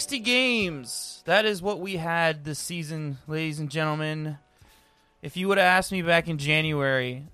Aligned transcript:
60 0.00 0.20
games. 0.20 1.22
That 1.26 1.44
is 1.44 1.60
what 1.60 1.78
we 1.78 1.98
had 1.98 2.42
this 2.42 2.58
season, 2.58 3.18
ladies 3.28 3.60
and 3.60 3.68
gentlemen. 3.68 4.38
If 5.20 5.36
you 5.36 5.46
would 5.46 5.58
have 5.58 5.66
asked 5.66 5.92
me 5.92 6.00
back 6.00 6.26
in 6.26 6.38
January, 6.38 7.26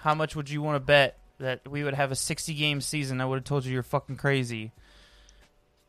how 0.00 0.14
much 0.14 0.34
would 0.34 0.48
you 0.48 0.62
want 0.62 0.76
to 0.76 0.80
bet 0.80 1.18
that 1.40 1.70
we 1.70 1.84
would 1.84 1.92
have 1.92 2.10
a 2.10 2.16
60 2.16 2.54
game 2.54 2.80
season, 2.80 3.20
I 3.20 3.26
would 3.26 3.36
have 3.36 3.44
told 3.44 3.66
you 3.66 3.72
you're 3.74 3.82
fucking 3.82 4.16
crazy. 4.16 4.72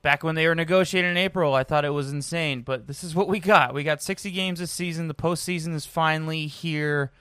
Back 0.01 0.21
when 0.21 0.35
they 0.35 0.45
were 0.47 0.53
negotiating 0.53 1.11
in 1.11 1.15
April, 1.15 1.53
I 1.53 1.63
thought 1.63 1.85
it 1.85 1.91
was 1.91 2.11
insane, 2.11 2.61
but 2.61 2.87
this 2.87 3.05
is 3.05 3.15
what 3.15 3.29
we 3.29 3.39
got. 3.39 3.73
We 3.73 3.85
got 3.85 4.03
60 4.03 4.29
games 4.31 4.59
this 4.59 4.69
season. 4.69 5.07
The 5.07 5.13
postseason 5.13 5.73
is 5.75 5.85
finally 5.85 6.47
here. 6.47 7.13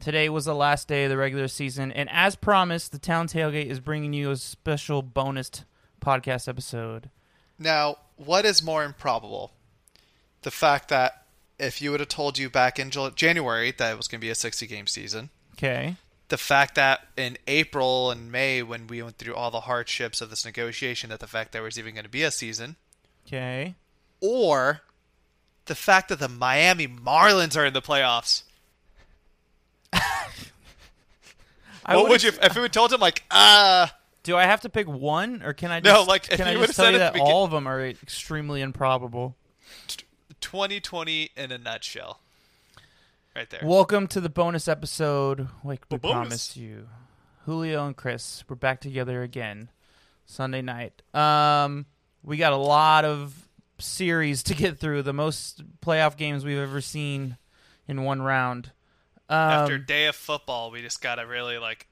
Today 0.00 0.30
was 0.30 0.46
the 0.46 0.54
last 0.54 0.88
day 0.88 1.04
of 1.04 1.10
the 1.10 1.18
regular 1.18 1.48
season, 1.48 1.92
and 1.92 2.08
as 2.10 2.36
promised, 2.36 2.92
the 2.92 2.98
Town 2.98 3.28
Tailgate 3.28 3.66
is 3.66 3.80
bringing 3.80 4.14
you 4.14 4.30
a 4.30 4.36
special 4.36 5.02
bonus 5.02 5.50
podcast 6.00 6.48
episode. 6.48 7.10
Now, 7.58 7.96
what 8.16 8.44
is 8.44 8.62
more 8.62 8.84
improbable? 8.84 9.52
The 10.42 10.50
fact 10.50 10.88
that 10.88 11.26
if 11.58 11.80
you 11.80 11.90
would 11.90 12.00
have 12.00 12.08
told 12.08 12.38
you 12.38 12.50
back 12.50 12.78
in 12.78 12.90
January 12.90 13.72
that 13.72 13.92
it 13.92 13.96
was 13.96 14.08
going 14.08 14.20
to 14.20 14.24
be 14.24 14.30
a 14.30 14.34
60 14.34 14.66
game 14.66 14.86
season. 14.86 15.30
Okay. 15.54 15.96
The 16.28 16.36
fact 16.36 16.74
that 16.74 17.06
in 17.16 17.38
April 17.46 18.10
and 18.10 18.30
May, 18.30 18.62
when 18.62 18.86
we 18.86 19.02
went 19.02 19.16
through 19.16 19.34
all 19.34 19.50
the 19.50 19.60
hardships 19.60 20.20
of 20.20 20.28
this 20.28 20.44
negotiation, 20.44 21.10
that 21.10 21.20
the 21.20 21.26
fact 21.26 21.52
there 21.52 21.62
was 21.62 21.78
even 21.78 21.94
going 21.94 22.04
to 22.04 22.10
be 22.10 22.24
a 22.24 22.30
season. 22.30 22.76
Okay. 23.26 23.74
Or 24.20 24.82
the 25.66 25.74
fact 25.74 26.08
that 26.08 26.18
the 26.18 26.28
Miami 26.28 26.88
Marlins 26.88 27.56
are 27.56 27.64
in 27.64 27.72
the 27.72 27.82
playoffs. 27.82 28.42
what 31.86 32.08
would 32.08 32.22
you 32.22 32.32
if 32.42 32.56
we 32.56 32.68
told 32.68 32.92
him 32.92 33.00
like 33.00 33.22
uh 33.30 33.86
do 34.26 34.36
I 34.36 34.42
have 34.42 34.62
to 34.62 34.68
pick 34.68 34.88
one, 34.88 35.40
or 35.44 35.52
can 35.52 35.70
I? 35.70 35.78
Just, 35.78 35.94
no, 35.94 36.02
like 36.02 36.24
can 36.24 36.48
I 36.48 36.54
just 36.54 36.74
tell 36.74 36.90
you 36.90 36.98
that 36.98 37.12
begin- 37.12 37.28
all 37.28 37.44
of 37.44 37.52
them 37.52 37.66
are 37.68 37.80
extremely 37.86 38.60
improbable. 38.60 39.36
2020 40.40 41.30
in 41.36 41.52
a 41.52 41.58
nutshell, 41.58 42.20
right 43.36 43.48
there. 43.48 43.60
Welcome 43.62 44.08
to 44.08 44.20
the 44.20 44.28
bonus 44.28 44.66
episode. 44.66 45.48
Like 45.62 45.86
we 45.90 45.98
bonus. 45.98 46.12
promised 46.12 46.56
you, 46.56 46.88
Julio 47.44 47.86
and 47.86 47.96
Chris, 47.96 48.42
we're 48.48 48.56
back 48.56 48.80
together 48.80 49.22
again 49.22 49.70
Sunday 50.24 50.60
night. 50.60 51.02
Um, 51.14 51.86
we 52.24 52.36
got 52.36 52.52
a 52.52 52.56
lot 52.56 53.04
of 53.04 53.48
series 53.78 54.42
to 54.42 54.54
get 54.54 54.78
through. 54.78 55.02
The 55.02 55.12
most 55.12 55.62
playoff 55.80 56.16
games 56.16 56.44
we've 56.44 56.58
ever 56.58 56.80
seen 56.80 57.36
in 57.86 58.02
one 58.02 58.20
round. 58.20 58.72
Um, 59.28 59.36
After 59.38 59.78
day 59.78 60.06
of 60.06 60.16
football, 60.16 60.72
we 60.72 60.82
just 60.82 61.00
gotta 61.00 61.24
really 61.24 61.58
like 61.58 61.86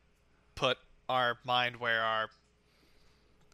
put 0.57 0.79
our 1.09 1.39
mind 1.45 1.77
where 1.77 2.03
our 2.03 2.29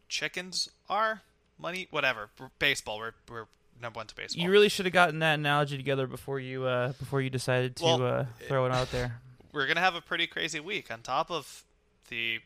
chickens 0.09 0.69
are. 0.89 1.23
Money, 1.59 1.89
whatever. 1.91 2.31
Baseball. 2.59 2.99
We're 2.99 3.13
we're 3.29 3.47
number 3.81 3.99
one 3.99 4.07
to 4.07 4.15
baseball. 4.15 4.43
You 4.43 4.51
really 4.51 4.69
should 4.69 4.87
have 4.87 4.93
gotten 4.93 5.21
that 5.21 5.35
analogy 5.35 5.77
together 5.77 6.07
before 6.07 6.41
you 6.41 6.65
uh, 6.65 6.93
before 6.93 7.21
you 7.21 7.31
decided 7.31 7.77
to 7.77 7.85
well, 7.85 8.03
uh, 8.03 8.25
throw 8.49 8.67
it 8.67 8.73
out 8.73 8.91
there. 8.91 9.21
We're 9.53 9.67
gonna 9.67 9.81
have 9.81 9.97
a 9.97 10.01
pretty 10.01 10.27
crazy 10.27 10.61
week 10.61 10.93
on 10.93 11.01
top 11.01 11.31
of 11.31 11.65
the 12.09 12.39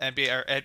NBA 0.00 0.30
or 0.30 0.62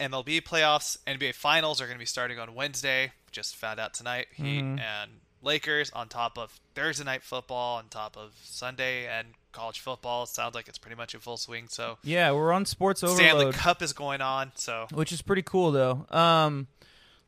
MLB 0.00 0.42
playoffs. 0.42 0.96
NBA 1.06 1.34
finals 1.34 1.80
are 1.80 1.86
gonna 1.86 1.98
be 1.98 2.06
starting 2.06 2.38
on 2.38 2.54
Wednesday. 2.54 3.12
Just 3.30 3.56
found 3.56 3.78
out 3.78 3.94
tonight. 3.94 4.28
Heat 4.34 4.62
mm-hmm. 4.62 4.78
and 4.78 5.10
Lakers 5.42 5.90
on 5.90 6.08
top 6.08 6.38
of 6.38 6.60
Thursday 6.74 7.04
night 7.04 7.22
football 7.22 7.78
on 7.78 7.84
top 7.88 8.16
of 8.16 8.32
Sunday 8.42 9.06
and 9.06 9.28
college 9.52 9.80
football. 9.80 10.24
It 10.24 10.28
sounds 10.28 10.54
like 10.54 10.68
it's 10.68 10.78
pretty 10.78 10.96
much 10.96 11.14
in 11.14 11.20
full 11.20 11.36
swing. 11.36 11.66
So 11.68 11.98
yeah, 12.02 12.32
we're 12.32 12.52
on 12.52 12.64
sports 12.64 13.02
overload. 13.02 13.20
Stanley 13.20 13.52
Cup 13.52 13.82
is 13.82 13.92
going 13.92 14.20
on, 14.20 14.52
so 14.54 14.86
which 14.92 15.12
is 15.12 15.22
pretty 15.22 15.42
cool 15.42 15.72
though. 15.72 16.06
Um, 16.10 16.68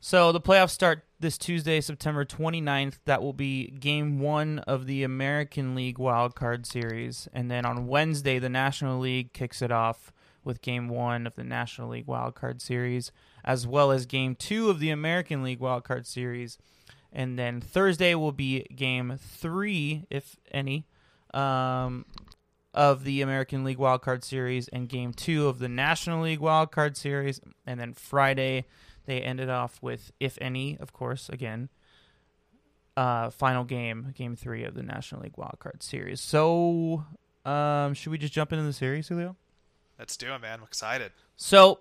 so 0.00 0.32
the 0.32 0.40
playoffs 0.40 0.70
start 0.70 1.04
this 1.18 1.38
Tuesday, 1.38 1.80
September 1.80 2.24
29th. 2.24 2.98
That 3.06 3.22
will 3.22 3.32
be 3.32 3.68
game 3.68 4.20
one 4.20 4.58
of 4.60 4.86
the 4.86 5.02
American 5.02 5.74
League 5.74 5.98
Wild 5.98 6.34
Card 6.34 6.66
Series, 6.66 7.28
and 7.32 7.50
then 7.50 7.64
on 7.64 7.86
Wednesday, 7.86 8.38
the 8.38 8.50
National 8.50 8.98
League 8.98 9.32
kicks 9.32 9.62
it 9.62 9.72
off 9.72 10.12
with 10.44 10.60
game 10.60 10.88
one 10.88 11.26
of 11.26 11.34
the 11.36 11.44
National 11.44 11.88
League 11.88 12.06
Wild 12.06 12.34
Card 12.34 12.60
Series, 12.60 13.12
as 13.44 13.66
well 13.66 13.90
as 13.90 14.04
game 14.04 14.34
two 14.34 14.68
of 14.68 14.78
the 14.78 14.90
American 14.90 15.42
League 15.42 15.60
Wild 15.60 15.84
Card 15.84 16.06
Series. 16.06 16.58
And 17.14 17.38
then 17.38 17.60
Thursday 17.60 18.16
will 18.16 18.32
be 18.32 18.64
game 18.74 19.18
three, 19.18 20.04
if 20.10 20.36
any, 20.50 20.84
um, 21.32 22.04
of 22.74 23.04
the 23.04 23.22
American 23.22 23.62
League 23.62 23.78
Wild 23.78 24.02
Card 24.02 24.24
Series 24.24 24.66
and 24.68 24.88
Game 24.88 25.12
Two 25.12 25.46
of 25.46 25.60
the 25.60 25.68
National 25.68 26.22
League 26.22 26.40
Wild 26.40 26.72
Card 26.72 26.96
Series, 26.96 27.40
and 27.64 27.78
then 27.78 27.92
Friday 27.92 28.64
they 29.06 29.20
ended 29.20 29.48
off 29.48 29.80
with, 29.80 30.10
if 30.18 30.36
any, 30.40 30.76
of 30.78 30.92
course, 30.92 31.28
again, 31.28 31.68
uh, 32.96 33.30
final 33.30 33.62
game, 33.62 34.12
Game 34.16 34.34
Three 34.34 34.64
of 34.64 34.74
the 34.74 34.82
National 34.82 35.22
League 35.22 35.36
Wild 35.36 35.58
Card 35.60 35.84
Series. 35.84 36.20
So, 36.20 37.04
um, 37.44 37.94
should 37.94 38.10
we 38.10 38.18
just 38.18 38.32
jump 38.32 38.52
into 38.52 38.64
the 38.64 38.72
series, 38.72 39.06
Julio? 39.06 39.36
Let's 39.98 40.16
do 40.16 40.32
it, 40.34 40.40
man. 40.40 40.58
I'm 40.58 40.64
excited. 40.64 41.12
So, 41.36 41.78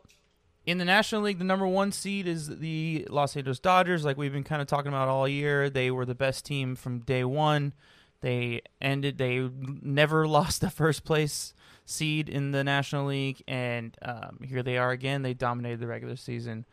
in 0.65 0.77
the 0.77 0.85
National 0.85 1.21
League, 1.21 1.39
the 1.39 1.43
number 1.43 1.67
one 1.67 1.91
seed 1.91 2.27
is 2.27 2.59
the 2.59 3.05
Los 3.09 3.35
Angeles 3.35 3.59
Dodgers. 3.59 4.05
Like 4.05 4.17
we've 4.17 4.31
been 4.31 4.43
kind 4.43 4.61
of 4.61 4.67
talking 4.67 4.89
about 4.89 5.09
all 5.09 5.27
year, 5.27 5.69
they 5.69 5.91
were 5.91 6.05
the 6.05 6.15
best 6.15 6.45
team 6.45 6.75
from 6.75 6.99
day 6.99 7.23
one. 7.23 7.73
They 8.21 8.61
ended. 8.81 9.17
They 9.17 9.49
never 9.81 10.27
lost 10.39 10.61
the 10.61 10.69
first 10.69 11.03
place 11.03 11.53
seed 11.85 12.29
in 12.29 12.51
the 12.51 12.63
National 12.63 13.07
League, 13.07 13.43
and 13.47 13.95
um, 14.01 14.39
here 14.41 14.63
they 14.63 14.77
are 14.77 14.91
again. 14.91 15.21
They 15.21 15.33
dominated 15.33 15.81
the 15.81 15.87
regular 15.87 16.15
season. 16.15 16.65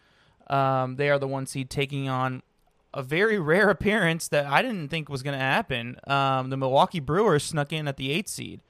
Um, 0.49 0.97
they 0.97 1.11
are 1.11 1.19
the 1.19 1.27
one 1.27 1.47
seed 1.47 1.69
taking 1.69 2.09
on 2.09 2.43
a 2.95 3.03
very 3.03 3.39
rare 3.41 3.71
appearance 3.71 4.29
that 4.29 4.47
I 4.47 4.63
didn't 4.63 4.89
think 4.89 5.09
was 5.09 5.25
going 5.25 5.37
to 5.37 5.45
happen. 5.45 5.97
Um, 6.07 6.51
the 6.51 6.57
Milwaukee 6.57 7.01
Brewers 7.01 7.43
snuck 7.43 7.73
in 7.73 7.89
at 7.89 7.97
the 7.97 8.13
eighth 8.13 8.29
seed. 8.29 8.61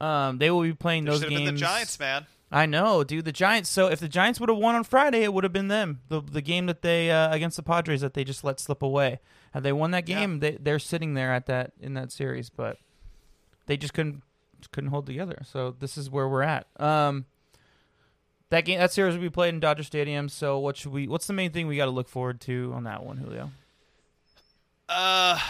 Um, 0.00 0.38
they 0.38 0.50
will 0.50 0.62
be 0.62 0.72
playing 0.72 1.04
those 1.04 1.22
games. 1.22 1.50
the 1.50 1.56
Giants, 1.56 1.98
man. 2.00 2.26
I 2.54 2.66
know, 2.66 3.02
dude. 3.02 3.24
The 3.24 3.32
Giants. 3.32 3.68
So 3.68 3.88
if 3.88 3.98
the 3.98 4.08
Giants 4.08 4.38
would 4.38 4.48
have 4.48 4.58
won 4.58 4.76
on 4.76 4.84
Friday, 4.84 5.24
it 5.24 5.34
would 5.34 5.42
have 5.42 5.52
been 5.52 5.66
them. 5.66 6.02
The 6.08 6.20
the 6.20 6.40
game 6.40 6.66
that 6.66 6.82
they 6.82 7.10
uh, 7.10 7.34
against 7.34 7.56
the 7.56 7.64
Padres 7.64 8.00
that 8.00 8.14
they 8.14 8.22
just 8.22 8.44
let 8.44 8.60
slip 8.60 8.80
away. 8.80 9.18
Had 9.52 9.64
they 9.64 9.72
won 9.72 9.90
that 9.90 10.06
game, 10.06 10.34
yeah. 10.34 10.38
they 10.38 10.50
they're 10.60 10.78
sitting 10.78 11.14
there 11.14 11.34
at 11.34 11.46
that 11.46 11.72
in 11.80 11.94
that 11.94 12.12
series, 12.12 12.50
but 12.50 12.78
they 13.66 13.76
just 13.76 13.92
couldn't 13.92 14.22
just 14.60 14.70
couldn't 14.70 14.90
hold 14.90 15.04
together. 15.04 15.42
So 15.44 15.74
this 15.80 15.98
is 15.98 16.08
where 16.08 16.28
we're 16.28 16.42
at. 16.42 16.68
Um, 16.78 17.24
that 18.50 18.64
game 18.64 18.78
that 18.78 18.92
series 18.92 19.14
will 19.16 19.22
be 19.22 19.30
played 19.30 19.52
in 19.52 19.58
Dodger 19.58 19.82
Stadium. 19.82 20.28
So 20.28 20.56
what 20.60 20.76
should 20.76 20.92
we? 20.92 21.08
What's 21.08 21.26
the 21.26 21.32
main 21.32 21.50
thing 21.50 21.66
we 21.66 21.76
got 21.76 21.86
to 21.86 21.90
look 21.90 22.08
forward 22.08 22.40
to 22.42 22.72
on 22.72 22.84
that 22.84 23.04
one, 23.04 23.16
Julio? 23.16 23.50
Uh, 24.88 25.40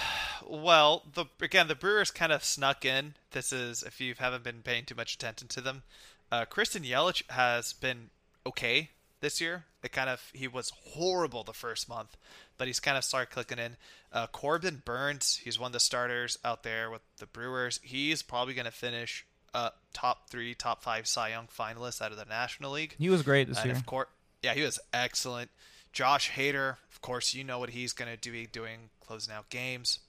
well, 0.48 1.03
the 1.12 1.26
again 1.43 1.69
the 1.69 1.75
Brewers 1.75 2.10
kind 2.10 2.32
of 2.32 2.43
snuck 2.43 2.87
in. 2.87 3.14
This 3.32 3.53
is 3.53 3.82
if 3.82 4.00
you 4.00 4.14
haven't 4.19 4.43
been 4.43 4.62
paying 4.62 4.87
too 4.87 4.94
much 4.94 5.14
attention 5.14 5.48
to 5.48 5.60
them. 5.60 5.82
Uh, 6.31 6.45
Christian 6.45 6.83
Yelich 6.83 7.23
has 7.31 7.73
been 7.73 8.11
okay 8.47 8.91
this 9.21 9.41
year. 9.41 9.65
It 9.83 9.93
kind 9.93 10.09
of 10.09 10.31
he 10.33 10.49
was 10.49 10.73
horrible 10.93 11.45
the 11.45 11.53
first 11.53 11.89
month, 11.89 12.17
but 12.59 12.67
he's 12.67 12.81
kind 12.81 12.97
of 12.97 13.05
started 13.05 13.31
clicking 13.31 13.59
in. 13.59 13.77
Uh, 14.12 14.27
Corbin 14.29 14.83
Burnes, 14.85 15.41
he's 15.43 15.59
one 15.59 15.69
of 15.69 15.73
the 15.73 15.81
starters 15.81 16.39
out 16.45 16.62
there 16.62 16.91
with 16.91 17.03
the 17.19 17.27
Brewers. 17.27 17.81
He's 17.83 18.23
probably 18.23 18.55
going 18.55 18.65
to 18.67 18.71
finish 18.71 19.27
uh, 19.53 19.71
top 19.93 20.31
three, 20.31 20.55
top 20.55 20.82
five 20.82 21.06
Cy 21.06 21.31
Young 21.31 21.47
finalists 21.47 22.03
out 22.03 22.12
of 22.12 22.19
the 22.19 22.25
National 22.25 22.73
League. 22.73 22.97
He 22.99 23.11
was 23.11 23.23
great 23.23 23.49
this 23.49 23.59
and 23.59 23.67
year. 23.67 23.77
Of 23.77 23.87
course, 23.87 24.09
yeah, 24.43 24.55
he 24.55 24.62
was 24.62 24.79
excellent. 24.93 25.50
Josh 25.93 26.31
Hader, 26.32 26.77
of 26.93 27.00
course, 27.00 27.35
you 27.35 27.44
know 27.44 27.59
what 27.59 27.70
he's 27.70 27.93
going 27.93 28.11
to 28.11 28.17
do 28.17 28.47
doing 28.47 28.91
closing 29.06 29.32
out 29.32 29.49
games. 29.49 30.00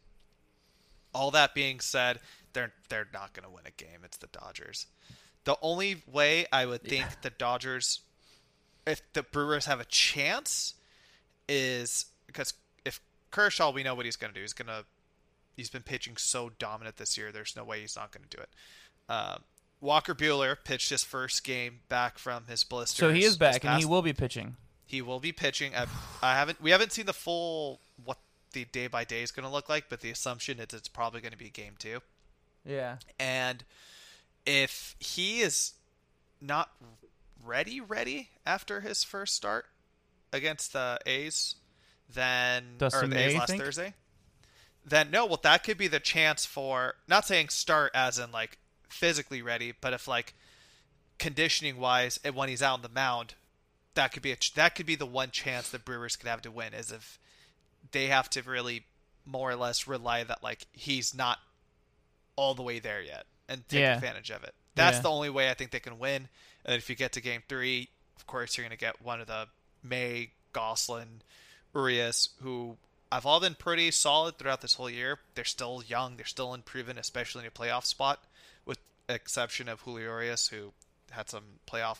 All 1.14 1.32
that 1.32 1.54
being 1.54 1.80
said, 1.80 2.20
they're 2.54 2.74
they're 2.90 3.08
not 3.14 3.34
going 3.34 3.48
to 3.48 3.54
win 3.54 3.66
a 3.66 3.72
game. 3.72 4.00
It's 4.04 4.18
the 4.18 4.28
Dodgers. 4.28 4.88
The 5.46 5.58
only 5.62 6.04
way 6.12 6.46
I 6.52 6.66
would 6.66 6.84
think 6.84 7.06
yeah. 7.06 7.16
the 7.22 7.30
Dodgers, 7.30 8.02
if 8.86 9.02
the 9.14 9.24
Brewers 9.24 9.66
have 9.66 9.80
a 9.80 9.86
chance, 9.86 10.74
is 11.48 12.06
because 12.28 12.54
if 12.84 13.00
Kershaw, 13.32 13.72
we 13.72 13.84
know 13.84 13.96
what 13.96 14.06
he's 14.06 14.16
going 14.16 14.34
to 14.34 14.36
do. 14.38 14.42
He's 14.42 14.54
going 14.54 14.68
to 14.68 14.86
he's 15.56 15.70
been 15.70 15.84
pitching 15.84 16.18
so 16.18 16.52
dominant 16.60 16.98
this 16.98 17.18
year. 17.18 17.32
There's 17.32 17.56
no 17.56 17.64
way 17.64 17.82
he's 17.82 17.96
not 17.96 18.12
going 18.12 18.28
to 18.28 18.38
do 18.38 18.42
it. 18.42 18.50
Uh, 19.08 19.38
Walker 19.82 20.16
Buehler 20.16 20.56
pitched 20.64 20.90
his 20.90 21.04
first 21.04 21.44
game 21.44 21.80
back 21.90 22.18
from 22.18 22.46
his 22.48 22.64
blister. 22.64 23.00
So 23.00 23.14
he 23.14 23.24
is 23.24 23.38
back, 23.38 23.64
and 23.64 23.80
he 23.80 23.86
will 23.86 24.02
be 24.02 24.14
pitching. 24.14 24.56
He 24.86 25.02
will 25.02 25.20
be 25.20 25.32
pitching. 25.32 25.74
I, 25.76 25.86
I 26.22 26.36
haven't. 26.36 26.62
We 26.62 26.72
haven't 26.72 26.92
seen 26.92 27.06
the 27.06 27.14
full 27.14 27.80
what 28.04 28.18
the 28.54 28.66
day 28.66 28.88
by 28.88 29.04
day 29.04 29.22
is 29.22 29.32
going 29.32 29.46
to 29.46 29.52
look 29.52 29.70
like, 29.70 29.86
but 29.90 30.02
the 30.02 30.10
assumption 30.10 30.60
is 30.60 30.74
it's 30.74 30.88
probably 30.88 31.22
going 31.22 31.34
to 31.34 31.38
be 31.38 31.50
game 31.50 31.74
two. 31.78 32.00
Yeah. 32.66 32.98
And 33.20 33.64
if 34.46 34.96
he 35.00 35.42
is 35.42 35.74
not 36.42 36.72
ready, 37.44 37.80
ready 37.82 38.30
after 38.46 38.82
his 38.82 39.04
first 39.04 39.36
start 39.36 39.66
against 40.32 40.74
the 40.74 41.00
A's, 41.06 41.56
then 42.14 42.76
Dustin 42.78 43.06
or 43.06 43.08
the 43.08 43.16
May, 43.16 43.26
A's 43.28 43.36
last 43.36 43.50
think? 43.50 43.64
Thursday, 43.64 43.94
then 44.86 45.12
no. 45.12 45.26
Well, 45.26 45.40
that 45.44 45.64
could 45.64 45.78
be 45.78 45.88
the 45.88 46.00
chance 46.00 46.46
for 46.46 46.96
not 47.08 47.26
saying 47.26 47.50
start 47.50 47.92
as 47.94 48.20
in 48.20 48.32
like 48.32 48.58
physically 48.90 49.42
ready, 49.42 49.74
but 49.80 49.94
if 49.94 50.08
like 50.08 50.34
conditioning 51.18 51.78
wise, 51.78 52.20
and 52.24 52.36
when 52.36 52.50
he's 52.50 52.62
out 52.62 52.76
on 52.76 52.82
the 52.82 52.90
mound, 52.90 53.36
that 53.96 54.12
could 54.12 54.24
be 54.24 54.32
a 54.32 54.38
that 54.56 54.76
could 54.76 54.86
be 54.86 54.96
the 54.96 55.06
one 55.06 55.32
chance 55.32 55.70
the 55.70 55.80
Brewers 55.80 56.16
could 56.16 56.30
have 56.30 56.42
to 56.44 56.52
win 56.52 56.74
is 56.74 56.92
if 56.92 57.20
they 57.92 58.08
have 58.08 58.30
to 58.32 58.42
really 58.44 58.86
more 59.26 59.50
or 59.50 59.56
less 59.56 59.88
rely 59.88 60.24
that 60.24 60.44
like 60.44 60.68
he's 60.72 61.16
not 61.16 61.40
all 62.36 62.54
the 62.54 62.62
way 62.62 62.80
there 62.80 63.02
yet 63.02 63.26
and 63.50 63.68
take 63.70 63.82
Yeah. 63.82 63.96
advantage 63.96 64.32
of 64.32 64.44
it. 64.44 64.54
That's 64.76 64.98
Yeah. 64.98 65.02
the 65.04 65.10
only 65.12 65.30
way 65.30 65.50
I 65.50 65.54
think 65.54 65.72
they 65.72 65.80
can 65.80 66.00
win. 66.00 66.30
And 66.66 66.76
if 66.76 66.90
you 66.90 66.96
get 66.96 67.14
to 67.14 67.22
game 67.22 67.44
three, 67.48 67.90
of 68.18 68.26
course 68.28 68.58
you're 68.58 68.66
gonna 68.66 68.76
get 68.76 69.02
one 69.02 69.22
of 69.22 69.28
the 69.28 69.48
May, 69.84 70.32
Goslin, 70.54 71.22
Urias, 71.74 72.30
who 72.42 72.78
have 73.12 73.26
all 73.26 73.40
been 73.40 73.56
pretty 73.56 73.92
solid 73.92 74.38
throughout 74.38 74.62
this 74.62 74.74
whole 74.74 74.90
year. 74.90 75.20
They're 75.36 75.46
still 75.46 75.84
young, 75.86 76.18
they're 76.18 76.26
still 76.26 76.54
unproven, 76.54 76.98
especially 76.98 77.42
in 77.44 77.48
a 77.48 77.52
playoff 77.52 77.86
spot, 77.86 78.24
with 78.66 78.80
exception 79.08 79.70
of 79.70 79.82
Julio 79.82 80.06
Urias, 80.12 80.48
who 80.48 80.74
had 81.12 81.30
some 81.30 81.60
playoff 81.68 81.98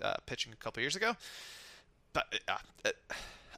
uh, 0.00 0.16
pitching 0.26 0.52
a 0.52 0.56
couple 0.56 0.80
years 0.80 0.96
ago. 0.96 1.16
But 2.12 2.40
uh, 2.48 2.58
uh, 2.84 2.90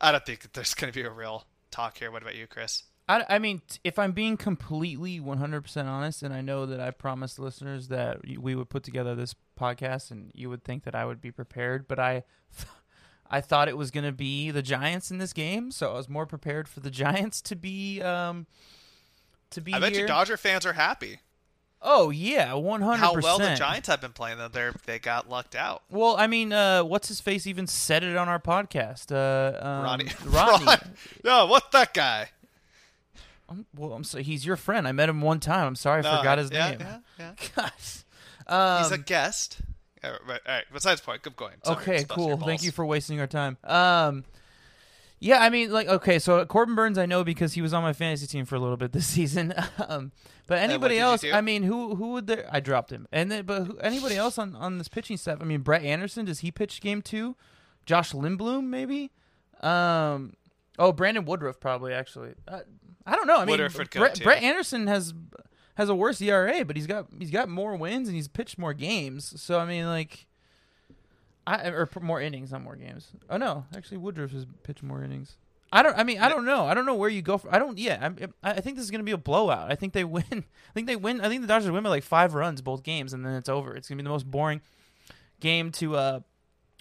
I 0.00 0.12
don't 0.12 0.26
think 0.26 0.40
that 0.40 0.52
there's 0.52 0.74
going 0.74 0.92
to 0.92 0.98
be 0.98 1.06
a 1.06 1.10
real 1.10 1.46
talk 1.70 1.98
here. 1.98 2.10
What 2.10 2.22
about 2.22 2.34
you, 2.34 2.46
Chris? 2.46 2.82
I, 3.08 3.24
I 3.28 3.38
mean, 3.38 3.60
if 3.82 3.98
I'm 3.98 4.12
being 4.12 4.36
completely 4.36 5.20
100% 5.20 5.84
honest, 5.84 6.22
and 6.22 6.32
I 6.32 6.40
know 6.40 6.64
that 6.66 6.80
I 6.80 6.90
promised 6.90 7.38
listeners 7.38 7.88
that 7.88 8.20
we 8.38 8.54
would 8.54 8.70
put 8.70 8.82
together 8.82 9.14
this 9.14 9.34
podcast 9.58 10.10
and 10.10 10.30
you 10.34 10.48
would 10.48 10.64
think 10.64 10.84
that 10.84 10.94
I 10.94 11.04
would 11.04 11.20
be 11.20 11.30
prepared, 11.30 11.86
but 11.86 11.98
I, 11.98 12.24
I 13.30 13.40
thought 13.42 13.68
it 13.68 13.76
was 13.76 13.90
going 13.90 14.04
to 14.04 14.12
be 14.12 14.50
the 14.50 14.62
Giants 14.62 15.10
in 15.10 15.18
this 15.18 15.32
game, 15.34 15.70
so 15.70 15.90
I 15.90 15.94
was 15.94 16.08
more 16.08 16.24
prepared 16.24 16.66
for 16.66 16.80
the 16.80 16.90
Giants 16.90 17.42
to 17.42 17.56
be, 17.56 18.00
um, 18.00 18.46
to 19.50 19.60
be 19.60 19.74
I 19.74 19.80
bet 19.80 19.92
here. 19.92 20.02
you 20.02 20.06
Dodger 20.06 20.38
fans 20.38 20.64
are 20.64 20.72
happy. 20.72 21.18
oh 21.82 22.08
yeah, 22.08 22.52
100%. 22.52 22.96
How 22.96 23.14
well 23.20 23.38
the 23.38 23.54
Giants 23.54 23.88
have 23.88 24.00
been 24.00 24.12
playing, 24.12 24.38
though. 24.38 24.48
They 24.48 24.70
they 24.86 24.98
got 24.98 25.28
lucked 25.28 25.54
out. 25.54 25.82
Well, 25.90 26.16
I 26.16 26.26
mean, 26.26 26.52
uh, 26.54 26.82
what's 26.84 27.08
his 27.08 27.20
face 27.20 27.46
even 27.46 27.66
said 27.66 28.02
it 28.02 28.16
on 28.16 28.28
our 28.30 28.40
podcast? 28.40 29.12
Uh, 29.12 29.58
um, 29.62 29.84
Ronnie, 29.84 30.08
Rodney. 30.24 30.66
Ron- 30.66 30.94
no, 31.22 31.46
what 31.46 31.70
that 31.72 31.92
guy? 31.92 32.30
I'm- 33.48 33.66
well, 33.74 33.92
I'm 33.92 34.04
so 34.04 34.18
he's 34.18 34.44
your 34.46 34.56
friend. 34.56 34.86
I 34.88 34.92
met 34.92 35.08
him 35.08 35.20
one 35.20 35.40
time. 35.40 35.66
I'm 35.66 35.76
sorry 35.76 36.00
I 36.00 36.02
No, 36.10 36.16
forgot 36.18 36.38
his 36.38 36.50
yeah, 36.50 36.70
name. 36.70 36.80
Yeah, 36.80 36.98
yeah. 37.18 37.32
Gosh. 37.56 38.04
Um, 38.46 38.82
He's 38.82 38.92
a 38.92 38.98
guest. 38.98 39.60
All 40.02 40.10
right, 40.10 40.40
all 40.46 40.54
right, 40.54 40.64
besides 40.72 41.00
point, 41.00 41.22
keep 41.22 41.34
going. 41.34 41.54
Sorry, 41.64 41.76
okay, 41.82 42.04
cool. 42.08 42.36
Thank 42.36 42.62
you 42.62 42.70
for 42.70 42.84
wasting 42.84 43.18
our 43.20 43.26
time. 43.26 43.56
Um, 43.64 44.24
yeah, 45.18 45.38
I 45.42 45.48
mean, 45.48 45.72
like, 45.72 45.88
okay, 45.88 46.18
so 46.18 46.44
Corbin 46.44 46.74
Burnes, 46.74 46.98
I 46.98 47.06
know 47.06 47.24
because 47.24 47.54
he 47.54 47.62
was 47.62 47.72
on 47.72 47.82
my 47.82 47.94
fantasy 47.94 48.26
team 48.26 48.44
for 48.44 48.54
a 48.56 48.58
little 48.58 48.76
bit 48.76 48.92
this 48.92 49.06
season. 49.16 49.54
um, 49.88 50.12
but 50.46 50.58
anybody 50.58 50.98
else. 50.98 51.24
I 51.24 51.40
mean, 51.40 51.62
who 51.62 51.94
who 51.94 52.12
would 52.12 52.26
there? 52.26 52.46
I 52.52 52.60
dropped 52.60 52.90
him, 52.92 53.08
and 53.12 53.32
then, 53.32 53.46
but 53.46 53.64
who, 53.64 53.78
anybody 53.78 54.16
else 54.16 54.36
on 54.36 54.54
on 54.56 54.76
this 54.76 54.88
pitching 54.88 55.16
staff? 55.16 55.38
I 55.40 55.44
mean, 55.44 55.60
Brett 55.62 55.82
Anderson, 55.82 56.26
does 56.26 56.40
he 56.40 56.50
pitch 56.50 56.82
game 56.82 57.00
two? 57.00 57.36
Josh 57.86 58.12
Lindblom, 58.12 58.64
maybe. 58.66 59.10
Um, 59.62 60.34
oh, 60.78 60.92
Brandon 60.92 61.24
Woodruff, 61.24 61.60
probably 61.60 61.94
actually. 61.94 62.34
Uh, 62.46 62.60
I 63.06 63.16
don't 63.16 63.26
know. 63.26 63.38
I 63.38 63.44
mean, 63.44 63.56
Brett. 63.90 64.22
Brett 64.22 64.42
Anderson 64.42 64.86
has 64.86 65.14
has 65.74 65.88
a 65.88 65.94
worse 65.94 66.20
ERA, 66.20 66.64
but 66.64 66.76
he's 66.76 66.86
got 66.86 67.06
he's 67.18 67.30
got 67.30 67.48
more 67.48 67.76
wins 67.76 68.08
and 68.08 68.14
he's 68.14 68.28
pitched 68.28 68.58
more 68.58 68.74
games. 68.74 69.40
So 69.40 69.58
I 69.58 69.66
mean, 69.66 69.86
like, 69.86 70.26
I 71.46 71.68
or 71.68 71.88
more 72.00 72.20
innings, 72.20 72.52
not 72.52 72.62
more 72.62 72.76
games. 72.76 73.08
Oh 73.28 73.36
no, 73.36 73.66
actually 73.76 73.98
Woodruff 73.98 74.32
has 74.32 74.46
pitched 74.62 74.82
more 74.82 75.02
innings. 75.02 75.36
I 75.72 75.82
don't. 75.82 75.98
I 75.98 76.04
mean, 76.04 76.20
I 76.20 76.28
don't 76.28 76.44
know. 76.44 76.66
I 76.66 76.74
don't 76.74 76.86
know 76.86 76.94
where 76.94 77.10
you 77.10 77.20
go. 77.20 77.36
For, 77.36 77.52
I 77.52 77.58
don't. 77.58 77.76
Yeah, 77.78 78.10
I 78.44 78.50
I 78.50 78.60
think 78.60 78.76
this 78.76 78.84
is 78.84 78.90
gonna 78.90 79.02
be 79.02 79.12
a 79.12 79.18
blowout. 79.18 79.70
I 79.70 79.74
think 79.74 79.92
they 79.92 80.04
win. 80.04 80.24
I 80.30 80.72
think 80.72 80.86
they 80.86 80.96
win. 80.96 81.20
I 81.20 81.28
think 81.28 81.42
the 81.42 81.48
Dodgers 81.48 81.70
win 81.70 81.82
by 81.82 81.90
like 81.90 82.04
five 82.04 82.34
runs 82.34 82.62
both 82.62 82.84
games, 82.84 83.12
and 83.12 83.26
then 83.26 83.34
it's 83.34 83.48
over. 83.48 83.74
It's 83.74 83.88
gonna 83.88 83.96
be 83.96 84.04
the 84.04 84.10
most 84.10 84.30
boring 84.30 84.60
game 85.40 85.72
to 85.72 85.96
uh 85.96 86.20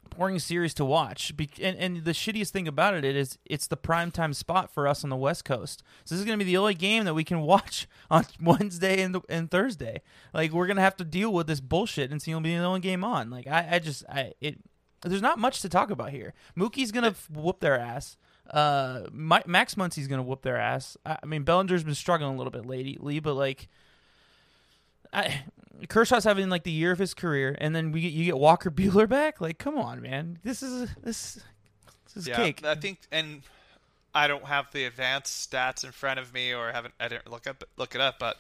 boring 0.10 0.40
series 0.40 0.74
to 0.76 0.86
watch. 0.86 1.36
Be- 1.36 1.50
and, 1.62 1.78
and 1.78 2.06
the 2.06 2.12
shittiest 2.12 2.50
thing 2.50 2.68
about 2.68 2.94
it 2.94 3.04
is 3.04 3.38
it's 3.46 3.68
the 3.68 3.78
prime 3.78 4.12
time 4.12 4.34
spot 4.34 4.72
for 4.74 4.88
us 4.88 5.04
on 5.04 5.10
the 5.10 5.16
West 5.16 5.46
Coast. 5.46 5.84
So 6.06 6.16
this 6.16 6.20
is 6.20 6.26
going 6.26 6.38
to 6.38 6.46
be 6.46 6.50
the 6.52 6.58
only 6.58 6.76
game 6.76 7.06
that 7.06 7.14
we 7.14 7.24
can 7.24 7.42
watch 7.54 7.88
on 8.10 8.26
Wednesday 8.42 9.02
and, 9.02 9.18
and 9.30 9.50
Thursday. 9.50 10.02
Like 10.34 10.52
we're 10.52 10.68
going 10.68 10.78
to 10.78 10.84
have 10.84 10.98
to 10.98 11.06
deal 11.06 11.34
with 11.34 11.48
this 11.48 11.60
bullshit 11.60 12.12
and 12.12 12.22
it'll 12.26 12.42
be 12.42 12.56
the 12.56 12.64
only 12.64 12.80
game 12.80 13.04
on. 13.04 13.30
Like 13.30 13.48
I, 13.48 13.68
I 13.74 13.80
just 13.80 14.04
I 14.10 14.34
it 14.42 14.60
there's 15.02 15.22
not 15.22 15.38
much 15.38 15.62
to 15.62 15.70
talk 15.70 15.92
about 15.92 16.12
here. 16.12 16.34
Mookie's 16.58 16.92
going 16.92 17.04
to 17.04 17.20
whoop 17.30 17.60
their 17.60 17.78
ass. 17.78 18.16
Uh, 18.50 19.02
Mi- 19.12 19.44
Max 19.46 19.76
Muncy's 19.76 20.08
going 20.08 20.20
to 20.20 20.24
whoop 20.24 20.44
their 20.44 20.58
ass. 20.58 20.96
I, 21.06 21.18
I 21.22 21.26
mean 21.26 21.44
Bellinger's 21.44 21.84
been 21.84 21.96
struggling 21.96 22.34
a 22.34 22.38
little 22.38 22.52
bit 22.52 22.66
lately, 22.66 23.20
but 23.20 23.34
like 23.34 23.68
I, 25.12 25.44
Kershaw's 25.90 26.24
having 26.24 26.50
like 26.50 26.64
the 26.64 26.72
year 26.72 26.92
of 26.92 27.00
his 27.00 27.14
career, 27.14 27.56
and 27.60 27.76
then 27.76 27.92
we 27.92 28.02
get, 28.02 28.14
you 28.14 28.26
get 28.26 28.38
Walker 28.38 28.70
Buehler 28.72 29.08
back. 29.08 29.42
Like, 29.42 29.58
come 29.58 29.78
on, 29.78 30.02
man, 30.02 30.40
this 30.44 30.62
is 30.64 30.90
this, 31.04 31.40
this 32.06 32.16
is 32.18 32.28
yeah, 32.28 32.36
cake. 32.36 32.64
I 32.66 32.76
think, 32.76 33.00
and 33.12 33.42
I 34.14 34.28
don't 34.28 34.46
have 34.46 34.72
the 34.72 34.86
advanced 34.86 35.50
stats 35.52 35.84
in 35.84 35.92
front 35.92 36.20
of 36.20 36.34
me, 36.34 36.54
or 36.54 36.72
haven't 36.72 36.94
I 37.00 37.08
didn't 37.08 37.30
look 37.30 37.48
up 37.48 37.64
look 37.78 37.96
it 37.96 38.02
up, 38.02 38.20
but 38.20 38.38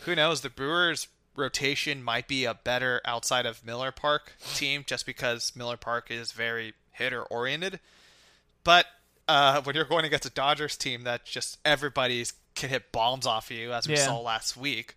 who 0.00 0.14
knows? 0.14 0.42
The 0.42 0.50
Brewers 0.50 1.08
rotation 1.34 2.02
might 2.02 2.28
be 2.28 2.44
a 2.44 2.54
better 2.54 3.00
outside 3.04 3.46
of 3.46 3.64
Miller 3.64 3.92
Park 3.92 4.32
team, 4.54 4.84
just 4.86 5.06
because 5.06 5.54
Miller 5.56 5.76
Park 5.76 6.10
is 6.10 6.32
very 6.32 6.74
hitter 6.92 7.22
oriented. 7.22 7.80
But 8.64 8.86
uh, 9.28 9.62
when 9.62 9.74
you're 9.76 9.84
going 9.84 10.04
against 10.04 10.26
a 10.26 10.30
Dodgers 10.30 10.76
team 10.76 11.02
that 11.04 11.24
just 11.24 11.58
everybody's 11.64 12.34
can 12.54 12.70
hit 12.70 12.90
bombs 12.92 13.26
off 13.26 13.50
you, 13.50 13.72
as 13.72 13.86
we 13.88 13.94
Yeah. 13.94 14.06
saw 14.06 14.18
last 14.20 14.56
week, 14.56 14.96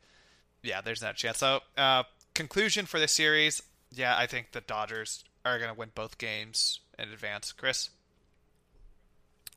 yeah, 0.63 0.81
there's 0.81 0.99
that 1.01 1.15
chance. 1.15 1.37
So, 1.37 1.61
uh, 1.77 2.03
conclusion 2.33 2.85
for 2.85 2.99
the 2.99 3.07
series, 3.07 3.61
yeah, 3.91 4.15
I 4.17 4.27
think 4.27 4.51
the 4.51 4.61
Dodgers 4.61 5.23
are 5.45 5.57
going 5.57 5.71
to 5.71 5.77
win 5.77 5.91
both 5.95 6.17
games 6.17 6.79
in 6.97 7.09
advance. 7.09 7.51
Chris. 7.51 7.89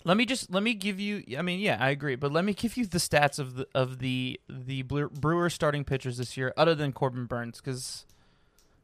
Let 0.04 0.16
me 0.16 0.26
just 0.26 0.50
let 0.50 0.64
me 0.64 0.74
give 0.74 0.98
you. 0.98 1.22
I 1.38 1.42
mean, 1.42 1.60
yeah, 1.60 1.76
I 1.78 1.90
agree, 1.90 2.16
but 2.16 2.32
let 2.32 2.44
me 2.44 2.54
give 2.54 2.76
you 2.76 2.86
the 2.86 2.98
stats 2.98 3.38
of 3.38 3.54
the 3.54 3.68
of 3.72 4.00
the 4.00 4.40
the 4.48 4.82
Brewer 4.82 5.48
starting 5.48 5.84
pitchers 5.84 6.16
this 6.16 6.36
year, 6.36 6.52
other 6.56 6.74
than 6.74 6.92
Corbin 6.92 7.26
Burnes, 7.26 7.60
because 7.60 8.04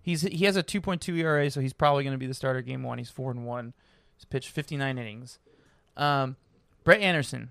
he's 0.00 0.22
he 0.22 0.44
has 0.44 0.56
a 0.56 0.62
2.2 0.62 1.16
ERA, 1.16 1.50
so 1.50 1.60
he's 1.60 1.72
probably 1.72 2.04
going 2.04 2.14
to 2.14 2.18
be 2.18 2.26
the 2.26 2.34
starter 2.34 2.62
game 2.62 2.84
one. 2.84 2.98
He's 2.98 3.10
four 3.10 3.32
and 3.32 3.44
one. 3.44 3.74
He's 4.16 4.26
pitched 4.26 4.50
59 4.50 4.96
innings. 4.96 5.40
Um, 5.96 6.36
Brett 6.84 7.00
Anderson, 7.00 7.50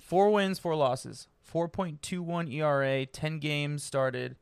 four 0.00 0.30
wins, 0.30 0.58
four 0.58 0.74
losses, 0.74 1.28
4.21 1.54 2.52
ERA, 2.52 3.06
10 3.06 3.38
games 3.38 3.84
started. 3.84 4.36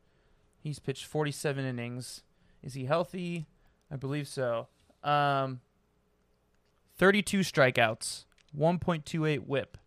He's 0.59 0.79
pitched 0.79 1.05
47 1.05 1.63
innings. 1.63 2.23
Is 2.63 2.73
he 2.73 2.85
healthy? 2.85 3.47
I 3.91 3.97
believe 3.97 4.27
so. 4.27 4.67
Um, 5.03 5.61
32 6.97 7.39
strikeouts, 7.39 8.25
1.28 8.57 9.45
whip. 9.45 9.77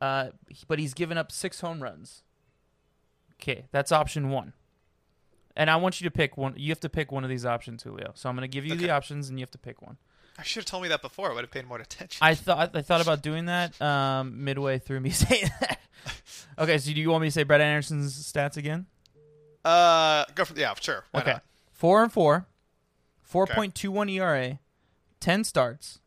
Uh, 0.00 0.28
but 0.66 0.78
he's 0.78 0.94
given 0.94 1.18
up 1.18 1.30
six 1.30 1.60
home 1.60 1.82
runs. 1.82 2.22
Okay, 3.34 3.66
that's 3.70 3.92
option 3.92 4.30
one. 4.30 4.52
And 5.56 5.70
I 5.70 5.76
want 5.76 6.00
you 6.00 6.08
to 6.08 6.10
pick 6.10 6.36
one. 6.36 6.54
You 6.56 6.70
have 6.70 6.80
to 6.80 6.88
pick 6.88 7.12
one 7.12 7.24
of 7.24 7.30
these 7.30 7.44
options, 7.44 7.82
Julio. 7.82 8.12
So 8.14 8.28
I'm 8.28 8.36
going 8.36 8.48
to 8.48 8.52
give 8.52 8.64
you 8.64 8.76
the 8.76 8.90
options, 8.90 9.28
and 9.28 9.38
you 9.38 9.42
have 9.42 9.50
to 9.52 9.58
pick 9.58 9.82
one. 9.82 9.96
I 10.38 10.42
should 10.44 10.60
have 10.62 10.66
told 10.66 10.84
me 10.84 10.88
that 10.90 11.02
before. 11.02 11.30
I 11.30 11.34
would 11.34 11.42
have 11.42 11.50
paid 11.50 11.66
more 11.66 11.78
attention. 11.78 12.18
I 12.24 12.34
thought 12.34 12.76
I 12.76 12.82
thought 12.82 13.00
about 13.00 13.22
doing 13.22 13.46
that 13.46 13.80
um, 13.82 14.44
midway 14.44 14.78
through 14.78 15.00
me 15.00 15.10
saying 15.24 15.50
that. 15.60 15.80
okay, 16.58 16.78
so 16.78 16.92
do 16.92 17.00
you 17.00 17.10
want 17.10 17.22
me 17.22 17.28
to 17.28 17.32
say 17.32 17.42
Brett 17.42 17.60
Anderson's 17.60 18.16
stats 18.32 18.56
again? 18.56 18.86
uh, 19.64 20.24
go 20.34 20.44
for 20.44 20.58
yeah, 20.58 20.72
sure. 20.80 21.04
Why 21.10 21.20
okay, 21.20 21.32
not? 21.32 21.42
four 21.72 22.02
and 22.02 22.12
four, 22.12 22.46
four 23.20 23.46
point 23.46 23.74
two 23.74 23.90
one 23.90 24.08
ERA, 24.08 24.60
ten 25.20 25.42
starts, 25.44 25.98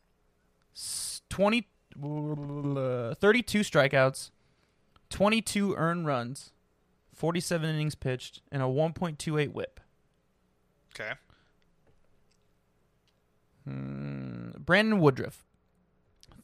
s- 0.75 1.21
20, 1.29 1.67
uh, 2.01 3.13
32 3.15 3.59
strikeouts, 3.59 4.31
twenty 5.09 5.41
two 5.41 5.75
earned 5.75 6.07
runs, 6.07 6.51
forty 7.13 7.41
seven 7.41 7.69
innings 7.69 7.95
pitched, 7.95 8.41
and 8.51 8.63
a 8.63 8.67
one 8.69 8.93
point 8.93 9.19
two 9.19 9.37
eight 9.37 9.53
WHIP. 9.53 9.79
Okay. 10.95 11.11
Hmm, 13.67 14.51
Brandon 14.57 14.99
Woodruff, 14.99 15.45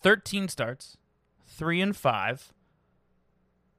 thirteen 0.02 0.48
starts, 0.48 0.98
three 1.46 1.82
and 1.82 1.96
five, 1.96 2.54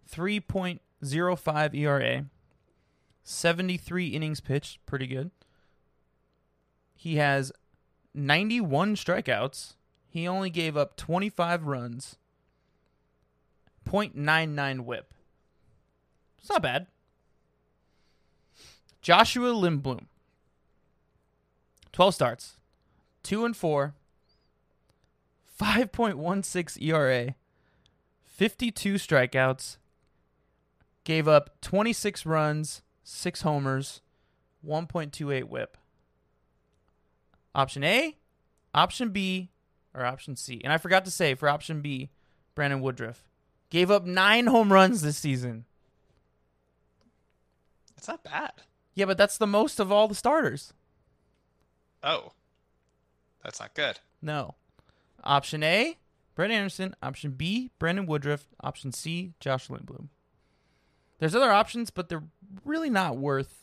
three 0.06 0.40
point 0.40 0.80
zero 1.04 1.36
five 1.36 1.74
ERA, 1.74 2.26
seventy 3.22 3.76
three 3.76 4.08
innings 4.08 4.40
pitched, 4.40 4.84
pretty 4.86 5.06
good. 5.06 5.30
He 6.94 7.16
has 7.16 7.52
ninety 8.14 8.60
one 8.60 8.96
strikeouts. 8.96 9.74
He 10.08 10.26
only 10.26 10.50
gave 10.50 10.76
up 10.76 10.96
twenty 10.96 11.28
five 11.28 11.66
runs. 11.66 12.16
0.99 13.88 14.80
whip. 14.80 15.14
It's 16.38 16.50
not 16.50 16.62
bad. 16.62 16.86
Joshua 19.00 19.52
Lindblom. 19.52 20.06
12 21.92 22.14
starts. 22.14 22.57
2 23.28 23.44
and 23.44 23.54
4. 23.54 23.94
5.16 25.60 26.82
ERA. 26.82 27.34
52 28.24 28.94
strikeouts. 28.94 29.76
Gave 31.04 31.28
up 31.28 31.60
26 31.60 32.24
runs, 32.24 32.80
6 33.04 33.42
homers, 33.42 34.00
1.28 34.66 35.44
whip. 35.44 35.76
Option 37.54 37.84
A, 37.84 38.16
option 38.72 39.10
B, 39.10 39.50
or 39.92 40.06
option 40.06 40.34
C. 40.34 40.62
And 40.64 40.72
I 40.72 40.78
forgot 40.78 41.04
to 41.04 41.10
say 41.10 41.34
for 41.34 41.50
option 41.50 41.82
B, 41.82 42.08
Brandon 42.54 42.80
Woodruff. 42.80 43.28
Gave 43.68 43.90
up 43.90 44.06
nine 44.06 44.46
home 44.46 44.72
runs 44.72 45.02
this 45.02 45.18
season. 45.18 45.66
It's 47.94 48.08
not 48.08 48.24
bad. 48.24 48.52
Yeah, 48.94 49.04
but 49.04 49.18
that's 49.18 49.36
the 49.36 49.46
most 49.46 49.80
of 49.80 49.92
all 49.92 50.08
the 50.08 50.14
starters. 50.14 50.72
Oh, 52.02 52.32
that's 53.42 53.60
not 53.60 53.74
good. 53.74 53.98
No. 54.22 54.54
Option 55.24 55.62
A, 55.62 55.96
Brett 56.34 56.50
Anderson. 56.50 56.94
Option 57.02 57.32
B, 57.32 57.70
Brandon 57.78 58.06
Woodruff. 58.06 58.46
Option 58.62 58.92
C, 58.92 59.32
Josh 59.40 59.68
Lindblom. 59.68 60.08
There's 61.18 61.34
other 61.34 61.50
options, 61.50 61.90
but 61.90 62.08
they're 62.08 62.22
really 62.64 62.90
not 62.90 63.16
worth 63.16 63.54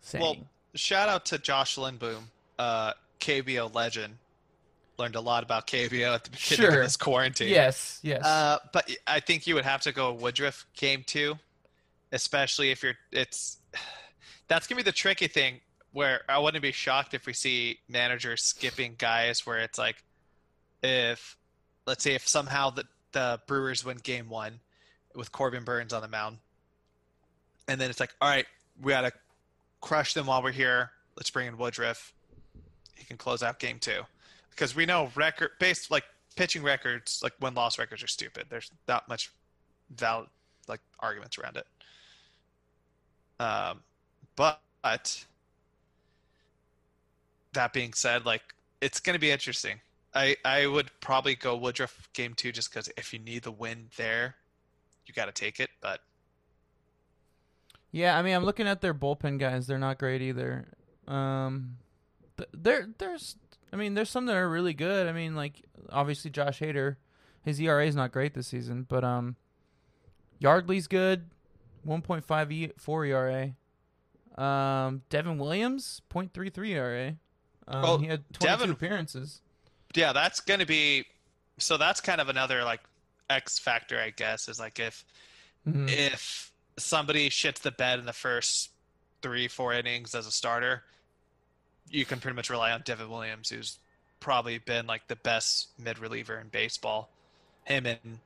saying. 0.00 0.22
Well, 0.22 0.36
shout 0.74 1.08
out 1.08 1.26
to 1.26 1.38
Josh 1.38 1.76
Lindblom, 1.76 2.22
uh, 2.58 2.92
KBO 3.20 3.74
legend. 3.74 4.18
Learned 4.98 5.16
a 5.16 5.20
lot 5.20 5.42
about 5.42 5.66
KBO 5.66 6.14
at 6.14 6.24
the 6.24 6.30
beginning 6.30 6.70
Sure. 6.70 6.80
of 6.80 6.86
this 6.86 6.96
quarantine. 6.96 7.48
yes, 7.50 7.98
yes. 8.02 8.24
Uh, 8.24 8.58
but 8.72 8.90
I 9.06 9.20
think 9.20 9.46
you 9.46 9.54
would 9.54 9.64
have 9.64 9.82
to 9.82 9.92
go 9.92 10.12
Woodruff 10.12 10.64
game 10.74 11.02
two, 11.06 11.36
especially 12.12 12.70
if 12.70 12.82
you're. 12.82 12.94
It's 13.12 13.58
that's 14.48 14.66
gonna 14.66 14.78
be 14.78 14.82
the 14.84 14.92
tricky 14.92 15.26
thing. 15.26 15.60
Where 15.96 16.20
I 16.28 16.38
wouldn't 16.38 16.60
be 16.60 16.72
shocked 16.72 17.14
if 17.14 17.24
we 17.24 17.32
see 17.32 17.78
managers 17.88 18.42
skipping 18.42 18.96
guys. 18.98 19.46
Where 19.46 19.60
it's 19.60 19.78
like, 19.78 19.96
if 20.82 21.38
let's 21.86 22.04
say 22.04 22.14
if 22.14 22.28
somehow 22.28 22.68
the 22.68 22.84
the 23.12 23.40
Brewers 23.46 23.82
win 23.82 23.96
game 24.02 24.28
one 24.28 24.60
with 25.14 25.32
Corbin 25.32 25.64
Burnes 25.64 25.94
on 25.94 26.02
the 26.02 26.08
mound, 26.08 26.36
and 27.66 27.80
then 27.80 27.88
it's 27.88 27.98
like, 27.98 28.14
all 28.20 28.28
right, 28.28 28.44
we 28.82 28.92
gotta 28.92 29.10
crush 29.80 30.12
them 30.12 30.26
while 30.26 30.42
we're 30.42 30.52
here. 30.52 30.90
Let's 31.16 31.30
bring 31.30 31.46
in 31.48 31.56
Woodruff. 31.56 32.12
He 32.94 33.06
can 33.06 33.16
close 33.16 33.42
out 33.42 33.58
game 33.58 33.78
two 33.78 34.02
because 34.50 34.76
we 34.76 34.84
know 34.84 35.10
record 35.14 35.52
based 35.58 35.90
like 35.90 36.04
pitching 36.36 36.62
records, 36.62 37.20
like 37.22 37.32
win 37.40 37.54
loss 37.54 37.78
records 37.78 38.02
are 38.02 38.06
stupid. 38.06 38.44
There's 38.50 38.70
not 38.86 39.08
much 39.08 39.32
valid 39.96 40.28
like 40.68 40.80
arguments 41.00 41.38
around 41.38 41.56
it. 41.56 41.66
Um, 43.40 43.80
but 44.36 44.60
that 47.56 47.72
being 47.72 47.92
said, 47.92 48.24
like 48.24 48.42
it's 48.80 49.00
going 49.00 49.14
to 49.14 49.20
be 49.20 49.30
interesting. 49.30 49.80
I 50.14 50.36
I 50.44 50.66
would 50.66 50.90
probably 51.00 51.34
go 51.34 51.56
Woodruff 51.56 52.08
game 52.14 52.34
two 52.34 52.52
just 52.52 52.70
because 52.70 52.88
if 52.96 53.12
you 53.12 53.18
need 53.18 53.42
the 53.42 53.52
win 53.52 53.88
there, 53.96 54.36
you 55.06 55.12
got 55.12 55.26
to 55.26 55.32
take 55.32 55.60
it. 55.60 55.70
But 55.80 56.00
yeah, 57.92 58.18
I 58.18 58.22
mean, 58.22 58.34
I'm 58.34 58.44
looking 58.44 58.66
at 58.66 58.80
their 58.80 58.94
bullpen 58.94 59.38
guys. 59.38 59.66
They're 59.66 59.78
not 59.78 59.98
great 59.98 60.22
either. 60.22 60.66
Um, 61.06 61.78
th- 62.36 62.50
there, 62.52 62.88
there's, 62.98 63.36
I 63.72 63.76
mean, 63.76 63.94
there's 63.94 64.10
some 64.10 64.26
that 64.26 64.36
are 64.36 64.48
really 64.48 64.74
good. 64.74 65.06
I 65.06 65.12
mean, 65.12 65.34
like 65.34 65.62
obviously 65.90 66.30
Josh 66.30 66.60
Hader, 66.60 66.96
his 67.42 67.60
ERA 67.60 67.86
is 67.86 67.96
not 67.96 68.12
great 68.12 68.34
this 68.34 68.48
season, 68.48 68.86
but 68.88 69.04
um, 69.04 69.36
Yardley's 70.38 70.88
good, 70.88 71.30
1.5 71.86 72.52
e- 72.52 72.72
ERA. 72.88 73.54
Um, 74.42 75.02
Devin 75.08 75.38
Williams, 75.38 76.02
0.33 76.12 76.68
ERA. 76.68 77.16
Um, 77.68 77.82
Well, 77.82 77.98
he 77.98 78.06
had 78.06 78.22
22 78.32 78.46
Devin- 78.46 78.70
appearances. 78.70 79.40
yeah, 79.94 80.12
that's 80.12 80.40
going 80.40 80.60
to 80.60 80.66
be 80.66 81.04
so. 81.58 81.76
That's 81.76 82.00
kind 82.00 82.20
of 82.20 82.28
another 82.28 82.62
like 82.64 82.80
X 83.30 83.58
factor, 83.58 83.98
I 84.00 84.10
guess, 84.10 84.48
is 84.48 84.58
like 84.60 84.78
if 84.78 85.04
Mhm. 85.66 85.90
if 85.90 86.52
somebody 86.76 87.28
shits 87.30 87.58
the 87.60 87.70
bed 87.72 87.98
in 87.98 88.04
the 88.06 88.12
first 88.12 88.70
three, 89.22 89.48
four 89.48 89.72
innings 89.72 90.14
as 90.14 90.26
a 90.26 90.30
starter, 90.30 90.84
you 91.88 92.04
can 92.04 92.20
pretty 92.20 92.36
much 92.36 92.50
rely 92.50 92.70
on 92.72 92.82
Devin 92.82 93.08
Williams, 93.10 93.48
who's 93.50 93.78
probably 94.20 94.58
been 94.58 94.86
like 94.86 95.06
the 95.08 95.16
best 95.16 95.68
mid 95.78 95.98
reliever 95.98 96.38
in 96.38 96.48
baseball. 96.48 97.10
Him 97.64 97.86
and 97.86 98.20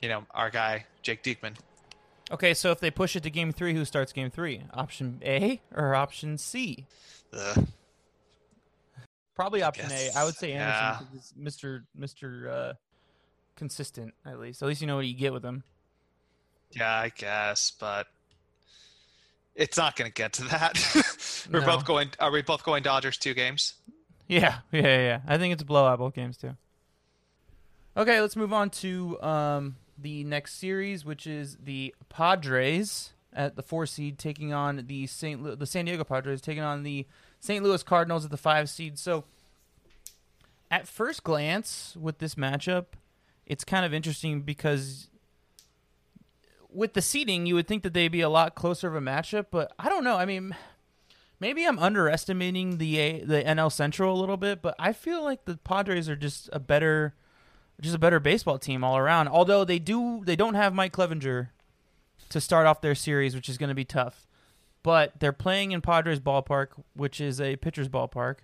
you 0.00 0.08
know 0.08 0.26
our 0.30 0.50
guy 0.50 0.86
Jake 1.02 1.22
Diekman. 1.24 1.56
Okay, 2.30 2.54
so 2.54 2.70
if 2.70 2.80
they 2.80 2.90
push 2.90 3.16
it 3.16 3.22
to 3.24 3.30
game 3.30 3.52
three, 3.52 3.74
who 3.74 3.84
starts 3.84 4.12
game 4.12 4.30
three? 4.30 4.62
Option 4.72 5.20
A 5.24 5.60
or 5.74 5.94
option 5.94 6.38
C? 6.38 6.86
Ugh. 7.32 7.66
Probably 9.34 9.62
option 9.62 9.90
A. 9.90 10.10
I 10.16 10.24
would 10.24 10.34
say. 10.34 10.52
Anderson 10.52 11.06
he's 11.12 11.32
Mr. 11.38 11.82
Mr. 11.98 12.50
Uh, 12.50 12.72
consistent 13.56 14.14
at 14.24 14.38
least. 14.38 14.62
At 14.62 14.68
least 14.68 14.80
you 14.80 14.86
know 14.86 14.96
what 14.96 15.06
you 15.06 15.14
get 15.14 15.32
with 15.32 15.44
him. 15.44 15.64
Yeah, 16.70 16.92
I 16.92 17.10
guess, 17.16 17.72
but 17.78 18.06
it's 19.54 19.76
not 19.76 19.96
going 19.96 20.10
to 20.10 20.14
get 20.14 20.32
to 20.34 20.44
that. 20.44 21.46
We're 21.52 21.60
No. 21.60 21.66
both 21.66 21.84
going. 21.84 22.10
Are 22.20 22.30
we 22.30 22.42
both 22.42 22.64
going 22.64 22.82
Dodgers 22.82 23.16
two 23.18 23.34
games? 23.34 23.74
Yeah, 24.28 24.58
yeah, 24.72 24.80
yeah. 24.82 24.98
yeah. 24.98 25.20
I 25.26 25.38
think 25.38 25.52
it's 25.52 25.62
a 25.62 25.66
blowout 25.66 25.98
both 25.98 26.14
games 26.14 26.36
too. 26.36 26.56
Okay, 27.96 28.20
let's 28.20 28.34
move 28.34 28.52
on 28.52 28.70
to 28.70 29.20
um, 29.22 29.76
the 29.98 30.24
next 30.24 30.54
series, 30.58 31.04
which 31.04 31.26
is 31.28 31.56
the 31.62 31.94
Padres 32.08 33.12
at 33.32 33.54
the 33.56 33.62
four 33.62 33.86
seed 33.86 34.18
taking 34.18 34.52
on 34.52 34.84
the 34.86 35.06
Saint 35.06 35.42
Lu- 35.42 35.54
the 35.56 35.66
San 35.66 35.84
Diego 35.84 36.02
Padres 36.04 36.40
taking 36.40 36.62
on 36.62 36.82
the 36.82 37.06
St. 37.44 37.62
Louis 37.62 37.82
Cardinals 37.82 38.24
at 38.24 38.30
the 38.30 38.38
five 38.38 38.70
seed. 38.70 38.98
So, 38.98 39.24
at 40.70 40.88
first 40.88 41.22
glance, 41.24 41.94
with 42.00 42.16
this 42.16 42.36
matchup, 42.36 42.86
it's 43.44 43.64
kind 43.64 43.84
of 43.84 43.92
interesting 43.92 44.40
because 44.40 45.08
with 46.70 46.94
the 46.94 47.02
seeding, 47.02 47.44
you 47.44 47.54
would 47.54 47.68
think 47.68 47.82
that 47.82 47.92
they'd 47.92 48.08
be 48.08 48.22
a 48.22 48.30
lot 48.30 48.54
closer 48.54 48.88
of 48.88 48.94
a 48.94 49.00
matchup, 49.00 49.46
but 49.50 49.72
I 49.78 49.90
don't 49.90 50.04
know. 50.04 50.16
I 50.16 50.24
mean, 50.24 50.56
maybe 51.38 51.66
I'm 51.66 51.78
underestimating 51.78 52.78
the 52.78 52.98
A- 52.98 53.24
the 53.24 53.42
NL 53.42 53.70
Central 53.70 54.18
a 54.18 54.18
little 54.18 54.38
bit, 54.38 54.62
but 54.62 54.74
I 54.78 54.94
feel 54.94 55.22
like 55.22 55.44
the 55.44 55.58
Padres 55.58 56.08
are 56.08 56.16
just 56.16 56.48
a 56.50 56.58
better 56.58 57.14
just 57.78 57.94
a 57.94 57.98
better 57.98 58.20
baseball 58.20 58.58
team 58.58 58.82
all 58.82 58.96
around. 58.96 59.28
Although 59.28 59.66
they 59.66 59.78
do 59.78 60.22
they 60.24 60.34
don't 60.36 60.54
have 60.54 60.72
Mike 60.72 60.94
Clevinger 60.94 61.48
to 62.30 62.40
start 62.40 62.66
off 62.66 62.80
their 62.80 62.94
series, 62.94 63.34
which 63.34 63.50
is 63.50 63.58
going 63.58 63.68
to 63.68 63.74
be 63.74 63.84
tough. 63.84 64.26
But 64.84 65.18
they're 65.18 65.32
playing 65.32 65.72
in 65.72 65.80
Padres 65.80 66.20
ballpark, 66.20 66.68
which 66.94 67.20
is 67.20 67.40
a 67.40 67.56
pitcher's 67.56 67.88
ballpark. 67.88 68.36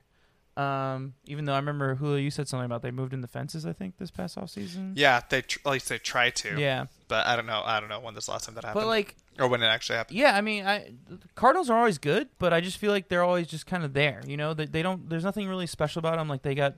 Um, 0.56 1.14
even 1.26 1.44
though 1.44 1.52
I 1.52 1.56
remember 1.58 1.94
Julio, 1.94 2.16
you 2.16 2.30
said 2.30 2.48
something 2.48 2.64
about 2.64 2.82
they 2.82 2.90
moved 2.90 3.12
in 3.14 3.20
the 3.20 3.28
fences. 3.28 3.64
I 3.64 3.72
think 3.72 3.98
this 3.98 4.10
past 4.10 4.36
offseason. 4.36 4.94
Yeah, 4.96 5.20
they 5.28 5.42
tr- 5.42 5.58
at 5.64 5.70
least 5.70 5.88
they 5.88 5.98
try 5.98 6.30
to. 6.30 6.58
Yeah, 6.58 6.86
but 7.08 7.26
I 7.26 7.36
don't 7.36 7.46
know. 7.46 7.62
I 7.64 7.78
don't 7.78 7.88
know 7.88 8.00
when 8.00 8.14
this 8.14 8.28
last 8.28 8.46
time 8.46 8.56
that 8.56 8.64
happened, 8.64 8.82
but 8.82 8.88
like 8.88 9.14
or 9.38 9.48
when 9.48 9.62
it 9.62 9.66
actually 9.66 9.96
happened. 9.96 10.18
Yeah, 10.18 10.34
I 10.34 10.40
mean, 10.40 10.66
I 10.66 10.92
Cardinals 11.34 11.70
are 11.70 11.78
always 11.78 11.98
good, 11.98 12.28
but 12.38 12.52
I 12.52 12.60
just 12.60 12.78
feel 12.78 12.90
like 12.90 13.08
they're 13.08 13.22
always 13.22 13.46
just 13.46 13.66
kind 13.66 13.84
of 13.84 13.92
there. 13.92 14.22
You 14.26 14.36
know, 14.36 14.54
they, 14.54 14.66
they 14.66 14.82
don't. 14.82 15.08
There's 15.08 15.24
nothing 15.24 15.46
really 15.46 15.66
special 15.66 16.00
about 16.00 16.16
them. 16.16 16.28
Like 16.28 16.42
they 16.42 16.54
got 16.54 16.74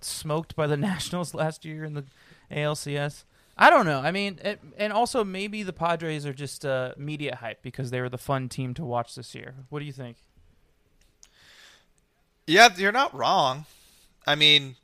smoked 0.00 0.54
by 0.54 0.66
the 0.66 0.76
Nationals 0.78 1.34
last 1.34 1.64
year 1.64 1.84
in 1.84 1.94
the 1.94 2.04
ALCS. 2.50 3.24
I 3.58 3.70
don't 3.70 3.86
know. 3.86 3.98
I 3.98 4.12
mean, 4.12 4.38
it, 4.44 4.60
and 4.76 4.92
also 4.92 5.24
maybe 5.24 5.64
the 5.64 5.72
Padres 5.72 6.24
are 6.24 6.32
just 6.32 6.64
uh, 6.64 6.92
media 6.96 7.34
hype 7.34 7.60
because 7.60 7.90
they 7.90 8.00
were 8.00 8.08
the 8.08 8.16
fun 8.18 8.48
team 8.48 8.72
to 8.74 8.84
watch 8.84 9.16
this 9.16 9.34
year. 9.34 9.54
What 9.68 9.80
do 9.80 9.84
you 9.84 9.92
think? 9.92 10.18
Yeah, 12.46 12.68
you're 12.76 12.92
not 12.92 13.14
wrong. 13.14 13.66
I 14.26 14.36
mean, 14.36 14.76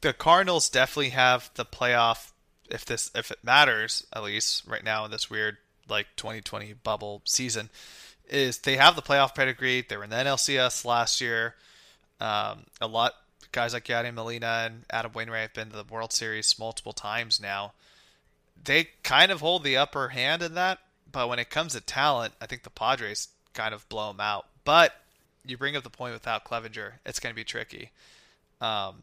the 0.00 0.12
Cardinals 0.12 0.68
definitely 0.68 1.10
have 1.10 1.50
the 1.54 1.64
playoff 1.64 2.30
if 2.70 2.84
this 2.84 3.10
if 3.14 3.30
it 3.30 3.38
matters 3.42 4.06
at 4.12 4.22
least 4.22 4.66
right 4.66 4.82
now 4.82 5.04
in 5.04 5.10
this 5.10 5.28
weird 5.28 5.58
like 5.88 6.06
2020 6.16 6.72
bubble 6.82 7.20
season 7.24 7.68
is 8.28 8.58
they 8.58 8.76
have 8.76 8.96
the 8.96 9.02
playoff 9.02 9.34
pedigree. 9.34 9.84
They 9.86 9.96
were 9.96 10.04
in 10.04 10.10
the 10.10 10.16
NLCS 10.16 10.84
last 10.84 11.20
year. 11.20 11.56
Um, 12.20 12.64
a 12.80 12.86
lot 12.86 13.12
guys 13.52 13.74
like 13.74 13.84
Yadier 13.84 14.14
Molina 14.14 14.64
and 14.66 14.84
Adam 14.90 15.12
Wainwright 15.14 15.42
have 15.42 15.54
been 15.54 15.70
to 15.70 15.76
the 15.76 15.84
World 15.84 16.12
Series 16.12 16.58
multiple 16.58 16.92
times 16.92 17.40
now. 17.40 17.72
They 18.64 18.88
kind 19.02 19.30
of 19.30 19.40
hold 19.40 19.62
the 19.64 19.76
upper 19.76 20.08
hand 20.08 20.42
in 20.42 20.54
that, 20.54 20.78
but 21.10 21.28
when 21.28 21.38
it 21.38 21.50
comes 21.50 21.72
to 21.74 21.80
talent, 21.80 22.34
I 22.40 22.46
think 22.46 22.62
the 22.62 22.70
Padres 22.70 23.28
kind 23.52 23.74
of 23.74 23.88
blow 23.88 24.08
them 24.08 24.20
out. 24.20 24.46
But 24.64 24.94
you 25.44 25.58
bring 25.58 25.76
up 25.76 25.82
the 25.82 25.90
point 25.90 26.14
without 26.14 26.44
Clevinger, 26.44 26.92
it's 27.04 27.20
going 27.20 27.32
to 27.32 27.36
be 27.36 27.44
tricky. 27.44 27.90
Um, 28.60 29.02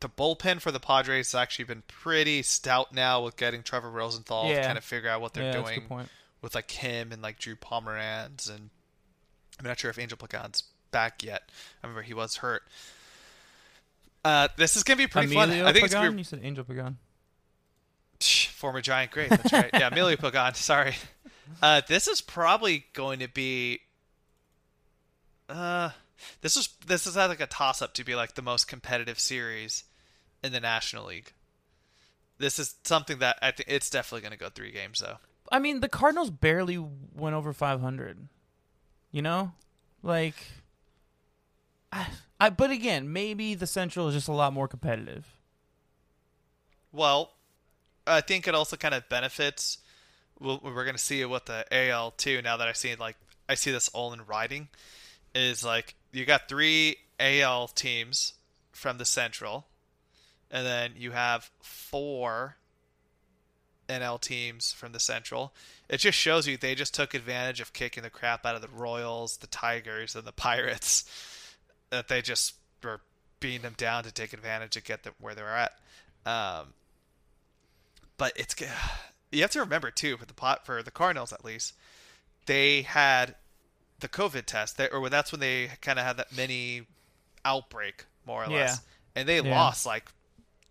the 0.00 0.08
bullpen 0.08 0.60
for 0.60 0.70
the 0.70 0.80
Padres 0.80 1.32
has 1.32 1.40
actually 1.40 1.64
been 1.64 1.82
pretty 1.88 2.42
stout 2.42 2.92
now 2.92 3.24
with 3.24 3.36
getting 3.36 3.62
Trevor 3.62 3.90
Rosenthal 3.90 4.48
Yeah. 4.48 4.60
to 4.60 4.66
kind 4.66 4.78
of 4.78 4.84
figure 4.84 5.08
out 5.08 5.20
what 5.20 5.34
they're 5.34 5.44
yeah, 5.44 5.62
doing 5.62 6.08
with 6.42 6.54
like 6.54 6.70
him 6.70 7.10
and 7.12 7.22
like 7.22 7.38
Drew 7.38 7.56
Pomeranz 7.56 8.48
and 8.48 8.70
I'm 9.58 9.66
not 9.66 9.78
sure 9.80 9.90
if 9.90 9.98
Angel 9.98 10.16
Pagan's 10.16 10.62
back 10.92 11.24
yet. 11.24 11.42
I 11.82 11.86
remember 11.86 12.02
he 12.02 12.14
was 12.14 12.36
hurt. 12.36 12.62
Uh, 14.24 14.48
this 14.56 14.76
is 14.76 14.82
gonna 14.84 14.98
be 14.98 15.06
pretty 15.06 15.34
Emilio 15.34 15.64
fun. 15.64 15.66
I 15.66 15.72
think 15.72 15.84
it's 15.86 15.94
gonna 15.94 16.12
be 16.12 16.18
You 16.18 16.24
said 16.24 16.40
Angel 16.42 16.64
Pagan. 16.64 16.98
Former 18.20 18.80
Giant 18.80 19.10
great. 19.10 19.30
That's 19.30 19.52
right. 19.52 19.70
Yeah, 19.72 19.88
Emilio 19.88 20.16
Pagan. 20.16 20.54
Sorry. 20.54 20.94
Uh, 21.62 21.80
this 21.86 22.08
is 22.08 22.20
probably 22.20 22.84
going 22.92 23.20
to 23.20 23.28
be. 23.28 23.80
Uh, 25.48 25.90
this 26.40 26.56
is 26.56 26.68
this 26.86 27.06
is 27.06 27.16
like 27.16 27.40
a 27.40 27.46
toss 27.46 27.80
up 27.80 27.94
to 27.94 28.04
be 28.04 28.14
like 28.14 28.34
the 28.34 28.42
most 28.42 28.68
competitive 28.68 29.18
series 29.18 29.84
in 30.42 30.52
the 30.52 30.60
National 30.60 31.06
League. 31.06 31.32
This 32.38 32.58
is 32.58 32.76
something 32.84 33.18
that 33.18 33.38
I 33.42 33.50
think 33.50 33.68
it's 33.68 33.90
definitely 33.90 34.22
going 34.22 34.32
to 34.32 34.38
go 34.38 34.48
three 34.48 34.70
games 34.70 35.00
though. 35.00 35.16
I 35.50 35.58
mean, 35.58 35.80
the 35.80 35.88
Cardinals 35.88 36.30
barely 36.30 36.76
went 36.76 37.34
over 37.34 37.52
500. 37.52 38.28
You 39.10 39.22
know, 39.22 39.52
like, 40.02 40.34
I, 41.90 42.08
I. 42.38 42.50
But 42.50 42.70
again, 42.70 43.10
maybe 43.12 43.54
the 43.54 43.66
Central 43.66 44.08
is 44.08 44.14
just 44.14 44.28
a 44.28 44.32
lot 44.32 44.52
more 44.52 44.68
competitive. 44.68 45.26
Well, 46.92 47.32
I 48.08 48.20
think 48.20 48.48
it 48.48 48.54
also 48.54 48.76
kind 48.76 48.94
of 48.94 49.08
benefits. 49.08 49.78
We'll, 50.40 50.60
we're 50.62 50.84
going 50.84 50.96
to 50.96 51.02
see 51.02 51.24
what 51.24 51.46
the 51.46 51.64
AL 51.70 52.12
too. 52.12 52.42
Now 52.42 52.56
that 52.56 52.68
I 52.68 52.72
see 52.72 52.94
like 52.96 53.16
I 53.48 53.54
see 53.54 53.70
this 53.70 53.88
all 53.90 54.12
in 54.12 54.24
writing, 54.26 54.68
is 55.34 55.64
like 55.64 55.94
you 56.12 56.24
got 56.24 56.48
three 56.48 56.96
AL 57.20 57.68
teams 57.68 58.34
from 58.72 58.98
the 58.98 59.04
Central, 59.04 59.66
and 60.50 60.66
then 60.66 60.92
you 60.96 61.12
have 61.12 61.50
four 61.60 62.56
NL 63.88 64.20
teams 64.20 64.72
from 64.72 64.92
the 64.92 65.00
Central. 65.00 65.54
It 65.88 65.98
just 65.98 66.18
shows 66.18 66.46
you 66.46 66.56
they 66.56 66.74
just 66.74 66.94
took 66.94 67.14
advantage 67.14 67.60
of 67.60 67.72
kicking 67.72 68.02
the 68.02 68.10
crap 68.10 68.44
out 68.44 68.54
of 68.54 68.62
the 68.62 68.68
Royals, 68.68 69.38
the 69.38 69.46
Tigers, 69.46 70.14
and 70.14 70.24
the 70.24 70.32
Pirates. 70.32 71.04
That 71.90 72.08
they 72.08 72.20
just 72.20 72.54
were 72.84 73.00
beating 73.40 73.62
them 73.62 73.74
down 73.76 74.04
to 74.04 74.12
take 74.12 74.34
advantage 74.34 74.72
to 74.72 74.82
get 74.82 75.04
them 75.04 75.14
where 75.20 75.34
they 75.34 75.42
were 75.42 75.48
at. 75.48 75.72
Um, 76.26 76.74
but 78.18 78.32
it's 78.36 78.54
you 79.32 79.40
have 79.42 79.50
to 79.52 79.60
remember 79.60 79.90
too, 79.90 80.16
for 80.16 80.26
the 80.26 80.34
pot 80.34 80.66
for 80.66 80.82
the 80.82 80.90
Cardinals 80.90 81.32
at 81.32 81.44
least, 81.44 81.74
they 82.46 82.82
had 82.82 83.34
the 84.00 84.08
COVID 84.08 84.44
test, 84.44 84.76
that, 84.76 84.92
or 84.92 85.08
that's 85.08 85.32
when 85.32 85.40
they 85.40 85.70
kind 85.80 85.98
of 85.98 86.04
had 86.04 86.16
that 86.18 86.36
mini 86.36 86.82
outbreak, 87.44 88.04
more 88.26 88.44
or 88.44 88.50
Yeah. 88.50 88.56
less, 88.58 88.80
and 89.14 89.28
they 89.28 89.40
Yeah. 89.40 89.50
lost 89.54 89.86
like 89.86 90.10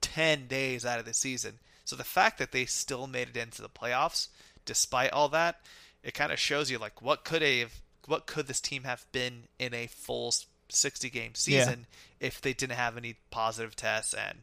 ten 0.01 0.47
days 0.47 0.85
out 0.85 0.99
of 0.99 1.05
the 1.05 1.13
season. 1.13 1.59
So 1.83 1.95
the 1.95 2.03
fact 2.03 2.37
that 2.37 2.51
they 2.51 2.65
still 2.65 3.07
made 3.07 3.29
it 3.29 3.37
into 3.37 3.61
the 3.61 3.69
playoffs, 3.69 4.27
despite 4.65 5.11
all 5.11 5.29
that, 5.29 5.61
it 6.03 6.13
kind 6.13 6.31
of 6.31 6.39
shows 6.39 6.69
you 6.69 6.77
like 6.77 7.01
what 7.01 7.23
could 7.25 7.41
have, 7.41 7.81
what 8.05 8.27
could 8.27 8.47
this 8.47 8.61
team 8.61 8.83
have 8.83 9.05
been 9.11 9.47
in 9.59 9.73
a 9.73 9.87
full 9.87 10.33
sixty 10.69 11.09
game 11.09 11.31
Yeah. 11.45 11.59
season 11.63 11.87
if 12.19 12.41
they 12.41 12.53
didn't 12.53 12.75
have 12.77 12.97
any 12.97 13.15
positive 13.31 13.75
tests 13.75 14.13
and 14.13 14.39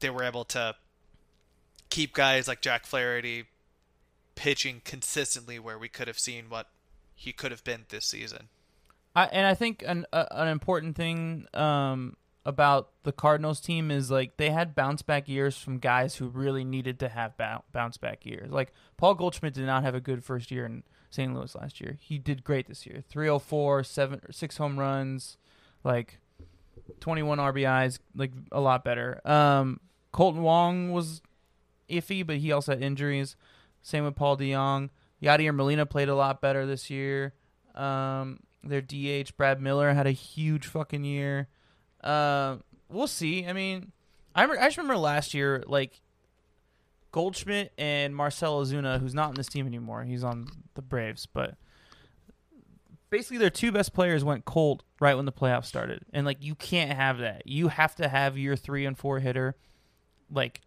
they 0.00 0.10
were 0.10 0.22
able 0.24 0.44
to 0.46 0.76
keep 1.94 2.12
guys 2.12 2.48
like 2.48 2.60
Jack 2.60 2.86
Flaherty 2.86 3.44
pitching 4.34 4.82
consistently 4.84 5.60
where 5.60 5.78
we 5.78 5.88
could 5.88 6.08
have 6.08 6.18
seen 6.18 6.46
what 6.48 6.66
he 7.14 7.32
could 7.32 7.52
have 7.52 7.62
been 7.62 7.84
this 7.88 8.04
season. 8.04 8.48
I, 9.14 9.26
and 9.26 9.46
I 9.46 9.54
think 9.54 9.84
an 9.86 10.04
a, 10.12 10.26
an 10.32 10.48
important 10.48 10.96
thing 10.96 11.46
um, 11.54 12.16
about 12.44 12.90
the 13.04 13.12
Cardinals 13.12 13.60
team 13.60 13.92
is 13.92 14.10
like 14.10 14.38
they 14.38 14.50
had 14.50 14.74
bounce 14.74 15.02
back 15.02 15.28
years 15.28 15.56
from 15.56 15.78
guys 15.78 16.16
who 16.16 16.26
really 16.26 16.64
needed 16.64 16.98
to 16.98 17.08
have 17.08 17.34
bounce 17.72 17.96
back 17.96 18.26
years. 18.26 18.50
Like 18.50 18.72
Paul 18.96 19.14
Goldschmidt 19.14 19.54
did 19.54 19.66
not 19.66 19.84
have 19.84 19.94
a 19.94 20.00
good 20.00 20.24
first 20.24 20.50
year 20.50 20.66
in 20.66 20.82
St. 21.10 21.32
Louis 21.32 21.54
last 21.54 21.80
year. 21.80 21.96
He 22.00 22.18
did 22.18 22.42
great 22.42 22.66
this 22.66 22.86
year. 22.86 23.04
304, 23.08 23.84
7 23.84 24.20
6 24.32 24.56
home 24.56 24.80
runs, 24.80 25.36
like 25.84 26.18
21 26.98 27.38
RBIs, 27.38 28.00
like 28.16 28.32
a 28.50 28.60
lot 28.60 28.84
better. 28.84 29.20
Um, 29.24 29.78
Kolten 30.12 30.40
Wong 30.40 30.90
was 30.90 31.20
iffy, 31.88 32.26
but 32.26 32.36
he 32.36 32.52
also 32.52 32.72
had 32.72 32.82
injuries. 32.82 33.36
Same 33.82 34.04
with 34.04 34.16
Paul 34.16 34.36
DeJong. 34.36 34.90
Yadier 35.22 35.54
Molina 35.54 35.86
played 35.86 36.08
a 36.08 36.14
lot 36.14 36.40
better 36.40 36.66
this 36.66 36.90
year. 36.90 37.34
Um, 37.74 38.40
their 38.62 38.80
DH 38.80 39.36
Brad 39.36 39.60
Miller 39.60 39.92
had 39.92 40.06
a 40.06 40.12
huge 40.12 40.66
fucking 40.66 41.04
year. 41.04 41.48
Uh, 42.02 42.56
we'll 42.88 43.06
see. 43.06 43.46
I 43.46 43.52
mean, 43.52 43.92
I 44.34 44.42
remember, 44.42 44.62
I 44.62 44.66
just 44.66 44.76
remember 44.76 44.96
last 44.98 45.34
year, 45.34 45.62
like 45.66 46.00
Goldschmidt 47.12 47.72
and 47.78 48.14
Marcell 48.14 48.60
Ozuna, 48.60 49.00
who's 49.00 49.14
not 49.14 49.30
in 49.30 49.34
this 49.36 49.48
team 49.48 49.66
anymore. 49.66 50.04
He's 50.04 50.24
on 50.24 50.48
the 50.74 50.82
Braves, 50.82 51.26
but 51.26 51.56
basically 53.10 53.38
their 53.38 53.50
two 53.50 53.70
best 53.70 53.92
players 53.92 54.24
went 54.24 54.44
cold 54.44 54.82
right 55.00 55.14
when 55.14 55.24
the 55.24 55.32
playoffs 55.32 55.66
started, 55.66 56.04
and 56.12 56.26
like 56.26 56.38
you 56.42 56.56
can't 56.56 56.90
have 56.90 57.18
that. 57.18 57.46
You 57.46 57.68
have 57.68 57.94
to 57.96 58.08
have 58.08 58.36
your 58.36 58.56
three 58.56 58.84
and 58.84 58.98
four 58.98 59.20
hitter, 59.20 59.54
like 60.30 60.60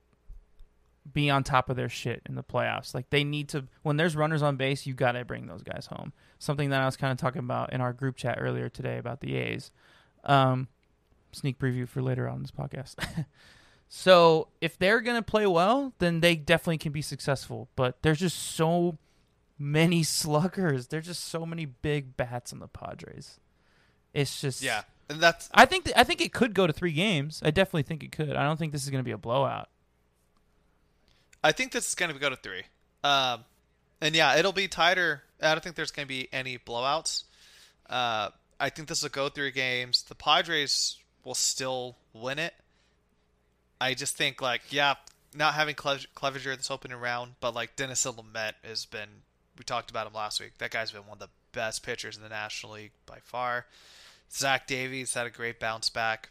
be 1.14 1.30
on 1.30 1.44
top 1.44 1.70
of 1.70 1.76
their 1.76 1.90
shit 1.90 2.22
in 2.28 2.36
the 2.36 2.44
playoffs. 2.44 2.94
Like 2.94 3.10
they 3.10 3.24
need 3.24 3.50
to 3.50 3.66
when 3.84 3.98
there's 3.98 4.16
runners 4.16 4.42
on 4.42 4.58
base, 4.58 4.86
you 4.86 4.94
got 4.94 5.14
to 5.14 5.26
bring 5.26 5.48
those 5.48 5.64
guys 5.64 5.88
home. 5.88 6.14
Something 6.40 6.70
that 6.70 6.82
I 6.82 6.86
was 6.86 6.98
kind 6.98 7.12
of 7.12 7.18
talking 7.18 7.40
about 7.40 7.74
in 7.74 7.82
our 7.82 7.94
group 7.94 8.16
chat 8.16 8.38
earlier 8.40 8.70
today 8.70 8.98
about 8.98 9.22
the 9.22 9.36
A's. 9.36 9.72
Um, 10.24 10.68
sneak 11.32 11.60
preview 11.60 11.88
for 11.88 12.02
later 12.02 12.28
on 12.28 12.42
this 12.42 12.52
podcast. 12.52 12.96
so 13.88 14.50
if 14.62 14.78
they're 14.78 15.02
gonna 15.02 15.22
play 15.22 15.48
well, 15.48 15.94
then 16.00 16.20
they 16.22 16.36
definitely 16.36 16.78
can 16.78 16.92
be 16.92 17.02
successful. 17.02 17.70
But 17.76 18.02
there's 18.02 18.20
just 18.20 18.38
so 18.38 18.98
many 19.58 20.04
sluggers. 20.04 20.88
There's 20.88 21.06
just 21.08 21.24
so 21.26 21.46
many 21.46 21.66
big 21.66 22.18
bats 22.18 22.54
on 22.54 22.60
the 22.60 22.68
Padres. 22.68 23.40
It's 24.14 24.42
just 24.42 24.62
Yeah, 24.62 24.84
and 25.10 25.22
that's 25.22 25.50
I 25.54 25.66
think 25.66 25.86
th- 25.86 25.98
I 25.98 26.04
think 26.04 26.22
it 26.22 26.34
could 26.34 26.54
go 26.54 26.68
to 26.68 26.74
three 26.74 26.94
games. 26.94 27.42
I 27.44 27.52
definitely 27.52 27.84
think 27.84 28.04
it 28.04 28.12
could. 28.12 28.36
I 28.36 28.44
don't 28.44 28.58
think 28.58 28.72
this 28.72 28.84
is 28.84 28.90
gonna 28.90 29.04
be 29.04 29.12
a 29.12 29.18
blowout. 29.18 29.70
I 31.48 31.52
think 31.54 31.72
this 31.72 31.88
is 31.88 31.96
going 31.96 32.12
to 32.14 32.20
go 32.20 32.30
to 32.30 32.36
three. 32.36 32.64
Um, 33.04 33.46
and 34.02 34.16
yeah, 34.16 34.36
it'll 34.38 34.52
be 34.52 34.68
tighter. 34.68 35.24
I 35.42 35.54
don't 35.54 35.64
think 35.64 35.76
there's 35.76 35.92
going 35.92 36.06
to 36.08 36.10
be 36.14 36.28
any 36.34 36.58
blowouts. 36.58 37.24
Uh, 37.90 38.30
I 38.60 38.70
think 38.70 38.88
this 38.88 39.02
will 39.04 39.10
go 39.10 39.30
three 39.30 39.52
games. 39.52 40.04
The 40.04 40.16
Padres 40.16 40.98
will 41.24 41.36
still 41.36 41.96
win 42.14 42.40
it. 42.40 42.54
I 43.80 43.94
just 43.94 44.18
think 44.18 44.42
like 44.42 44.62
yeah, 44.72 44.96
not 45.36 45.54
having 45.54 45.76
Clev- 45.76 46.08
Clevinger 46.16 46.58
this 46.58 46.72
opening 46.72 46.98
round, 47.00 47.34
but 47.40 47.54
like 47.54 47.76
Dennis 47.76 48.06
Lamet 48.06 48.54
has 48.64 48.86
been. 48.86 49.10
We 49.58 49.64
talked 49.64 49.90
about 49.90 50.06
him 50.08 50.14
last 50.14 50.40
week. 50.40 50.58
That 50.60 50.72
guy's 50.72 50.92
been 50.92 51.02
one 51.08 51.16
of 51.16 51.20
the 51.20 51.30
best 51.52 51.84
pitchers 51.84 52.18
in 52.18 52.24
the 52.24 52.30
National 52.30 52.74
League 52.74 52.92
by 53.06 53.20
far. 53.24 53.66
Zach 54.32 54.68
Davies 54.68 55.14
had 55.14 55.26
a 55.26 55.30
great 55.32 55.60
bounce 55.60 55.90
back, 55.90 56.30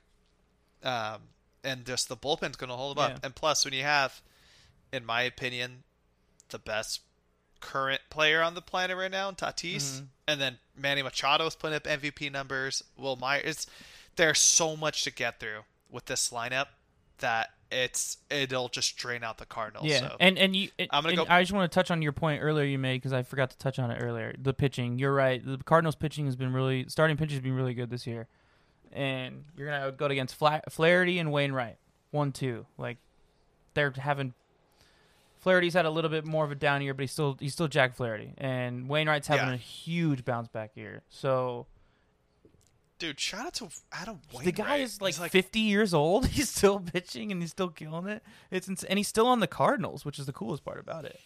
um, 0.82 1.22
and 1.64 1.84
just 1.84 2.08
the 2.08 2.16
bullpen's 2.16 2.56
going 2.56 2.70
to 2.70 2.76
hold 2.76 2.98
him 2.98 3.02
Yeah. 3.02 3.14
up. 3.16 3.24
And 3.24 3.34
plus, 3.34 3.64
when 3.64 3.74
you 3.74 3.82
have, 3.82 4.20
in 4.92 5.04
my 5.04 5.22
opinion, 5.22 5.82
the 6.50 6.58
best 6.58 7.00
current 7.60 8.00
player 8.10 8.42
on 8.42 8.54
the 8.54 8.62
planet 8.62 8.96
right 8.96 9.10
now, 9.10 9.30
Tatis, 9.32 10.00
Mhm. 10.00 10.06
and 10.28 10.40
then 10.40 10.58
Manny 10.76 11.02
Machado 11.02 11.46
is 11.46 11.54
putting 11.56 11.74
up 11.76 11.86
MVP 11.86 12.30
numbers. 12.30 12.82
Will 12.96 13.16
Meyer, 13.16 13.40
it's 13.44 13.66
there's 14.16 14.40
so 14.40 14.76
much 14.76 15.02
to 15.02 15.10
get 15.10 15.40
through 15.40 15.64
with 15.90 16.06
this 16.06 16.30
lineup 16.30 16.68
that 17.18 17.50
it's 17.70 18.18
it'll 18.30 18.68
just 18.68 18.96
drain 18.96 19.24
out 19.24 19.38
the 19.38 19.46
Cardinals. 19.46 19.86
Yeah, 19.88 20.00
So. 20.00 20.16
and 20.20 20.38
and 20.38 20.54
you. 20.54 20.70
I'm 20.90 21.02
gonna 21.02 21.16
go- 21.16 21.26
I 21.28 21.42
just 21.42 21.52
want 21.52 21.70
to 21.70 21.74
touch 21.74 21.90
on 21.90 22.00
your 22.02 22.12
point 22.12 22.42
earlier 22.42 22.64
you 22.64 22.78
made 22.78 22.98
because 22.98 23.12
I 23.12 23.22
forgot 23.24 23.50
to 23.50 23.58
touch 23.58 23.78
on 23.80 23.90
it 23.90 23.96
earlier. 24.00 24.34
The 24.38 24.54
pitching, 24.54 24.98
you're 25.00 25.12
right. 25.14 25.44
The 25.44 25.58
Cardinals 25.64 25.96
pitching 25.96 26.26
has 26.26 26.36
been 26.36 26.52
really 26.52 26.88
starting 26.88 27.16
pitching 27.16 27.34
has 27.34 27.42
been 27.42 27.54
really 27.56 27.74
good 27.74 27.90
this 27.90 28.06
year, 28.06 28.28
and 28.92 29.46
you're 29.56 29.68
gonna 29.68 29.90
go 29.92 30.06
against 30.06 30.36
Fla- 30.36 30.62
Flaherty 30.70 31.18
and 31.18 31.32
Wainwright, 31.32 31.78
one 32.12 32.30
two. 32.32 32.66
Like 32.78 32.98
they're 33.74 33.90
having. 33.90 34.34
Flaherty's 35.46 35.74
had 35.74 35.86
a 35.86 35.90
little 35.90 36.10
bit 36.10 36.24
more 36.26 36.44
of 36.44 36.50
a 36.50 36.56
down 36.56 36.82
year, 36.82 36.92
but 36.92 37.02
he's 37.02 37.12
still 37.12 37.36
he's 37.38 37.52
still 37.52 37.68
Jack 37.68 37.94
Flaherty, 37.94 38.34
and 38.36 38.88
Wainwright's 38.88 39.28
having 39.28 39.46
Yeah. 39.46 39.54
a 39.54 39.58
huge 39.58 40.24
bounce 40.24 40.48
back 40.48 40.72
year. 40.74 41.02
So 41.08 41.66
dude, 42.98 43.20
shout 43.20 43.46
out 43.46 43.54
to 43.54 43.68
Adam 43.92 44.20
Wainwright. 44.32 44.44
the 44.44 44.52
guy 44.62 44.76
is 44.78 45.00
like, 45.00 45.20
like 45.20 45.30
50 45.30 45.60
years 45.60 45.94
old. 45.94 46.26
He's 46.30 46.48
still 46.48 46.80
pitching 46.80 47.30
and 47.30 47.40
he's 47.42 47.50
still 47.52 47.68
killing 47.68 48.08
it. 48.08 48.22
It's 48.50 48.68
ins- 48.68 48.82
and 48.84 48.98
he's 48.98 49.06
still 49.06 49.26
on 49.28 49.38
the 49.40 49.46
Cardinals, 49.46 50.04
which 50.04 50.18
is 50.18 50.26
the 50.26 50.32
coolest 50.32 50.64
part 50.64 50.80
about 50.80 51.04
it. 51.04 51.20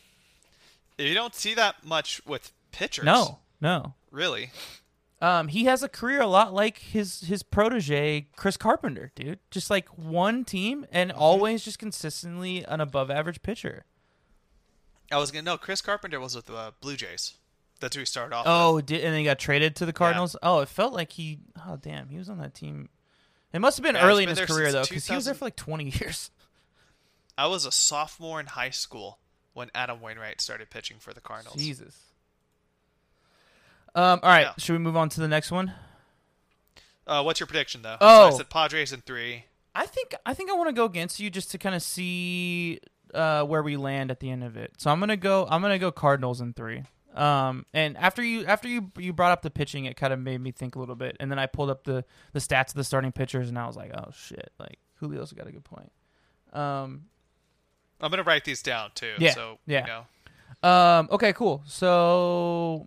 you 0.98 1.14
don't 1.14 1.35
see 1.35 1.54
that 1.54 1.83
much 1.87 2.20
with 2.26 2.52
pitchers. 2.72 3.04
No, 3.06 3.38
no. 3.61 3.94
really. 4.11 4.50
Um, 5.22 5.48
he 5.48 5.64
has 5.64 5.83
a 5.83 5.88
career 5.88 6.20
a 6.22 6.26
lot 6.26 6.52
like 6.52 6.78
his 6.78 7.20
his 7.22 7.42
protege 7.42 8.26
Chris 8.37 8.56
Carpenter, 8.56 9.12
dude. 9.14 9.38
Just 9.50 9.70
like 9.70 9.88
one 9.90 10.44
team 10.44 10.87
and 10.90 11.11
Mm-hmm. 11.11 11.20
always 11.20 11.64
just 11.64 11.78
consistently 11.78 12.64
an 12.64 12.80
above 12.80 13.11
average 13.11 13.42
pitcher. 13.42 13.85
I 15.11 15.18
was 15.18 15.31
gonna 15.31 15.42
know 15.42 15.59
Chris 15.59 15.81
Carpenter 15.83 16.20
was 16.20 16.35
with 16.37 16.46
the 16.46 16.73
Blue 16.81 16.96
Jays. 16.96 17.35
That's 17.81 17.96
who 17.96 18.01
he 18.01 18.07
started 18.07 18.35
off. 18.35 18.44
Oh, 18.46 18.77
with. 18.77 18.87
did, 18.87 19.03
and 19.03 19.12
then 19.12 19.18
he 19.20 19.25
got 19.25 19.38
traded 19.38 19.75
to 19.77 19.87
the 19.87 19.92
Cardinals. 19.92 20.37
Oh, 20.42 20.61
it 20.61 20.68
felt 20.68 20.92
like 20.92 21.12
he. 21.12 21.38
Oh, 21.66 21.79
damn, 21.81 22.09
he 22.09 22.18
was 22.18 22.29
on 22.29 22.38
that 22.38 22.55
team. 22.55 22.88
It 23.53 23.59
must 23.61 23.77
have 23.79 23.85
been 23.85 23.94
Yeah, 23.96 24.07
early 24.07 24.23
in 24.25 24.29
his 24.29 24.40
career 24.40 24.70
though, 24.70 24.83
because 24.83 25.07
he 25.07 25.14
was 25.14 25.25
there 25.25 25.35
for 25.35 25.46
like 25.46 25.57
20 25.57 25.85
years. 26.01 26.31
I 27.37 27.46
was 27.46 27.64
a 27.64 27.73
sophomore 27.73 28.38
in 28.38 28.46
high 28.46 28.70
school 28.70 29.18
when 29.55 29.70
Adam 29.75 30.01
Wainwright 30.01 30.40
started 30.40 30.70
pitching 30.70 30.99
for 31.01 31.12
the 31.14 31.20
Cardinals. 31.20 31.57
Jesus. 31.57 31.96
Um. 33.94 34.20
All 34.23 34.31
right. 34.31 34.42
Yeah. 34.42 34.53
Should 34.59 34.75
we 34.75 34.79
move 34.79 34.96
on 34.96 35.09
to 35.11 35.20
the 35.20 35.27
next 35.29 35.51
one? 35.51 35.73
Uh, 37.07 37.23
what's 37.25 37.40
your 37.40 37.49
prediction 37.49 37.83
though? 37.83 37.96
Oh. 38.01 38.29
So 38.31 38.35
I 38.35 38.38
said 38.38 38.51
Padres 38.51 38.92
in 38.92 39.01
three. 39.01 39.46
I 39.75 39.87
think 39.87 40.14
I 40.27 40.35
think 40.35 40.51
I 40.51 40.55
want 40.55 40.68
to 40.68 40.73
go 40.73 40.85
against 40.85 41.18
you 41.18 41.31
just 41.31 41.51
to 41.53 41.59
kind 41.59 41.75
of 41.75 41.83
see 41.83 42.79
uh, 43.14 43.44
where 43.44 43.62
we 43.62 43.77
land 43.77 44.11
at 44.11 44.20
the 44.20 44.31
end 44.31 44.44
of 44.44 44.57
it. 44.57 44.73
So 44.79 44.90
I'm 44.90 45.01
gonna 45.01 45.16
go. 45.16 45.46
I'm 45.51 45.62
gonna 45.62 45.79
go 45.79 45.90
Cardinals 45.92 46.40
in 46.40 46.53
three. 46.53 46.85
Um, 47.14 47.66
and 47.75 47.96
after 47.96 48.23
you 48.23 48.46
after 48.46 48.68
you 48.68 48.92
you 48.96 49.12
brought 49.12 49.33
up 49.33 49.42
the 49.42 49.51
pitching, 49.51 49.85
it 49.87 49.96
kind 49.96 50.12
of 50.12 50.20
made 50.20 50.40
me 50.40 50.53
think 50.53 50.77
a 50.77 50.79
little 50.79 50.94
bit. 50.94 51.16
And 51.18 51.31
then 51.31 51.38
I 51.38 51.46
pulled 51.46 51.70
up 51.70 51.85
the 51.85 52.05
the 52.33 52.38
stats 52.40 52.68
of 52.68 52.75
the 52.75 52.85
starting 52.85 53.12
pitchers, 53.12 53.49
and 53.49 53.59
I 53.59 53.66
was 53.66 53.77
like, 53.77 53.90
oh 53.96 54.11
shit, 54.14 54.53
like 54.59 54.79
Julio's 55.01 55.33
got 55.33 55.46
a 55.49 55.53
good 55.53 55.64
point. 55.64 55.90
Um, 56.53 57.07
I'm 58.01 58.11
gonna 58.11 58.23
write 58.23 58.44
these 58.44 58.62
down 58.62 58.90
too. 58.94 59.14
Yeah, 59.18 59.33
So 59.35 59.59
yeah. 59.66 59.81
You 59.87 59.87
know. 60.62 60.68
um, 60.68 61.09
okay, 61.11 61.33
cool. 61.33 61.62
So, 61.66 62.87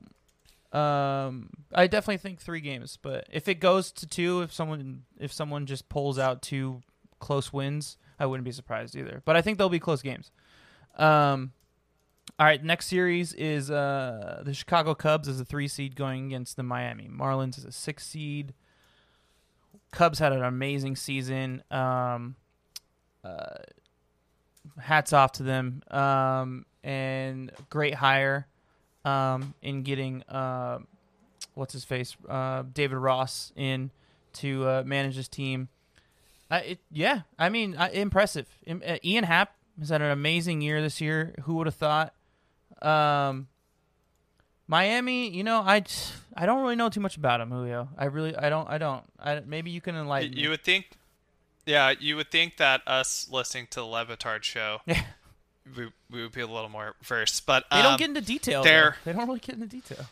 um, 0.71 1.49
I 1.73 1.87
definitely 1.87 2.17
think 2.17 2.39
three 2.39 2.61
games. 2.61 2.97
But 3.01 3.27
if 3.31 3.47
it 3.47 3.55
goes 3.55 3.91
to 3.93 4.07
two, 4.07 4.41
if 4.41 4.53
someone 4.53 5.03
if 5.19 5.31
someone 5.33 5.65
just 5.65 5.89
pulls 5.89 6.17
out 6.17 6.41
two 6.41 6.81
close 7.19 7.51
wins, 7.53 7.97
I 8.23 8.25
wouldn't 8.25 8.45
be 8.45 8.53
surprised 8.53 8.95
either. 8.95 9.21
But 9.25 9.35
I 9.35 9.41
think 9.41 9.57
they'll 9.57 9.67
be 9.67 9.79
close 9.79 10.01
games. 10.01 10.31
Um, 10.95 11.51
all 12.39 12.45
right, 12.45 12.63
next 12.63 12.87
series 12.87 13.33
is 13.33 13.69
uh, 13.69 14.41
the 14.45 14.53
Chicago 14.53 14.95
Cubs 14.95 15.27
as 15.27 15.41
a 15.41 15.45
three 15.45 15.67
seed 15.67 15.97
going 15.97 16.27
against 16.27 16.55
the 16.55 16.63
Miami 16.63 17.09
Marlins 17.09 17.57
as 17.57 17.65
a 17.65 17.71
six 17.71 18.07
seed. 18.07 18.53
Cubs 19.91 20.19
had 20.19 20.31
an 20.31 20.41
amazing 20.41 20.95
season. 20.95 21.63
Um, 21.69 22.37
uh, 23.25 23.57
hats 24.79 25.11
off 25.11 25.33
to 25.33 25.43
them. 25.43 25.83
Um, 25.91 26.65
and 26.81 27.51
great 27.69 27.95
hire 27.95 28.47
um, 29.03 29.53
in 29.61 29.83
getting 29.83 30.23
uh, 30.23 30.79
what's 31.55 31.73
his 31.73 31.83
face, 31.83 32.15
uh, 32.29 32.63
David 32.73 32.97
Ross 32.97 33.51
in 33.57 33.91
to 34.35 34.65
uh, 34.65 34.83
manage 34.85 35.15
his 35.15 35.27
team. 35.27 35.67
It, 36.57 36.79
yeah, 36.91 37.21
I 37.39 37.49
mean, 37.49 37.75
uh, 37.75 37.89
impressive. 37.93 38.47
Im- 38.65 38.83
uh, 38.85 38.97
Ian 39.03 39.23
Happ 39.23 39.53
has 39.79 39.89
had 39.89 40.01
an 40.01 40.11
amazing 40.11 40.61
year 40.61 40.81
this 40.81 40.99
year. 41.01 41.35
Who 41.43 41.55
would 41.55 41.67
have 41.67 41.75
thought? 41.75 42.13
Um, 42.81 43.47
Miami, 44.67 45.29
you 45.29 45.43
know, 45.43 45.59
I, 45.61 45.83
I 46.35 46.45
don't 46.45 46.61
really 46.61 46.75
know 46.75 46.89
too 46.89 46.99
much 47.01 47.17
about 47.17 47.41
him, 47.41 47.49
Julio. 47.51 47.89
I 47.97 48.05
really, 48.05 48.35
I 48.35 48.49
don't, 48.49 48.69
I 48.69 48.77
don't. 48.77 49.03
I, 49.19 49.41
maybe 49.45 49.71
you 49.71 49.81
can 49.81 49.95
enlighten 49.95 50.33
You 50.33 50.43
me. 50.43 50.49
would 50.49 50.63
think, 50.63 50.91
yeah, 51.65 51.93
you 51.99 52.15
would 52.15 52.31
think 52.31 52.57
that 52.57 52.81
us 52.87 53.27
listening 53.29 53.67
to 53.71 53.81
the 53.81 53.85
Le 53.85 54.05
Batard 54.05 54.43
show, 54.43 54.79
Yeah. 54.87 55.01
we, 55.77 55.89
we 56.09 56.21
would 56.23 56.31
be 56.31 56.41
a 56.41 56.47
little 56.47 56.69
more 56.69 56.95
versed. 57.03 57.45
But 57.45 57.65
They 57.71 57.77
um, 57.77 57.83
don't 57.83 57.99
get 57.99 58.09
into 58.09 58.21
detail. 58.21 58.63
they're- 58.63 58.95
though. 59.03 59.11
They 59.11 59.17
don't 59.17 59.27
really 59.27 59.39
get 59.39 59.55
into 59.55 59.67
detail. 59.67 60.05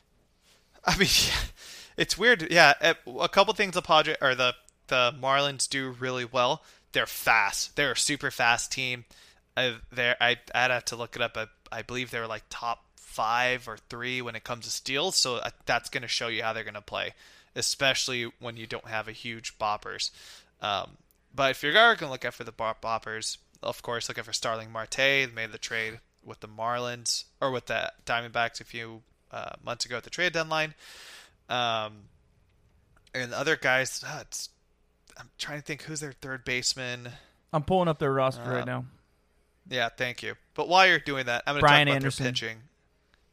I 0.86 0.98
mean, 0.98 1.10
it's 1.98 2.18
weird. 2.18 2.48
Yeah, 2.52 2.74
a 2.82 2.96
a 3.20 3.30
couple 3.30 3.54
things 3.54 3.74
the 3.76 3.82
Padre 3.84 4.16
or 4.22 4.34
the 4.36 4.54
the 4.92 5.16
Marlins 5.20 5.68
do 5.68 5.90
really 5.90 6.26
well. 6.26 6.62
They're 6.92 7.08
fast. 7.08 7.78
They're 7.78 7.94
a 7.94 7.98
super 7.98 8.30
fast 8.30 8.72
team. 8.72 9.06
Uh, 9.56 9.72
they're 9.92 10.18
I 10.22 10.38
I'd 10.54 10.70
have 10.70 10.86
to 10.86 10.98
look 10.98 11.16
it 11.16 11.22
up. 11.22 11.38
I, 11.38 11.48
I 11.72 11.82
believe 11.82 12.12
they're 12.12 12.28
like 12.28 12.44
top 12.50 12.84
five 12.98 13.68
or 13.68 13.78
three 13.90 14.22
when 14.22 14.36
it 14.36 14.44
comes 14.44 14.66
to 14.66 14.72
steals. 14.72 15.16
So 15.16 15.38
uh, 15.38 15.50
that's 15.66 15.90
going 15.90 16.02
to 16.04 16.10
show 16.10 16.28
you 16.28 16.44
how 16.44 16.52
they're 16.52 16.66
going 16.66 16.74
to 16.74 16.82
play, 16.82 17.14
especially 17.56 18.30
when 18.40 18.58
you 18.58 18.68
don't 18.68 18.88
have 18.88 19.08
a 19.08 19.14
huge 19.14 19.58
boppers. 19.58 20.12
Um, 20.62 20.98
but 21.34 21.52
if 21.52 21.64
you're 21.64 21.74
going 21.74 21.98
to 21.98 22.10
look 22.10 22.26
at 22.26 22.34
for 22.34 22.44
the 22.44 22.52
bop- 22.52 22.82
boppers, 22.82 23.38
of 23.64 23.82
course, 23.82 24.10
looking 24.10 24.26
for 24.26 24.34
Starling 24.34 24.72
Marte. 24.72 24.98
They 24.98 25.28
made 25.34 25.54
the 25.54 25.58
trade 25.58 26.00
with 26.24 26.42
the 26.42 26.48
Marlins 26.48 27.24
or 27.40 27.52
with 27.52 27.68
the 27.68 27.92
Diamondbacks 28.06 28.60
a 28.60 28.66
few 28.66 29.02
uh, 29.32 29.52
months 29.64 29.86
ago 29.86 29.98
at 29.98 30.04
the 30.04 30.10
trade 30.10 30.34
deadline. 30.34 30.74
Um, 31.50 31.94
and 33.14 33.32
the 33.32 33.40
other 33.40 33.56
guys, 33.56 34.04
ah, 34.06 34.22
it's, 34.22 34.50
I'm 35.22 35.30
trying 35.38 35.60
to 35.60 35.64
think 35.64 35.84
who's 35.84 36.00
their 36.00 36.14
third 36.14 36.44
baseman. 36.44 37.10
I'm 37.54 37.64
pulling 37.64 37.88
up 37.88 38.00
their 38.00 38.12
roster 38.12 38.42
Uh, 38.44 38.50
right 38.56 38.66
now. 38.66 38.86
Yeah, 39.70 39.90
thank 39.90 40.24
you. 40.24 40.34
But 40.56 40.68
while 40.68 40.88
you're 40.88 40.98
doing 41.00 41.28
that, 41.28 41.44
I'm 41.46 41.54
going 41.54 41.62
to 41.62 41.68
Brian 41.68 41.86
talk 41.88 41.92
about 41.92 41.96
Anderson. 41.98 42.24
their 42.24 42.32
pitching. 42.32 42.58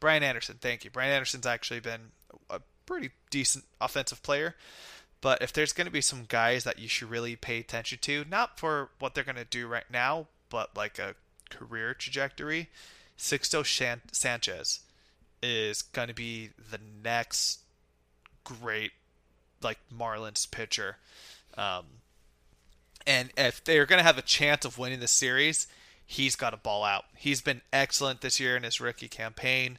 Brian 0.00 0.22
Anderson, 0.22 0.56
thank 0.60 0.84
you. 0.84 0.90
Brian 0.90 1.10
Anderson's 1.12 1.46
actually 1.46 1.80
been 1.80 2.12
a 2.50 2.60
pretty 2.84 3.10
decent 3.30 3.64
offensive 3.80 4.22
player. 4.22 4.54
But 5.22 5.40
if 5.42 5.52
there's 5.52 5.72
going 5.72 5.86
to 5.86 5.90
be 5.92 6.02
some 6.02 6.26
guys 6.28 6.64
that 6.64 6.78
you 6.78 6.88
should 6.88 7.10
really 7.10 7.34
pay 7.34 7.58
attention 7.58 7.98
to, 8.02 8.24
not 8.28 8.58
for 8.60 8.90
what 8.98 9.14
they're 9.14 9.24
going 9.24 9.36
to 9.36 9.44
do 9.44 9.66
right 9.66 9.90
now, 9.90 10.26
but 10.50 10.76
like 10.76 10.98
a 10.98 11.14
career 11.50 11.94
trajectory, 11.94 12.68
Sixto 13.18 13.64
Shan- 13.64 14.02
Sanchez 14.12 14.80
is 15.42 15.82
going 15.82 16.08
to 16.08 16.14
be 16.14 16.50
the 16.70 16.78
next 17.02 17.60
great 18.44 18.92
like 19.62 19.78
Marlins 19.92 20.48
pitcher. 20.48 20.98
Um, 21.58 21.84
and 23.06 23.30
if 23.36 23.62
they're 23.64 23.86
going 23.86 23.98
to 23.98 24.04
have 24.04 24.18
a 24.18 24.22
chance 24.22 24.64
of 24.64 24.78
winning 24.78 25.00
the 25.00 25.08
series, 25.08 25.66
he's 26.06 26.36
got 26.36 26.50
to 26.50 26.56
ball 26.56 26.84
out. 26.84 27.04
He's 27.16 27.40
been 27.42 27.60
excellent 27.72 28.20
this 28.20 28.38
year 28.38 28.56
in 28.56 28.62
his 28.62 28.80
rookie 28.80 29.08
campaign. 29.08 29.78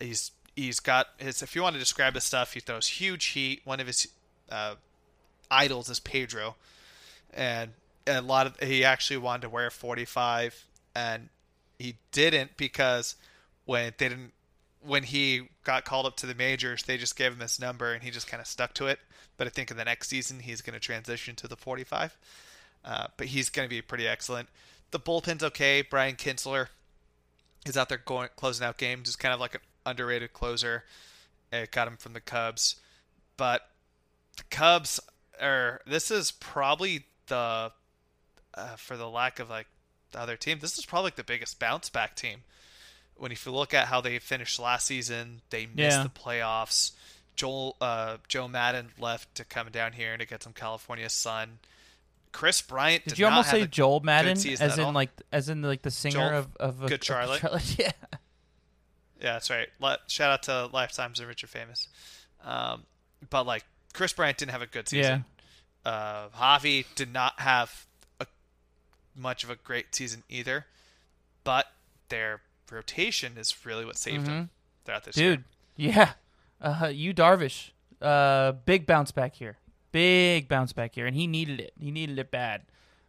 He's 0.00 0.32
he's 0.56 0.80
got 0.80 1.06
his. 1.18 1.42
If 1.42 1.54
you 1.54 1.62
want 1.62 1.74
to 1.74 1.78
describe 1.80 2.14
his 2.14 2.24
stuff, 2.24 2.54
he 2.54 2.60
throws 2.60 2.86
huge 2.86 3.26
heat. 3.26 3.60
One 3.64 3.80
of 3.80 3.86
his 3.86 4.08
uh, 4.50 4.74
idols 5.50 5.88
is 5.88 6.00
Pedro, 6.00 6.56
and, 7.32 7.70
a 8.06 8.20
lot 8.20 8.46
of 8.46 8.58
he 8.60 8.84
actually 8.84 9.18
wanted 9.18 9.42
to 9.42 9.48
wear 9.50 9.70
45, 9.70 10.64
and 10.96 11.28
he 11.78 11.96
didn't 12.10 12.56
because 12.56 13.14
when 13.66 13.92
they 13.98 14.08
didn't 14.08 14.32
when 14.82 15.04
he 15.04 15.48
got 15.64 15.84
called 15.84 16.06
up 16.06 16.16
to 16.16 16.26
the 16.26 16.34
majors, 16.34 16.82
they 16.84 16.96
just 16.96 17.14
gave 17.14 17.32
him 17.32 17.38
this 17.38 17.60
number 17.60 17.92
and 17.92 18.02
he 18.02 18.10
just 18.10 18.26
kind 18.26 18.40
of 18.40 18.46
stuck 18.46 18.72
to 18.74 18.86
it. 18.86 18.98
But 19.40 19.46
I 19.46 19.50
think 19.50 19.70
in 19.70 19.78
the 19.78 19.86
next 19.86 20.08
season 20.10 20.40
he's 20.40 20.60
going 20.60 20.74
to 20.74 20.78
transition 20.80 21.34
to 21.36 21.48
the 21.48 21.56
45. 21.56 22.14
Uh, 22.84 23.06
but 23.16 23.28
he's 23.28 23.48
going 23.48 23.66
to 23.66 23.70
be 23.74 23.80
pretty 23.80 24.06
excellent. 24.06 24.50
The 24.90 24.98
bullpen's 24.98 25.42
okay. 25.42 25.80
Brian 25.80 26.16
Kintzler 26.16 26.66
is 27.64 27.74
out 27.74 27.88
there 27.88 27.96
going 28.04 28.28
closing 28.36 28.66
out 28.66 28.76
games. 28.76 29.06
Just 29.08 29.18
kind 29.18 29.32
of 29.32 29.40
like 29.40 29.54
an 29.54 29.62
underrated 29.86 30.34
closer. 30.34 30.84
It 31.50 31.70
got 31.70 31.88
him 31.88 31.96
from 31.96 32.12
the 32.12 32.20
Cubs, 32.20 32.76
but 33.38 33.62
the 34.36 34.42
Cubs 34.50 35.00
are. 35.40 35.80
This 35.86 36.10
is 36.10 36.32
probably 36.32 37.06
the 37.28 37.72
uh, 38.54 38.76
for 38.76 38.98
the 38.98 39.08
lack 39.08 39.38
of 39.38 39.48
like 39.48 39.68
the 40.12 40.20
other 40.20 40.36
team. 40.36 40.58
This 40.60 40.76
is 40.76 40.84
probably 40.84 41.06
like 41.06 41.16
the 41.16 41.24
biggest 41.24 41.58
bounce 41.58 41.88
back 41.88 42.14
team. 42.14 42.40
When 43.16 43.32
if 43.32 43.46
you 43.46 43.52
look 43.52 43.72
at 43.72 43.86
how 43.86 44.02
they 44.02 44.18
finished 44.18 44.60
last 44.60 44.86
season, 44.86 45.40
they 45.48 45.64
missed 45.64 45.96
Yeah. 45.96 46.02
the 46.02 46.10
playoffs. 46.10 46.92
Joel 47.36 47.76
uh, 47.80 48.18
Joe 48.28 48.48
Maddon 48.48 48.90
left 48.98 49.34
to 49.36 49.44
come 49.44 49.70
down 49.70 49.92
here 49.92 50.12
and 50.12 50.20
to 50.20 50.26
get 50.26 50.42
some 50.42 50.52
California 50.52 51.08
sun. 51.08 51.58
Kris 52.32 52.62
Bryant 52.62 53.04
Did 53.04 53.10
did 53.10 53.18
you 53.18 53.26
almost 53.26 53.50
say 53.50 53.66
Joel 53.66 54.00
Madden, 54.00 54.38
as 54.60 54.78
in 54.78 54.84
all. 54.84 54.92
like 54.92 55.10
as 55.32 55.48
in 55.48 55.62
like 55.62 55.82
the 55.82 55.90
singer 55.90 56.14
Joel- 56.14 56.38
of 56.38 56.56
of 56.56 56.80
Good 56.88 57.00
of 57.00 57.04
Charlotte? 57.04 57.42
Yeah. 57.78 57.92
Yeah, 59.20 59.34
that's 59.34 59.50
right. 59.50 59.68
Let, 59.80 60.10
shout 60.10 60.30
out 60.30 60.42
to 60.44 60.70
Lifetimes 60.72 61.20
of 61.20 61.28
Richard 61.28 61.50
Famous. 61.50 61.88
Um, 62.42 62.84
but 63.28 63.44
like 63.46 63.64
Kris 63.92 64.12
Bryant 64.14 64.38
didn't 64.38 64.52
have 64.52 64.62
a 64.62 64.66
good 64.66 64.88
season. 64.88 65.26
Uh, 65.84 66.28
Javi 66.28 66.86
did 66.94 67.12
not 67.12 67.38
have 67.40 67.86
a, 68.18 68.26
much 69.14 69.44
of 69.44 69.50
a 69.50 69.56
great 69.56 69.94
season 69.94 70.22
either. 70.30 70.64
But 71.44 71.66
their 72.08 72.40
rotation 72.70 73.34
is 73.36 73.54
really 73.66 73.84
what 73.84 73.98
saved 73.98 74.26
them 74.26 74.50
throughout 74.84 75.04
this 75.04 75.16
year. 75.18 75.36
Dude, 75.36 75.44
yeah. 75.76 76.12
Uh, 76.60 76.90
you 76.92 77.14
Darvish, 77.14 77.70
uh, 78.02 78.52
big 78.52 78.86
bounce 78.86 79.10
back 79.10 79.34
here, 79.34 79.56
big 79.92 80.48
bounce 80.48 80.72
back 80.72 80.94
here, 80.94 81.06
and 81.06 81.16
he 81.16 81.26
needed 81.26 81.60
it. 81.60 81.72
He 81.78 81.90
needed 81.90 82.18
it 82.18 82.30
bad, 82.30 82.62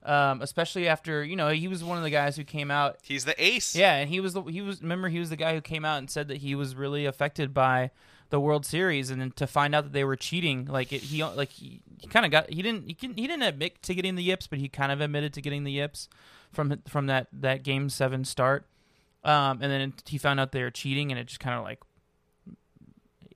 um, 0.04 0.42
especially 0.42 0.88
after 0.88 1.24
you 1.24 1.36
know 1.36 1.50
he 1.50 1.68
was 1.68 1.84
one 1.84 1.98
of 1.98 2.04
the 2.04 2.10
guys 2.10 2.38
who 2.38 2.44
came 2.44 2.72
out. 2.72 2.98
He's 3.02 3.26
the 3.26 3.36
ace. 3.44 3.76
Yeah, 3.76 3.96
and 3.96 4.10
he 4.10 4.20
was 4.20 4.34
the 4.34 4.44
he 4.44 4.62
was 4.62 4.82
remember 4.82 5.10
he 5.10 5.20
was 5.20 5.30
the 5.30 5.36
guy 5.36 5.54
who 5.54 5.62
came 5.62 5.84
out 5.84 5.98
and 5.98 6.10
said 6.10 6.28
that 6.30 6.38
he 6.38 6.56
was 6.56 6.76
really 6.76 7.06
affected 7.06 7.54
by 7.54 7.92
the 8.32 8.40
World 8.40 8.66
Series, 8.66 9.12
and 9.12 9.22
then 9.22 9.32
to 9.32 9.46
find 9.46 9.76
out 9.76 9.84
that 9.84 9.94
they 9.94 10.06
were 10.06 10.16
cheating, 10.16 10.66
like 10.66 10.94
it, 10.94 11.02
he 11.02 11.24
like 11.24 11.50
he, 11.50 11.82
he 12.00 12.08
kind 12.08 12.26
of 12.26 12.32
got 12.32 12.50
he 12.50 12.62
didn't 12.62 12.88
he, 12.88 12.94
can, 12.94 13.14
he 13.16 13.28
didn't 13.28 13.44
admit 13.44 13.84
to 13.84 13.94
getting 13.94 14.16
the 14.16 14.24
yips, 14.24 14.48
but 14.48 14.58
he 14.58 14.70
kind 14.70 14.92
of 14.92 15.02
admitted 15.02 15.34
to 15.34 15.42
getting 15.42 15.66
the 15.66 15.72
yips 15.74 16.08
from 16.52 16.82
from 16.88 17.08
that 17.08 17.28
that 17.34 17.64
game 17.64 17.90
seven 17.90 18.26
start. 18.26 18.66
Um, 19.24 19.60
and 19.62 19.72
then 19.72 19.94
he 20.08 20.18
found 20.18 20.40
out 20.40 20.52
they 20.52 20.64
were 20.64 20.72
cheating, 20.72 21.12
and 21.12 21.20
it 21.20 21.28
just 21.28 21.40
kind 21.40 21.58
of 21.58 21.64
like 21.64 21.80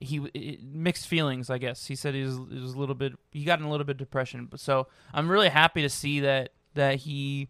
he 0.06 0.28
it, 0.34 0.62
mixed 0.62 1.06
feelings, 1.06 1.50
I 1.50 1.58
guess. 1.58 1.86
He 1.86 1.94
said 1.94 2.14
he 2.14 2.22
was, 2.22 2.36
he 2.50 2.60
was 2.60 2.74
a 2.74 2.78
little 2.78 2.94
bit 2.94 3.14
he 3.30 3.44
got 3.44 3.58
in 3.58 3.64
a 3.64 3.70
little 3.70 3.84
bit 3.84 3.92
of 3.92 3.98
depression. 3.98 4.46
But 4.50 4.60
so 4.60 4.86
I'm 5.12 5.28
really 5.28 5.48
happy 5.48 5.82
to 5.82 5.88
see 5.88 6.20
that 6.20 6.50
that 6.74 6.96
he 6.96 7.48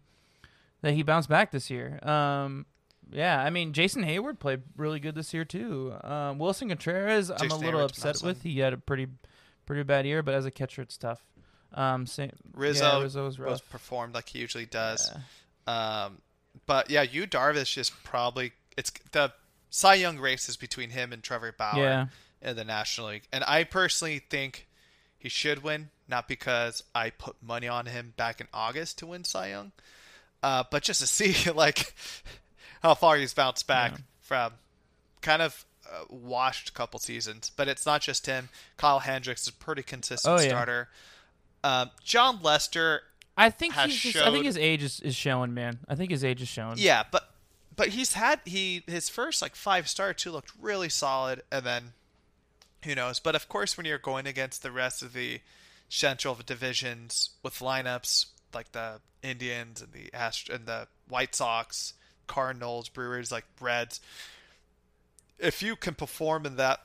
that 0.81 0.93
he 0.93 1.03
bounced 1.03 1.29
back 1.29 1.51
this 1.51 1.69
year. 1.69 1.99
Um, 2.03 2.65
yeah, 3.11 3.41
I 3.41 3.49
mean 3.49 3.73
Jason 3.73 4.03
Heyward 4.03 4.39
played 4.39 4.63
really 4.75 4.99
good 4.99 5.15
this 5.15 5.33
year 5.33 5.45
too. 5.45 5.93
Um, 6.03 6.39
Willson 6.39 6.69
Contreras, 6.69 7.31
I'm 7.31 7.51
a 7.51 7.55
little 7.55 7.79
Heyward's 7.79 7.91
upset 7.91 8.15
awesome. 8.15 8.27
with. 8.27 8.43
He 8.43 8.59
had 8.59 8.73
a 8.73 8.77
pretty 8.77 9.07
pretty 9.65 9.83
bad 9.83 10.05
year, 10.05 10.23
but 10.23 10.33
as 10.33 10.45
a 10.45 10.51
catcher, 10.51 10.81
it's 10.81 10.97
tough. 10.97 11.23
Um, 11.73 12.05
same, 12.05 12.31
Rizzo, 12.53 12.85
yeah, 12.85 13.03
Rizzo 13.03 13.25
was 13.25 13.39
was 13.39 13.61
performed 13.61 14.13
like 14.13 14.29
he 14.29 14.39
usually 14.39 14.65
does. 14.65 15.11
Yeah. 15.67 16.05
Um, 16.05 16.21
but 16.65 16.89
yeah, 16.89 17.03
Yu 17.03 17.27
Darvish 17.27 17.77
is 17.77 17.89
probably 17.89 18.53
it's 18.77 18.91
the 19.11 19.33
Cy 19.69 19.95
Young 19.95 20.17
race 20.17 20.49
is 20.49 20.57
between 20.57 20.91
him 20.91 21.11
and 21.13 21.21
Trevor 21.21 21.53
Bauer 21.57 21.79
Yeah. 21.79 22.05
In 22.41 22.55
the 22.55 22.63
National 22.63 23.07
League, 23.07 23.23
and 23.33 23.43
I 23.45 23.63
personally 23.63 24.19
think 24.19 24.67
he 25.17 25.27
should 25.29 25.63
win, 25.63 25.89
not 26.07 26.27
because 26.27 26.83
I 26.93 27.09
put 27.09 27.35
money 27.41 27.67
on 27.67 27.87
him 27.87 28.13
back 28.15 28.39
in 28.39 28.47
August 28.53 28.99
to 28.99 29.07
win 29.07 29.23
Cy 29.23 29.49
Young, 29.49 29.71
uh, 30.43 30.63
but 30.69 30.83
just 30.83 31.01
to 31.01 31.07
see 31.35 31.49
like 31.51 31.93
how 32.83 32.93
far 32.93 33.17
he's 33.17 33.33
bounced 33.33 33.65
back 33.67 33.91
Yeah. 33.93 33.97
from 34.21 34.51
kind 35.21 35.41
of 35.41 35.65
uh, 35.89 36.03
washed 36.09 36.73
couple 36.75 36.99
seasons. 36.99 37.49
But 37.49 37.67
it's 37.67 37.85
not 37.85 38.01
just 38.01 38.25
him. 38.27 38.49
Kyle 38.77 38.99
Hendricks 38.99 39.41
is 39.43 39.47
a 39.49 39.53
pretty 39.53 39.81
consistent 39.83 40.39
Oh, 40.39 40.41
yeah. 40.41 40.49
starter. 40.49 40.89
Um, 41.63 41.89
Jon 42.03 42.39
Lester 42.43 43.01
I 43.35 43.49
think 43.49 43.73
he's 43.73 43.95
just, 43.99 44.17
I 44.17 44.31
think 44.31 44.45
his 44.45 44.57
age 44.57 44.83
is, 44.83 44.99
is 44.99 45.15
showing, 45.15 45.53
man. 45.53 45.79
I 45.87 45.95
think 45.95 46.11
his 46.11 46.23
age 46.23 46.41
is 46.41 46.47
showing. 46.47 46.75
Yeah, 46.77 47.03
but 47.11 47.31
but 47.75 47.89
he's 47.89 48.13
had 48.13 48.41
he 48.45 48.83
his 48.87 49.09
first 49.09 49.41
like 49.41 49.55
five 49.55 49.87
star 49.87 50.13
two 50.13 50.31
looked 50.31 50.51
really 50.61 50.89
solid, 50.89 51.41
and 51.51 51.63
then 51.65 51.93
who 52.83 52.95
knows? 52.95 53.19
But 53.19 53.35
of 53.35 53.49
course, 53.49 53.77
when 53.77 53.85
you're 53.85 53.97
going 53.97 54.27
against 54.27 54.63
the 54.63 54.71
rest 54.71 55.01
of 55.01 55.13
the 55.13 55.41
central 55.89 56.37
divisions 56.45 57.31
with 57.43 57.59
lineups 57.59 58.27
like 58.53 58.71
the 58.71 58.99
Indians 59.23 59.81
and 59.81 59.91
the 59.93 60.13
Ast- 60.13 60.49
and 60.49 60.65
the 60.65 60.87
White 61.07 61.35
Sox, 61.35 61.93
Cardinals, 62.27 62.89
Brewers, 62.89 63.31
like 63.31 63.45
Reds. 63.59 63.99
If 65.39 65.61
you 65.61 65.75
can 65.75 65.93
perform 65.93 66.45
in 66.45 66.55
that 66.55 66.81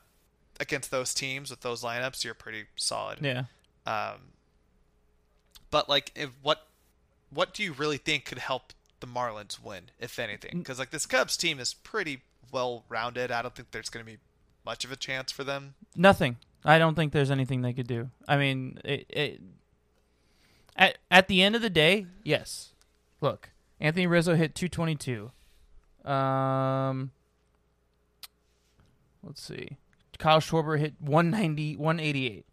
against 0.61 0.91
those 0.91 1.15
teams 1.15 1.51
with 1.51 1.61
those 1.61 1.83
lineups, 1.83 2.25
you're 2.25 2.35
pretty 2.35 2.65
solid. 2.77 3.19
Yeah. 3.21 3.45
Um, 3.87 4.33
but 5.71 5.89
like, 5.89 6.13
if 6.15 6.31
what 6.43 6.67
what 7.31 7.55
do 7.55 7.63
you 7.63 7.73
really 7.73 7.97
think 7.97 8.27
could 8.27 8.39
help 8.39 8.73
the 9.01 9.07
Marlins 9.07 9.63
win, 9.63 9.91
if 9.99 10.19
anything? 10.19 10.59
Because 10.59 10.79
like 10.79 10.91
this 10.91 11.07
Cubs 11.07 11.37
team 11.37 11.59
is 11.59 11.75
pretty 11.75 12.23
well 12.53 12.85
rounded. 12.89 13.31
I 13.33 13.43
don't 13.43 13.55
think 13.55 13.71
there's 13.71 13.89
going 13.89 14.05
to 14.05 14.13
be 14.13 14.19
much 14.65 14.85
of 14.85 14.93
a 14.93 14.97
chance 14.97 15.33
for 15.33 15.45
them. 15.45 15.75
Nothing. 15.97 16.37
I 16.65 16.79
don't 16.79 16.95
think 16.95 17.13
there's 17.13 17.31
anything 17.31 17.63
they 17.63 17.73
could 17.73 17.89
do. 17.89 18.11
I 18.29 18.37
mean, 18.37 18.79
it, 18.85 19.07
it, 19.09 19.41
at 20.77 20.99
at 21.11 21.29
the 21.29 21.43
end 21.43 21.57
of 21.57 21.63
the 21.63 21.71
day, 21.71 22.07
yes. 22.23 22.73
Look, 23.21 23.51
Anthony 23.81 24.07
Rizzo 24.07 24.35
hit 24.35 24.55
222. 24.55 25.31
Um, 26.09 27.11
let's 29.23 29.43
see. 29.43 29.77
Kyle 30.19 30.41
Schwarber 30.41 30.79
hit 30.79 30.95
190, 31.01 31.77
188. 31.77 32.47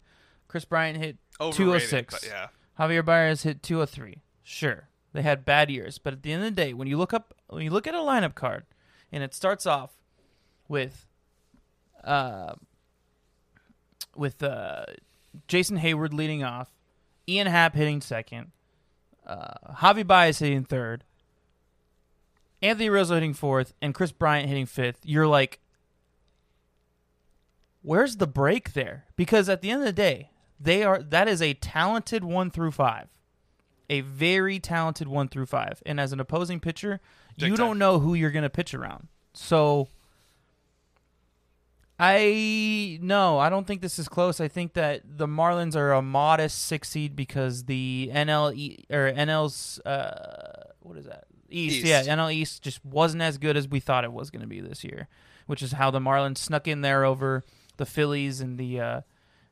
Kris 0.48 0.64
Bryant 0.64 0.98
hit 0.98 1.18
Overrated, 1.40 1.56
206. 1.56 2.14
but 2.14 2.26
yeah. 2.28 2.48
Javier 2.78 3.04
Baez 3.04 3.44
hit 3.44 3.62
203. 3.62 4.18
Sure, 4.42 4.88
they 5.12 5.22
had 5.22 5.44
bad 5.44 5.70
years, 5.70 5.98
but 5.98 6.12
at 6.12 6.22
the 6.22 6.32
end 6.32 6.42
of 6.42 6.54
the 6.54 6.62
day, 6.62 6.72
when 6.72 6.88
you 6.88 6.98
look 6.98 7.14
up, 7.14 7.34
when 7.48 7.62
you 7.62 7.70
look 7.70 7.86
at 7.86 7.94
a 7.94 7.98
lineup 7.98 8.34
card, 8.34 8.64
and 9.12 9.22
it 9.22 9.34
starts 9.34 9.66
off 9.66 9.90
with, 10.68 11.06
uh, 12.04 12.54
with 14.16 14.42
uh, 14.42 14.84
Jason 15.48 15.78
Heyward 15.78 16.12
leading 16.12 16.42
off, 16.42 16.70
Ian 17.28 17.46
Happ 17.46 17.74
hitting 17.74 18.00
second, 18.00 18.52
uh, 19.26 19.74
Javi 19.76 20.06
Baez 20.06 20.38
hitting 20.38 20.64
third, 20.64 21.04
Anthony 22.62 22.90
Rizzo 22.90 23.14
hitting 23.14 23.34
fourth, 23.34 23.72
and 23.80 23.94
Kris 23.94 24.12
Bryant 24.12 24.48
hitting 24.48 24.66
fifth. 24.66 25.00
You're 25.04 25.26
like, 25.26 25.60
where's 27.82 28.16
the 28.16 28.26
break 28.26 28.72
there? 28.72 29.06
Because 29.16 29.48
at 29.48 29.62
the 29.62 29.70
end 29.70 29.80
of 29.80 29.86
the 29.86 29.92
day, 29.92 30.30
they 30.58 30.82
are 30.82 31.02
that 31.02 31.26
is 31.28 31.40
a 31.40 31.54
talented 31.54 32.22
one 32.22 32.50
through 32.50 32.72
five, 32.72 33.08
a 33.88 34.02
very 34.02 34.58
talented 34.58 35.08
one 35.08 35.28
through 35.28 35.46
five. 35.46 35.82
And 35.86 35.98
as 35.98 36.12
an 36.12 36.20
opposing 36.20 36.60
pitcher, 36.60 37.00
Big 37.38 37.50
you 37.50 37.56
time. 37.56 37.66
don't 37.66 37.78
know 37.78 37.98
who 37.98 38.14
you're 38.14 38.30
going 38.30 38.42
to 38.42 38.50
pitch 38.50 38.74
around. 38.74 39.08
So 39.32 39.88
I 42.02 42.98
no, 43.02 43.38
I 43.38 43.50
don't 43.50 43.66
think 43.66 43.82
this 43.82 43.98
is 43.98 44.08
close. 44.08 44.40
I 44.40 44.48
think 44.48 44.72
that 44.72 45.02
the 45.04 45.26
Marlins 45.26 45.76
are 45.76 45.92
a 45.92 46.00
modest 46.00 46.64
six 46.64 46.88
seed 46.88 47.14
because 47.14 47.64
the 47.64 48.10
NL 48.12 48.54
E- 48.54 48.84
or 48.90 49.12
NL's 49.12 49.78
uh, 49.80 50.70
what 50.80 50.96
is 50.96 51.04
that 51.04 51.24
East, 51.50 51.76
East. 51.76 51.86
Yeah, 51.86 52.02
NL 52.04 52.32
East 52.32 52.62
just 52.62 52.82
wasn't 52.84 53.22
as 53.22 53.36
good 53.36 53.56
as 53.56 53.68
we 53.68 53.80
thought 53.80 54.04
it 54.04 54.12
was 54.12 54.30
going 54.30 54.40
to 54.40 54.48
be 54.48 54.60
this 54.60 54.82
year, 54.82 55.08
which 55.46 55.62
is 55.62 55.72
how 55.72 55.90
the 55.90 55.98
Marlins 55.98 56.38
snuck 56.38 56.66
in 56.66 56.80
there 56.80 57.04
over 57.04 57.44
the 57.76 57.84
Phillies 57.84 58.40
and 58.40 58.56
the 58.56 58.80
uh, 58.80 59.00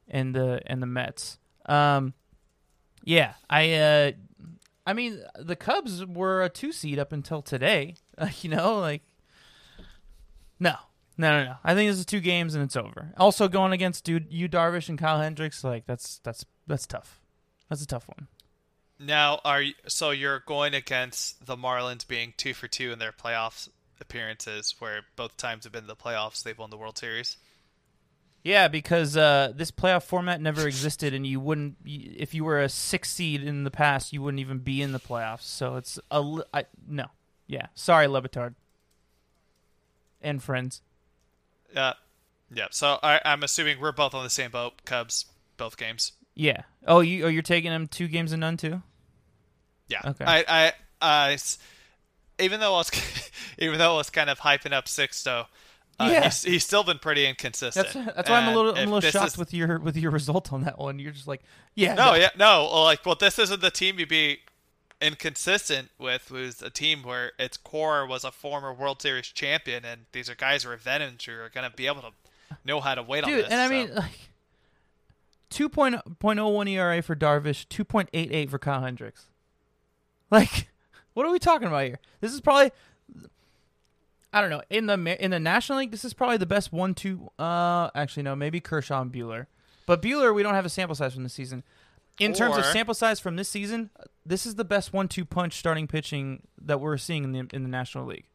and 0.08 0.34
the 0.34 0.62
and 0.64 0.80
the 0.80 0.87
Mets. 0.87 1.38
Um, 1.66 2.14
yeah, 3.04 3.34
I 3.50 3.74
uh, 3.74 4.12
I 4.87 4.94
mean 4.94 5.22
the 5.38 5.56
Cubs 5.56 6.06
were 6.06 6.42
a 6.42 6.48
two 6.48 6.72
seed 6.72 6.98
up 6.98 7.12
until 7.12 7.42
today. 7.42 7.96
Uh, 8.16 8.28
you 8.40 8.48
know, 8.48 8.78
like 8.78 9.02
no, 10.58 10.76
no, 11.18 11.38
no, 11.38 11.44
no. 11.44 11.54
I 11.64 11.74
think 11.74 11.90
this 11.90 11.98
is 11.98 12.07
two 12.07 12.20
games 12.20 12.54
and 12.54 12.64
it's 12.64 12.76
over. 12.76 13.12
Also 13.18 13.48
going 13.48 13.72
against 13.72 14.04
dude, 14.04 14.28
Yu 14.31 14.48
Darvish 14.48 14.88
and 14.88 14.98
Kyle 14.98 15.20
Hendricks, 15.20 15.62
like 15.64 15.85
that's 15.85 16.20
that's 16.22 16.46
that's 16.66 16.87
tough. 16.87 17.20
That's 17.68 17.83
a 17.83 17.87
tough 17.87 18.09
one. 18.09 18.28
Now, 19.00 19.40
are 19.44 19.62
you, 19.62 19.74
so 19.87 20.11
you're 20.11 20.40
going 20.40 20.74
against 20.74 21.44
the 21.46 21.57
Marlins 21.57 22.07
being 22.07 22.35
two 22.37 22.54
for 22.54 22.66
two 22.66 22.90
in 22.92 22.98
their 22.98 23.12
playoffs 23.12 23.68
appearances, 24.00 24.74
where 24.78 25.02
both 25.16 25.37
times 25.37 25.64
have 25.64 25.72
been 25.72 25.87
the 25.87 25.96
playoffs, 25.96 26.42
they've 26.42 26.59
won 26.59 26.70
the 26.70 26.76
World 26.76 26.98
Series. 26.98 27.37
Yeah, 28.42 28.68
because 28.68 29.16
uh, 29.16 29.52
this 29.54 29.70
playoff 29.70 30.04
format 30.04 30.40
never 30.40 30.66
existed, 30.66 31.12
and 31.12 31.26
you 31.26 31.38
wouldn't, 31.38 31.76
if 31.85 32.35
you 32.35 32.44
were 32.44 32.61
a 32.61 32.68
six 32.68 33.11
seed 33.11 33.42
in 33.42 33.64
the 33.64 33.70
past, 33.70 34.12
you 34.12 34.22
wouldn't 34.22 34.40
even 34.40 34.59
be 34.59 34.81
in 34.81 34.92
the 34.92 35.00
playoffs. 35.00 35.42
So 35.42 35.76
it's 35.76 35.98
a 36.11 36.22
no, 36.88 37.07
yeah. 37.46 37.66
Sorry, 37.74 38.07
Le 38.07 38.22
Batard 38.22 38.54
and 40.20 40.42
friends. 40.42 40.83
Yeah, 41.74 41.94
yeah. 42.52 42.66
So 42.70 42.98
I, 43.02 43.20
I'm 43.24 43.42
assuming 43.42 43.81
we're 43.81 43.92
both 43.92 44.14
on 44.14 44.24
the 44.24 44.31
same 44.31 44.50
boat. 44.50 44.85
Cubs, 44.85 45.26
both 45.57 45.76
games. 45.76 46.12
Yeah. 46.35 46.62
Oh, 46.87 47.00
you 47.00 47.24
oh 47.24 47.28
you're 47.28 47.42
taking 47.42 47.70
them 47.70 47.87
two 47.88 48.09
games 48.09 48.33
and 48.33 48.40
none 48.40 48.57
too. 48.57 48.83
Yeah. 49.88 50.00
Okay. 50.04 50.24
I, 50.26 50.72
I, 51.00 51.38
even 52.38 52.61
though 52.61 52.74
I 52.74 52.78
was, 52.78 52.90
even 53.59 53.78
though 53.78 53.94
I 53.94 53.96
was 53.96 54.11
kind 54.11 54.31
of 54.31 54.38
hyping 54.38 54.72
up 54.72 54.85
Sixto, 54.87 55.46
uh, 55.98 56.09
Yeah. 56.12 56.24
he's, 56.24 56.42
he's 56.42 56.64
still 56.64 56.85
been 56.85 56.98
pretty 56.98 57.26
inconsistent. 57.26 57.87
That's 57.92 58.16
that's 58.16 58.31
why 58.31 58.37
I'm 58.38 58.48
a 58.52 58.54
little 58.57 58.72
I'm 58.76 58.88
a 58.88 58.94
little 58.94 59.11
shocked 59.11 59.33
is- 59.33 59.38
with 59.38 59.52
your 59.52 59.78
with 59.78 59.96
your 59.96 60.11
result 60.12 60.52
on 60.52 60.64
that 60.64 60.78
one. 60.78 60.98
You're 60.98 61.12
just 61.12 61.26
like, 61.26 61.42
yeah, 61.74 61.94
No, 61.94 62.14
yeah, 62.14 62.31
no. 62.38 62.66
Like, 62.85 63.04
well, 63.04 63.16
this 63.18 63.38
isn't 63.38 63.61
the 63.61 63.70
team 63.70 63.98
you'd 63.98 64.09
inconsistent 65.00 65.90
with. 65.98 66.30
Was 66.30 66.62
a 66.62 66.70
team 66.70 67.02
where 67.02 67.32
its 67.38 67.56
core 67.56 68.06
was 68.06 68.24
a 68.24 68.30
former 68.30 68.72
World 68.72 69.02
Series 69.02 69.26
champion, 69.28 69.84
and 69.84 70.02
these 70.12 70.28
are 70.28 70.34
guys 70.34 70.64
who 70.64 70.70
are 70.70 70.76
veterans 70.76 71.24
who 71.24 71.32
are 71.32 71.48
going 71.48 71.68
to 71.68 71.76
be 71.76 71.87
able 71.87 72.02
to 72.02 72.12
know 72.64 72.80
how 72.80 72.94
to 72.94 73.02
wait 73.02 73.24
on 73.24 73.30
dude. 73.30 73.44
this. 73.44 73.50
and 73.50 73.61
I 73.61 73.66
so. 73.66 73.72
mean, 73.72 73.94
like, 73.94 74.30
two 75.50 75.68
point 75.68 75.96
point 76.18 76.38
oh 76.38 76.48
one 76.48 76.68
ERA 76.68 77.02
for 77.02 77.16
Darvish, 77.16 77.68
two 77.68 77.84
point 77.84 78.08
eight 78.12 78.30
eight 78.32 78.50
for 78.50 78.58
Kyle 78.58 78.82
Hendricks. 78.82 79.26
Like, 80.30 80.68
what 81.14 81.26
are 81.26 81.32
we 81.32 81.38
talking 81.38 81.68
about 81.68 81.84
here? 81.84 81.98
This 82.20 82.32
is 82.32 82.40
probably, 82.40 82.70
I 84.32 84.40
don't 84.40 84.50
know, 84.50 84.62
in 84.70 84.87
the 84.87 85.24
in 85.24 85.30
the 85.30 85.40
National 85.40 85.78
League, 85.78 85.90
this 85.90 86.04
is 86.04 86.14
probably 86.14 86.37
the 86.37 86.46
best 86.46 86.72
one 86.72 86.94
two. 86.94 87.30
Uh, 87.38 87.90
actually, 87.94 88.24
no, 88.24 88.37
maybe 88.37 88.61
Kershaw 88.61 89.00
and 89.00 89.12
Buehler, 89.12 89.46
but 89.87 90.02
Buehler, 90.02 90.34
we 90.34 90.42
don't 90.42 90.54
have 90.54 90.66
a 90.66 90.70
sample 90.70 90.94
size 90.94 91.14
from 91.14 91.22
the 91.22 91.28
season. 91.28 91.62
In 92.18 92.33
terms 92.33 92.57
of 92.57 92.64
sample 92.66 92.94
size 92.94 93.20
from 93.20 93.37
this 93.37 93.48
season, 93.48 93.90
this 94.26 94.44
is 94.44 94.57
the 94.57 94.64
best 94.64 94.92
one 94.92 95.09
two 95.09 95.24
punch 95.24 95.54
starting 95.54 95.87
pitching 95.87 96.42
that 96.61 96.81
we're 96.81 96.96
seeing 96.96 97.24
in 97.24 97.33
the 97.33 97.46
in 97.52 97.62
the 97.62 97.68
National 97.68 98.07
League. 98.07 98.26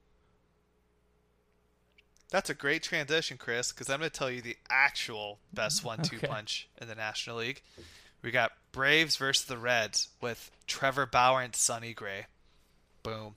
That's 2.30 2.50
a 2.50 2.56
great 2.56 2.82
transition, 2.82 3.38
Chris, 3.38 3.72
because 3.72 3.91
I'm 3.91 4.00
going 4.00 4.10
to 4.10 4.17
tell 4.17 4.32
you 4.32 4.41
the 4.41 4.58
actual 4.67 5.38
best 5.54 5.86
one-two 5.86 6.15
Okay. 6.17 6.26
punch 6.28 6.67
in 6.82 6.88
the 6.88 6.96
National 6.96 7.38
League. 7.38 7.62
We 8.24 8.32
got 8.32 8.54
Braves 8.72 9.17
versus 9.17 9.46
the 9.46 9.58
Reds 9.58 10.08
with 10.19 10.50
Trevor 10.65 11.06
Bauer 11.06 11.41
and 11.41 11.56
Sonny 11.56 11.93
Gray. 11.93 12.26
Boom. 13.04 13.36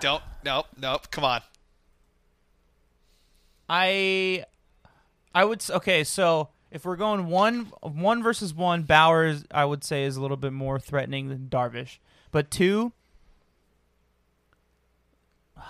Don't. 0.00 0.22
Nope. 0.44 0.66
Nope. 0.78 1.10
Come 1.10 1.24
on. 1.24 1.40
I 3.70 4.44
I 5.34 5.44
would 5.44 5.64
okay. 5.70 6.04
So 6.04 6.48
if 6.70 6.84
we're 6.84 6.96
going 6.96 7.26
one 7.26 7.72
one 7.82 8.22
versus 8.22 8.54
one, 8.54 8.82
Bauer's 8.82 9.44
I 9.50 9.64
would 9.64 9.84
say 9.84 10.04
is 10.04 10.16
a 10.16 10.22
little 10.22 10.36
bit 10.36 10.52
more 10.52 10.78
threatening 10.78 11.28
than 11.28 11.48
Darvish, 11.50 11.98
but 12.32 12.50
two. 12.50 12.92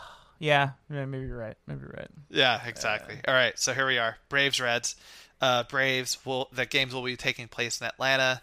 Yeah, 0.43 0.71
yeah, 0.91 1.05
maybe 1.05 1.27
you're 1.27 1.37
right. 1.37 1.59
Maybe 1.67 1.81
you're 1.81 1.95
right. 1.95 2.09
Yeah, 2.31 2.67
exactly. 2.67 3.17
All 3.29 3.35
right, 3.35 3.59
so 3.59 3.75
here 3.75 3.87
we 3.87 3.99
are. 3.99 4.17
Braves 4.31 4.59
Reds. 4.59 4.97
Uh, 5.39 5.65
Braves 5.65 6.17
will 6.25 6.49
the 6.51 6.65
games 6.65 6.95
will 6.95 7.03
be 7.03 7.17
taking 7.17 7.47
place 7.47 7.79
in 7.79 7.87
Atlanta 7.87 8.41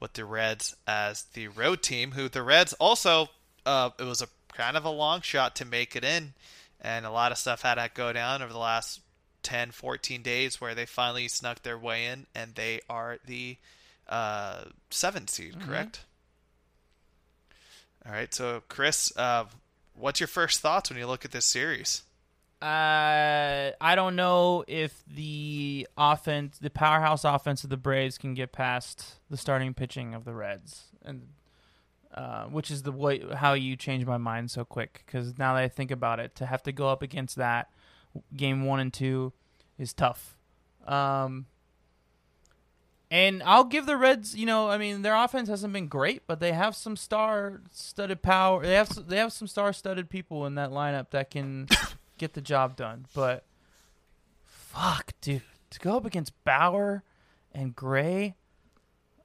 with 0.00 0.14
the 0.14 0.24
Reds 0.24 0.74
as 0.88 1.22
the 1.34 1.46
road 1.46 1.84
team. 1.84 2.10
Who 2.10 2.28
the 2.28 2.42
Reds 2.42 2.72
also 2.72 3.28
uh, 3.64 3.90
it 3.96 4.02
was 4.02 4.22
a 4.22 4.28
kind 4.54 4.76
of 4.76 4.84
a 4.84 4.90
long 4.90 5.20
shot 5.20 5.54
to 5.56 5.64
make 5.64 5.94
it 5.94 6.02
in, 6.02 6.34
and 6.80 7.06
a 7.06 7.10
lot 7.10 7.30
of 7.30 7.38
stuff 7.38 7.62
had 7.62 7.76
to 7.76 7.90
go 7.94 8.12
down 8.12 8.42
over 8.42 8.52
the 8.52 8.58
last 8.58 9.00
10, 9.46 9.70
14 9.70 10.22
days 10.22 10.60
where 10.60 10.74
they 10.74 10.84
finally 10.84 11.28
snuck 11.28 11.62
their 11.62 11.78
way 11.78 12.06
in, 12.06 12.26
and 12.34 12.56
they 12.56 12.80
are 12.90 13.18
the 13.24 13.56
uh, 14.08 14.64
seven 14.90 15.28
seed, 15.28 15.60
correct? 15.60 16.04
All 18.04 18.10
right, 18.10 18.34
so 18.34 18.64
Chris, 18.68 19.16
uh, 19.16 19.44
what's 19.94 20.18
your 20.18 20.26
first 20.26 20.58
thoughts 20.58 20.90
when 20.90 20.98
you 20.98 21.06
look 21.06 21.24
at 21.24 21.30
this 21.30 21.44
series? 21.44 22.02
Uh, 22.60 23.70
I 23.80 23.94
don't 23.94 24.16
know 24.16 24.64
if 24.66 25.04
the 25.06 25.86
offense, 25.96 26.58
the 26.58 26.70
powerhouse 26.70 27.22
offense 27.22 27.62
of 27.62 27.70
the 27.70 27.76
Braves, 27.76 28.18
can 28.18 28.34
get 28.34 28.50
past 28.50 29.20
the 29.30 29.36
starting 29.36 29.74
pitching 29.74 30.12
of 30.12 30.24
the 30.24 30.34
Reds, 30.34 30.86
and 31.04 31.28
uh, 32.12 32.46
which 32.46 32.72
is 32.72 32.82
the 32.82 32.90
way 32.90 33.22
how 33.36 33.52
you 33.52 33.76
change 33.76 34.04
my 34.06 34.16
mind 34.16 34.50
so 34.50 34.64
quick. 34.64 35.04
Because 35.06 35.38
now 35.38 35.54
that 35.54 35.62
I 35.62 35.68
think 35.68 35.92
about 35.92 36.18
it, 36.18 36.34
to 36.36 36.46
have 36.46 36.64
to 36.64 36.72
go 36.72 36.88
up 36.88 37.02
against 37.02 37.36
that 37.36 37.70
game 38.34 38.64
one 38.64 38.80
and 38.80 38.92
two 38.92 39.32
is 39.78 39.92
tough. 39.92 40.36
Um, 40.86 41.46
and 43.10 43.42
I'll 43.44 43.64
give 43.64 43.86
the 43.86 43.96
Reds, 43.96 44.34
you 44.34 44.46
know, 44.46 44.68
I 44.68 44.78
mean, 44.78 45.02
their 45.02 45.14
offense 45.14 45.48
hasn't 45.48 45.72
been 45.72 45.86
great, 45.86 46.26
but 46.26 46.40
they 46.40 46.52
have 46.52 46.74
some 46.74 46.96
star-studded 46.96 48.22
power. 48.22 48.62
They 48.62 48.74
have 48.74 49.08
they 49.08 49.16
have 49.18 49.32
some 49.32 49.46
star-studded 49.46 50.10
people 50.10 50.44
in 50.44 50.56
that 50.56 50.70
lineup 50.70 51.10
that 51.10 51.30
can 51.30 51.68
get 52.18 52.34
the 52.34 52.40
job 52.40 52.76
done. 52.76 53.06
But 53.14 53.44
fuck, 54.44 55.12
dude, 55.20 55.42
to 55.70 55.78
go 55.78 55.96
up 55.96 56.04
against 56.04 56.32
Bauer 56.44 57.04
and 57.52 57.76
Gray, 57.76 58.34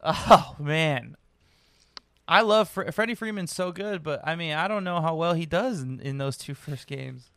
oh 0.04 0.56
man, 0.60 1.16
I 2.28 2.42
love 2.42 2.70
Fre- 2.70 2.92
Freddie 2.92 3.16
Freeman's 3.16 3.54
so 3.54 3.72
good, 3.72 4.04
but 4.04 4.22
I 4.24 4.36
mean, 4.36 4.54
I 4.54 4.68
don't 4.68 4.84
know 4.84 5.02
how 5.02 5.16
well 5.16 5.34
he 5.34 5.48
does 5.48 5.82
in, 5.82 6.00
in 6.00 6.20
those 6.20 6.38
two 6.38 6.54
first 6.54 6.86
games. 6.86 7.32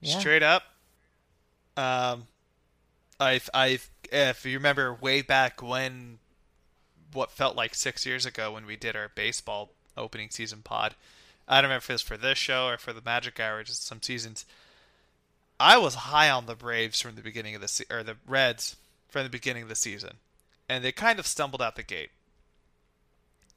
Yeah. 0.00 0.18
Straight 0.18 0.42
up, 0.42 0.62
um, 1.76 2.26
I 3.18 3.40
I 3.54 3.78
if 4.12 4.44
you 4.44 4.58
remember 4.58 4.94
way 4.94 5.22
back 5.22 5.62
when, 5.62 6.18
what 7.12 7.30
felt 7.30 7.56
like 7.56 7.74
six 7.74 8.06
years 8.06 8.26
ago 8.26 8.52
when 8.52 8.66
we 8.66 8.76
did 8.76 8.94
our 8.94 9.10
baseball 9.14 9.70
opening 9.96 10.30
season 10.30 10.60
pod. 10.62 10.94
I 11.48 11.56
don't 11.56 11.70
remember 11.70 11.78
if 11.84 11.90
it 11.90 11.94
was 11.94 12.02
for 12.02 12.16
this 12.16 12.38
show 12.38 12.66
or 12.66 12.76
for 12.76 12.92
the 12.92 13.00
Magic 13.00 13.38
Hour, 13.38 13.62
just 13.62 13.86
some 13.86 14.02
seasons. 14.02 14.44
I 15.58 15.78
was 15.78 15.94
high 15.94 16.28
on 16.28 16.46
the 16.46 16.54
Braves 16.54 17.00
from 17.00 17.14
the 17.14 17.22
beginning 17.22 17.54
of 17.54 17.60
the 17.60 17.68
se- 17.68 17.86
or 17.90 18.02
the 18.02 18.16
Reds 18.26 18.76
from 19.08 19.22
the 19.22 19.30
beginning 19.30 19.62
of 19.62 19.68
the 19.68 19.76
season, 19.76 20.16
and 20.68 20.84
they 20.84 20.92
kind 20.92 21.18
of 21.18 21.26
stumbled 21.26 21.62
out 21.62 21.76
the 21.76 21.82
gate. 21.82 22.10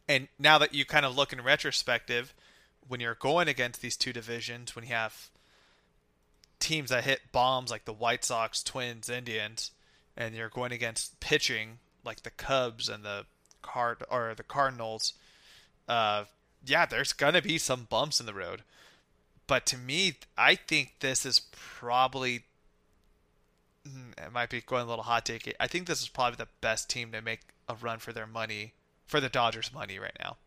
And 0.07 0.27
now 0.39 0.57
that 0.57 0.73
you 0.73 0.85
kind 0.85 1.05
of 1.05 1.15
look 1.15 1.33
in 1.33 1.41
retrospective, 1.41 2.33
when 2.87 2.99
you're 2.99 3.15
going 3.15 3.47
against 3.47 3.81
these 3.81 3.97
two 3.97 4.13
divisions, 4.13 4.75
when 4.75 4.85
you 4.85 4.91
have 4.91 5.29
teams 6.59 6.89
that 6.89 7.03
hit 7.03 7.31
bombs 7.31 7.71
like 7.71 7.85
the 7.85 7.93
White 7.93 8.23
Sox, 8.23 8.63
Twins, 8.63 9.09
Indians, 9.09 9.71
and 10.15 10.35
you're 10.35 10.49
going 10.49 10.71
against 10.71 11.19
pitching 11.19 11.79
like 12.03 12.23
the 12.23 12.29
Cubs 12.29 12.89
and 12.89 13.03
the 13.03 13.25
Card 13.61 14.03
or 14.09 14.33
the 14.35 14.43
Cardinals, 14.43 15.13
uh, 15.87 16.25
yeah, 16.65 16.85
there's 16.85 17.13
gonna 17.13 17.41
be 17.41 17.57
some 17.57 17.87
bumps 17.89 18.19
in 18.19 18.25
the 18.25 18.33
road. 18.33 18.63
But 19.47 19.65
to 19.67 19.77
me, 19.77 20.15
I 20.37 20.55
think 20.55 20.95
this 20.99 21.25
is 21.25 21.41
probably 21.51 22.43
mm, 23.87 24.11
it 24.17 24.31
might 24.31 24.49
be 24.49 24.61
going 24.61 24.83
a 24.83 24.89
little 24.89 25.03
hot 25.03 25.25
take. 25.25 25.53
I 25.59 25.67
think 25.67 25.87
this 25.87 26.01
is 26.01 26.09
probably 26.09 26.37
the 26.37 26.49
best 26.61 26.89
team 26.89 27.11
to 27.11 27.21
make 27.21 27.41
a 27.67 27.75
run 27.75 27.99
for 27.99 28.13
their 28.13 28.27
money, 28.27 28.73
for 29.05 29.19
the 29.19 29.29
Dodgers' 29.29 29.73
money 29.73 29.99
right 29.99 30.17
now. 30.19 30.37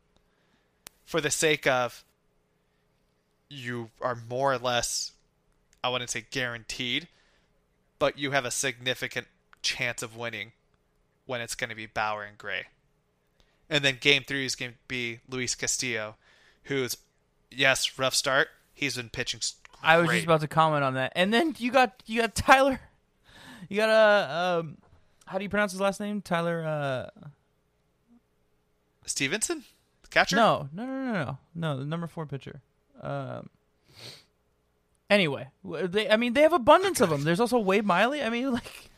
For 1.05 1.20
the 1.20 1.31
sake 1.31 1.66
of 1.66 2.05
you 3.48 3.90
are 4.01 4.16
more 4.29 4.53
or 4.53 4.59
less, 4.59 5.12
I 5.85 5.88
wouldn't 5.88 6.11
say 6.11 6.25
guaranteed, 6.31 7.09
but 7.99 8.18
you 8.18 8.31
have 8.31 8.45
a 8.45 8.51
significant 8.51 9.27
chance 9.62 10.03
of 10.03 10.16
winning 10.16 10.53
when 11.27 11.40
it's 11.40 11.55
going 11.55 11.71
to 11.71 11.77
be 11.77 11.87
Bauer 11.87 12.25
and 12.25 12.38
Gray. 12.38 12.66
And 13.68 13.85
then 13.85 13.99
game 14.01 14.23
three 14.27 14.45
is 14.45 14.55
going 14.55 14.73
to 14.73 14.79
be 14.87 15.21
Luis 15.29 15.55
Castillo, 15.55 16.16
who's, 16.64 16.97
yes, 17.51 17.99
rough 17.99 18.14
start. 18.14 18.49
He's 18.75 18.97
been 18.97 19.09
pitching. 19.09 19.40
I 19.83 19.99
was 19.99 20.11
just 20.11 20.25
about 20.25 20.40
to 20.42 20.49
comment 20.49 20.85
on 20.85 20.95
that, 20.95 21.12
and 21.16 21.33
then 21.33 21.55
you 21.59 21.73
got 21.73 22.03
you 22.07 22.21
got 22.21 22.35
Tyler, 22.35 22.81
you 23.68 23.77
got 23.77 23.88
uh, 23.88 24.61
um, 24.61 24.79
how 25.27 25.38
do 25.38 25.45
you 25.45 25.51
pronounce 25.51 25.73
his 25.73 25.81
last 25.81 25.99
name? 25.99 26.23
Tyler. 26.23 26.64
Uh, 26.64 27.29
Stephenson, 29.05 29.64
catcher. 30.11 30.37
no, 30.37 30.68
no, 30.73 30.87
no, 30.87 31.03
no, 31.05 31.12
no, 31.12 31.38
no, 31.55 31.79
the 31.79 31.85
number 31.85 32.07
four 32.07 32.27
pitcher. 32.27 32.61
Um. 33.01 33.51
Anyway, 35.12 35.48
they 35.62 36.09
I 36.09 36.16
mean 36.16 36.33
they 36.33 36.40
have 36.40 36.55
abundance 36.55 37.03
of 37.03 37.11
them. 37.11 37.25
There's 37.25 37.38
also 37.38 37.59
Wade 37.59 37.85
Miley. 37.85 38.22
I 38.22 38.31
mean 38.31 38.53
like 38.55 38.90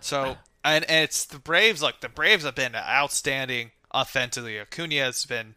So 0.00 0.36
and, 0.64 0.84
and 0.88 1.04
it's 1.04 1.24
the 1.24 1.40
Braves. 1.40 1.82
Look, 1.82 2.00
the 2.00 2.08
Braves 2.08 2.44
have 2.44 2.54
been 2.54 2.76
outstanding 2.76 3.72
offensively. 3.90 4.60
Acuna 4.60 4.94
has 4.96 5.24
been 5.24 5.56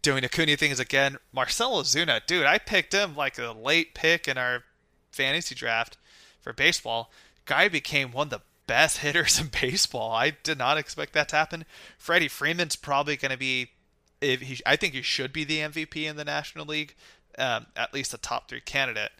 doing 0.00 0.24
Acuna 0.24 0.56
things 0.56 0.80
again. 0.80 1.18
Marcell 1.30 1.82
Ozuna, 1.82 2.24
dude, 2.26 2.46
I 2.46 2.56
picked 2.56 2.94
him 2.94 3.14
like 3.14 3.38
a 3.38 3.52
late 3.52 3.92
pick 3.92 4.26
in 4.26 4.38
our 4.38 4.64
fantasy 5.10 5.54
draft 5.54 5.98
for 6.40 6.54
baseball. 6.54 7.10
Guy 7.44 7.68
became 7.68 8.12
one 8.12 8.28
of 8.28 8.30
the 8.30 8.40
best 8.66 8.98
hitters 9.04 9.38
in 9.38 9.48
baseball. 9.48 10.12
I 10.12 10.30
did 10.30 10.56
not 10.56 10.78
expect 10.78 11.12
that 11.12 11.28
to 11.30 11.36
happen. 11.36 11.66
Freddie 11.98 12.28
Freeman's 12.28 12.76
probably 12.76 13.18
going 13.18 13.32
to 13.32 13.38
be. 13.38 13.72
If 14.20 14.40
he, 14.40 14.58
I 14.66 14.74
think 14.74 14.94
he 14.94 15.02
should 15.02 15.32
be 15.32 15.44
the 15.44 15.58
MVP 15.58 16.04
in 16.04 16.16
the 16.16 16.24
National 16.24 16.66
League, 16.66 16.96
um, 17.38 17.66
at 17.76 17.94
least 17.94 18.14
a 18.14 18.18
top 18.18 18.48
three 18.48 18.60
candidate. 18.60 19.12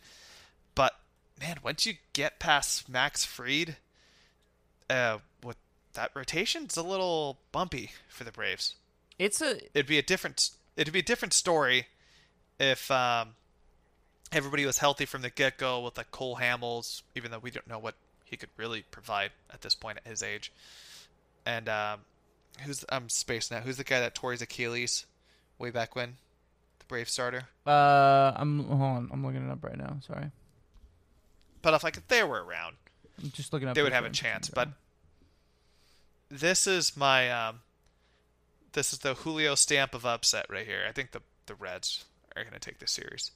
But 0.75 0.95
man, 1.41 1.59
once 1.63 1.87
you 1.87 1.95
get 2.13 2.39
past 2.39 2.89
Max 2.89 3.25
Fried, 3.25 3.77
uh, 4.91 5.19
with 5.43 5.57
that 5.95 6.11
rotation's 6.15 6.77
a 6.77 6.83
little 6.83 7.39
bumpy 7.53 7.93
for 8.09 8.25
the 8.25 8.33
Braves. 8.33 8.75
it's 9.19 9.41
a 9.41 9.61
It'd 9.75 9.87
be 9.87 9.99
a 9.99 10.03
different 10.03 10.51
it'd 10.77 10.93
be 10.93 11.01
a 11.01 11.03
different 11.03 11.35
story 11.35 11.87
if 12.59 12.91
um, 12.91 13.31
everybody 14.33 14.67
was 14.67 14.79
healthy 14.79 15.05
from 15.05 15.23
the 15.23 15.31
get 15.31 15.59
go 15.59 15.81
with 15.81 15.97
like 15.97 16.11
Cole 16.11 16.37
Hamels, 16.37 17.03
even 17.15 17.31
though 17.31 17.39
we 17.39 17.51
don't 17.51 17.67
know 17.67 17.79
what 17.79 17.95
he 18.25 18.37
could 18.37 18.51
really 18.57 18.83
provide 18.91 19.31
at 19.53 19.63
this 19.63 19.75
point 19.75 19.99
at 19.99 20.07
his 20.11 20.23
age. 20.23 20.53
And 21.47 21.69
um, 21.69 22.01
who's 22.63 22.85
I'm 22.89 23.09
spacing 23.09 23.57
out. 23.57 23.63
Who's 23.63 23.77
the 23.77 23.85
guy 23.85 24.01
that 24.01 24.15
tore 24.15 24.33
his 24.33 24.43
Achilles 24.43 25.07
way 25.59 25.71
back 25.71 25.97
when? 25.97 26.17
Brave 26.89 27.09
starter. 27.09 27.43
uh 27.67 28.33
I'm 28.37 28.65
hold 28.65 28.81
on 28.83 29.11
I'm 29.13 29.25
looking 29.25 29.47
it 29.49 29.53
up 29.53 29.63
right 29.63 29.77
now. 29.77 29.99
Sorry, 30.07 30.31
But 31.63 31.75
if 31.75 31.85
like 31.85 31.97
if 31.97 32.09
they 32.09 32.25
were 32.25 32.43
around, 32.43 32.77
I'm 33.23 33.31
just 33.31 33.53
looking 33.53 33.69
up. 33.69 33.75
they 33.75 33.83
would 33.83 33.93
have 33.93 34.05
a 34.05 34.11
chance. 34.11 34.49
But 34.49 34.71
this 36.31 36.67
is 36.67 36.97
my 36.97 37.31
um, 37.31 37.61
this 38.73 38.93
is 38.93 38.99
the 39.01 39.15
Julio 39.15 39.55
stamp 39.55 39.95
of 39.95 40.05
upset 40.07 40.47
right 40.49 40.67
here. 40.67 40.85
I 40.89 40.93
think 40.93 41.13
the 41.13 41.21
the 41.47 41.55
Reds 41.55 42.05
are 42.37 42.43
going 42.43 42.55
to 42.55 42.61
take 42.61 42.79
this 42.79 42.91
series. 42.93 43.31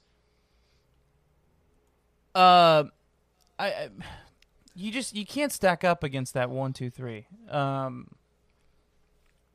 Uh, 2.35 2.85
I, 3.59 3.67
I, 3.67 3.88
you 4.75 4.91
just 4.91 5.15
you 5.15 5.27
can't 5.27 5.53
stack 5.53 5.85
up 5.85 6.03
against 6.03 6.35
that 6.35 6.51
one, 6.51 6.73
two, 6.73 6.91
three. 6.91 7.27
Um, 7.51 8.09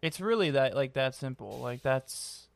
it's 0.02 0.20
really 0.20 0.52
that 0.52 0.76
like 0.76 0.94
that 0.94 1.16
simple. 1.16 1.60
Like 1.60 1.82
that's 1.82 2.47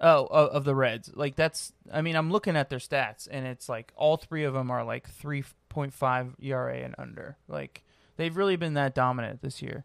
oh 0.00 0.26
of, 0.26 0.64
the 0.64 0.74
Reds. 0.74 1.10
Like 1.14 1.36
that's. 1.36 1.72
I 1.92 2.02
mean, 2.02 2.16
I'm 2.16 2.30
looking 2.30 2.56
at 2.56 2.70
their 2.70 2.78
stats, 2.78 3.28
and 3.30 3.46
it's 3.46 3.68
like 3.68 3.92
all 3.96 4.16
three 4.16 4.44
of 4.44 4.54
them 4.54 4.70
are 4.70 4.84
like 4.84 5.08
three 5.08 5.44
point 5.68 5.92
five 5.92 6.34
ERA 6.40 6.78
and 6.78 6.94
under. 6.98 7.36
Like 7.48 7.82
they've 8.16 8.36
really 8.36 8.56
been 8.56 8.74
that 8.74 8.94
dominant 8.94 9.42
this 9.42 9.62
year. 9.62 9.84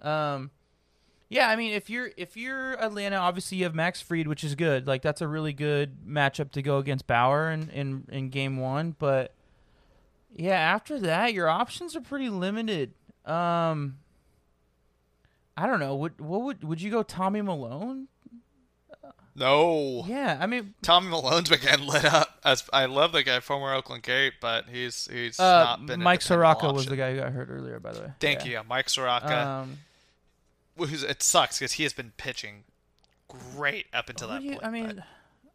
Um. 0.00 0.50
Yeah, 1.28 1.48
I 1.48 1.56
mean, 1.56 1.72
if 1.72 1.88
you're 1.88 2.10
if 2.18 2.36
you're 2.36 2.74
Atlanta, 2.74 3.16
obviously 3.16 3.56
you 3.56 3.64
have 3.64 3.74
Max 3.74 4.02
Fried, 4.02 4.28
which 4.28 4.44
is 4.44 4.54
good. 4.54 4.86
Like 4.86 5.00
that's 5.00 5.22
a 5.22 5.28
really 5.28 5.54
good 5.54 6.04
matchup 6.06 6.50
to 6.52 6.60
go 6.60 6.76
against 6.76 7.06
Bauer 7.06 7.50
in 7.50 7.70
in, 7.70 8.04
in 8.10 8.28
game 8.28 8.58
one. 8.58 8.94
But 8.98 9.32
yeah, 10.36 10.58
after 10.58 11.00
that, 11.00 11.32
your 11.32 11.48
options 11.48 11.96
are 11.96 12.02
pretty 12.02 12.28
limited. 12.28 12.92
Um, 13.24 13.96
I 15.56 15.66
don't 15.66 15.80
know. 15.80 15.94
What 15.94 16.20
would 16.20 16.64
would 16.64 16.82
you 16.82 16.90
go 16.90 17.02
Tommy 17.02 17.40
Milone? 17.40 18.08
No, 19.34 20.04
Yeah, 20.06 20.36
I 20.40 20.46
mean, 20.46 20.74
Tommy 20.82 21.08
Milone's 21.08 21.48
been 21.48 21.60
getting 21.60 21.86
lit 21.86 22.04
up. 22.04 22.38
As 22.44 22.64
I 22.72 22.84
love 22.84 23.12
the 23.12 23.22
guy, 23.22 23.40
former 23.40 23.72
Oakland 23.72 24.02
Gate, 24.02 24.34
but 24.42 24.66
he's 24.70 25.08
he's 25.10 25.40
uh, 25.40 25.64
not 25.64 25.86
been. 25.86 26.02
Mike 26.02 26.20
Soroka 26.20 26.70
was 26.72 26.84
the 26.86 26.96
guy 26.96 27.12
who 27.14 27.20
got 27.20 27.32
hurt 27.32 27.48
earlier. 27.50 27.80
By 27.80 27.92
the 27.92 28.00
way, 28.02 28.12
Thank 28.20 28.44
Yeah. 28.44 28.60
you, 28.60 28.68
Mike 28.68 28.90
Soroka. 28.90 29.46
Um, 29.48 29.78
who's 30.76 31.02
it 31.02 31.22
sucks 31.22 31.58
because 31.58 31.72
he 31.72 31.82
has 31.84 31.94
been 31.94 32.12
pitching 32.18 32.64
great 33.28 33.86
up 33.94 34.10
until 34.10 34.28
that 34.28 34.42
you- 34.42 34.52
point. 34.52 34.64
I 34.66 34.70
mean, 34.70 34.86
but- 34.96 35.04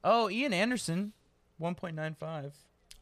oh, 0.04 0.28
Ian 0.30 0.54
Anderson, 0.54 1.14
one 1.60 1.76
point 1.76 1.96
nine 1.96 2.16
five. 2.20 2.54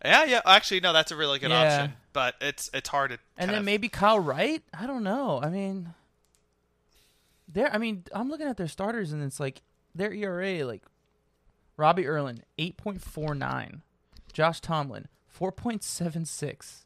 yeah, 0.03 0.25
yeah. 0.25 0.41
Actually, 0.45 0.81
no, 0.81 0.91
that's 0.91 1.11
a 1.11 1.15
really 1.15 1.39
good 1.39 1.51
Yeah. 1.51 1.61
option, 1.83 1.93
but 2.11 2.35
it's 2.41 2.69
it's 2.73 2.89
hard 2.89 3.11
to. 3.11 3.19
And 3.37 3.49
then 3.49 3.59
of- 3.59 3.63
maybe 3.65 3.87
Kyle 3.87 4.19
Wright. 4.19 4.61
I 4.77 4.87
don't 4.87 5.03
know. 5.03 5.39
I 5.41 5.49
mean, 5.49 5.93
they're. 7.47 7.73
I 7.73 7.77
mean, 7.77 8.03
I'm 8.13 8.29
looking 8.29 8.47
at 8.47 8.57
their 8.57 8.67
starters, 8.67 9.13
and 9.13 9.23
it's 9.23 9.39
like 9.39 9.61
their 9.95 10.13
ERA, 10.13 10.65
like 10.65 10.83
Robbie 11.77 12.07
Erlin, 12.07 12.43
eight 12.57 12.77
point 12.77 13.01
four 13.01 13.33
nine, 13.33 13.81
Josh 14.33 14.59
Tomlin, 14.59 15.07
four 15.27 15.51
point 15.51 15.83
seven 15.83 16.25
six. 16.25 16.85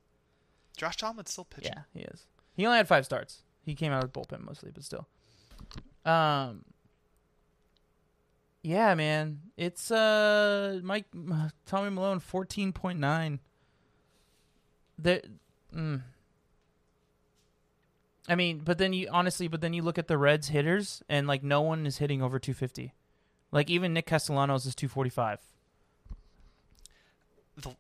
Josh 0.78 0.98
Tomlin's 0.98 1.32
still 1.32 1.46
pitching. 1.46 1.74
Yeah, 1.76 1.82
he 1.94 2.02
is. 2.02 2.28
He 2.56 2.66
only 2.66 2.78
had 2.78 2.88
five 2.88 3.06
starts. 3.06 3.44
He 3.66 3.76
came 3.76 3.92
out 3.92 4.04
of 4.04 4.14
the 4.14 4.20
bullpen 4.20 4.46
mostly, 4.46 4.72
but 4.72 4.84
still. 4.84 5.08
Um. 6.06 6.64
Yeah, 8.62 8.94
man, 8.94 9.40
it's 9.56 9.90
uh 9.90 10.82
Mike 10.84 11.06
Tommy 11.66 11.90
Milone 11.90 12.20
fourteen 12.20 12.74
point 12.74 13.00
nine. 13.00 13.40
The, 14.98 15.22
mm. 15.74 16.02
I 18.28 18.36
mean, 18.36 18.60
but 18.60 18.78
then 18.78 18.92
you 18.92 19.08
honestly, 19.10 19.48
but 19.48 19.62
then 19.62 19.72
you 19.72 19.82
look 19.82 19.98
at 19.98 20.10
the 20.10 20.18
Reds 20.18 20.50
hitters, 20.50 21.02
and 21.08 21.26
like 21.26 21.42
no 21.42 21.62
one 21.62 21.86
is 21.86 22.00
hitting 22.00 22.22
over 22.22 22.38
two 22.38 22.54
fifty. 22.54 22.94
Like 23.52 23.70
even 23.70 23.94
Nick 23.94 24.06
Castellanos 24.06 24.66
is 24.66 24.76
two 24.76 24.88
forty 24.88 25.10
five. 25.10 25.40
the, 27.58 27.76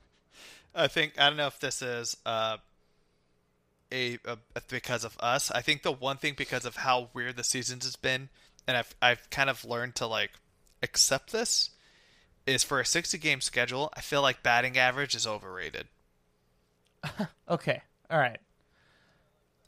I 0.74 0.86
think 0.88 1.18
I 1.18 1.28
don't 1.28 1.36
know 1.36 1.46
if 1.46 1.58
this 1.58 1.82
is 1.82 2.16
uh, 2.24 2.58
a, 3.92 4.18
a 4.26 4.38
because 4.68 5.04
of 5.04 5.16
us. 5.20 5.50
I 5.50 5.60
think 5.62 5.82
the 5.82 5.92
one 5.92 6.16
thing 6.18 6.34
because 6.36 6.64
of 6.64 6.76
how 6.76 7.08
weird 7.14 7.36
the 7.36 7.44
seasons 7.44 7.84
has 7.84 7.96
been, 7.96 8.28
and 8.66 8.76
I've 8.76 8.94
I've 9.02 9.30
kind 9.30 9.50
of 9.50 9.64
learned 9.64 9.96
to 9.96 10.06
like 10.06 10.30
accept 10.82 11.32
this, 11.32 11.70
is 12.46 12.62
for 12.62 12.80
a 12.80 12.86
sixty 12.86 13.18
game 13.18 13.40
schedule. 13.40 13.92
I 13.96 14.00
feel 14.00 14.22
like 14.22 14.42
batting 14.42 14.78
average 14.78 15.14
is 15.14 15.26
overrated. 15.26 15.88
Okay, 17.50 17.80
all 18.10 18.18
right. 18.18 18.38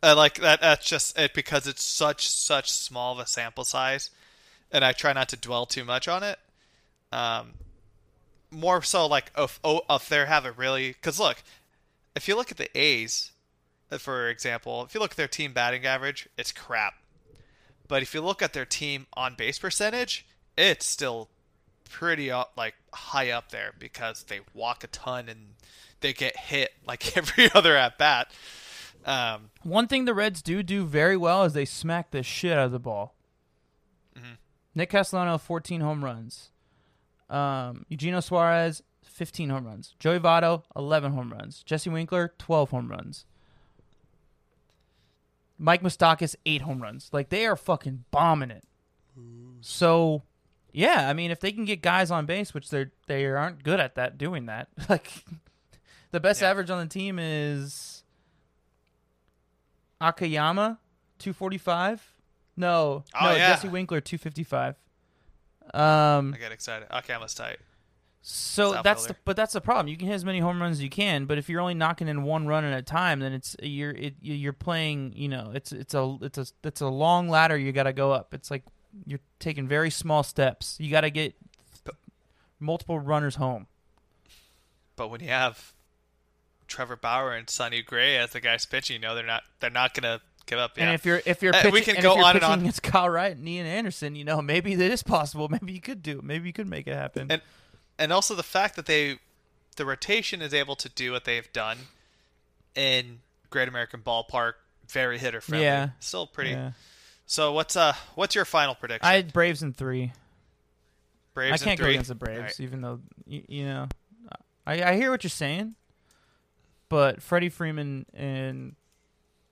Uh, 0.02 0.14
like 0.14 0.34
that. 0.40 0.60
That's 0.60 0.86
just 0.86 1.18
it 1.18 1.32
because 1.32 1.66
it's 1.66 1.82
such 1.82 2.28
such 2.28 2.70
small 2.70 3.14
of 3.14 3.18
a 3.20 3.26
sample 3.26 3.64
size, 3.64 4.10
and 4.72 4.84
I 4.84 4.92
try 4.92 5.12
not 5.12 5.28
to 5.30 5.36
dwell 5.36 5.66
too 5.66 5.84
much 5.84 6.08
on 6.08 6.22
it. 6.22 6.38
Um, 7.12 7.54
more 8.50 8.82
so 8.82 9.06
like 9.06 9.30
if 9.36 9.60
oh, 9.64 9.82
if 9.88 10.08
they 10.08 10.24
have 10.26 10.44
a 10.44 10.52
really 10.52 10.88
because 10.88 11.18
look, 11.18 11.42
if 12.14 12.28
you 12.28 12.36
look 12.36 12.50
at 12.50 12.56
the 12.56 12.76
A's, 12.78 13.32
uh, 13.90 13.98
for 13.98 14.28
example, 14.28 14.82
if 14.84 14.94
you 14.94 15.00
look 15.00 15.12
at 15.12 15.16
their 15.16 15.28
team 15.28 15.52
batting 15.52 15.86
average, 15.86 16.28
it's 16.36 16.52
crap. 16.52 16.94
But 17.88 18.02
if 18.02 18.14
you 18.14 18.20
look 18.20 18.42
at 18.42 18.52
their 18.52 18.64
team 18.64 19.06
on 19.14 19.34
base 19.34 19.58
percentage, 19.58 20.26
it's 20.56 20.86
still 20.86 21.28
pretty 21.88 22.30
up 22.30 22.52
like 22.56 22.74
high 22.92 23.30
up 23.30 23.50
there 23.50 23.72
because 23.78 24.24
they 24.24 24.40
walk 24.54 24.84
a 24.84 24.86
ton 24.86 25.28
and 25.28 25.54
they 26.00 26.12
get 26.12 26.36
hit 26.36 26.72
like 26.86 27.16
every 27.16 27.50
other 27.54 27.76
at 27.76 27.98
bat. 27.98 28.30
Um, 29.04 29.50
One 29.62 29.88
thing 29.88 30.04
the 30.04 30.12
Reds 30.12 30.42
do 30.42 30.62
do 30.62 30.84
very 30.84 31.16
well 31.16 31.44
is 31.44 31.54
they 31.54 31.64
smack 31.64 32.10
the 32.10 32.22
shit 32.22 32.52
out 32.52 32.66
of 32.66 32.72
the 32.72 32.78
ball. 32.78 33.14
Nick 34.74 34.90
Castellano, 34.90 35.36
14 35.38 35.80
home 35.80 36.04
runs. 36.04 36.50
Um, 37.28 37.84
Eugenio 37.88 38.20
Suarez, 38.20 38.82
15 39.04 39.50
home 39.50 39.66
runs. 39.66 39.94
Joey 39.98 40.18
Votto, 40.20 40.62
11 40.76 41.12
home 41.12 41.32
runs. 41.32 41.62
Jesse 41.62 41.90
Winker, 41.90 42.34
12 42.38 42.70
home 42.70 42.88
runs. 42.88 43.24
Mike 45.58 45.82
Moustakas, 45.82 46.34
8 46.46 46.62
home 46.62 46.80
runs. 46.80 47.10
Like, 47.12 47.28
they 47.28 47.46
are 47.46 47.56
fucking 47.56 48.04
bombing 48.10 48.50
it. 48.50 48.64
So, 49.60 50.22
yeah, 50.72 51.08
I 51.10 51.12
mean, 51.12 51.30
if 51.30 51.40
they 51.40 51.52
can 51.52 51.66
get 51.66 51.82
guys 51.82 52.10
on 52.10 52.24
base, 52.24 52.54
which 52.54 52.70
they're 52.70 52.92
they 53.06 53.26
aren't 53.26 53.62
good 53.62 53.78
at 53.80 53.96
that, 53.96 54.16
doing 54.16 54.46
that. 54.46 54.68
Like, 54.88 55.24
the 56.12 56.20
best 56.20 56.40
Yeah. 56.40 56.48
average 56.50 56.70
on 56.70 56.78
the 56.78 56.86
team 56.86 57.18
is 57.18 58.02
Akiyama, 60.00 60.78
245. 61.18 62.09
No, 62.60 63.04
Oh, 63.18 63.24
no, 63.26 63.30
yeah. 63.36 63.48
Jesse 63.50 63.68
Winker, 63.68 64.00
255. 64.00 64.76
Um, 65.72 66.34
I 66.34 66.38
get 66.38 66.52
excited. 66.52 66.88
Okay, 66.92 67.14
I'm 67.14 67.20
tight. 67.28 67.58
so 68.22 68.72
South 68.72 68.84
that's 68.84 69.06
the 69.06 69.16
but 69.24 69.36
that's 69.36 69.52
the 69.52 69.60
problem. 69.60 69.88
You 69.88 69.96
can 69.96 70.08
hit 70.08 70.14
as 70.14 70.24
many 70.24 70.40
home 70.40 70.60
runs 70.60 70.78
as 70.78 70.82
you 70.82 70.90
can, 70.90 71.26
but 71.26 71.38
if 71.38 71.48
you're 71.48 71.60
only 71.60 71.74
knocking 71.74 72.08
in 72.08 72.22
one 72.24 72.46
run 72.46 72.64
at 72.64 72.76
a 72.76 72.82
time, 72.82 73.20
then 73.20 73.32
it's 73.32 73.54
you're 73.62 73.92
it, 73.92 74.14
you're 74.20 74.52
playing. 74.52 75.12
You 75.14 75.28
know, 75.28 75.52
it's 75.54 75.70
it's 75.72 75.94
a 75.94 76.16
it's 76.22 76.38
a 76.38 76.46
it's 76.64 76.80
a 76.80 76.88
long 76.88 77.28
ladder. 77.28 77.56
You 77.56 77.70
got 77.72 77.84
to 77.84 77.92
go 77.92 78.10
up. 78.12 78.34
It's 78.34 78.50
like 78.50 78.64
you're 79.06 79.20
taking 79.38 79.68
very 79.68 79.90
small 79.90 80.22
steps. 80.24 80.76
You 80.80 80.90
got 80.90 81.02
to 81.02 81.10
get 81.10 81.34
multiple 82.58 82.98
runners 82.98 83.36
home. 83.36 83.66
But 84.96 85.08
when 85.08 85.20
you 85.20 85.28
have 85.28 85.72
Trevor 86.66 86.96
Bauer 86.96 87.32
and 87.32 87.48
Sonny 87.48 87.80
Gray 87.82 88.16
as 88.16 88.30
the 88.32 88.40
guys 88.40 88.66
pitching, 88.66 88.94
you 88.94 89.00
know 89.00 89.14
they're 89.14 89.24
not 89.24 89.44
they're 89.60 89.70
not 89.70 89.94
gonna 89.94 90.20
give 90.50 90.58
up. 90.58 90.76
Yeah. 90.76 90.84
And 90.84 90.94
if 90.94 91.06
you're 91.06 91.22
if 91.24 91.42
you're 91.42 91.54
Uh, 91.54 91.70
we 91.70 91.80
can 91.80 91.94
go 92.02 92.12
if 92.12 92.16
you're 92.18 92.24
on 92.26 92.36
and 92.36 92.44
on. 92.44 92.60
against 92.60 92.82
Kyle 92.82 93.08
Wright 93.08 93.34
and 93.36 93.48
Ian 93.48 93.66
Anderson, 93.66 94.14
you 94.14 94.24
know 94.24 94.42
maybe 94.42 94.74
that 94.74 94.90
is 94.90 95.02
possible. 95.02 95.48
Maybe 95.50 95.72
you 95.72 95.80
could 95.80 96.02
do 96.02 96.18
it. 96.18 96.24
Maybe 96.24 96.48
you 96.48 96.52
could 96.52 96.68
make 96.68 96.86
it 96.86 96.94
happen. 96.94 97.28
And- 97.30 97.42
and 97.98 98.12
also 98.14 98.34
the 98.34 98.42
fact 98.42 98.76
that 98.76 98.86
they 98.86 99.18
the 99.76 99.84
rotation 99.84 100.40
is 100.42 100.52
able 100.54 100.74
to 100.76 100.88
do 100.88 101.12
what 101.12 101.24
they've 101.24 101.50
done 101.52 101.76
in 102.74 103.20
Great 103.50 103.68
American 103.68 104.00
Ballpark, 104.00 104.54
very 104.88 105.18
hitter 105.18 105.40
friendly. 105.40 105.66
Yeah. 105.66 105.90
Still 106.00 106.26
pretty. 106.26 106.50
yeah. 106.50 106.72
So 107.26 107.52
what's 107.52 107.76
uh 107.76 107.92
what's 108.14 108.34
your 108.34 108.44
final 108.44 108.74
prediction? 108.74 109.06
I 109.06 109.14
had 109.14 109.32
Braves 109.32 109.62
in 109.62 109.72
three. 109.72 110.12
Braves 111.34 111.62
I 111.62 111.64
can't 111.64 111.78
go 111.78 111.86
against 111.86 112.08
the 112.08 112.14
Braves, 112.14 112.40
right. 112.40 112.60
even 112.60 112.80
though 112.80 113.00
you, 113.26 113.42
you 113.46 113.64
know, 113.64 113.88
I 114.66 114.82
I 114.82 114.96
hear 114.96 115.10
what 115.10 115.22
you're 115.22 115.30
saying, 115.30 115.74
but 116.88 117.22
Freddie 117.22 117.50
Freeman 117.50 118.06
and 118.14 118.74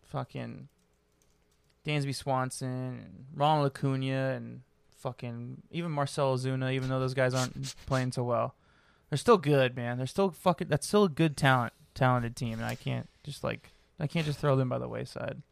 fucking 0.07 0.69
Dansby 1.89 2.15
Swanson 2.15 2.69
and 2.69 3.25
Ronald 3.35 3.67
Acuna 3.67 4.35
and 4.37 4.61
fucking 4.99 5.63
even 5.71 5.91
Marcell 5.91 6.37
Ozuna, 6.37 6.73
even 6.75 6.89
though 6.89 7.01
those 7.01 7.15
guys 7.15 7.33
aren't 7.35 7.75
playing 7.87 8.13
so 8.13 8.25
well, 8.25 8.55
they're 9.09 9.17
still 9.17 9.39
good, 9.39 9.75
man. 9.75 9.97
They're 9.97 10.07
still 10.07 10.31
fucking. 10.31 10.69
That's 10.69 10.87
still 10.87 11.05
a 11.05 11.09
good 11.09 11.37
talent, 11.37 11.73
talented 11.95 12.37
team, 12.37 12.55
and 12.55 12.65
I 12.65 12.75
can't 12.75 13.09
just 13.25 13.43
like 13.43 13.71
I 13.99 14.07
can't 14.07 14.27
just 14.27 14.39
throw 14.39 14.57
them 14.57 14.69
by 14.69 14.79
the 14.79 14.89
wayside. 14.89 15.43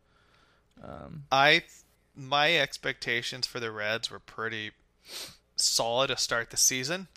Um, 0.83 1.25
I 1.33 1.63
my 2.15 2.59
expectations 2.59 3.47
for 3.47 3.59
the 3.59 3.71
Reds 3.71 4.11
were 4.11 4.19
pretty 4.19 4.73
solid 5.57 6.09
to 6.09 6.17
start 6.17 6.51
the 6.51 6.57
season. 6.57 7.09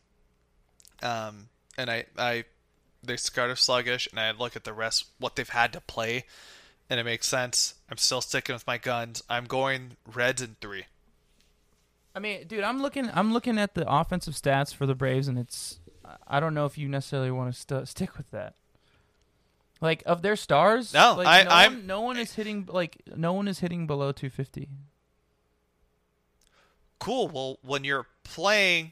Um, 1.04 1.50
and 1.78 1.90
I 1.90 2.06
I 2.18 2.46
they 3.04 3.18
started 3.18 3.58
sluggish, 3.58 4.08
and 4.12 4.20
I 4.20 4.32
look 4.32 4.56
at 4.56 4.64
the 4.64 4.74
rest 4.74 5.08
what 5.20 5.36
they've 5.36 5.50
had 5.50 5.74
to 5.74 5.82
play, 5.82 6.26
and 6.90 7.00
it 7.00 7.04
makes 7.04 7.28
sense. 7.28 7.76
I'm 7.90 7.98
still 7.98 8.22
sticking 8.22 8.54
with 8.54 8.66
my 8.68 8.78
guns. 8.78 9.24
I'm 9.30 9.46
going 9.46 9.92
Reds 10.12 10.42
in 10.42 10.56
three. 10.62 10.86
I 12.16 12.20
mean, 12.20 12.48
dude, 12.48 12.64
I'm 12.64 12.82
looking. 12.82 13.10
I'm 13.14 13.32
looking 13.34 13.58
at 13.58 13.76
the 13.76 13.90
offensive 13.90 14.34
stats 14.34 14.74
for 14.74 14.86
the 14.86 14.96
Braves, 14.96 15.28
and 15.28 15.38
it's. 15.38 15.80
I 16.28 16.40
don't 16.40 16.54
know 16.56 16.66
if 16.66 16.78
you 16.78 16.90
necessarily 16.90 17.30
want 17.32 17.54
to 17.54 17.60
st- 17.60 17.88
stick 17.88 18.18
with 18.18 18.32
that. 18.32 18.56
Like 19.80 20.02
of 20.06 20.22
their 20.24 20.36
stars, 20.36 20.94
No, 20.94 21.14
like, 21.16 21.28
I- 21.28 21.44
no 21.44 21.50
I'm- 21.52 21.74
one, 21.76 21.88
no 21.88 22.02
one 22.02 22.18
is 22.18 22.34
hitting 22.34 22.68
like 22.70 22.98
no 23.16 23.32
one 23.34 23.48
is 23.48 23.60
hitting 23.60 23.86
below 23.88 24.12
250. 24.12 24.68
Cool. 27.00 27.30
Well, 27.30 27.60
when 27.62 27.84
you're 27.84 28.08
playing, 28.24 28.92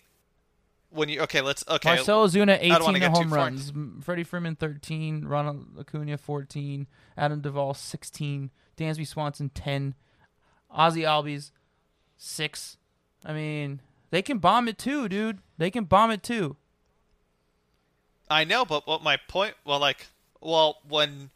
when 0.90 1.10
you 1.10 1.22
okay, 1.22 1.42
let's 1.42 1.64
okay. 1.68 1.96
Marcell 1.96 2.28
Ozuna, 2.28 2.62
I 2.64 2.78
don't 2.78 2.84
wanna 2.84 2.98
18 2.98 3.12
home 3.12 3.34
runs. 3.34 3.72
Freddie 4.04 4.24
Freeman, 4.24 4.56
13. 4.56 5.26
Ronald 5.26 5.66
Acuna, 5.80 6.18
14. 6.18 6.88
Adam 7.18 7.42
Duvall, 7.42 7.74
16. 7.74 8.52
Dansby 8.78 9.08
Swanson, 9.08 9.50
10. 9.50 9.96
Ozzy 10.76 11.04
Albies, 11.04 11.52
six. 12.18 12.78
I 13.26 13.34
mean, 13.34 13.82
they 14.10 14.22
can 14.22 14.38
bomb 14.38 14.68
it 14.68 14.78
too, 14.78 15.10
dude. 15.10 15.40
They 15.58 15.72
can 15.72 15.86
bomb 15.86 16.12
it 16.12 16.24
too. 16.24 16.58
I 18.30 18.44
know, 18.44 18.66
but 18.66 18.86
what 18.88 19.04
my 19.04 19.18
point? 19.28 19.56
Well, 19.66 19.80
like, 19.80 20.08
well, 20.42 20.80
when 20.88 21.30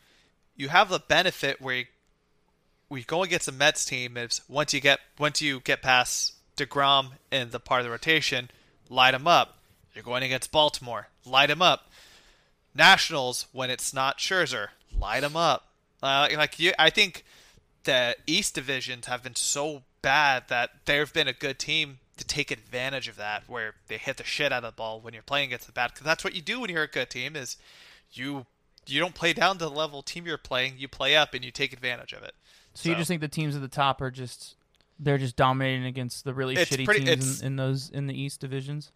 you 0.55 0.69
have 0.69 0.89
the 0.89 0.99
benefit 0.99 1.61
where 1.61 1.75
you, 1.75 1.85
we 2.89 3.03
go 3.03 3.23
against 3.23 3.47
a 3.47 3.51
Mets 3.51 3.85
team 3.85 4.17
is 4.17 4.41
once 4.49 4.73
you 4.73 4.81
get 4.81 4.99
once 5.17 5.41
you 5.41 5.61
get 5.61 5.81
past 5.81 6.33
Degrom 6.57 7.11
and 7.31 7.51
the 7.51 7.59
part 7.59 7.79
of 7.79 7.85
the 7.85 7.91
rotation, 7.91 8.51
light 8.91 9.11
them 9.11 9.25
up. 9.25 9.57
You're 9.95 10.03
going 10.03 10.23
against 10.23 10.51
Baltimore, 10.51 11.07
light 11.25 11.47
them 11.47 11.61
up. 11.61 11.89
Nationals 12.75 13.47
when 13.51 13.69
it's 13.69 13.93
not 13.93 14.19
Scherzer, 14.19 14.67
light 14.97 15.21
them 15.21 15.35
up. 15.35 15.67
Uh, 16.03 16.27
like 16.35 16.59
you, 16.59 16.73
I 16.77 16.89
think 16.89 17.25
the 17.83 18.15
East 18.27 18.55
divisions 18.55 19.07
have 19.07 19.23
been 19.23 19.35
so 19.35 19.83
bad 20.01 20.43
that 20.49 20.71
they've 20.85 21.11
been 21.11 21.27
a 21.27 21.33
good 21.33 21.59
team 21.59 21.99
to 22.17 22.25
take 22.25 22.51
advantage 22.51 23.07
of 23.07 23.15
that, 23.17 23.43
where 23.47 23.73
they 23.87 23.97
hit 23.97 24.17
the 24.17 24.23
shit 24.23 24.51
out 24.51 24.63
of 24.63 24.73
the 24.73 24.75
ball 24.75 24.99
when 24.99 25.13
you're 25.13 25.23
playing 25.23 25.47
against 25.47 25.65
the 25.65 25.71
bad. 25.71 25.91
Because 25.91 26.05
that's 26.05 26.23
what 26.23 26.35
you 26.35 26.41
do 26.41 26.59
when 26.59 26.69
you're 26.69 26.83
a 26.83 26.87
good 26.87 27.09
team 27.09 27.35
is 27.35 27.57
you 28.13 28.45
you 28.87 28.99
don't 28.99 29.15
play 29.15 29.33
down 29.33 29.57
to 29.57 29.65
the 29.65 29.71
level 29.71 30.01
team 30.01 30.25
you're 30.25 30.37
playing, 30.37 30.75
you 30.77 30.87
play 30.87 31.15
up 31.15 31.33
and 31.33 31.45
you 31.45 31.51
take 31.51 31.71
advantage 31.73 32.13
of 32.13 32.23
it. 32.23 32.33
So, 32.73 32.89
you 32.89 32.95
just 32.95 33.09
think 33.09 33.21
the 33.21 33.27
teams 33.27 33.55
at 33.55 33.61
the 33.61 33.67
top 33.67 34.01
are 34.01 34.11
just 34.11 34.55
they're 35.03 35.17
just 35.17 35.35
dominating 35.35 35.85
against 35.85 36.23
the 36.23 36.33
really 36.33 36.55
It's 36.55 36.69
shitty 36.71 36.85
pretty- 36.85 37.05
teams 37.05 37.41
in, 37.41 37.47
in 37.47 37.55
those 37.57 37.89
in 37.89 38.07
the 38.07 38.13
East 38.19 38.39
divisions? 38.39 38.91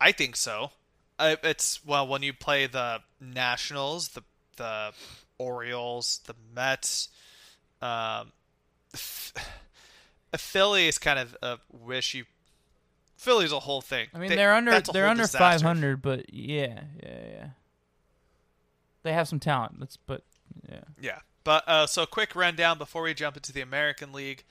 I 0.00 0.12
think 0.12 0.36
so. 0.36 0.70
Uh, 1.18 1.36
it's 1.42 1.84
well 1.84 2.06
when 2.06 2.22
you 2.22 2.32
play 2.32 2.66
the 2.66 3.00
Nationals, 3.20 4.08
the 4.08 4.22
the 4.56 4.92
Orioles, 5.38 6.20
the 6.26 6.34
Mets. 6.54 7.08
Um, 7.82 8.32
Philly 10.36 10.88
is 10.88 10.98
kind 10.98 11.18
of 11.18 11.36
a 11.42 11.58
wishy. 11.72 12.24
Philly's 13.16 13.52
a 13.52 13.60
whole 13.60 13.80
thing. 13.80 14.08
I 14.14 14.18
mean, 14.18 14.28
They- 14.30 14.36
they're 14.36 14.52
under 14.54 14.80
they're 14.80 15.06
under 15.08 15.26
500, 15.26 16.02
but 16.02 16.32
yeah, 16.32 16.82
yeah, 17.02 17.18
yeah. 17.32 17.46
They 19.02 19.12
have 19.12 19.28
some 19.28 19.38
talent. 19.40 19.78
That's 19.80 19.96
but 19.96 20.22
yeah. 20.68 20.80
Yeah. 21.00 21.18
But 21.44 21.68
uh, 21.68 21.86
so 21.86 22.06
quick 22.06 22.34
rundown 22.34 22.78
before 22.78 23.02
we 23.02 23.12
jump 23.14 23.36
into 23.36 23.52
the 23.52 23.60
American 23.60 24.12
League 24.12 24.44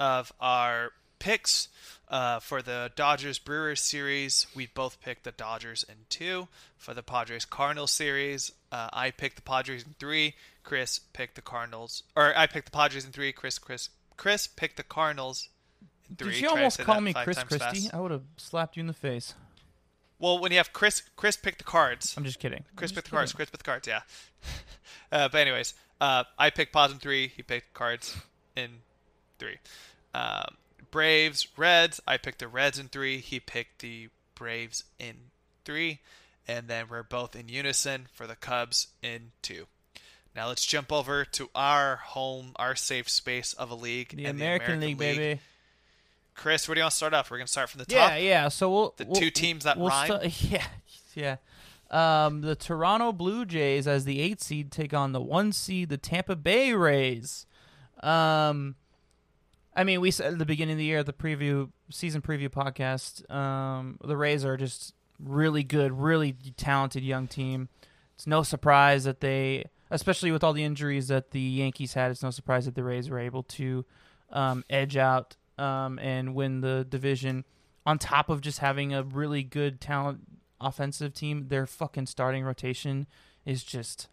of 0.00 0.32
our 0.40 0.92
picks 1.20 1.68
uh, 2.08 2.40
for 2.40 2.62
the 2.62 2.90
Dodgers 2.96 3.38
Brewers 3.38 3.80
series. 3.80 4.46
We 4.56 4.66
both 4.66 5.00
picked 5.00 5.24
the 5.24 5.32
Dodgers 5.32 5.84
in 5.88 5.94
two. 6.08 6.48
For 6.76 6.94
the 6.94 7.02
Padres 7.02 7.44
Cardinals 7.44 7.90
series, 7.90 8.50
uh, 8.72 8.88
I 8.92 9.10
picked 9.10 9.36
the 9.36 9.42
Padres 9.42 9.84
in 9.84 9.94
three. 10.00 10.34
Chris 10.64 10.98
picked 11.12 11.34
the 11.34 11.42
Cardinals, 11.42 12.02
or 12.16 12.36
I 12.36 12.46
picked 12.46 12.66
the 12.66 12.70
Padres 12.70 13.04
in 13.04 13.12
three. 13.12 13.32
Chris, 13.32 13.58
Chris, 13.58 13.90
Chris 14.16 14.46
picked 14.46 14.78
the 14.78 14.82
Cardinals 14.82 15.50
in 16.08 16.16
three. 16.16 16.32
Did 16.32 16.40
you 16.40 16.48
Try 16.48 16.58
almost 16.58 16.78
call 16.78 17.00
me 17.02 17.12
Chris 17.12 17.42
Christie? 17.42 17.58
fast. 17.58 17.94
I 17.94 18.00
would 18.00 18.10
have 18.10 18.22
slapped 18.38 18.76
you 18.76 18.80
in 18.80 18.86
the 18.86 18.94
face. 18.94 19.34
Well, 20.18 20.38
when 20.38 20.52
you 20.52 20.58
have 20.58 20.72
Chris, 20.72 21.02
Chris 21.16 21.36
picked 21.36 21.58
the 21.58 21.64
cards. 21.64 22.14
I'm 22.16 22.24
just 22.24 22.38
kidding. 22.38 22.64
Chris 22.76 22.90
I'm 22.90 22.94
picked 22.96 23.06
just 23.06 23.10
the 23.10 23.16
cards. 23.16 23.32
Chris 23.34 23.50
picked 23.50 23.62
the 23.62 23.70
cards. 23.70 23.86
Yeah. 23.86 24.00
uh, 25.12 25.28
but 25.28 25.38
anyways, 25.38 25.74
uh, 26.00 26.24
I 26.38 26.48
picked 26.50 26.72
Pods 26.72 26.94
in 26.94 26.98
three. 26.98 27.28
He 27.28 27.42
picked 27.42 27.74
cards 27.74 28.16
in 28.56 28.70
three. 29.38 29.56
Um, 30.14 30.56
Braves, 30.90 31.46
Reds. 31.56 32.00
I 32.06 32.16
picked 32.16 32.40
the 32.40 32.48
Reds 32.48 32.78
in 32.78 32.88
three. 32.88 33.18
He 33.18 33.38
picked 33.40 33.80
the 33.80 34.08
Braves 34.34 34.84
in 34.98 35.14
three, 35.64 36.00
and 36.48 36.66
then 36.68 36.86
we're 36.90 37.02
both 37.02 37.36
in 37.36 37.48
unison 37.48 38.08
for 38.12 38.26
the 38.26 38.34
Cubs 38.36 38.88
in 39.02 39.32
two. 39.42 39.66
Now 40.34 40.48
let's 40.48 40.64
jump 40.64 40.92
over 40.92 41.24
to 41.24 41.50
our 41.54 41.96
home, 41.96 42.52
our 42.56 42.74
safe 42.76 43.08
space 43.08 43.52
of 43.52 43.70
a 43.70 43.74
league, 43.74 44.16
The 44.16 44.26
American, 44.26 44.38
the 44.38 44.44
American 44.46 44.80
League, 44.80 44.98
baby. 44.98 45.40
Chris, 46.34 46.66
where 46.68 46.74
do 46.74 46.78
you 46.80 46.84
want 46.84 46.92
to 46.92 46.96
start 46.96 47.14
off? 47.14 47.30
We're 47.30 47.38
gonna 47.38 47.46
start 47.48 47.68
from 47.68 47.80
the 47.80 47.84
top. 47.86 48.10
yeah. 48.12 48.16
Yeah. 48.16 48.48
So 48.48 48.70
we'll 48.70 48.94
The 48.96 49.04
we'll- 49.06 49.14
two 49.20 49.30
teams 49.30 49.64
that 49.64 49.76
we'll 49.76 49.88
rhyme? 49.88 50.06
sta- 50.30 50.48
yeah, 50.48 50.66
yeah. 51.14 51.36
Um, 51.90 52.40
the 52.42 52.54
Toronto 52.54 53.12
Blue 53.12 53.44
Jays 53.44 53.86
as 53.88 54.04
the 54.04 54.20
eight 54.20 54.40
seed 54.40 54.70
take 54.70 54.94
on 54.94 55.10
the 55.12 55.20
one 55.20 55.52
seed, 55.52 55.88
the 55.88 55.98
Tampa 55.98 56.36
Bay 56.36 56.72
Rays. 56.72 57.46
Um, 58.02 58.76
I 59.74 59.84
mean, 59.84 60.00
we 60.00 60.10
said 60.10 60.32
at 60.32 60.38
the 60.38 60.46
beginning 60.46 60.72
of 60.72 60.78
the 60.78 60.84
year, 60.84 61.02
the 61.02 61.12
preview 61.12 61.70
season 61.90 62.22
preview 62.22 62.48
podcast, 62.48 63.30
um, 63.32 63.98
the 64.02 64.16
Rays 64.16 64.44
are 64.44 64.56
just 64.56 64.94
really 65.18 65.62
good, 65.62 65.92
really 65.92 66.34
talented 66.56 67.04
young 67.04 67.28
team. 67.28 67.68
It's 68.14 68.26
no 68.26 68.42
surprise 68.42 69.04
that 69.04 69.20
they, 69.20 69.66
especially 69.90 70.32
with 70.32 70.42
all 70.42 70.52
the 70.52 70.64
injuries 70.64 71.08
that 71.08 71.30
the 71.30 71.40
Yankees 71.40 71.94
had, 71.94 72.10
it's 72.10 72.22
no 72.22 72.30
surprise 72.30 72.64
that 72.64 72.74
the 72.74 72.82
Rays 72.82 73.08
were 73.08 73.18
able 73.18 73.44
to 73.44 73.84
um, 74.30 74.64
edge 74.68 74.96
out 74.96 75.36
um, 75.58 75.98
and 76.00 76.34
win 76.34 76.60
the 76.60 76.86
division. 76.88 77.44
On 77.86 77.98
top 77.98 78.28
of 78.28 78.40
just 78.40 78.58
having 78.58 78.92
a 78.92 79.02
really 79.02 79.42
good 79.42 79.80
talent 79.80 80.20
offensive 80.60 81.14
team, 81.14 81.48
their 81.48 81.66
fucking 81.66 82.06
starting 82.06 82.44
rotation 82.44 83.06
is 83.46 83.64
just 83.64 84.08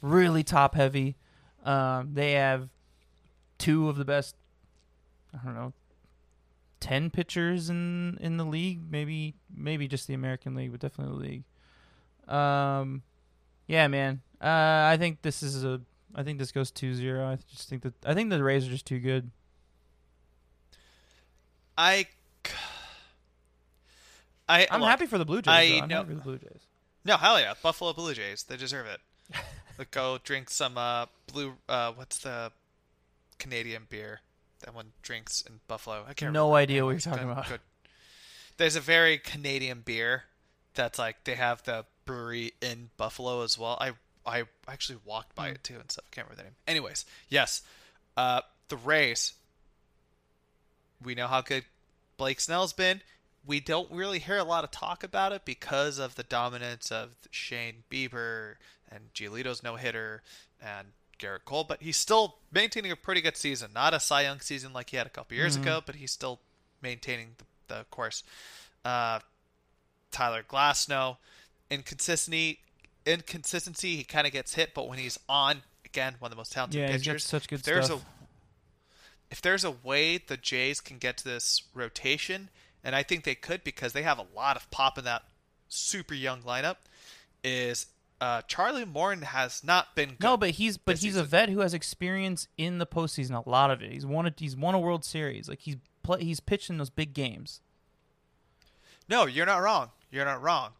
really 0.00 0.44
top 0.44 0.74
heavy. 0.74 1.16
Um, 1.64 2.14
they 2.14 2.32
have 2.32 2.68
two 3.58 3.88
of 3.88 3.96
the 3.96 4.04
best, 4.04 4.36
I 5.34 5.44
don't 5.44 5.54
know, 5.54 5.72
ten 6.80 7.10
pitchers 7.10 7.70
in 7.70 8.18
in 8.20 8.36
the 8.36 8.44
league. 8.44 8.80
Maybe 8.90 9.34
maybe 9.54 9.88
just 9.88 10.06
the 10.06 10.14
American 10.14 10.54
League, 10.54 10.70
but 10.70 10.80
definitely 10.80 11.14
the 11.14 11.30
league. 11.30 12.34
Um, 12.34 13.02
yeah, 13.66 13.88
man. 13.88 14.20
Uh, 14.40 14.46
I 14.92 14.96
think 14.98 15.22
this 15.22 15.42
is 15.42 15.64
a. 15.64 15.80
I 16.14 16.22
think 16.22 16.38
this 16.38 16.52
goes 16.52 16.72
2-0. 16.72 17.22
I 17.22 17.36
just 17.50 17.68
think 17.68 17.82
that 17.82 17.92
I 18.04 18.14
think 18.14 18.30
the 18.30 18.42
Rays 18.42 18.66
are 18.66 18.70
just 18.70 18.86
too 18.86 18.98
good. 18.98 19.30
I, 21.76 22.06
I 24.48 24.66
I'm 24.70 24.80
look, 24.80 24.88
happy 24.88 25.06
for 25.06 25.18
the 25.18 25.24
Blue 25.24 25.42
Jays. 25.42 25.52
I 25.52 25.68
though. 25.68 25.78
I'm 25.82 25.88
know- 25.88 25.96
happy 25.96 26.08
for 26.10 26.14
the 26.16 26.20
Blue 26.22 26.38
Jays. 26.38 26.66
No, 27.04 27.16
hell 27.16 27.38
yeah, 27.38 27.54
Buffalo 27.62 27.92
Blue 27.92 28.14
Jays. 28.14 28.42
They 28.42 28.56
deserve 28.56 28.86
it. 28.86 29.00
Like, 29.78 29.92
go 29.92 30.18
drink 30.24 30.50
some 30.50 30.76
uh 30.76 31.06
blue. 31.32 31.54
Uh, 31.68 31.92
what's 31.92 32.18
the 32.18 32.50
Canadian 33.38 33.86
beer 33.88 34.22
that 34.60 34.74
one 34.74 34.92
drinks 35.02 35.40
in 35.42 35.60
Buffalo? 35.68 36.04
I 36.08 36.14
can't. 36.14 36.32
No 36.32 36.46
remember. 36.48 36.56
idea 36.56 36.84
what 36.84 36.90
you're 36.92 37.00
talking 37.00 37.26
good- 37.26 37.32
about. 37.32 37.48
Good. 37.48 37.60
There's 38.56 38.76
a 38.76 38.80
very 38.80 39.18
Canadian 39.18 39.82
beer 39.84 40.24
that's 40.74 40.98
like 40.98 41.22
they 41.24 41.34
have 41.36 41.62
the 41.62 41.84
brewery 42.04 42.52
in 42.60 42.90
Buffalo 42.96 43.42
as 43.42 43.56
well. 43.58 43.76
I 43.80 43.92
I 44.26 44.44
actually 44.66 44.98
walked 45.04 45.34
by 45.34 45.48
it 45.50 45.62
too 45.64 45.76
and 45.78 45.90
stuff. 45.90 46.04
I 46.06 46.14
can't 46.14 46.26
remember 46.26 46.42
the 46.42 46.48
name. 46.48 46.56
Anyways, 46.66 47.04
yes, 47.28 47.62
uh, 48.16 48.40
the 48.68 48.76
Rays. 48.76 49.34
We 51.02 51.14
know 51.14 51.28
how 51.28 51.40
good 51.40 51.64
Blake 52.16 52.40
Snell's 52.40 52.72
been. 52.72 53.02
We 53.46 53.60
don't 53.60 53.90
really 53.90 54.18
hear 54.18 54.36
a 54.36 54.44
lot 54.44 54.64
of 54.64 54.70
talk 54.70 55.04
about 55.04 55.32
it 55.32 55.44
because 55.44 55.98
of 55.98 56.16
the 56.16 56.24
dominance 56.24 56.90
of 56.90 57.14
Shane 57.30 57.84
Bieber 57.90 58.54
and 58.90 59.14
Giolito's 59.14 59.62
no 59.62 59.76
hitter 59.76 60.22
and 60.60 60.88
Gerrit 61.18 61.44
Cole, 61.44 61.64
but 61.64 61.82
he's 61.82 61.96
still 61.96 62.36
maintaining 62.52 62.90
a 62.92 62.96
pretty 62.96 63.20
good 63.20 63.36
season. 63.36 63.70
Not 63.74 63.94
a 63.94 64.00
Cy 64.00 64.22
Young 64.22 64.40
season 64.40 64.72
like 64.72 64.90
he 64.90 64.96
had 64.96 65.06
a 65.06 65.10
couple 65.10 65.36
years 65.36 65.56
ago, 65.56 65.80
but 65.84 65.96
he's 65.96 66.10
still 66.12 66.40
maintaining 66.82 67.30
the, 67.38 67.74
the 67.74 67.84
course. 67.90 68.22
Uh, 68.84 69.20
Tyler 70.10 70.42
Glasnow, 70.48 71.16
inconsistency, 71.70 72.60
inconsistency. 73.04 73.96
He 73.96 74.04
kind 74.04 74.26
of 74.26 74.32
gets 74.32 74.54
hit, 74.54 74.72
but 74.74 74.88
when 74.88 74.98
he's 74.98 75.18
on, 75.28 75.62
again, 75.84 76.14
one 76.18 76.28
of 76.28 76.30
the 76.30 76.36
most 76.36 76.52
talented 76.52 76.80
Yeah, 76.80 76.88
pitchers. 76.88 77.24
such 77.24 77.48
good 77.48 77.60
if 77.60 77.64
there's 77.64 77.86
stuff. 77.86 78.02
a 78.02 78.04
if 79.30 79.42
there's 79.42 79.64
a 79.64 79.70
way 79.70 80.16
the 80.16 80.38
Jays 80.38 80.80
can 80.80 80.96
get 80.96 81.18
to 81.18 81.24
this 81.24 81.62
rotation, 81.74 82.48
and 82.82 82.94
I 82.96 83.02
think 83.02 83.24
they 83.24 83.34
could 83.34 83.62
because 83.62 83.92
they 83.92 84.02
have 84.02 84.18
a 84.18 84.24
lot 84.34 84.56
of 84.56 84.70
pop 84.70 84.96
in 84.96 85.04
that 85.04 85.22
super 85.68 86.14
young 86.14 86.40
lineup, 86.42 86.76
is 87.44 87.86
uh, 88.20 88.42
Charlie 88.42 88.84
Morton 88.84 89.22
has 89.22 89.62
not 89.62 89.94
been 89.94 90.10
good. 90.10 90.22
No, 90.22 90.36
but 90.36 90.50
he's 90.50 90.76
but 90.76 90.98
he's 90.98 91.16
a 91.16 91.24
vet 91.24 91.48
who 91.48 91.60
has 91.60 91.74
experience 91.74 92.48
in 92.56 92.78
the 92.78 92.86
postseason. 92.86 93.44
A 93.44 93.48
lot 93.48 93.70
of 93.70 93.82
it. 93.82 93.92
He's 93.92 94.06
won 94.06 94.26
a 94.26 94.34
he's 94.36 94.56
won 94.56 94.74
a 94.74 94.78
World 94.80 95.04
Series. 95.04 95.48
Like 95.48 95.60
he's 95.60 95.76
play, 96.02 96.22
he's 96.24 96.40
pitched 96.40 96.68
in 96.70 96.78
those 96.78 96.90
big 96.90 97.14
games. 97.14 97.60
No, 99.08 99.26
you're 99.26 99.46
not 99.46 99.58
wrong. 99.62 99.90
You're 100.10 100.24
not 100.24 100.42
wrong. 100.42 100.72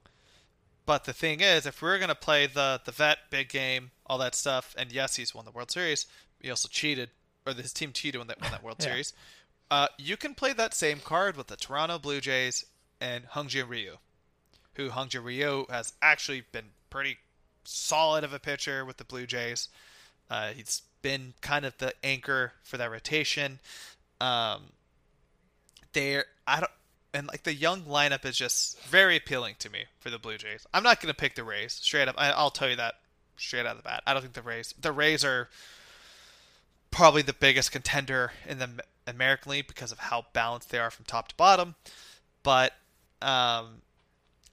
But 0.85 1.05
the 1.05 1.13
thing 1.13 1.41
is, 1.41 1.67
if 1.67 1.81
we're 1.83 1.99
gonna 1.99 2.15
play 2.15 2.47
the 2.47 2.81
the 2.85 2.93
vet 2.93 3.19
big 3.31 3.49
game, 3.49 3.91
all 4.07 4.19
that 4.19 4.35
stuff, 4.35 4.75
and 4.79 4.91
yes, 4.91 5.17
he's 5.17 5.35
won 5.35 5.45
the 5.45 5.51
World 5.51 5.71
Series. 5.71 6.07
He 6.41 6.51
also 6.51 6.69
cheated, 6.69 7.11
or 7.47 7.53
his 7.53 7.73
team 7.73 7.93
cheated 7.93 8.19
when 8.19 8.27
they 8.29 8.35
won 8.41 8.51
that 8.51 8.63
World 8.65 8.79
Yeah. 8.81 8.87
Series. 8.87 9.13
Uh, 9.71 9.89
you 9.99 10.17
can 10.17 10.35
play 10.35 10.53
that 10.55 10.73
same 10.73 10.99
card 10.99 11.37
with 11.37 11.49
the 11.49 11.57
Toronto 11.57 11.99
Blue 11.99 12.21
Jays 12.23 12.65
and 13.03 13.27
Hyun-jin 13.29 13.69
Ryu, 13.69 13.99
who 14.75 14.89
Hyun-jin 14.89 15.23
Ryu 15.23 15.67
has 15.69 15.93
actually 16.01 16.43
been 16.53 16.71
pretty 16.89 17.19
solid 17.69 18.25
of 18.25 18.33
a 18.33 18.39
pitcher 18.39 18.85
with 18.85 18.97
the 18.97 19.05
Blue 19.05 19.27
Jays. 19.27 19.69
Uh, 20.31 20.49
he's 20.49 20.83
been 21.03 21.35
kind 21.41 21.65
of 21.65 21.77
the 21.79 21.93
anchor 22.03 22.53
for 22.63 22.77
that 22.77 22.91
rotation. 22.91 23.61
Um, 24.21 24.65
they're 25.93 26.27
I 26.47 26.61
don't 26.61 26.71
and 27.15 27.27
like 27.27 27.45
the 27.45 27.55
young 27.55 27.83
lineup 27.83 28.25
is 28.25 28.37
just 28.37 28.81
very 28.83 29.17
appealing 29.17 29.55
to 29.61 29.71
me 29.71 29.85
for 30.01 30.11
the 30.11 30.19
Blue 30.19 30.37
Jays. 30.37 30.67
I'm 30.75 30.83
not 30.83 31.01
going 31.01 31.13
to 31.13 31.19
pick 31.19 31.35
the 31.35 31.45
Rays 31.45 31.73
straight 31.73 32.09
up. 32.09 32.15
I, 32.19 32.31
I'll 32.31 32.51
tell 32.51 32.69
you 32.69 32.77
that 32.77 32.95
straight 33.37 33.67
out 33.67 33.73
of 33.73 33.79
the 33.79 33.83
bat. 33.83 34.03
I 34.07 34.13
don't 34.13 34.23
think 34.23 34.35
the 34.35 34.43
Rays. 34.43 34.75
The 34.81 34.93
Rays 34.93 35.25
are 35.25 35.49
probably 36.91 37.23
the 37.23 37.33
biggest 37.33 37.73
contender 37.73 38.33
in 38.47 38.59
the 38.59 38.69
American 39.07 39.53
League 39.53 39.67
because 39.67 39.93
of 39.93 39.99
how 39.99 40.27
balanced 40.33 40.71
they 40.71 40.79
are 40.79 40.91
from 40.91 41.07
top 41.07 41.29
to 41.29 41.35
bottom. 41.37 41.75
But 42.43 42.73
um, 43.23 43.83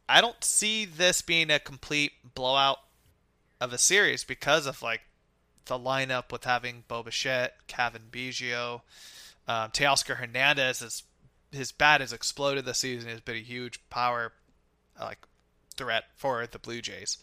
I 0.08 0.22
don't 0.22 0.44
see 0.44 0.86
this 0.86 1.22
being 1.22 1.52
a 1.52 1.60
complete 1.60 2.14
blowout 2.34 2.80
of 3.60 3.74
a 3.74 3.78
series 3.78 4.24
because 4.24 4.66
of 4.66 4.82
like 4.82 5.02
the 5.66 5.80
lineup 5.80 6.32
with 6.32 6.44
having 6.44 6.84
Bo 6.88 7.04
Bichette, 7.04 7.56
Cavan 7.68 8.10
Biggio, 8.12 8.82
um, 9.48 9.72
Teoscar 9.72 10.18
Hernandez 10.18 10.82
is 10.82 11.04
his 11.52 11.72
bat 11.72 12.02
has 12.02 12.12
exploded 12.14 12.66
this 12.66 12.80
season. 12.80 13.10
Has 13.10 13.22
been 13.22 13.38
a 13.38 13.40
huge 13.40 13.80
power 13.90 14.34
like 15.00 15.20
threat 15.76 16.06
for 16.16 16.46
the 16.48 16.60
Blue 16.60 16.82
Jays. 16.82 17.18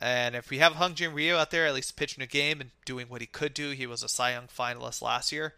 And 0.00 0.34
if 0.34 0.50
we 0.50 0.58
have 0.58 0.74
Hyun-jin 0.74 1.14
Ryu 1.14 1.36
out 1.36 1.50
there 1.50 1.66
at 1.66 1.74
least 1.74 1.96
pitching 1.96 2.22
a 2.22 2.26
game 2.26 2.60
and 2.60 2.70
doing 2.84 3.08
what 3.08 3.22
he 3.22 3.26
could 3.26 3.54
do, 3.54 3.70
he 3.70 3.86
was 3.86 4.02
a 4.02 4.08
Cy 4.08 4.32
Young 4.32 4.46
finalist 4.46 5.00
last 5.00 5.32
year, 5.32 5.54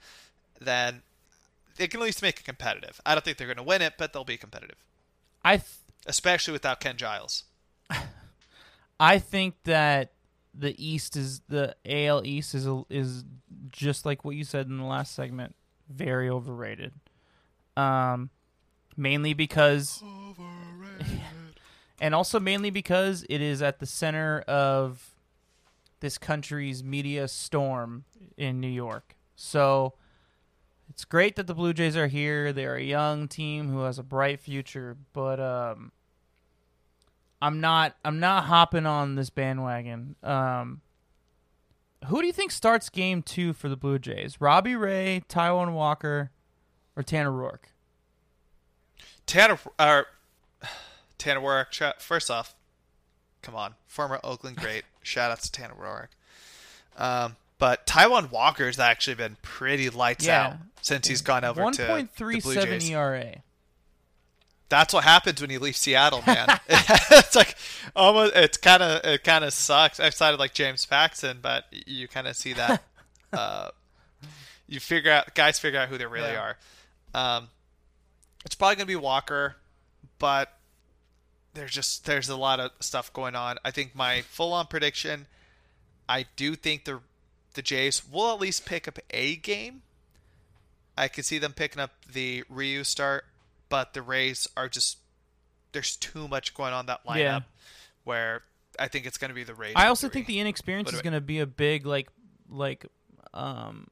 then 0.61 1.03
they 1.77 1.89
can 1.89 2.01
at 2.01 2.05
least 2.05 2.23
make 2.23 2.39
it 2.39 2.45
competitive. 2.45 3.01
I 3.05 3.15
don't 3.15 3.25
think 3.25 3.37
they're 3.37 3.49
going 3.49 3.57
to 3.57 3.63
win 3.65 3.83
it, 3.83 3.95
but 3.99 4.13
they'll 4.13 4.25
be 4.25 4.37
competitive, 4.37 4.77
I 5.45 5.57
th- 5.57 5.69
especially 6.07 6.53
without 6.53 6.79
Ken 6.79 6.97
Giles. 6.97 7.45
I 9.01 9.19
think 9.19 9.55
that 9.65 10.13
the 10.55 10.75
East 10.85 11.17
is 11.17 11.41
the 11.49 11.77
AL 11.87 12.27
East 12.27 12.55
is 12.55 12.67
a, 12.67 12.83
is 12.91 13.25
just 13.71 14.05
like 14.05 14.25
what 14.25 14.35
you 14.35 14.45
said 14.45 14.67
in 14.67 14.79
the 14.79 14.85
last 14.85 15.15
segment, 15.15 15.55
very 15.89 16.29
overrated. 16.29 16.93
Um, 17.77 18.31
mainly 18.97 19.35
because, 19.35 20.03
and 22.01 22.15
also 22.15 22.41
mainly 22.41 22.71
because 22.71 23.25
it 23.29 23.41
is 23.41 23.63
at 23.63 23.79
the 23.79 23.87
center 23.87 24.41
of 24.49 25.15
this 26.01 26.19
country's 26.19 26.83
media 26.83 27.29
storm 27.29 28.05
in 28.37 28.61
New 28.61 28.69
York. 28.69 29.17
So 29.37 29.95
it's 30.91 31.05
great 31.05 31.37
that 31.37 31.47
the 31.47 31.55
Blue 31.55 31.73
Jays 31.73 31.97
are 31.97 32.09
here. 32.09 32.53
They're 32.53 32.77
a 32.77 32.83
young 32.83 33.29
team 33.29 33.69
who 33.69 33.81
has 33.81 33.99
a 33.99 34.03
bright 34.03 34.41
future, 34.41 34.97
but 35.13 35.39
um, 35.39 35.93
I'm 37.41 37.61
not 37.61 37.95
I'm 38.05 38.19
not 38.21 38.45
hopping 38.45 38.87
on 38.87 39.15
this 39.15 39.31
bandwagon. 39.31 40.17
Um, 40.23 40.81
who 42.07 42.21
do 42.21 42.27
you 42.27 42.33
think 42.33 42.51
starts 42.53 42.89
game 42.89 43.23
two 43.23 43.53
for 43.53 43.69
the 43.69 43.77
Blue 43.77 43.99
Jays? 43.99 44.41
Robbie 44.41 44.77
Ray, 44.77 45.23
Taijuan 45.29 45.73
Walker, 45.73 46.31
or 46.97 47.03
Tanner 47.03 47.31
Roark? 47.31 47.71
Tanner, 49.27 49.59
uh, 49.79 50.03
Tanner 51.19 51.41
Roark. 51.41 52.01
First 52.01 52.31
off, 52.31 52.55
come 53.43 53.55
on, 53.55 53.75
former 53.87 54.19
Oakland 54.25 54.57
great. 54.57 54.85
Shout 55.03 55.31
out 55.31 55.41
to 55.41 55.51
Tanner 55.53 55.75
Roark. 55.75 56.09
Um, 56.97 57.37
but 57.59 57.87
Taijuan 57.87 58.31
Walker's 58.31 58.79
actually 58.79 59.15
been 59.15 59.37
pretty 59.43 59.91
lights 59.91 60.27
Yeah. 60.27 60.47
out 60.47 60.53
since 60.83 61.07
he's 61.09 61.23
gone 61.23 61.45
over 61.45 61.63
One 61.63 61.73
to 61.75 61.87
point 61.87 62.11
the 62.13 62.17
three 62.17 62.41
Blue 62.41 62.55
seven 62.55 62.83
E 62.83 62.93
ERA. 62.95 63.43
That's 64.69 64.93
what 64.93 65.05
happens 65.05 65.41
when 65.41 65.51
you 65.51 65.59
leave 65.61 65.77
Seattle, 65.77 66.23
man. 66.27 66.49
it's 66.69 67.35
like 67.35 67.55
almost. 67.97 68.35
It's 68.37 68.59
kind 68.59 68.83
of 68.83 69.05
it 69.05 69.25
kind 69.25 69.45
of 69.45 69.53
sucks. 69.53 69.99
Outside 69.99 70.35
of 70.35 70.41
like 70.41 70.53
James 70.53 70.85
Paxton, 70.85 71.39
but 71.41 71.65
you 71.71 72.07
kind 72.09 72.27
of 72.29 72.37
see 72.37 72.53
that. 72.53 72.83
uh, 73.33 73.71
you 74.67 74.79
figure 74.81 75.11
out 75.11 75.35
guys 75.35 75.59
figure 75.59 75.81
out 75.81 75.89
who 75.89 75.97
they 75.97 76.07
really 76.07 76.33
Yeah. 76.33 76.55
are. 77.15 77.37
Um, 77.37 77.49
it's 78.45 78.55
probably 78.55 78.77
gonna 78.77 78.87
be 78.87 78.97
Walker, 78.97 79.57
but 80.19 80.53
there's 81.55 81.73
just 81.73 82.05
there's 82.05 82.29
a 82.29 82.37
lot 82.37 82.61
of 82.61 82.73
stuff 82.81 83.11
going 83.13 83.35
on. 83.35 83.57
I 83.65 83.71
think 83.71 83.95
my 83.95 84.21
full 84.23 84.53
on 84.53 84.67
prediction. 84.67 85.27
I 86.09 86.27
do 86.37 86.55
think 86.55 86.85
the 86.85 87.01
the 87.55 87.63
Jays 87.63 88.03
will 88.07 88.33
at 88.33 88.39
least 88.41 88.67
pick 88.67 88.87
up 88.87 88.99
a 89.11 89.37
game. 89.37 89.83
I 90.97 91.09
could 91.09 91.25
see 91.25 91.39
them 91.39 91.53
picking 91.53 91.81
up 91.81 91.93
the 92.13 92.45
Ryu 92.49 92.85
start, 92.85 93.25
but 93.69 93.95
the 93.95 94.03
Rays 94.03 94.49
are 94.57 94.69
just 94.69 94.99
there's 95.73 95.97
too 95.97 96.27
much 96.29 96.55
going 96.55 96.73
on 96.73 96.87
that 96.87 97.05
lineup 97.07 97.17
Yeah. 97.19 97.41
where 98.05 98.43
I 98.79 98.89
think 98.89 99.07
it's 99.07 99.19
going 99.19 99.29
to 99.31 99.35
be 99.35 99.45
the 99.45 99.55
Rays. 99.55 99.75
I 99.77 99.89
also 99.89 100.09
three. 100.09 100.15
think 100.15 100.27
the 100.29 100.41
inexperience 100.41 100.93
is 100.93 101.03
going 101.03 101.13
to 101.13 101.21
be 101.21 101.41
a 101.41 101.47
big 101.47 101.85
like 101.87 102.09
like 102.51 102.87
um 103.35 103.89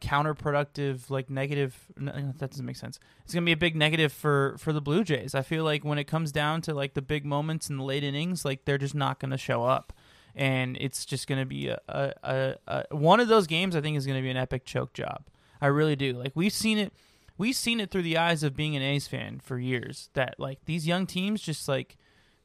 counterproductive 0.00 1.10
like 1.10 1.28
negative 1.30 1.76
n- 1.98 2.34
that 2.38 2.50
doesn't 2.50 2.64
make 2.66 2.76
sense. 2.76 2.98
It's 3.24 3.34
going 3.34 3.44
to 3.44 3.46
be 3.46 3.52
a 3.52 3.56
big 3.56 3.76
negative 3.76 4.12
for 4.12 4.56
for 4.58 4.72
the 4.72 4.80
Blue 4.80 5.04
Jays. 5.04 5.34
I 5.34 5.42
feel 5.42 5.64
like 5.64 5.84
when 5.84 5.98
it 5.98 6.04
comes 6.04 6.32
down 6.32 6.62
to 6.62 6.74
like 6.74 6.94
the 6.94 7.02
big 7.02 7.24
moments 7.24 7.70
in 7.70 7.76
the 7.76 7.84
late 7.84 8.04
innings, 8.04 8.44
like 8.44 8.64
they're 8.64 8.78
just 8.78 8.94
not 8.94 9.20
going 9.20 9.30
to 9.30 9.38
show 9.38 9.64
up. 9.64 9.92
And 10.34 10.76
it's 10.80 11.04
just 11.04 11.26
going 11.26 11.40
to 11.40 11.44
be 11.46 11.68
a, 11.68 11.78
a, 11.88 12.12
a, 12.22 12.54
a 12.90 12.96
one 12.96 13.20
of 13.20 13.28
those 13.28 13.46
games 13.46 13.74
I 13.74 13.80
think 13.80 13.96
is 13.96 14.06
going 14.06 14.18
to 14.18 14.22
be 14.22 14.30
an 14.30 14.36
epic 14.36 14.64
choke 14.64 14.92
job. 14.92 15.24
I 15.60 15.66
really 15.66 15.96
do. 15.96 16.12
Like 16.14 16.32
we've 16.34 16.52
seen 16.52 16.78
it 16.78 16.92
we've 17.40 17.56
seen 17.56 17.80
it 17.80 17.90
through 17.90 18.02
the 18.02 18.18
eyes 18.18 18.42
of 18.42 18.54
being 18.54 18.76
an 18.76 18.82
A's 18.82 19.08
fan 19.08 19.40
for 19.42 19.58
years 19.58 20.10
that 20.12 20.34
like 20.38 20.58
these 20.66 20.86
young 20.86 21.06
teams 21.06 21.40
just 21.40 21.66
like 21.68 21.96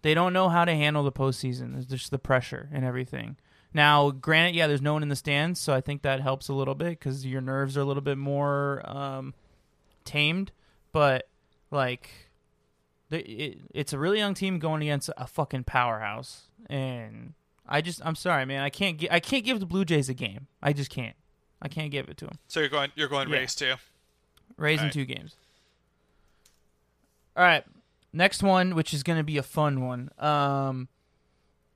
they 0.02 0.14
don't 0.14 0.34
know 0.34 0.50
how 0.50 0.64
to 0.66 0.74
handle 0.74 1.04
the 1.04 1.12
postseason. 1.12 1.74
There's 1.74 1.86
just 1.86 2.12
the 2.12 2.20
pressure 2.20 2.70
and 2.72 2.86
everything. 2.86 3.38
Now, 3.74 4.12
granted, 4.12 4.56
yeah, 4.56 4.68
there's 4.68 4.82
no 4.82 4.93
one 4.93 5.04
in 5.04 5.10
the 5.10 5.16
stands, 5.18 5.60
so 5.60 5.74
I 5.74 5.82
think 5.82 6.04
that 6.04 6.22
helps 6.22 6.48
a 6.48 6.54
little 6.54 6.76
bit 6.76 6.91
because 6.91 7.26
your 7.26 7.41
nerves 7.41 7.76
are 7.76 7.82
a 7.82 7.84
little 7.86 8.02
bit 8.04 8.18
more 8.18 8.82
um, 8.86 9.34
tamed. 10.06 10.54
But 10.93 11.28
like, 11.72 12.10
it, 13.12 13.60
it's 13.74 13.91
a 13.91 14.00
really 14.00 14.20
young 14.20 14.34
team 14.34 14.60
going 14.60 14.82
against 14.82 15.10
a 15.18 15.28
fucking 15.28 15.66
powerhouse, 15.66 16.48
and 16.70 17.34
I 17.68 17.82
just, 17.82 18.00
I'm 18.06 18.16
sorry, 18.16 18.46
man, 18.46 18.62
I 18.64 18.70
can't, 18.70 18.98
gi- 18.98 19.12
I 19.12 19.20
can't 19.20 19.43
give 19.43 19.60
the 19.60 19.66
Blue 19.66 19.84
Jays 19.84 20.08
a 20.08 20.14
game. 20.14 20.48
I 20.64 20.72
just 20.72 20.89
can't. 20.89 21.16
I 21.62 21.68
can't 21.68 21.91
give 21.91 22.08
it 22.08 22.16
to 22.18 22.26
them. 22.26 22.38
so. 22.48 22.60
You're 22.62 22.70
going 22.70 22.91
you're 22.96 23.08
going 23.10 23.28
Yeah. 23.28 23.38
Rays 23.38 23.56
too. 23.56 23.74
Rays 24.58 24.82
in 24.82 24.89
two 24.89 25.06
games. 25.06 25.36
All 27.36 27.43
right. 27.43 27.64
Next 28.14 28.41
one, 28.41 28.76
which 28.76 28.93
is 28.93 29.04
going 29.04 29.18
to 29.18 29.24
be 29.24 29.38
a 29.38 29.43
fun 29.43 29.86
one. 29.86 30.10
Um, 30.18 30.88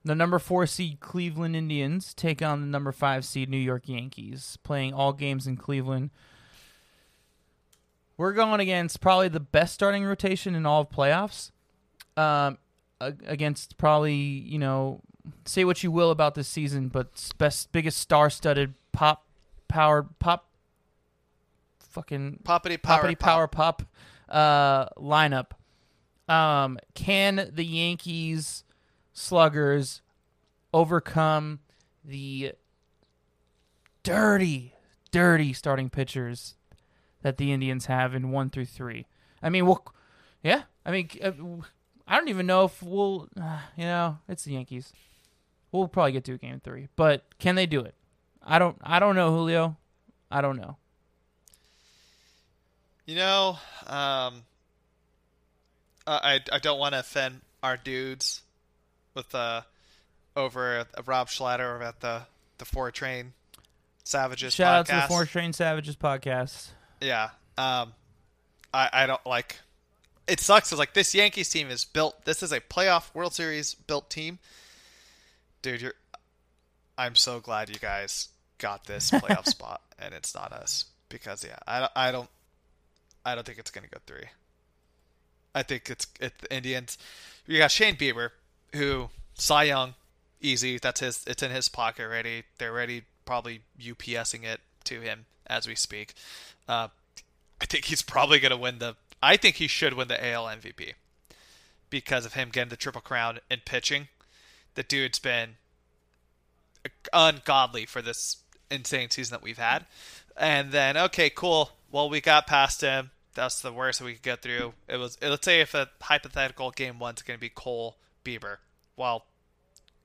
the 0.06 0.16
number 0.16 0.40
four 0.40 0.66
seed 0.66 1.02
Cleveland 1.02 1.56
Indians 1.56 2.14
take 2.14 2.42
on 2.42 2.62
the 2.62 2.68
number 2.68 2.92
five 2.92 3.26
seed 3.26 3.50
New 3.50 3.58
York 3.58 3.90
Yankees, 3.90 4.58
playing 4.64 4.94
all 4.94 5.12
games 5.12 5.46
in 5.48 5.58
Cleveland. 5.58 6.12
We're 8.16 8.34
going 8.34 8.60
against 8.60 9.02
probably 9.02 9.28
the 9.28 9.40
best 9.40 9.74
starting 9.74 10.06
rotation 10.06 10.56
in 10.56 10.66
all 10.66 10.82
of 10.82 10.90
playoffs. 10.90 11.52
Um, 12.16 12.58
against 13.00 13.78
probably 13.78 14.14
you 14.14 14.60
know, 14.60 15.02
say 15.46 15.64
what 15.64 15.84
you 15.84 15.92
will 15.92 16.12
about 16.12 16.36
this 16.36 16.48
season, 16.48 16.90
but 16.90 17.32
best 17.38 17.72
biggest 17.72 17.98
star-studded 17.98 18.74
pop 18.92 19.26
powered 19.68 20.20
pop 20.20 20.49
fucking 21.90 22.40
Poppity 22.44 22.82
power 22.82 23.04
poppity 23.04 23.20
power 23.20 23.48
pop 23.48 23.84
uh, 24.30 24.90
lineup. 24.90 25.52
Um, 26.28 26.78
can 26.94 27.50
the 27.52 27.66
Yankees 27.66 28.64
sluggers 29.14 30.02
overcome 30.74 31.60
the 32.06 32.54
dirty, 34.04 34.76
dirty 35.12 35.54
starting 35.54 35.90
pitchers 35.90 36.56
that 37.22 37.38
the 37.38 37.52
Indians 37.52 37.88
have 37.88 38.14
in 38.14 38.32
one 38.32 38.50
through 38.50 38.66
three? 38.66 39.08
I 39.42 39.50
mean, 39.50 39.66
well, 39.66 39.84
yeah. 40.44 40.64
I 40.86 40.92
mean, 40.92 41.10
uh, 41.22 41.32
I 42.08 42.18
don't 42.18 42.30
even 42.30 42.46
know 42.46 42.66
if 42.66 42.82
we'll. 42.84 43.28
Uh, 43.40 43.60
you 43.76 43.86
know, 43.86 44.20
it's 44.28 44.44
the 44.44 44.54
Yankees. 44.54 44.94
We'll 45.72 45.88
probably 45.88 46.14
get 46.14 46.24
to 46.26 46.34
a 46.34 46.38
game 46.38 46.60
three, 46.64 46.88
but 46.96 47.24
can 47.40 47.56
they 47.56 47.66
do 47.66 47.82
it? 47.82 47.96
I 48.44 48.60
don't. 48.60 48.78
I 48.82 49.00
don't 49.00 49.16
know, 49.16 49.32
Julio. 49.32 49.78
I 50.32 50.42
don't 50.42 50.58
know. 50.58 50.78
You 53.10 53.16
know, 53.16 53.58
um, 53.88 54.44
I 56.06 56.42
I 56.54 56.60
don't 56.62 56.78
want 56.78 56.94
to 56.94 57.00
offend 57.00 57.42
our 57.64 57.76
dudes 57.76 58.44
with 59.16 59.34
uh 59.34 59.62
over 60.36 60.86
at 60.96 61.08
Rob 61.08 61.28
Schlatter 61.28 61.74
over 61.74 61.82
at 61.82 62.02
the 62.02 62.28
the 62.60 62.66
Four 62.66 62.92
Train 62.92 63.34
Savages 64.04 64.54
Shout 64.54 64.76
out 64.76 64.86
podcast. 64.86 64.90
to 64.90 65.02
the 65.02 65.08
Four 65.08 65.26
Train 65.26 65.54
Savages 65.54 65.96
podcast. 65.96 66.68
Yeah. 67.02 67.32
Um, 67.58 67.94
I 68.72 68.92
I 68.94 69.08
don't 69.08 69.26
like. 69.26 69.58
It 70.28 70.40
sucks. 70.40 70.72
It's 70.72 70.78
like 70.78 70.94
this 70.94 71.16
Yankees 71.16 71.50
team 71.50 71.72
is 71.72 71.86
built. 71.86 72.26
This 72.26 72.44
is 72.44 72.52
a 72.52 72.60
playoff 72.60 73.16
World 73.16 73.34
Series 73.34 73.74
built 73.74 74.12
team. 74.12 74.38
Dude, 75.64 75.82
you're. 75.82 75.96
I'm 76.96 77.16
so 77.16 77.40
glad 77.40 77.70
you 77.70 77.80
guys 77.80 78.28
got 78.60 78.86
this 78.86 79.10
playoff 79.10 79.46
spot, 79.48 79.82
and 79.98 80.14
it's 80.14 80.36
not 80.36 80.54
us 80.54 80.86
because 81.10 81.44
yeah, 81.44 81.58
I. 81.68 81.90
I 81.96 82.12
don't. 82.12 82.30
I 83.26 83.36
don't 83.36 83.46
think 83.46 83.60
it's 83.60 83.72
gonna 83.72 83.88
go 83.88 84.00
three. 84.06 84.28
I 85.54 85.64
think 85.64 85.90
it's 85.90 86.08
it 86.20 86.38
the 86.40 86.54
Indians. 86.56 86.98
You 87.48 87.58
got 87.58 87.72
Shane 87.72 87.96
Bieber, 87.96 88.32
who 88.76 89.10
Cy 89.34 89.64
Young, 89.64 89.96
easy. 90.42 90.78
That's 90.78 91.00
his. 91.00 91.24
It's 91.28 91.44
in 91.44 91.52
his 91.52 91.70
pocket 91.70 92.04
already. 92.04 92.44
They're 92.58 92.74
ready, 92.74 93.04
probably 93.26 93.62
UPSing 93.80 94.44
it 94.44 94.62
to 94.86 95.02
him 95.02 95.26
as 95.48 95.68
we 95.68 95.76
speak. 95.76 96.14
Uh, 96.68 96.90
I 97.62 97.66
think 97.66 97.86
he's 97.86 98.02
probably 98.02 98.40
going 98.40 98.52
to 98.52 98.58
win 98.58 98.80
the. 98.80 98.96
I 99.22 99.38
think 99.38 99.58
he 99.58 99.68
should 99.68 99.94
win 99.94 100.08
the 100.08 100.26
AL 100.26 100.46
MVP 100.46 100.94
because 101.90 102.26
of 102.26 102.34
him 102.34 102.50
getting 102.50 102.70
the 102.70 102.78
triple 102.78 103.02
crown 103.02 103.40
and 103.50 103.66
pitching. 103.66 104.08
The 104.76 104.84
dude's 104.84 105.20
been 105.20 105.56
ungodly 107.12 107.86
for 107.86 108.02
this 108.02 108.38
insane 108.72 109.10
season 109.10 109.34
that 109.34 109.44
we've 109.44 109.58
had. 109.58 109.86
And 110.38 110.72
then, 110.72 110.96
okay, 110.96 111.30
cool. 111.30 111.72
Well, 111.92 112.10
we 112.10 112.22
got 112.22 112.48
past 112.48 112.82
him. 112.82 113.12
That's 113.34 113.62
the 113.62 113.74
worst 113.74 114.00
that 114.00 114.06
we 114.06 114.14
could 114.14 114.22
get 114.22 114.42
through. 114.42 114.74
It 114.88 114.98
was. 114.98 115.18
Let's 115.22 115.46
say 115.46 115.62
if 115.62 115.74
a 115.74 115.90
hypothetical 116.02 116.72
game 116.72 117.00
one's 117.00 117.22
going 117.22 117.38
to 117.38 117.42
be 117.42 117.50
Cole 117.50 117.98
Bieber. 118.26 118.58
Well, 118.96 119.26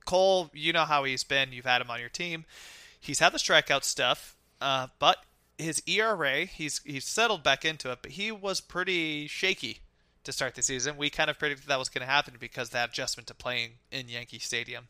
Cole, 0.05 0.49
you 0.53 0.71
know 0.71 0.85
how 0.85 1.03
he's 1.03 1.23
been. 1.23 1.51
You've 1.51 1.65
had 1.65 1.81
him 1.81 1.91
on 1.91 1.99
your 1.99 2.09
team. 2.09 2.45
He's 2.99 3.19
had 3.19 3.33
the 3.33 3.37
strikeout 3.37 3.83
stuff, 3.83 4.35
uh, 4.61 4.87
but 4.99 5.17
his 5.57 5.81
ERA, 5.85 6.45
he's 6.45 6.81
he's 6.85 7.05
settled 7.05 7.43
back 7.43 7.65
into 7.65 7.91
it. 7.91 7.99
But 8.01 8.11
he 8.11 8.31
was 8.31 8.61
pretty 8.61 9.27
shaky 9.27 9.79
to 10.23 10.31
start 10.31 10.55
the 10.55 10.63
season. 10.63 10.97
We 10.97 11.09
kind 11.09 11.29
of 11.29 11.37
predicted 11.37 11.67
that 11.67 11.79
was 11.79 11.89
going 11.89 12.05
to 12.05 12.11
happen 12.11 12.35
because 12.39 12.69
that 12.69 12.89
adjustment 12.89 13.27
to 13.27 13.33
playing 13.33 13.71
in 13.91 14.09
Yankee 14.09 14.39
Stadium. 14.39 14.87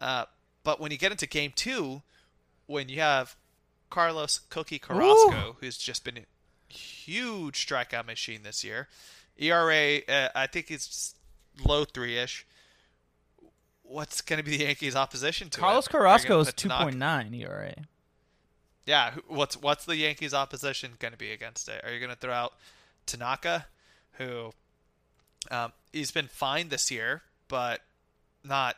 Uh, 0.00 0.24
but 0.64 0.80
when 0.80 0.90
you 0.92 0.98
get 0.98 1.12
into 1.12 1.26
Game 1.26 1.52
Two, 1.54 2.02
when 2.66 2.88
you 2.88 3.00
have 3.00 3.36
Carlos 3.90 4.40
Cookie 4.50 4.78
Carrasco, 4.78 5.56
who's 5.60 5.76
just 5.76 6.04
been 6.04 6.18
a 6.18 6.72
huge 6.72 7.66
strikeout 7.66 8.06
machine 8.06 8.42
this 8.42 8.64
year, 8.64 8.88
ERA, 9.36 9.98
uh, 10.08 10.28
I 10.34 10.46
think 10.46 10.70
it's 10.70 11.14
low 11.64 11.84
three 11.84 12.16
ish 12.16 12.46
what's 13.90 14.20
going 14.20 14.38
to 14.38 14.44
be 14.44 14.56
the 14.56 14.64
Yankees' 14.64 14.94
opposition 14.94 15.50
to 15.50 15.60
Carlos 15.60 15.86
it? 15.86 15.90
Carrasco 15.90 16.40
is 16.40 16.52
two 16.52 16.68
point 16.68 16.96
nine 16.96 17.34
ERA. 17.34 17.74
Yeah, 18.86 19.14
what's 19.26 19.60
what's 19.60 19.84
the 19.84 19.96
Yankees' 19.96 20.32
opposition 20.32 20.92
going 20.98 21.12
to 21.12 21.18
be 21.18 21.32
against 21.32 21.68
it? 21.68 21.84
Are 21.84 21.92
you 21.92 21.98
going 21.98 22.10
to 22.10 22.16
throw 22.16 22.32
out 22.32 22.54
Tanaka, 23.06 23.66
who 24.12 24.52
um, 25.50 25.72
he's 25.92 26.10
been 26.10 26.28
fine 26.28 26.68
this 26.68 26.90
year, 26.90 27.22
but 27.48 27.80
not 28.44 28.76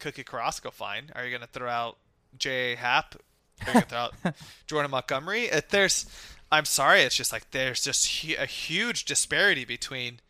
Cookie 0.00 0.24
Carrasco 0.24 0.70
fine? 0.70 1.10
Are 1.14 1.24
you 1.24 1.30
going 1.30 1.40
to 1.40 1.46
throw 1.46 1.68
out 1.68 1.96
Jay 2.36 2.74
Happ? 2.74 3.14
Are 3.62 3.68
you 3.68 3.72
going 3.72 3.82
to 3.82 3.88
throw 3.88 3.98
out 3.98 4.14
Jordan 4.66 4.90
Montgomery? 4.90 5.44
If 5.44 5.68
there's, 5.68 6.06
I'm 6.50 6.64
sorry, 6.64 7.02
it's 7.02 7.16
just 7.16 7.32
like 7.32 7.50
there's 7.50 7.82
just 7.82 8.22
hu- 8.22 8.36
a 8.38 8.46
huge 8.46 9.04
disparity 9.04 9.64
between 9.64 10.20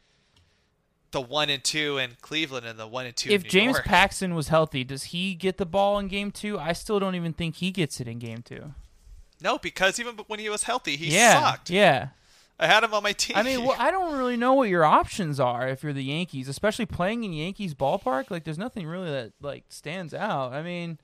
the 1.12 1.20
one 1.20 1.48
and 1.48 1.62
two 1.62 1.98
in 1.98 2.12
Cleveland 2.20 2.66
and 2.66 2.78
the 2.78 2.86
one 2.86 3.06
and 3.06 3.16
two. 3.16 3.30
If 3.30 3.42
in 3.42 3.46
New 3.46 3.50
James 3.50 3.74
York. 3.76 3.84
Paxton 3.86 4.34
was 4.34 4.48
healthy, 4.48 4.84
does 4.84 5.04
he 5.04 5.34
get 5.34 5.56
the 5.56 5.66
ball 5.66 5.98
in 5.98 6.08
game 6.08 6.30
two? 6.30 6.58
I 6.58 6.72
still 6.72 6.98
don't 7.00 7.14
even 7.14 7.32
think 7.32 7.56
he 7.56 7.70
gets 7.70 8.00
it 8.00 8.08
in 8.08 8.18
game 8.18 8.42
two. 8.42 8.74
no, 9.40 9.58
because 9.58 9.98
even 10.00 10.16
when 10.26 10.38
he 10.38 10.48
was 10.48 10.64
healthy, 10.64 10.96
he 10.96 11.14
yeah, 11.14 11.40
sucked. 11.40 11.70
yeah. 11.70 12.08
I 12.58 12.66
had 12.66 12.84
him 12.84 12.94
on 12.94 13.02
my 13.02 13.12
team. 13.12 13.36
I 13.36 13.42
mean, 13.42 13.64
well, 13.64 13.76
I 13.78 13.90
don't 13.90 14.16
really 14.16 14.36
know 14.36 14.54
what 14.54 14.70
your 14.70 14.82
options 14.84 15.38
are 15.38 15.68
if 15.68 15.82
you're 15.82 15.92
the 15.92 16.02
Yankees, 16.02 16.48
especially 16.48 16.86
playing 16.86 17.22
in 17.22 17.34
Yankees 17.34 17.74
ballpark. 17.74 18.30
Like, 18.30 18.44
there's 18.44 18.56
nothing 18.56 18.86
really 18.86 19.10
that 19.10 19.32
like 19.42 19.64
stands 19.68 20.14
out. 20.14 20.54
I 20.54 20.62
mean, 20.62 20.98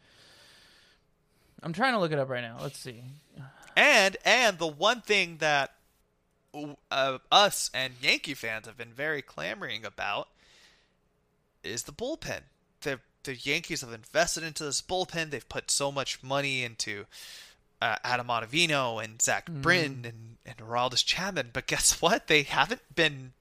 I'm 1.63 1.73
trying 1.73 1.93
to 1.95 1.99
look 2.01 2.13
it 2.13 2.19
up 2.19 2.29
right 2.29 2.41
now. 2.43 2.59
Let's 2.61 2.79
see. 2.79 3.03
And 3.77 4.17
and 4.25 4.59
the 4.59 4.67
one 4.67 5.01
thing 5.01 5.37
that 5.39 5.73
uh, 6.91 7.19
us 7.31 7.71
and 7.73 7.95
Yankee 8.03 8.35
fans 8.35 8.67
have 8.67 8.77
been 8.77 8.93
very 8.93 9.23
clamoring 9.23 9.85
about 9.85 10.29
is 11.65 11.85
the 11.85 11.93
bullpen. 11.93 12.41
The 12.83 13.01
the 13.25 13.37
Yankees 13.37 13.81
have 13.83 13.93
invested 13.93 14.43
into 14.43 14.65
this 14.65 14.83
bullpen. 14.83 15.31
They've 15.31 15.49
put 15.49 15.71
so 15.71 15.93
much 15.93 16.23
money 16.23 16.65
into 16.65 17.07
uh, 17.81 17.97
Adam 18.05 18.27
Ottavino 18.27 19.03
and 19.03 19.23
Zach 19.23 19.47
Mm-hmm. 19.47 19.63
Britton 19.63 20.05
and 20.05 20.37
and 20.45 20.57
Aroldis 20.59 21.05
Chapman. 21.05 21.51
But 21.53 21.67
guess 21.67 22.03
what? 22.03 22.27
They 22.27 22.43
haven't 22.43 22.83
been 22.95 23.33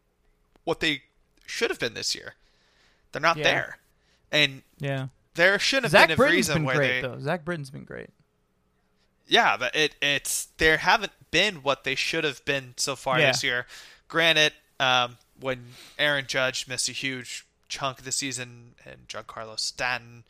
what 0.63 0.80
they 0.80 1.01
should 1.45 1.72
have 1.72 1.80
been 1.80 1.95
this 1.95 2.13
year. 2.15 2.36
They're 3.11 3.22
not 3.22 3.38
Yeah. 3.38 3.43
there, 3.43 3.78
and 4.32 4.61
Yeah, 4.80 5.07
there 5.41 5.57
shouldn't 5.59 5.85
have 5.85 5.91
Zach 5.91 6.07
been 6.07 6.13
a 6.13 6.17
Britton's 6.17 6.35
reason 6.37 6.53
been 6.57 6.65
where 6.65 6.75
great 6.75 7.01
they. 7.01 7.07
though. 7.07 7.19
Zach 7.19 7.43
Britton's 7.45 7.69
been 7.71 7.83
great. 7.83 8.09
Yeah, 9.27 9.57
but 9.57 9.75
it 9.75 9.95
it's 10.01 10.47
there 10.57 10.77
haven't 10.77 11.13
been 11.31 11.55
what 11.63 11.83
they 11.83 11.95
should 11.95 12.23
have 12.23 12.43
been 12.45 12.73
so 12.77 12.95
far 12.95 13.19
Yeah. 13.19 13.31
this 13.31 13.43
year. 13.43 13.65
Granted, 14.07 14.53
um, 14.79 15.17
when 15.39 15.69
Aaron 15.97 16.25
Judge 16.27 16.67
missed 16.67 16.89
a 16.89 16.91
huge 16.91 17.45
chunk 17.69 17.99
of 17.99 18.05
the 18.05 18.11
season 18.11 18.75
and 18.85 19.07
Giancarlo 19.07 19.57
Stanton, 19.59 20.23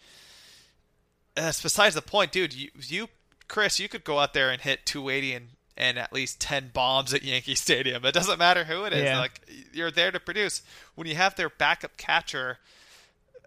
that's 1.36 1.62
besides 1.62 1.96
the 1.96 2.02
point, 2.02 2.32
dude. 2.32 2.54
You, 2.54 2.70
you, 2.80 3.08
Chris, 3.48 3.80
you 3.80 3.90
could 3.90 4.04
go 4.04 4.20
out 4.20 4.34
there 4.34 4.50
and 4.52 4.62
hit 4.62 4.86
280 4.86 5.34
and 5.34 5.48
and 5.78 5.98
at 5.98 6.14
least 6.14 6.40
10 6.42 6.70
bombs 6.74 7.14
at 7.14 7.24
Yankee 7.24 7.56
Stadium. 7.56 8.06
It 8.06 8.14
doesn't 8.14 8.38
matter 8.38 8.66
who 8.66 8.84
it 8.84 8.94
is. 8.94 9.04
Yeah. 9.04 9.20
Like 9.20 9.42
you're 9.74 9.90
there 9.90 10.12
to 10.12 10.20
produce. 10.20 10.62
When 10.96 11.08
you 11.08 11.16
have 11.16 11.36
their 11.36 11.50
backup 11.50 11.98
catcher. 11.98 12.60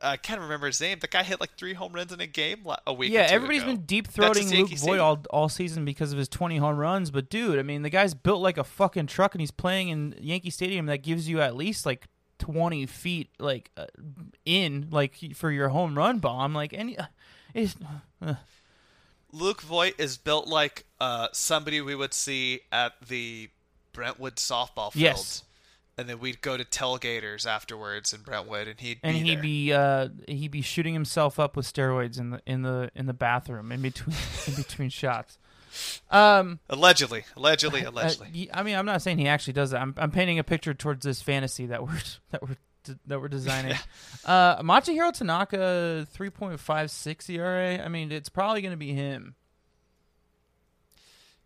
I 0.05 0.17
can't 0.17 0.41
remember 0.41 0.67
his 0.67 0.81
name. 0.81 0.99
The 1.01 1.07
guy 1.09 1.23
hit 1.23 1.41
like 1.41 1.57
three 1.57 1.73
home 1.75 1.93
runs 1.93 2.13
in 2.13 2.21
a 2.21 2.27
game 2.27 2.67
a 2.87 2.93
week. 2.93 3.11
or 3.11 3.15
Yeah, 3.15 3.27
everybody's 3.31 3.63
ago. 3.63 3.73
been 3.73 3.83
deep 3.83 4.09
throating 4.09 4.53
Luke 4.53 4.69
Voit 4.69 4.79
Stadium. 4.79 5.01
all, 5.01 5.25
all 5.31 5.49
season 5.49 5.85
because 5.85 6.13
of 6.13 6.19
his 6.19 6.29
20 6.29 6.59
home 6.59 6.77
runs. 6.77 7.11
But 7.11 7.31
dude, 7.31 7.59
I 7.59 7.63
mean, 7.63 7.83
the 7.83 7.91
guy's 7.91 8.15
built 8.15 8.41
like 8.43 8.59
a 8.59 8.65
fucking 8.65 9.07
truck, 9.07 9.35
and 9.35 9.41
he's 9.41 9.51
playing 9.51 9.89
in 9.89 10.15
Yankee 10.21 10.51
Stadium 10.51 10.87
that 10.87 10.99
gives 10.99 11.29
you 11.29 11.41
at 11.41 11.57
least 11.57 11.87
like 11.87 12.07
20 12.39 12.87
feet 12.87 13.31
like 13.39 13.71
uh, 13.77 13.87
in 14.45 14.89
like 14.91 15.17
for 15.35 15.51
your 15.51 15.71
home 15.71 15.97
run 15.97 16.19
bomb. 16.19 16.55
Like 16.55 16.73
any, 16.75 16.99
uh, 16.99 17.07
it's, 17.55 17.77
uh, 18.25 18.35
Luke 19.33 19.63
Voit 19.63 19.95
is 19.99 20.17
built 20.17 20.47
like 20.47 20.85
uh, 21.01 21.29
somebody 21.33 21.81
we 21.81 21.95
would 21.95 22.15
see 22.15 22.61
at 22.71 22.93
the 23.09 23.49
Brentwood 23.93 24.37
softball 24.37 24.93
field. 24.93 25.03
Yes. 25.03 25.43
And 25.97 26.09
then 26.09 26.19
we'd 26.19 26.41
go 26.41 26.57
to 26.57 26.65
tailgaters 26.65 27.47
afterwards 27.47 28.13
in 28.13 28.23
Brentwood, 28.23 28.67
and 28.67 28.81
he'd 28.81 28.99
and 29.05 29.15
be 29.15 29.21
he'd 29.23 29.35
there. 29.37 29.43
be 29.43 29.73
uh 29.73 30.09
he'd 30.27 30.51
be 30.51 30.61
shooting 30.63 30.93
himself 30.93 31.39
up 31.39 31.55
with 31.57 31.73
steroids 31.73 32.19
in 32.19 32.31
the 32.31 32.43
in 32.47 32.63
the 32.63 32.91
in 32.97 33.07
the 33.07 33.13
bathroom 33.15 33.71
in 33.71 33.81
between 33.81 34.17
in 34.49 34.55
between 34.55 34.89
shots. 34.91 35.39
Um. 36.11 36.59
allegedly, 36.69 37.25
allegedly, 37.37 37.85
Uh, 37.87 37.91
allegedly. 37.91 38.29
y- 38.35 38.49
I 38.53 38.63
mean, 38.65 38.75
I'm 38.77 38.87
not 38.87 39.03
saying 39.03 39.19
he 39.19 39.29
actually 39.29 39.55
does 39.55 39.71
that. 39.71 39.81
I'm, 39.83 39.95
I'm 39.97 40.11
painting 40.11 40.39
a 40.41 40.45
picture 40.45 40.75
towards 40.75 41.05
this 41.05 41.23
fantasy 41.23 41.67
that 41.67 41.83
we're 41.87 42.01
that 42.33 42.43
we're 42.43 42.57
that 43.07 43.21
we're 43.21 43.29
designing. 43.29 43.77
uh, 44.27 44.61
Masahiro 44.63 45.11
Tanaka, 45.13 46.07
3.56 46.15 47.31
ERA. 47.31 47.83
I 47.83 47.89
mean, 47.89 48.13
it's 48.13 48.29
probably 48.29 48.61
going 48.63 48.73
to 48.73 48.77
be 48.77 48.93
him. 48.93 49.37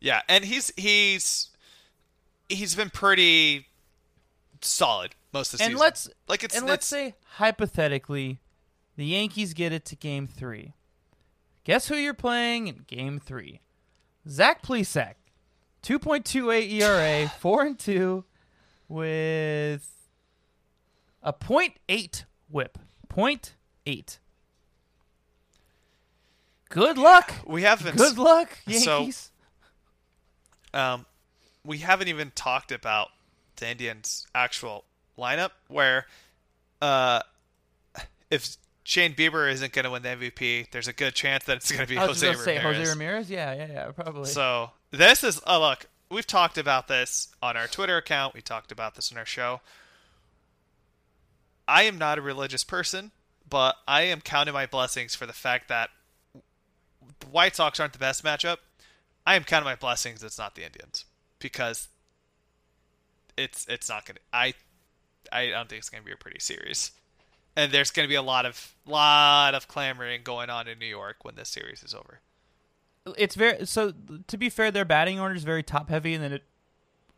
yeah, 0.01 0.22
and 0.28 0.44
he's 0.44 0.72
he's 0.76 1.51
he's 2.49 2.74
been 2.74 2.90
pretty 2.90 3.67
solid 4.64 5.14
most 5.32 5.52
of 5.54 5.59
the 5.59 5.64
And 5.64 5.72
season. 5.72 5.80
let's 5.80 6.09
like 6.28 6.42
it's 6.44 6.54
and 6.54 6.64
it's, 6.64 6.70
let's 6.70 6.86
say 6.86 7.14
hypothetically, 7.36 8.38
the 8.96 9.06
Yankees 9.06 9.54
get 9.54 9.72
it 9.72 9.84
to 9.86 9.96
Game 9.96 10.26
Three. 10.26 10.74
Guess 11.64 11.88
who 11.88 11.96
you're 11.96 12.14
playing 12.14 12.68
in 12.68 12.84
Game 12.86 13.18
Three? 13.20 13.61
Zach 14.28 14.62
Plesac, 14.62 15.14
2.28 15.82 16.70
ERA, 16.72 17.28
four 17.40 17.62
and 17.64 17.78
two, 17.78 18.24
with 18.88 19.88
a 21.22 21.32
.8 21.32 22.24
WHIP. 22.50 22.78
.8. 23.14 24.18
Good 26.68 26.98
luck. 26.98 27.32
we 27.46 27.62
haven't 27.62 27.96
Good 27.96 28.18
luck, 28.18 28.59
So- 28.70 28.98
Yankees. 28.98 29.30
um, 30.74 31.06
we 31.64 31.78
haven't 31.78 32.09
even 32.09 32.30
talked 32.34 32.70
about 32.72 33.09
the 33.59 33.68
Indians' 33.68 34.26
actual 34.34 34.84
lineup. 35.18 35.50
Where, 35.68 36.06
uh, 36.80 37.20
if 38.30 38.56
Shane 38.84 39.14
Bieber 39.14 39.50
isn't 39.52 39.72
going 39.72 39.84
to 39.84 39.90
win 39.90 40.02
the 40.02 40.09
MVP, 40.09 40.70
there's 40.70 40.88
a 40.88 40.92
good 40.92 41.14
chance 41.14 41.44
that 41.44 41.59
it's 41.59 41.70
going 41.70 41.82
to 41.82 41.88
be 41.88 41.96
Jose 41.96 42.26
gonna 42.26 42.38
say 42.38 42.56
Ramirez. 42.56 42.76
Jose 42.78 42.90
Ramirez. 42.90 43.30
Yeah, 43.30 43.54
yeah, 43.54 43.66
yeah, 43.70 43.90
probably. 43.92 44.26
So 44.26 44.70
this 44.90 45.22
is 45.22 45.40
oh 45.46 45.61
look, 45.61 45.86
we've 46.11 46.26
talked 46.26 46.59
about 46.59 46.88
this 46.88 47.28
on 47.42 47.56
our 47.56 47.66
Twitter 47.66 47.96
account. 47.96 48.34
We 48.34 48.40
talked 48.40 48.72
about 48.72 48.94
this 48.94 49.11
in 49.11 49.18
our 49.18 49.26
show. 49.26 49.61
I 51.66 51.82
am 51.82 51.98
not 51.98 52.18
a 52.18 52.22
religious 52.22 52.64
person, 52.64 53.11
but 53.48 53.76
I 53.86 54.02
am 54.02 54.22
counting 54.22 54.54
my 54.54 54.66
blessings 54.66 55.14
for 55.14 55.26
the 55.26 55.34
fact 55.34 55.68
that 55.68 55.90
the 57.20 57.26
White 57.26 57.56
Sox 57.56 57.78
aren't 57.78 57.92
the 57.92 57.98
best 57.98 58.24
matchup. 58.24 58.56
I 59.26 59.34
am 59.34 59.44
counting 59.44 59.66
my 59.66 59.76
blessings 59.76 60.22
it's 60.22 60.38
not 60.38 60.54
the 60.54 60.64
Indians 60.64 61.04
because 61.38 61.88
it's 63.39 63.66
it's 63.68 63.89
not 63.89 64.05
gonna. 64.07 64.18
I 64.32 64.55
I 65.32 65.49
don't 65.49 65.68
think 65.68 65.78
it's 65.80 65.89
gonna 65.91 66.03
be 66.05 66.12
a 66.12 66.16
pretty 66.16 66.41
series, 66.41 66.91
and 67.57 67.70
there's 67.72 67.91
gonna 67.91 68.09
be 68.09 68.14
a 68.16 68.22
lot 68.22 68.45
of 68.47 68.74
lot 68.86 69.55
of 69.55 69.68
clamoring 69.68 70.22
going 70.24 70.51
on 70.51 70.68
in 70.68 70.78
New 70.78 70.86
York 70.86 71.16
when 71.24 71.34
this 71.36 71.49
series 71.49 71.82
is 71.82 71.95
over. 71.95 72.20
it's 73.16 73.34
very 73.34 73.64
so 73.66 73.93
to 74.26 74.36
be 74.36 74.51
fair 74.51 74.70
their 74.70 74.84
batting 74.84 75.18
order 75.18 75.34
is 75.34 75.45
very 75.45 75.62
top 75.62 75.89
heavy 75.89 76.12
and 76.14 76.22
then 76.22 76.32
it 76.32 76.43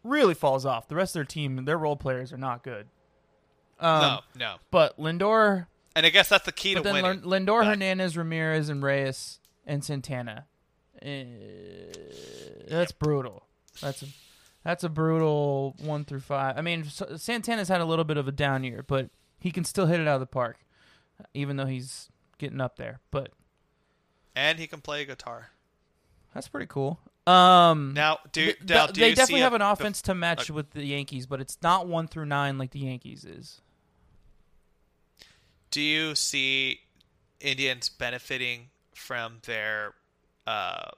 really 0.04 0.34
falls 0.34 0.64
off 0.64 0.86
the 0.88 0.94
rest 0.94 1.10
of 1.10 1.14
their 1.14 1.24
team 1.24 1.64
their 1.64 1.76
role 1.78 1.96
players 1.96 2.32
are 2.32 2.36
not 2.38 2.62
good 2.62 2.86
um, 3.80 4.00
no, 4.00 4.20
no. 4.36 4.54
but 4.70 4.96
lindor 5.00 5.66
And 5.96 6.06
I 6.06 6.10
guess 6.10 6.28
that's 6.28 6.44
the 6.46 6.52
key 6.52 6.74
but 6.74 6.84
to 6.84 6.92
then 6.92 7.02
winning. 7.02 7.22
Lindor 7.22 7.60
But- 7.62 7.66
hernandez 7.66 8.16
ramirez 8.16 8.68
and 8.68 8.82
reyes 8.84 9.40
and 9.66 9.84
santana 9.84 10.46
Eh, 11.02 11.92
that's 12.68 12.92
brutal 12.92 13.46
that's 13.80 14.04
that's 14.64 14.84
a 14.84 14.88
brutal 14.88 15.74
one 15.82 16.04
through 16.04 16.20
five 16.20 16.56
i 16.58 16.60
mean 16.60 16.84
santana's 17.16 17.68
had 17.68 17.80
a 17.80 17.84
little 17.84 18.04
bit 18.04 18.16
of 18.16 18.28
a 18.28 18.32
down 18.32 18.62
year 18.64 18.84
but 18.86 19.08
he 19.38 19.50
can 19.50 19.64
still 19.64 19.86
hit 19.86 20.00
it 20.00 20.06
out 20.08 20.14
of 20.14 20.20
the 20.20 20.26
park 20.26 20.58
even 21.34 21.56
though 21.56 21.66
he's 21.66 22.08
getting 22.38 22.60
up 22.60 22.76
there 22.76 23.00
but 23.10 23.30
and 24.36 24.58
he 24.58 24.66
can 24.66 24.80
play 24.80 25.04
guitar. 25.04 25.50
that's 26.34 26.48
pretty 26.48 26.66
cool 26.66 26.98
um 27.26 27.92
Now, 27.94 28.18
do, 28.32 28.46
Th- 28.46 28.58
now, 28.66 28.86
do 28.86 29.00
they 29.00 29.12
definitely 29.14 29.42
have 29.42 29.52
a- 29.52 29.56
an 29.56 29.62
offense 29.62 30.00
to 30.02 30.14
match 30.14 30.50
with 30.50 30.70
the 30.70 30.84
Yankees, 30.84 31.26
but 31.26 31.40
it's 31.40 31.58
not 31.62 31.86
one 31.86 32.08
through 32.08 32.24
nine 32.24 32.56
like 32.56 32.70
the 32.70 32.78
Yankees 32.80 33.24
is. 33.26 33.60
do 35.70 35.80
you 35.82 36.14
see 36.14 36.80
Indians 37.40 37.88
benefiting 37.90 38.68
from 38.94 39.38
their 39.44 39.94
uh, 40.46 40.90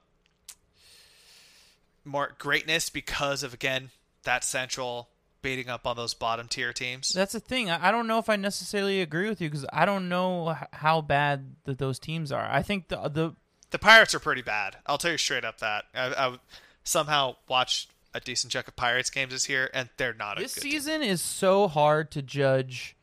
more 2.05 2.33
greatness 2.37 2.89
because 2.89 3.43
of 3.43 3.53
again 3.53 3.91
that 4.23 4.43
central 4.43 5.09
beating 5.41 5.69
up 5.69 5.85
on 5.85 5.95
those 5.97 6.13
bottom 6.13 6.47
tier 6.47 6.71
teams? 6.73 7.09
That's 7.09 7.33
the 7.33 7.39
thing. 7.39 7.69
I 7.69 7.91
don't 7.91 8.07
know 8.07 8.17
if 8.19 8.29
I 8.29 8.35
necessarily 8.37 9.01
agree 9.01 9.27
with 9.29 9.41
you 9.41 9.49
because 9.49 9.65
I 9.73 9.85
don't 9.85 10.07
know 10.09 10.55
how 10.71 11.01
bad 11.01 11.55
that 11.65 11.77
those 11.77 11.99
teams 11.99 12.31
are. 12.31 12.47
I 12.49 12.61
think 12.61 12.87
the 12.87 12.97
the 13.09 13.35
The 13.71 13.79
Pirates 13.79 14.15
are 14.15 14.19
pretty 14.19 14.41
bad. 14.41 14.77
I'll 14.85 14.97
tell 14.97 15.11
you 15.11 15.17
straight 15.17 15.43
up 15.45 15.59
that 15.59 15.85
I, 15.93 16.13
I 16.13 16.37
somehow 16.83 17.35
watched 17.49 17.91
a 18.13 18.19
decent 18.19 18.53
chunk 18.53 18.67
of 18.67 18.75
Pirates 18.75 19.09
games 19.09 19.33
this 19.33 19.49
year, 19.49 19.69
and 19.73 19.89
they're 19.97 20.13
not 20.13 20.37
this 20.37 20.55
a 20.55 20.59
good 20.59 20.63
team. 20.63 20.71
season 20.71 21.03
is 21.03 21.21
so 21.21 21.67
hard 21.67 22.11
to 22.11 22.21
judge 22.21 22.95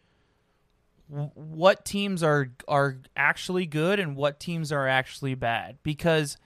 what 1.09 1.84
teams 1.84 2.22
are 2.22 2.51
are 2.68 2.98
actually 3.16 3.66
good 3.66 3.98
and 3.98 4.14
what 4.14 4.38
teams 4.38 4.70
are 4.70 4.86
actually 4.86 5.34
bad 5.34 5.76
because 5.82 6.36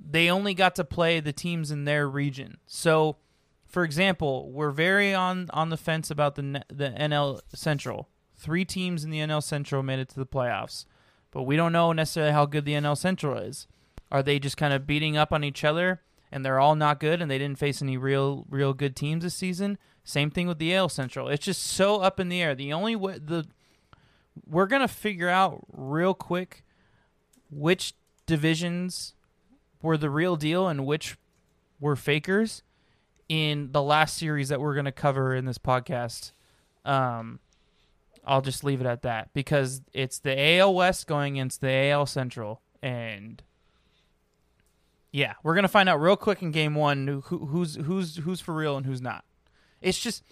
they 0.00 0.30
only 0.30 0.54
got 0.54 0.74
to 0.76 0.84
play 0.84 1.20
the 1.20 1.32
teams 1.32 1.70
in 1.70 1.84
their 1.84 2.08
region. 2.08 2.58
So, 2.66 3.16
for 3.66 3.84
example, 3.84 4.50
we're 4.50 4.70
very 4.70 5.14
on 5.14 5.48
on 5.52 5.68
the 5.70 5.76
fence 5.76 6.10
about 6.10 6.34
the 6.36 6.64
the 6.68 6.90
NL 6.90 7.40
Central. 7.54 8.08
Three 8.36 8.64
teams 8.64 9.04
in 9.04 9.10
the 9.10 9.18
NL 9.18 9.42
Central 9.42 9.82
made 9.82 9.98
it 9.98 10.08
to 10.10 10.18
the 10.18 10.26
playoffs, 10.26 10.86
but 11.30 11.42
we 11.42 11.56
don't 11.56 11.72
know 11.72 11.92
necessarily 11.92 12.32
how 12.32 12.46
good 12.46 12.64
the 12.64 12.72
NL 12.72 12.96
Central 12.96 13.36
is. 13.36 13.66
Are 14.10 14.22
they 14.22 14.38
just 14.38 14.56
kind 14.56 14.72
of 14.72 14.86
beating 14.86 15.16
up 15.16 15.32
on 15.32 15.44
each 15.44 15.62
other 15.62 16.00
and 16.32 16.44
they're 16.44 16.58
all 16.58 16.74
not 16.74 16.98
good 16.98 17.20
and 17.20 17.30
they 17.30 17.38
didn't 17.38 17.58
face 17.58 17.82
any 17.82 17.96
real 17.96 18.46
real 18.48 18.72
good 18.72 18.96
teams 18.96 19.22
this 19.22 19.34
season? 19.34 19.78
Same 20.02 20.30
thing 20.30 20.48
with 20.48 20.58
the 20.58 20.74
AL 20.74 20.88
Central. 20.88 21.28
It's 21.28 21.44
just 21.44 21.62
so 21.62 22.00
up 22.00 22.18
in 22.18 22.30
the 22.30 22.40
air. 22.40 22.54
The 22.54 22.72
only 22.72 22.96
way 22.96 23.18
the 23.18 23.46
we're 24.46 24.66
gonna 24.66 24.88
figure 24.88 25.28
out 25.28 25.64
real 25.70 26.14
quick 26.14 26.64
which 27.50 27.94
divisions 28.26 29.14
were 29.82 29.96
the 29.96 30.10
real 30.10 30.36
deal 30.36 30.68
and 30.68 30.84
which 30.86 31.16
were 31.78 31.96
fakers 31.96 32.62
in 33.28 33.70
the 33.72 33.82
last 33.82 34.16
series 34.16 34.48
that 34.48 34.60
we're 34.60 34.74
going 34.74 34.84
to 34.86 34.92
cover 34.92 35.34
in 35.34 35.44
this 35.44 35.58
podcast. 35.58 36.32
Um, 36.84 37.38
I'll 38.26 38.42
just 38.42 38.64
leave 38.64 38.80
it 38.80 38.86
at 38.86 39.02
that 39.02 39.30
because 39.32 39.80
it's 39.92 40.18
the 40.18 40.38
AL 40.58 40.74
West 40.74 41.06
going 41.06 41.34
against 41.36 41.60
the 41.60 41.70
AL 41.90 42.06
Central, 42.06 42.60
and 42.82 43.42
yeah, 45.12 45.34
we're 45.42 45.54
gonna 45.54 45.68
find 45.68 45.88
out 45.88 46.00
real 46.00 46.16
quick 46.16 46.42
in 46.42 46.50
Game 46.50 46.74
One 46.74 47.06
who, 47.06 47.20
who- 47.22 47.46
who's 47.46 47.74
who's 47.76 48.16
who's 48.16 48.40
for 48.40 48.54
real 48.54 48.76
and 48.76 48.86
who's 48.86 49.00
not. 49.02 49.24
It's 49.80 49.98
just, 49.98 50.22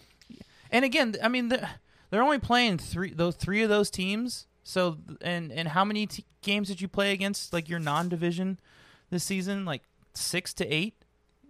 and 0.71 0.85
again, 0.85 1.17
I 1.23 1.29
mean, 1.29 1.49
they're, 1.49 1.71
they're 2.11 2.23
only 2.23 2.39
playing 2.39 2.79
three 2.79 3.13
those 3.13 3.37
three 3.37 3.63
of 3.63 3.69
those 3.69 3.91
teams. 3.91 4.47
So 4.63 4.99
and 5.23 5.51
and 5.51 5.69
how 5.69 5.85
many 5.85 6.07
t- 6.07 6.27
games 6.43 6.69
did 6.69 6.81
you 6.81 6.89
play 6.89 7.13
against 7.13 7.53
like 7.53 7.69
your 7.69 7.79
non-division 7.81 8.61
this 9.11 9.25
season? 9.25 9.65
Like 9.65 9.83
six 10.15 10.53
to 10.55 10.67
eight. 10.67 10.95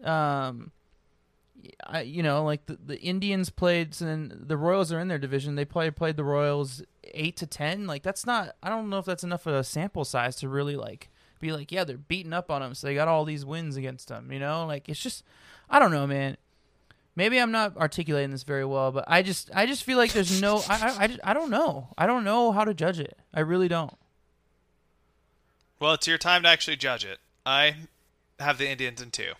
Um, 0.05 0.71
I, 1.85 2.03
you 2.03 2.23
know, 2.23 2.45
like 2.45 2.67
the, 2.67 2.79
the 2.85 3.01
Indians 3.01 3.51
played, 3.51 4.01
and 4.01 4.31
the 4.31 4.57
Royals 4.57 4.93
are 4.93 5.01
in 5.01 5.09
their 5.09 5.19
division. 5.19 5.57
They 5.57 5.65
play 5.65 5.91
played 5.91 6.17
the 6.17 6.25
Royals 6.25 6.83
eight 7.05 7.37
to 7.39 7.47
ten. 7.47 7.87
Like 7.87 8.03
that's 8.03 8.25
not. 8.25 8.55
I 8.63 8.69
don't 8.69 8.91
know 8.91 8.99
if 8.99 9.05
that's 9.05 9.25
enough 9.25 9.47
of 9.47 9.55
a 9.55 9.65
sample 9.65 10.05
size 10.05 10.37
to 10.37 10.49
really 10.49 10.77
like 10.77 11.11
be 11.41 11.53
like, 11.53 11.73
yeah, 11.73 11.85
they're 11.85 11.97
beating 11.97 12.33
up 12.33 12.51
on 12.51 12.61
them, 12.61 12.75
so 12.75 12.87
they 12.87 12.95
got 12.95 13.09
all 13.09 13.25
these 13.25 13.45
wins 13.45 13.77
against 13.77 14.09
them. 14.09 14.33
You 14.33 14.39
know, 14.39 14.67
like 14.67 14.89
it's 14.89 15.01
just, 15.01 15.25
I 15.71 15.79
don't 15.79 15.91
know, 15.91 16.07
man. 16.07 16.37
Maybe 17.17 17.41
I'm 17.41 17.51
not 17.51 17.77
articulating 17.77 18.31
this 18.31 18.45
very 18.45 18.65
well, 18.65 18.93
but 18.93 19.05
I 19.09 19.23
just, 19.23 19.51
I 19.53 19.67
just 19.67 19.83
feel 19.83 19.99
like 19.99 20.13
there's 20.13 20.41
no, 20.41 20.63
I, 20.69 20.75
I, 20.77 21.05
I, 21.05 21.19
I 21.31 21.35
don't 21.35 21.51
know. 21.51 21.89
I 21.99 22.07
don't 22.07 22.23
know 22.23 22.53
how 22.53 22.63
to 22.63 22.73
judge 22.73 23.01
it. 23.01 23.19
I 23.35 23.41
really 23.41 23.67
don't. 23.67 23.93
Well, 25.81 25.95
it's 25.95 26.07
your 26.07 26.19
time 26.19 26.45
to 26.45 26.49
actually 26.49 26.77
judge 26.77 27.05
it. 27.05 27.19
I 27.49 27.77
have 28.39 28.59
the 28.59 28.69
Indians 28.69 29.01
in 29.01 29.11
two. 29.11 29.33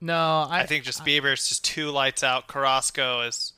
No, 0.00 0.48
I, 0.50 0.62
I, 0.62 0.66
think 0.66 0.82
just 0.82 1.04
Bieber's 1.04 1.48
just 1.48 1.64
too 1.64 1.90
lights 1.90 2.24
out. 2.24 2.48
Carrasco 2.48 3.20
is 3.20 3.52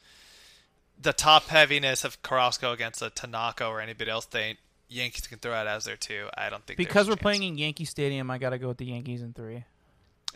the 1.00 1.14
top 1.14 1.46
heaviness 1.46 2.04
of 2.04 2.22
Carrasco 2.22 2.72
against 2.72 3.00
a 3.00 3.08
Tanaka 3.08 3.66
or 3.66 3.80
anybody 3.80 4.10
else. 4.10 4.26
They 4.26 4.58
Yankees 4.90 5.26
can 5.26 5.38
throw 5.38 5.54
out 5.54 5.66
as 5.66 5.84
their 5.84 5.96
two. 5.96 6.28
I 6.36 6.50
don't 6.50 6.62
think 6.66 6.76
because 6.76 7.08
we're 7.08 7.16
playing 7.16 7.42
in 7.42 7.56
Yankee 7.56 7.86
Stadium, 7.86 8.30
I 8.30 8.36
got 8.36 8.50
to 8.50 8.58
go 8.58 8.68
with 8.68 8.76
the 8.76 8.84
Yankees 8.84 9.22
in 9.22 9.32
three. 9.32 9.64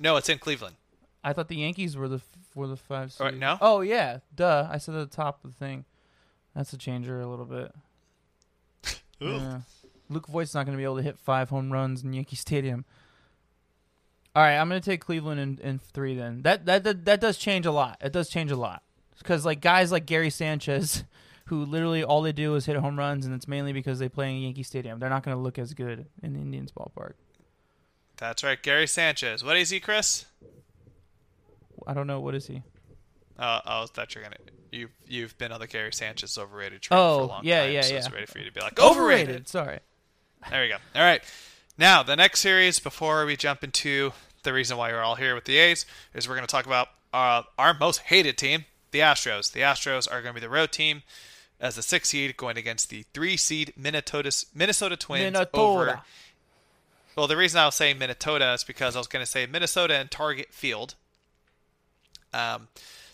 No, 0.00 0.16
it's 0.16 0.30
in 0.30 0.38
Cleveland. 0.38 0.76
I 1.22 1.34
thought 1.34 1.48
the 1.48 1.56
Yankees 1.56 1.98
were 1.98 2.08
the 2.08 2.22
were 2.54 2.66
the 2.66 2.78
five. 2.78 3.12
Seed. 3.12 3.38
no? 3.38 3.58
Oh 3.60 3.82
yeah, 3.82 4.20
duh. 4.34 4.66
I 4.70 4.78
said 4.78 4.94
at 4.94 5.10
the 5.10 5.14
top 5.14 5.44
of 5.44 5.50
the 5.50 5.56
thing. 5.58 5.84
That's 6.56 6.72
a 6.72 6.78
changer 6.78 7.20
a 7.20 7.26
little 7.26 7.44
bit. 7.44 7.74
Yeah. 9.20 9.62
Luke 10.08 10.26
Voit's 10.28 10.54
not 10.54 10.64
going 10.66 10.76
to 10.76 10.78
be 10.80 10.84
able 10.84 10.96
to 10.96 11.02
hit 11.02 11.18
five 11.18 11.50
home 11.50 11.72
runs 11.72 12.02
in 12.02 12.12
Yankee 12.12 12.36
Stadium. 12.36 12.84
All 14.36 14.42
right, 14.42 14.56
I'm 14.56 14.68
going 14.68 14.80
to 14.80 14.90
take 14.90 15.00
Cleveland 15.00 15.40
in, 15.40 15.58
in 15.66 15.78
three. 15.78 16.14
Then 16.14 16.42
that, 16.42 16.64
that 16.66 16.84
that 16.84 17.04
that 17.06 17.20
does 17.20 17.38
change 17.38 17.66
a 17.66 17.72
lot. 17.72 17.98
It 18.00 18.12
does 18.12 18.28
change 18.28 18.50
a 18.50 18.56
lot 18.56 18.82
because 19.18 19.44
like 19.44 19.60
guys 19.60 19.90
like 19.90 20.06
Gary 20.06 20.30
Sanchez, 20.30 21.04
who 21.46 21.64
literally 21.64 22.04
all 22.04 22.22
they 22.22 22.32
do 22.32 22.54
is 22.54 22.66
hit 22.66 22.76
home 22.76 22.98
runs, 22.98 23.26
and 23.26 23.34
it's 23.34 23.48
mainly 23.48 23.72
because 23.72 23.98
they 23.98 24.08
play 24.08 24.30
in 24.30 24.42
Yankee 24.42 24.62
Stadium. 24.62 24.98
They're 25.00 25.10
not 25.10 25.24
going 25.24 25.36
to 25.36 25.42
look 25.42 25.58
as 25.58 25.74
good 25.74 26.06
in 26.22 26.34
the 26.34 26.40
Indians 26.40 26.70
ballpark. 26.72 27.14
That's 28.18 28.44
right, 28.44 28.60
Gary 28.62 28.86
Sanchez. 28.86 29.42
What 29.44 29.56
is 29.56 29.70
he, 29.70 29.80
Chris? 29.80 30.26
I 31.86 31.94
don't 31.94 32.06
know 32.06 32.20
what 32.20 32.34
is 32.34 32.46
he. 32.46 32.62
Uh, 33.38 33.60
I 33.64 33.86
thought 33.86 34.14
you're 34.14 34.24
gonna 34.24 34.36
you 34.72 34.88
you've 35.06 35.38
been 35.38 35.52
on 35.52 35.60
the 35.60 35.66
Gary 35.66 35.92
Sanchez 35.92 36.36
overrated 36.36 36.82
train 36.82 36.98
for 36.98 37.02
a 37.02 37.06
Oh, 37.22 37.26
long 37.26 37.40
yeah, 37.44 37.62
time. 37.64 37.72
yeah, 37.72 37.80
so 37.82 37.92
yeah. 37.92 37.98
It's 37.98 38.12
ready 38.12 38.26
for 38.26 38.38
you 38.38 38.44
to 38.46 38.52
be 38.52 38.60
like 38.60 38.78
overrated. 38.80 39.48
Sorry. 39.48 39.78
There 40.50 40.62
we 40.62 40.68
go. 40.68 40.76
All 40.94 41.02
right. 41.02 41.22
Now, 41.76 42.02
the 42.02 42.16
next 42.16 42.40
series, 42.40 42.80
before 42.80 43.24
we 43.26 43.36
jump 43.36 43.62
into 43.62 44.12
the 44.42 44.52
reason 44.52 44.76
why 44.76 44.90
we're 44.90 45.02
all 45.02 45.14
here 45.14 45.34
with 45.34 45.44
the 45.44 45.56
A's, 45.58 45.86
is 46.14 46.28
we're 46.28 46.34
going 46.34 46.46
to 46.46 46.50
talk 46.50 46.66
about 46.66 46.88
uh, 47.12 47.42
our 47.58 47.74
most 47.74 48.00
hated 48.00 48.36
team, 48.36 48.64
the 48.90 49.00
Astros. 49.00 49.52
The 49.52 49.60
Astros 49.60 50.10
are 50.10 50.22
going 50.22 50.34
to 50.34 50.40
be 50.40 50.44
the 50.44 50.50
road 50.50 50.72
team 50.72 51.02
as 51.60 51.76
the 51.76 51.82
six 51.82 52.10
seed 52.10 52.36
going 52.36 52.56
against 52.56 52.90
the 52.90 53.04
three 53.14 53.36
seed 53.36 53.72
Minnesota, 53.76 54.32
Minnesota 54.54 54.96
Twins 54.96 55.32
Minnesota. 55.32 55.56
over. 55.56 56.00
Well, 57.16 57.26
the 57.26 57.36
reason 57.36 57.58
I 57.58 57.66
was 57.66 57.74
saying 57.74 57.98
Minnesota 57.98 58.52
is 58.52 58.64
because 58.64 58.94
I 58.94 59.00
was 59.00 59.08
going 59.08 59.24
to 59.24 59.30
say 59.30 59.46
Minnesota 59.46 59.94
and 59.94 60.10
Target 60.10 60.52
Field. 60.52 60.94
Um, 62.32 62.68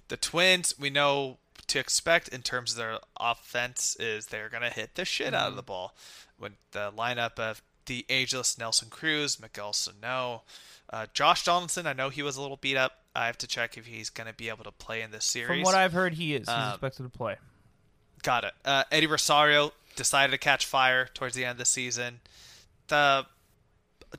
the 0.09 0.16
Twins, 0.16 0.79
we 0.79 0.91
know 0.91 1.39
to 1.69 1.79
expect 1.79 2.29
in 2.29 2.43
terms 2.43 2.73
of 2.73 2.79
their 2.79 2.99
offense 3.19 3.97
is 3.99 4.27
they're 4.27 4.49
going 4.49 4.62
to 4.62 4.71
hit 4.71 4.95
the 4.95 5.05
shit 5.05 5.35
out 5.35 5.49
of 5.51 5.57
the 5.57 5.62
ball. 5.62 5.95
With 6.39 6.53
the 6.73 6.93
lineup 6.97 7.39
of 7.39 7.62
the 7.87 8.05
ageless 8.09 8.59
Nelson 8.59 8.89
Cruz, 8.91 9.41
Miguel 9.41 9.73
Sano, 9.73 10.43
uh, 10.91 11.07
Josh 11.12 11.45
Donaldson, 11.45 11.87
I 11.87 11.93
know 11.93 12.09
he 12.09 12.23
was 12.23 12.37
a 12.37 12.43
little 12.43 12.57
beat 12.57 12.77
up. 12.77 12.93
I 13.15 13.27
have 13.27 13.39
to 13.39 13.47
check 13.47 13.77
if 13.79 13.87
he's 13.87 14.11
going 14.11 14.27
to 14.27 14.35
be 14.35 14.49
able 14.49 14.65
to 14.65 14.73
play 14.73 15.03
in 15.03 15.11
this 15.12 15.25
series. 15.25 15.49
From 15.49 15.62
what 15.62 15.75
I've 15.75 15.93
heard, 15.93 16.15
he 16.15 16.35
is. 16.35 16.41
He's 16.41 16.49
Um, 16.49 16.71
expected 16.71 17.05
to 17.05 17.09
play. 17.09 17.37
Got 18.23 18.45
it. 18.45 18.55
Uh, 18.65 18.85
Eddie 18.91 19.07
Rosario 19.07 19.73
decided 19.97 20.33
to 20.33 20.39
catch 20.39 20.67
fire 20.67 21.09
towards 21.15 21.35
the 21.37 21.45
end 21.45 21.53
of 21.53 21.59
the 21.59 21.65
season. 21.67 22.21
The 22.89 23.27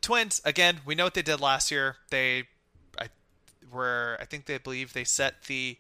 Twins, 0.02 0.42
again, 0.46 0.80
we 0.86 0.96
know 0.96 1.04
what 1.04 1.14
they 1.14 1.22
did 1.22 1.42
last 1.42 1.72
year. 1.72 1.98
They 2.10 2.44
I, 3.00 3.10
were, 3.72 4.18
I 4.22 4.26
think 4.26 4.46
they 4.46 4.58
believe 4.58 4.94
they 4.94 5.04
set 5.04 5.44
the 5.44 5.78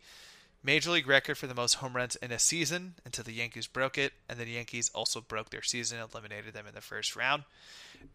major 0.66 0.92
league 0.92 1.08
record 1.08 1.38
for 1.38 1.48
the 1.48 1.54
most 1.54 1.76
home 1.76 1.96
runs 1.96 2.16
in 2.18 2.32
a 2.32 2.40
season 2.40 2.96
until 3.06 3.24
the 3.24 3.32
Yankees 3.32 3.68
broke 3.68 3.98
it, 3.98 4.14
and 4.28 4.40
the 4.40 4.46
Yankees 4.46 4.90
also 4.96 5.22
broke 5.22 5.52
their 5.52 5.62
season, 5.62 6.00
eliminated 6.00 6.54
them 6.54 6.66
in 6.68 6.74
the 6.74 6.82
first 6.82 7.16
round, 7.16 7.44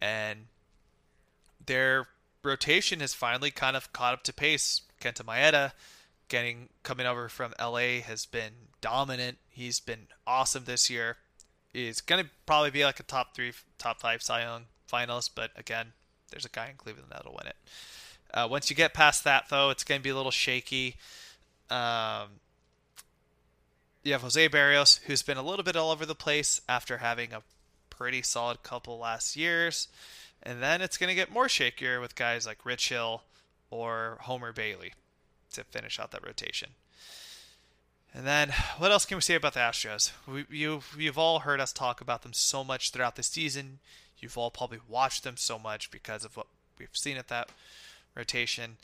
and 0.01 0.47
their 1.65 2.07
rotation 2.43 2.99
has 2.99 3.13
finally 3.13 3.51
kind 3.51 3.77
of 3.77 3.93
caught 3.93 4.13
up 4.13 4.23
to 4.23 4.33
pace. 4.33 4.81
Kenta 5.01 5.23
Maeda, 5.23 5.71
getting 6.27 6.69
coming 6.83 7.05
over 7.05 7.29
from 7.29 7.53
LA, 7.59 8.01
has 8.05 8.25
been 8.25 8.53
dominant. 8.81 9.37
He's 9.49 9.79
been 9.79 10.07
awesome 10.27 10.65
this 10.65 10.89
year. 10.89 11.17
He's 11.73 12.01
gonna 12.01 12.25
probably 12.45 12.71
be 12.71 12.83
like 12.83 12.99
a 12.99 13.03
top 13.03 13.33
three, 13.33 13.53
top 13.77 14.01
five 14.01 14.21
Cy 14.21 14.41
Young 14.41 14.65
finalist, 14.91 15.31
but 15.35 15.51
again, 15.55 15.93
there's 16.31 16.45
a 16.45 16.49
guy 16.49 16.69
in 16.69 16.75
Cleveland 16.75 17.07
that'll 17.11 17.33
win 17.33 17.47
it. 17.47 17.55
Uh, 18.33 18.47
once 18.49 18.69
you 18.69 18.75
get 18.75 18.93
past 18.93 19.23
that, 19.23 19.45
though, 19.49 19.69
it's 19.69 19.83
gonna 19.83 20.01
be 20.01 20.09
a 20.09 20.15
little 20.15 20.31
shaky. 20.31 20.97
Um, 21.71 22.27
you 24.03 24.11
have 24.11 24.21
Jose 24.21 24.49
Berrios, 24.49 24.99
who's 25.03 25.21
been 25.21 25.37
a 25.37 25.43
little 25.43 25.63
bit 25.63 25.75
all 25.75 25.91
over 25.91 26.05
the 26.05 26.15
place 26.15 26.59
after 26.67 26.97
having 26.97 27.33
a 27.33 27.43
pretty 27.89 28.21
solid 28.21 28.63
couple 28.63 28.97
last 28.97 29.35
years. 29.35 29.87
And 30.43 30.61
then 30.61 30.81
it's 30.81 30.97
going 30.97 31.09
to 31.09 31.15
get 31.15 31.31
more 31.31 31.47
shakier 31.47 32.01
with 32.01 32.15
guys 32.15 32.45
like 32.45 32.65
Rich 32.65 32.89
Hill 32.89 33.23
or 33.69 34.17
Homer 34.21 34.51
Bailey 34.51 34.93
to 35.53 35.63
finish 35.63 35.99
out 35.99 36.11
that 36.11 36.25
rotation. 36.25 36.69
And 38.13 38.27
then, 38.27 38.53
what 38.77 38.91
else 38.91 39.05
can 39.05 39.15
we 39.15 39.21
say 39.21 39.35
about 39.35 39.53
the 39.53 39.61
Astros? 39.61 40.11
We, 40.27 40.45
you've, 40.49 40.97
you've 40.99 41.17
all 41.17 41.39
heard 41.39 41.61
us 41.61 41.71
talk 41.71 42.01
about 42.01 42.23
them 42.23 42.33
so 42.33 42.63
much 42.63 42.91
throughout 42.91 43.15
the 43.15 43.23
season. 43.23 43.79
You've 44.19 44.37
all 44.37 44.51
probably 44.51 44.79
watched 44.89 45.23
them 45.23 45.37
so 45.37 45.57
much 45.57 45.91
because 45.91 46.25
of 46.25 46.35
what 46.35 46.47
we've 46.77 46.89
seen 46.91 47.15
at 47.15 47.29
that 47.29 47.49
rotation. 48.15 48.77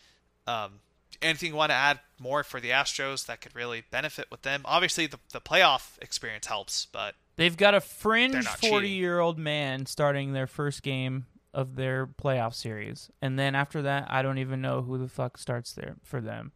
Um, 0.45 0.79
anything 1.22 1.51
you 1.51 1.55
want 1.55 1.72
to 1.72 1.76
add 1.76 1.99
more 2.20 2.43
for 2.43 2.60
the 2.60 2.70
Astros 2.70 3.26
that 3.28 3.41
could 3.41 3.55
really 3.55 3.84
benefit 3.91 4.28
with 4.32 4.41
them? 4.41 4.62
Obviously, 4.66 5.08
the, 5.08 5.20
the 5.32 5.41
playoff 5.41 5.97
experience 6.01 6.47
helps, 6.47 6.86
but 6.86 7.16
They've 7.38 7.55
got 7.55 7.76
a 7.76 7.82
fringe 7.82 8.45
forty-year-old 8.47 9.38
man 9.38 9.86
starting 9.86 10.34
their 10.34 10.47
first 10.47 10.82
game 10.82 11.28
of 11.53 11.76
their 11.76 12.08
playoff 12.08 12.55
series, 12.55 13.12
and 13.22 13.38
then 13.38 13.53
after 13.53 13.84
that, 13.84 14.08
I 14.10 14.24
don't 14.24 14.39
even 14.39 14.60
know 14.60 14.82
who 14.82 14.97
the 14.97 15.08
fuck 15.08 15.38
starts 15.38 15.72
there 15.72 15.97
for 16.03 16.20
them. 16.20 16.51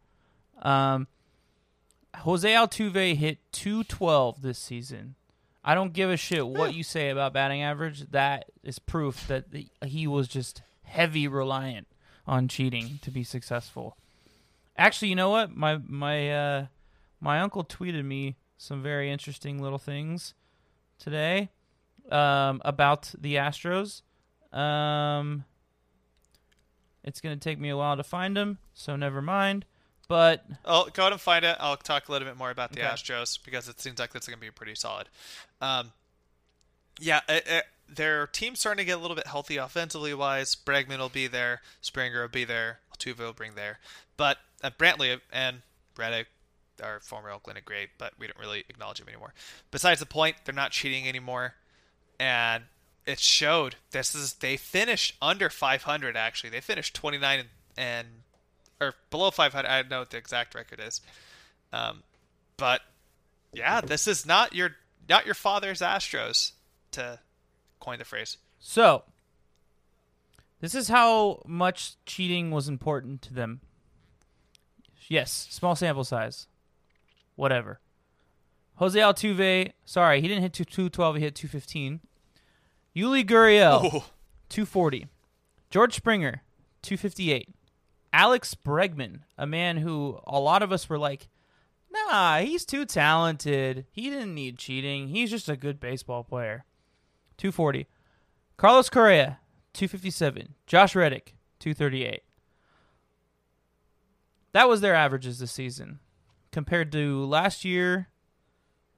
Um, 0.60 1.06
Jose 2.16 2.48
Altuve 2.48 3.16
hit 3.16 3.38
two 3.52 3.84
twelve 3.84 4.42
this 4.42 4.58
season. 4.58 5.14
I 5.64 5.76
don't 5.76 5.92
give 5.92 6.10
a 6.10 6.16
shit 6.16 6.48
what 6.48 6.74
you 6.74 6.82
say 6.82 7.10
about 7.10 7.32
batting 7.32 7.62
average. 7.62 8.10
That 8.10 8.46
is 8.64 8.80
proof 8.80 9.28
that 9.28 9.52
the, 9.52 9.68
he 9.86 10.08
was 10.08 10.26
just 10.26 10.62
heavy 10.82 11.28
reliant 11.28 11.86
on 12.26 12.48
cheating 12.48 12.98
to 13.02 13.12
be 13.12 13.22
successful. 13.22 13.96
Actually, 14.76 15.08
you 15.08 15.16
know 15.16 15.30
what? 15.30 15.54
My 15.54 15.78
my 15.86 16.30
uh, 16.30 16.66
my 17.20 17.40
uncle 17.40 17.64
tweeted 17.64 18.04
me 18.04 18.36
some 18.56 18.82
very 18.82 19.10
interesting 19.10 19.60
little 19.60 19.78
things 19.78 20.34
today 20.98 21.50
um, 22.10 22.62
about 22.64 23.12
the 23.18 23.34
Astros. 23.36 24.02
Um, 24.52 25.44
it's 27.04 27.20
gonna 27.20 27.36
take 27.36 27.58
me 27.58 27.68
a 27.68 27.76
while 27.76 27.96
to 27.96 28.04
find 28.04 28.36
them, 28.36 28.58
so 28.74 28.96
never 28.96 29.20
mind. 29.20 29.64
But 30.08 30.44
I'll 30.64 30.86
go 30.86 31.02
ahead 31.02 31.12
and 31.12 31.20
find 31.20 31.44
it. 31.44 31.56
I'll 31.58 31.76
talk 31.76 32.08
a 32.08 32.12
little 32.12 32.28
bit 32.28 32.36
more 32.36 32.50
about 32.50 32.72
the 32.72 32.80
Okay. 32.80 32.88
Astros 32.88 33.38
because 33.42 33.68
it 33.68 33.80
seems 33.80 33.98
like 33.98 34.12
that's 34.12 34.26
going 34.26 34.36
to 34.36 34.40
be 34.40 34.50
pretty 34.50 34.74
solid. 34.74 35.08
Um, 35.60 35.92
yeah, 37.00 37.20
it, 37.28 37.44
it, 37.46 37.64
their 37.88 38.26
team's 38.26 38.60
starting 38.60 38.82
to 38.82 38.84
get 38.84 38.98
a 38.98 39.00
little 39.00 39.16
bit 39.16 39.26
healthy 39.26 39.56
offensively 39.56 40.12
wise. 40.12 40.54
Bregman 40.54 40.98
will 40.98 41.08
be 41.08 41.28
there. 41.28 41.62
Springer 41.80 42.22
will 42.22 42.28
be 42.28 42.44
there. 42.44 42.80
Altuve 42.94 43.20
will 43.20 43.32
bring 43.32 43.54
there. 43.54 43.78
But 44.18 44.38
uh, 44.62 44.70
Brantley 44.70 45.20
and 45.32 45.62
Reddick 45.96 46.28
are 46.82 47.00
former 47.00 47.30
Oakland 47.30 47.58
and 47.58 47.66
great, 47.66 47.90
but 47.98 48.12
we 48.18 48.26
don't 48.26 48.38
really 48.38 48.64
acknowledge 48.68 48.98
them 48.98 49.08
anymore. 49.08 49.34
Besides 49.70 50.00
the 50.00 50.06
point, 50.06 50.36
they're 50.44 50.54
not 50.54 50.70
cheating 50.70 51.08
anymore, 51.08 51.54
and 52.18 52.64
it 53.06 53.18
showed. 53.18 53.76
This 53.90 54.14
is 54.14 54.34
they 54.34 54.56
finished 54.56 55.16
under 55.20 55.50
500. 55.50 56.16
Actually, 56.16 56.50
they 56.50 56.60
finished 56.60 56.94
29 56.94 57.40
and, 57.40 57.48
and 57.76 58.08
or 58.80 58.94
below 59.10 59.30
500. 59.30 59.66
I 59.66 59.82
don't 59.82 59.90
know 59.90 60.00
what 60.00 60.10
the 60.10 60.18
exact 60.18 60.54
record 60.54 60.80
is. 60.80 61.00
Um, 61.72 62.02
but 62.56 62.82
yeah, 63.52 63.80
this 63.80 64.06
is 64.06 64.26
not 64.26 64.54
your 64.54 64.76
not 65.08 65.26
your 65.26 65.34
father's 65.34 65.80
Astros, 65.80 66.52
to 66.92 67.18
coin 67.80 67.98
the 67.98 68.04
phrase. 68.04 68.38
so 68.60 69.02
this 70.60 70.74
is 70.76 70.88
how 70.88 71.42
much 71.44 71.96
cheating 72.06 72.52
was 72.52 72.68
important 72.68 73.20
to 73.22 73.34
them. 73.34 73.60
Yes, 75.08 75.48
small 75.50 75.76
sample 75.76 76.04
size. 76.04 76.46
Whatever. 77.36 77.80
Jose 78.76 78.98
Altuve, 78.98 79.72
sorry, 79.84 80.20
he 80.20 80.28
didn't 80.28 80.42
hit 80.42 80.52
212, 80.52 81.16
he 81.16 81.22
hit 81.22 81.34
215. 81.34 82.00
Yuli 82.96 83.24
Gurriel, 83.24 83.84
Ooh. 83.84 84.02
240. 84.48 85.06
George 85.70 85.94
Springer, 85.94 86.42
258. 86.82 87.48
Alex 88.12 88.54
Bregman, 88.54 89.20
a 89.38 89.46
man 89.46 89.78
who 89.78 90.20
a 90.26 90.38
lot 90.38 90.62
of 90.62 90.72
us 90.72 90.88
were 90.88 90.98
like, 90.98 91.28
nah, 91.90 92.40
he's 92.40 92.64
too 92.64 92.84
talented. 92.84 93.86
He 93.90 94.10
didn't 94.10 94.34
need 94.34 94.58
cheating. 94.58 95.08
He's 95.08 95.30
just 95.30 95.48
a 95.48 95.56
good 95.56 95.80
baseball 95.80 96.22
player. 96.22 96.64
240. 97.38 97.86
Carlos 98.58 98.90
Correa, 98.90 99.38
257. 99.72 100.54
Josh 100.66 100.94
Reddick, 100.94 101.34
238. 101.60 102.22
That 104.52 104.68
was 104.68 104.80
their 104.80 104.94
averages 104.94 105.38
this 105.38 105.52
season. 105.52 105.98
Compared 106.50 106.92
to 106.92 107.24
last 107.24 107.64
year, 107.64 108.08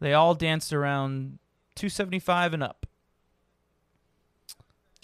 they 0.00 0.12
all 0.12 0.34
danced 0.34 0.72
around 0.72 1.38
275 1.76 2.54
and 2.54 2.62
up. 2.62 2.86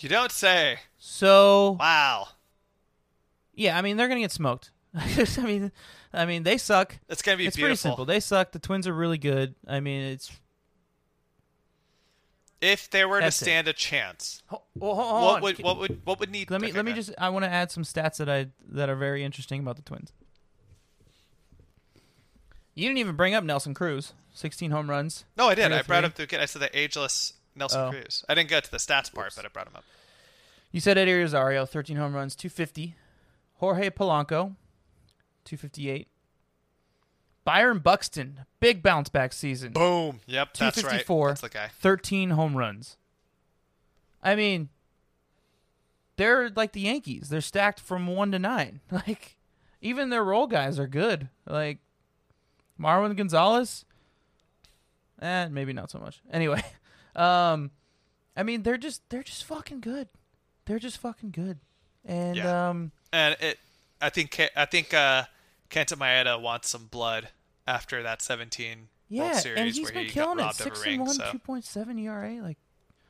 You 0.00 0.08
don't 0.08 0.32
say. 0.32 0.78
So 0.98 1.76
Wow. 1.78 2.28
yeah, 3.54 3.76
I 3.78 3.82
mean 3.82 3.96
they're 3.96 4.08
gonna 4.08 4.20
get 4.20 4.32
smoked. 4.32 4.70
I 4.94 5.26
mean, 5.44 5.70
I 6.12 6.24
mean 6.26 6.42
they 6.42 6.56
suck. 6.58 6.98
It's 7.08 7.22
gonna 7.22 7.36
be 7.36 7.46
it's 7.46 7.56
pretty 7.56 7.76
simple. 7.76 8.04
They 8.04 8.18
suck. 8.20 8.52
The 8.52 8.58
Twins 8.58 8.88
are 8.88 8.94
really 8.94 9.18
good. 9.18 9.54
I 9.68 9.78
mean, 9.80 10.02
it's 10.02 10.32
If 12.60 12.90
they 12.90 13.04
were 13.04 13.20
That's 13.20 13.38
to 13.38 13.44
it. 13.44 13.46
stand 13.46 13.68
a 13.68 13.72
chance, 13.72 14.42
well, 14.50 14.64
hold- 14.94 14.96
hold 14.96 15.22
what 15.22 15.34
on. 15.36 15.42
would 15.42 15.58
what 15.62 15.78
would 15.78 16.00
what 16.06 16.18
would 16.20 16.30
need? 16.30 16.50
let 16.50 16.60
me 16.60 16.68
okay, 16.68 16.76
let 16.76 16.84
me 16.84 16.92
just. 16.94 17.12
I 17.18 17.28
want 17.28 17.44
to 17.44 17.50
add 17.50 17.70
some 17.70 17.84
stats 17.84 18.16
that 18.16 18.28
I 18.28 18.48
that 18.70 18.88
are 18.88 18.96
very 18.96 19.22
interesting 19.22 19.60
about 19.60 19.76
the 19.76 19.82
Twins. 19.82 20.12
You 22.74 22.86
didn't 22.88 22.98
even 22.98 23.16
bring 23.16 23.34
up 23.34 23.44
Nelson 23.44 23.74
Cruz, 23.74 24.12
16 24.32 24.70
home 24.70 24.88
runs. 24.88 25.24
No, 25.36 25.48
I 25.48 25.54
did. 25.54 25.72
I 25.72 25.82
brought 25.82 26.04
up 26.04 26.14
the 26.14 26.26
kid. 26.26 26.40
I 26.40 26.46
said 26.46 26.62
the 26.62 26.78
ageless 26.78 27.34
Nelson 27.54 27.80
Oh. 27.80 27.90
Cruz. 27.90 28.24
I 28.28 28.34
didn't 28.34 28.48
get 28.48 28.64
to 28.64 28.70
the 28.70 28.76
stats 28.78 29.12
part, 29.12 29.32
but 29.36 29.44
I 29.44 29.48
brought 29.48 29.66
him 29.66 29.76
up. 29.76 29.84
You 30.72 30.80
said 30.80 30.96
Eddie 30.96 31.12
Rosario, 31.14 31.66
13 31.66 31.96
home 31.96 32.14
runs, 32.14 32.36
250. 32.36 32.94
Jorge 33.56 33.90
Polanco, 33.90 34.54
258. 35.44 36.08
Byron 37.44 37.78
Buxton, 37.80 38.40
big 38.60 38.82
bounce 38.82 39.08
back 39.08 39.32
season. 39.32 39.72
Boom. 39.72 40.20
Yep, 40.26 40.54
that's 40.54 40.76
right. 40.78 40.82
254. 41.04 41.28
That's 41.28 41.40
the 41.40 41.48
guy. 41.48 41.68
13 41.80 42.30
home 42.30 42.56
runs. 42.56 42.96
I 44.22 44.34
mean, 44.36 44.68
they're 46.16 46.50
like 46.50 46.72
the 46.72 46.82
Yankees. 46.82 47.28
They're 47.30 47.40
stacked 47.40 47.80
from 47.80 48.06
1 48.06 48.32
to 48.32 48.38
9. 48.38 48.80
Like 48.92 49.36
even 49.82 50.10
their 50.10 50.22
role 50.22 50.46
guys 50.46 50.78
are 50.78 50.86
good. 50.86 51.28
Like 51.46 51.78
Marwin 52.80 53.16
Gonzalez 53.16 53.84
eh, 55.20 55.48
maybe 55.50 55.72
not 55.72 55.90
so 55.90 55.98
much. 55.98 56.20
Anyway, 56.32 56.62
um 57.16 57.70
I 58.36 58.42
mean, 58.42 58.62
they're 58.62 58.78
just 58.78 59.08
they're 59.10 59.22
just 59.22 59.44
fucking 59.44 59.80
good. 59.80 60.08
They're 60.66 60.78
just 60.78 60.98
fucking 60.98 61.30
good. 61.32 61.58
And 62.04 62.36
Yeah. 62.36 62.70
um 62.70 62.92
And 63.12 63.36
it, 63.40 63.58
I 64.00 64.08
think 64.10 64.40
I 64.56 64.64
think 64.64 64.94
uh, 64.94 65.24
Kenta 65.68 65.96
Maeda 65.96 66.40
wants 66.40 66.70
some 66.70 66.86
blood 66.86 67.28
after 67.66 68.02
that 68.02 68.22
17 68.22 68.78
World 68.78 68.88
yeah, 69.08 69.32
Series 69.38 69.58
and 69.58 69.66
he's 69.68 69.82
where 69.82 69.92
been 69.92 70.04
he 70.04 70.10
killing 70.10 70.38
got 70.38 70.42
it. 70.42 70.44
robbed 70.46 70.60
of 70.60 70.66
a 70.72 70.76
6 70.76 70.86
ring. 70.86 70.94
and 71.00 71.06
1, 71.08 71.14
so 71.16 71.22
2.7 71.46 72.00
ERA 72.04 72.42
like 72.42 72.56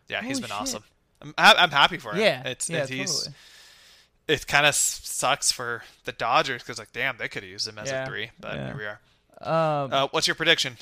yeah, 0.09 0.23
he's 0.23 0.41
been 0.41 0.49
shit. 0.51 0.61
awesome. 0.61 0.83
I'm 1.23 1.35
I'm 1.37 1.71
happy 1.71 1.99
for 1.99 2.13
him. 2.15 2.21
yeah. 2.21 2.43
it's 2.49 2.69
yeah, 2.69 2.83
it, 2.85 2.89
he's 2.89 3.15
totally. 3.15 3.35
it 4.27 4.47
kind 4.49 4.67
of 4.67 4.75
sucks 4.75 5.53
for 5.53 5.85
the 6.05 6.13
Dodgers 6.13 6.63
because 6.63 6.79
like 6.79 6.91
damn 6.93 7.17
they 7.19 7.29
could 7.29 7.43
have 7.45 7.51
used 7.53 7.69
him 7.69 7.79
as 7.79 7.91
Yeah, 7.91 8.03
a 8.03 8.07
three, 8.07 8.31
but 8.41 8.55
yeah. 8.55 8.67
here 8.67 8.77
we 8.77 8.85
are. 8.87 9.01
Um 9.41 9.93
Uh, 9.93 10.09
what's 10.11 10.27
your 10.27 10.35
prediction? 10.35 10.77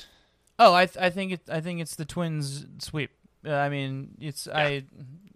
Oh, 0.57 0.73
I 0.73 0.85
th- 0.87 0.97
I 1.03 1.09
think 1.09 1.31
it 1.31 1.41
I 1.49 1.61
think 1.61 1.79
it's 1.81 1.95
the 1.95 2.05
Twins 2.05 2.65
sweep. 2.79 3.11
Uh, 3.45 3.53
I 3.53 3.69
mean, 3.69 4.15
it's 4.19 4.47
I. 4.47 4.83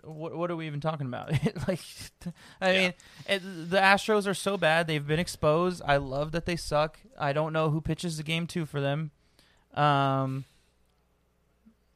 What 0.04 0.36
what 0.36 0.52
are 0.52 0.56
we 0.58 0.68
even 0.68 0.82
talking 0.82 1.08
about? 1.08 1.32
like, 1.68 1.80
I 2.60 2.72
Yeah. 2.74 2.78
mean, 2.82 2.94
it, 3.28 3.70
the 3.70 3.78
Astros 3.78 4.28
are 4.28 4.34
so 4.34 4.58
bad. 4.58 4.86
They've 4.88 5.08
been 5.08 5.20
exposed. 5.20 5.82
I 5.86 5.96
love 5.96 6.34
that 6.34 6.46
they 6.46 6.58
suck. 6.58 7.00
I 7.18 7.32
don't 7.32 7.54
know 7.54 7.70
who 7.70 7.80
pitches 7.80 8.18
the 8.18 8.24
game 8.24 8.46
two 8.46 8.66
for 8.66 8.82
them. 8.82 9.12
Um, 9.74 10.44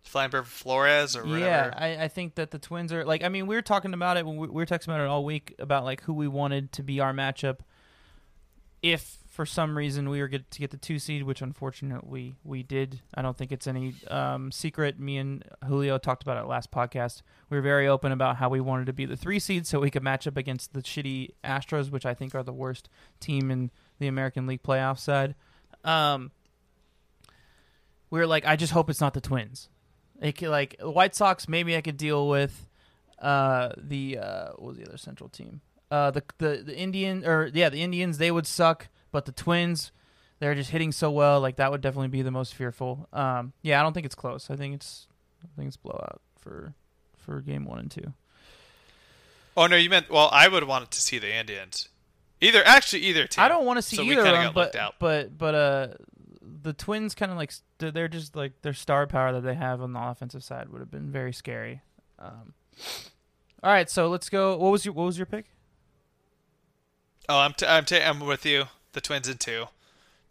Flamber 0.05 0.45
Flores 0.45 1.17
or 1.17 1.23
whatever? 1.25 1.39
yeah, 1.45 1.73
I, 1.75 2.03
I 2.05 2.07
think 2.07 2.35
that 2.35 2.51
the 2.51 2.59
Twins 2.59 2.93
are 2.93 3.03
like. 3.03 3.25
I 3.25 3.27
mean, 3.29 3.45
we 3.45 3.55
were 3.55 3.61
talking 3.61 3.93
about 3.93 4.15
it 4.15 4.25
when 4.25 4.37
we, 4.37 4.47
we 4.47 4.53
were 4.53 4.65
texting 4.65 4.85
about 4.87 5.01
it 5.01 5.07
all 5.07 5.25
week 5.25 5.53
about 5.59 5.83
like 5.83 6.01
who 6.03 6.13
we 6.13 6.29
wanted 6.29 6.71
to 6.73 6.83
be 6.83 7.01
our 7.01 7.11
matchup. 7.11 7.59
If 8.81 9.17
for 9.37 9.45
some 9.45 9.77
reason 9.77 10.09
we 10.09 10.19
were 10.19 10.27
get 10.27 10.49
to 10.49 10.59
get 10.59 10.71
the 10.71 10.77
two 10.77 10.97
seed, 10.97 11.21
which 11.21 11.43
unfortunately 11.43 12.33
we 12.43 12.63
did, 12.63 13.01
I 13.13 13.21
don't 13.21 13.37
think 13.37 13.51
it's 13.51 13.67
any 13.67 13.93
um, 14.09 14.51
secret. 14.51 14.99
Me 14.99 15.19
and 15.19 15.43
Julio 15.63 15.99
talked 15.99 16.23
about 16.23 16.43
it 16.43 16.47
last 16.47 16.71
podcast. 16.71 17.21
We 17.51 17.57
were 17.57 17.61
very 17.61 17.87
open 17.87 18.11
about 18.11 18.37
how 18.37 18.49
we 18.49 18.59
wanted 18.59 18.87
to 18.87 18.93
be 18.93 19.05
the 19.05 19.15
three 19.15 19.37
seed 19.37 19.67
so 19.67 19.79
we 19.79 19.91
could 19.91 20.01
match 20.01 20.25
up 20.25 20.37
against 20.37 20.73
the 20.73 20.81
shitty 20.81 21.35
Astros, 21.43 21.91
which 21.91 22.03
I 22.03 22.15
think 22.15 22.33
are 22.33 22.41
the 22.41 22.51
worst 22.51 22.89
team 23.19 23.51
in 23.51 23.69
the 23.99 24.07
American 24.07 24.47
League 24.47 24.63
playoff 24.63 24.97
side. 24.97 25.35
Um, 25.83 26.31
we 28.09 28.17
were 28.17 28.25
like, 28.25 28.43
I 28.43 28.55
just 28.55 28.73
hope 28.73 28.89
it's 28.89 29.01
not 29.01 29.13
the 29.13 29.21
Twins. 29.21 29.69
It 30.19 30.31
could, 30.31 30.49
like 30.49 30.77
White 30.81 31.13
Sox, 31.13 31.47
maybe 31.47 31.77
I 31.77 31.81
could 31.81 31.97
deal 31.97 32.27
with. 32.27 32.67
Uh, 33.21 33.69
the 33.77 34.17
uh, 34.17 34.47
what 34.55 34.69
was 34.69 34.77
the 34.77 34.85
other 34.87 34.97
Central 34.97 35.29
team? 35.29 35.61
Uh, 35.91 36.09
the 36.09 36.23
the 36.39 36.63
the 36.65 36.75
Indian 36.75 37.23
or 37.23 37.51
yeah, 37.53 37.69
the 37.69 37.83
Indians 37.83 38.17
they 38.17 38.31
would 38.31 38.47
suck, 38.47 38.89
but 39.11 39.25
the 39.25 39.31
Twins, 39.31 39.91
they're 40.39 40.55
just 40.55 40.69
hitting 40.71 40.91
so 40.91 41.09
well. 41.11 41.39
Like 41.41 41.55
that 41.57 41.71
would 41.71 41.81
definitely 41.81 42.09
be 42.09 42.21
the 42.21 42.31
most 42.31 42.53
fearful. 42.53 43.07
Um, 43.13 43.53
yeah, 43.61 43.79
I 43.79 43.83
don't 43.83 43.93
think 43.93 44.05
it's 44.05 44.15
close. 44.15 44.49
I 44.49 44.55
think 44.55 44.75
it's 44.75 45.07
I 45.43 45.47
think 45.57 45.67
it's 45.67 45.77
blowout 45.77 46.21
for 46.39 46.73
for 47.17 47.41
game 47.41 47.65
one 47.65 47.79
and 47.79 47.91
two. 47.91 48.13
Oh 49.55 49.67
no, 49.67 49.75
you 49.75 49.89
meant 49.89 50.09
well. 50.09 50.29
I 50.31 50.47
would 50.47 50.65
want 50.65 50.91
to 50.91 51.01
see 51.01 51.17
the 51.17 51.33
Indians. 51.33 51.89
Either 52.39 52.61
actually 52.65 53.01
either 53.03 53.25
team. 53.25 53.43
I 53.43 53.47
don't 53.47 53.65
want 53.65 53.77
to 53.77 53.81
see 53.81 53.95
So 53.95 54.03
we 54.03 54.11
either 54.11 54.21
of 54.21 54.25
kinda 54.27 54.39
them, 54.39 54.53
got 54.53 54.55
looked 54.55 54.73
but 54.73 54.79
out. 54.79 54.95
but 54.99 55.37
but 55.37 55.55
uh, 55.55 55.87
the 56.61 56.73
Twins 56.73 57.15
kind 57.15 57.31
of 57.31 57.37
like 57.37 57.51
they're 57.79 58.07
just 58.07 58.35
like 58.35 58.61
their 58.61 58.73
star 58.73 59.07
power 59.07 59.31
that 59.33 59.41
they 59.41 59.55
have 59.55 59.81
on 59.81 59.93
the 59.93 59.99
offensive 59.99 60.43
side 60.43 60.69
would 60.69 60.79
have 60.79 60.91
been 60.91 61.11
very 61.11 61.33
scary. 61.33 61.81
Um, 62.19 62.53
all 63.63 63.71
right, 63.71 63.89
so 63.89 64.07
let's 64.09 64.29
go. 64.29 64.55
What 64.57 64.71
was 64.71 64.85
your 64.85 64.93
what 64.93 65.05
was 65.05 65.17
your 65.17 65.25
pick? 65.25 65.45
Oh, 67.29 67.39
I'm 67.39 67.53
t- 67.53 67.65
I'm 67.65 67.83
t- 67.85 68.01
I'm 68.01 68.19
with 68.19 68.45
you. 68.45 68.65
The 68.97 69.01
Twins 69.01 69.27
in 69.27 69.37
two. 69.37 69.65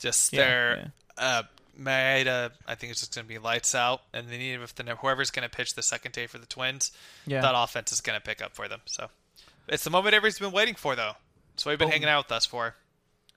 Just 0.01 0.33
Yeah, 0.33 0.41
their 0.41 0.93
uh 1.17 1.45
Maeda, 1.81 2.51
I 2.67 2.75
think 2.75 2.91
it's 2.91 2.99
just 2.99 3.15
going 3.15 3.27
to 3.27 3.29
be 3.29 3.39
lights 3.39 3.77
out, 3.77 4.01
and 4.13 4.29
then 4.29 4.41
even 4.41 4.63
if 4.63 4.75
the 4.75 4.83
whoever's 4.97 5.31
going 5.31 5.49
to 5.49 5.57
pitch 5.57 5.77
the 5.77 5.85
second 5.85 6.11
day 6.11 6.27
for 6.27 6.39
the 6.39 6.47
Twins, 6.47 6.91
Yeah, 7.27 7.43
that 7.43 7.55
offense 7.57 7.93
is 7.93 8.01
going 8.01 8.19
to 8.19 8.21
pick 8.21 8.43
up 8.43 8.57
for 8.57 8.67
them. 8.67 8.81
So 8.87 9.07
it's 9.69 9.85
the 9.85 9.91
moment 9.91 10.17
everybody's 10.17 10.41
been 10.41 10.51
waiting 10.51 10.75
for, 10.75 10.97
though. 10.97 11.13
That's 11.53 11.65
what 11.65 11.71
we've 11.71 11.79
been 11.79 11.87
Boom. 11.87 11.93
hanging 11.93 12.09
out 12.09 12.25
with 12.25 12.33
us 12.33 12.45
for. 12.45 12.75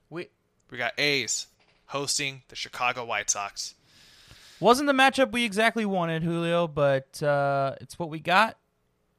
we 0.08 0.26
We 0.68 0.78
got 0.78 0.98
A's 0.98 1.46
hosting 1.86 2.42
the 2.48 2.56
Chicago 2.56 3.04
White 3.04 3.30
Sox. 3.30 3.74
wasn't 4.58 4.88
the 4.88 4.92
matchup 4.92 5.30
we 5.30 5.44
exactly 5.44 5.84
wanted, 5.84 6.24
Julio, 6.24 6.66
but 6.66 7.22
uh, 7.22 7.76
it's 7.80 8.00
what 8.00 8.10
we 8.10 8.18
got, 8.18 8.56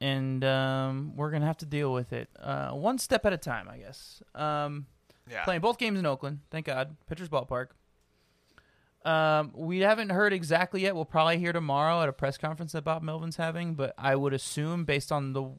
and 0.02 0.44
um, 0.44 1.16
we're 1.16 1.32
gonna 1.32 1.46
have 1.46 1.60
to 1.60 1.66
deal 1.66 1.94
with 1.94 2.12
it 2.12 2.28
uh, 2.38 2.72
one 2.72 2.98
step 2.98 3.26
at 3.26 3.32
a 3.32 3.38
time, 3.38 3.70
I 3.70 3.78
guess. 3.78 4.22
Um, 4.36 4.88
Yeah. 5.32 5.44
playing 5.44 5.62
both 5.62 5.78
games 5.78 5.98
in 5.98 6.06
Oakland. 6.06 6.40
Thank 6.50 6.66
God, 6.66 6.96
Pitchers 7.08 7.30
Ballpark. 7.30 7.68
Um, 9.04 9.52
we 9.56 9.80
haven't 9.80 10.10
heard 10.10 10.32
exactly 10.32 10.82
yet. 10.82 10.94
We'll 10.94 11.06
probably 11.06 11.40
hear 11.40 11.54
tomorrow 11.54 12.02
at 12.04 12.10
a 12.10 12.14
press 12.14 12.38
conference 12.38 12.74
that 12.74 12.84
Bob 12.84 13.02
Melvin's 13.02 13.38
having, 13.38 13.74
but 13.74 13.96
I 13.98 14.16
would 14.16 14.34
assume 14.34 14.86
based 14.86 15.12
on 15.12 15.34
the 15.34 15.50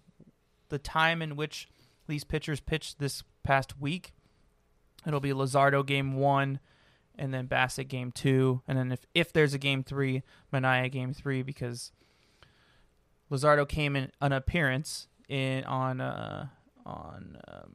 the 0.68 0.79
time 0.79 1.20
in 1.20 1.37
which 1.37 1.68
these 2.07 2.25
pitchers 2.25 2.61
pitched 2.61 2.99
this 2.99 3.25
past 3.43 3.79
week, 3.81 4.12
it'll 5.07 5.20
be 5.20 5.33
Luzardo 5.33 5.85
game 5.85 6.14
one, 6.14 6.61
and 7.18 7.35
then 7.35 7.49
Bassitt 7.49 7.89
game 7.89 8.12
two, 8.12 8.62
and 8.68 8.79
then 8.79 8.93
if 8.93 9.07
if 9.12 9.33
there's 9.33 9.55
a 9.55 9.59
game 9.59 9.83
three, 9.83 10.23
Manaea 10.53 10.91
game 10.91 11.12
three 11.12 11.43
because 11.43 11.91
Luzardo 13.31 13.68
came 13.68 13.97
in 13.97 14.12
an 14.20 14.33
appearance 14.33 15.09
in 15.29 15.64
on 15.64 16.01
uh, 16.01 16.47
on 16.87 17.39
um, 17.49 17.73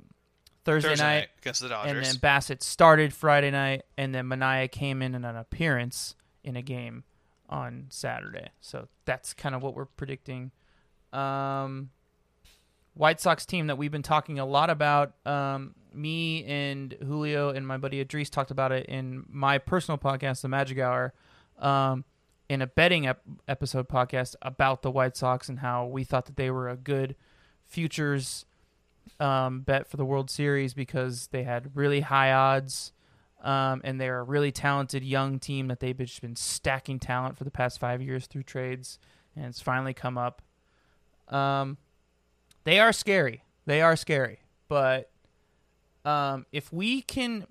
Thursday, 0.67 0.89
Thursday 0.89 1.03
night 1.03 1.19
night 1.19 1.29
against 1.41 1.61
the 1.61 1.69
Dodgers, 1.69 1.91
and 1.91 2.05
then 2.05 2.15
Bassitt 2.15 2.61
started 2.61 3.13
Friday 3.13 3.51
night, 3.51 3.83
and 3.97 4.13
then 4.13 4.25
Manaea 4.25 4.69
came 4.69 5.01
in 5.01 5.15
in 5.15 5.25
an 5.25 5.35
appearance 5.35 6.15
in 6.43 6.55
a 6.55 6.61
game 6.61 7.03
on 7.49 7.85
Saturday. 7.89 8.49
So 8.59 8.87
that's 9.05 9.33
kind 9.33 9.55
of 9.55 9.63
what 9.63 9.75
we're 9.75 9.85
predicting. 9.85 10.51
Um, 11.13 11.89
White 12.93 13.19
Sox 13.21 13.45
team 13.45 13.67
that 13.67 13.77
we've 13.77 13.91
been 13.91 14.03
talking 14.03 14.39
a 14.39 14.45
lot 14.45 14.69
about. 14.69 15.13
Um, 15.25 15.75
me 15.93 16.43
and 16.45 16.95
Julio 17.05 17.49
and 17.49 17.65
my 17.65 17.77
buddy 17.77 17.99
Idris 17.99 18.29
talked 18.29 18.51
about 18.51 18.71
it 18.71 18.87
in 18.87 19.25
my 19.29 19.57
personal 19.57 19.97
podcast, 19.97 20.41
The 20.41 20.47
Magic 20.47 20.79
Hour, 20.79 21.13
um, 21.59 22.03
in 22.49 22.61
a 22.61 22.67
betting 22.67 23.07
ep- 23.07 23.21
episode 23.47 23.87
podcast 23.87 24.35
about 24.41 24.81
the 24.81 24.91
White 24.91 25.15
Sox 25.15 25.47
and 25.49 25.59
how 25.59 25.85
we 25.85 26.03
thought 26.03 26.25
that 26.25 26.35
they 26.35 26.51
were 26.51 26.69
a 26.69 26.75
good 26.75 27.15
futures 27.63 28.45
um, 29.19 29.61
bet 29.61 29.87
for 29.87 29.97
the 29.97 30.05
World 30.05 30.29
Series 30.29 30.73
because 30.73 31.27
they 31.27 31.43
had 31.43 31.75
really 31.75 32.01
high 32.01 32.31
odds, 32.33 32.93
um, 33.43 33.81
and 33.83 33.99
they're 33.99 34.19
a 34.19 34.23
really 34.23 34.51
talented 34.51 35.03
young 35.03 35.39
team 35.39 35.67
that 35.67 35.79
they've 35.79 35.97
just 35.97 36.21
been 36.21 36.35
stacking 36.35 36.99
talent 36.99 37.37
for 37.37 37.43
the 37.43 37.51
past 37.51 37.79
five 37.79 38.01
years 38.01 38.27
through 38.27 38.43
trades, 38.43 38.99
and 39.35 39.45
it's 39.45 39.61
finally 39.61 39.93
come 39.93 40.17
up. 40.17 40.41
Um, 41.27 41.77
they 42.63 42.79
are 42.79 42.93
scary. 42.93 43.43
They 43.65 43.81
are 43.81 43.95
scary, 43.95 44.39
but 44.67 45.09
Um, 46.05 46.45
if 46.53 46.71
we 46.71 47.01
can, 47.01 47.47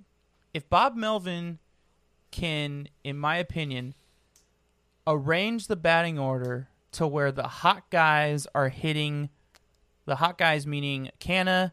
if 0.54 0.66
Bob 0.70 0.96
Melvin 0.96 1.58
can, 2.30 2.88
in 3.04 3.18
my 3.18 3.36
opinion, 3.36 3.94
arrange 5.06 5.66
the 5.66 5.76
batting 5.76 6.18
order 6.18 6.70
to 6.92 7.06
where 7.06 7.30
the 7.30 7.48
hot 7.48 7.90
guys 7.90 8.46
are 8.54 8.70
hitting 8.70 9.28
the 10.06 10.16
hot 10.16 10.38
guys 10.38 10.66
meaning 10.66 11.10
Canha, 11.20 11.72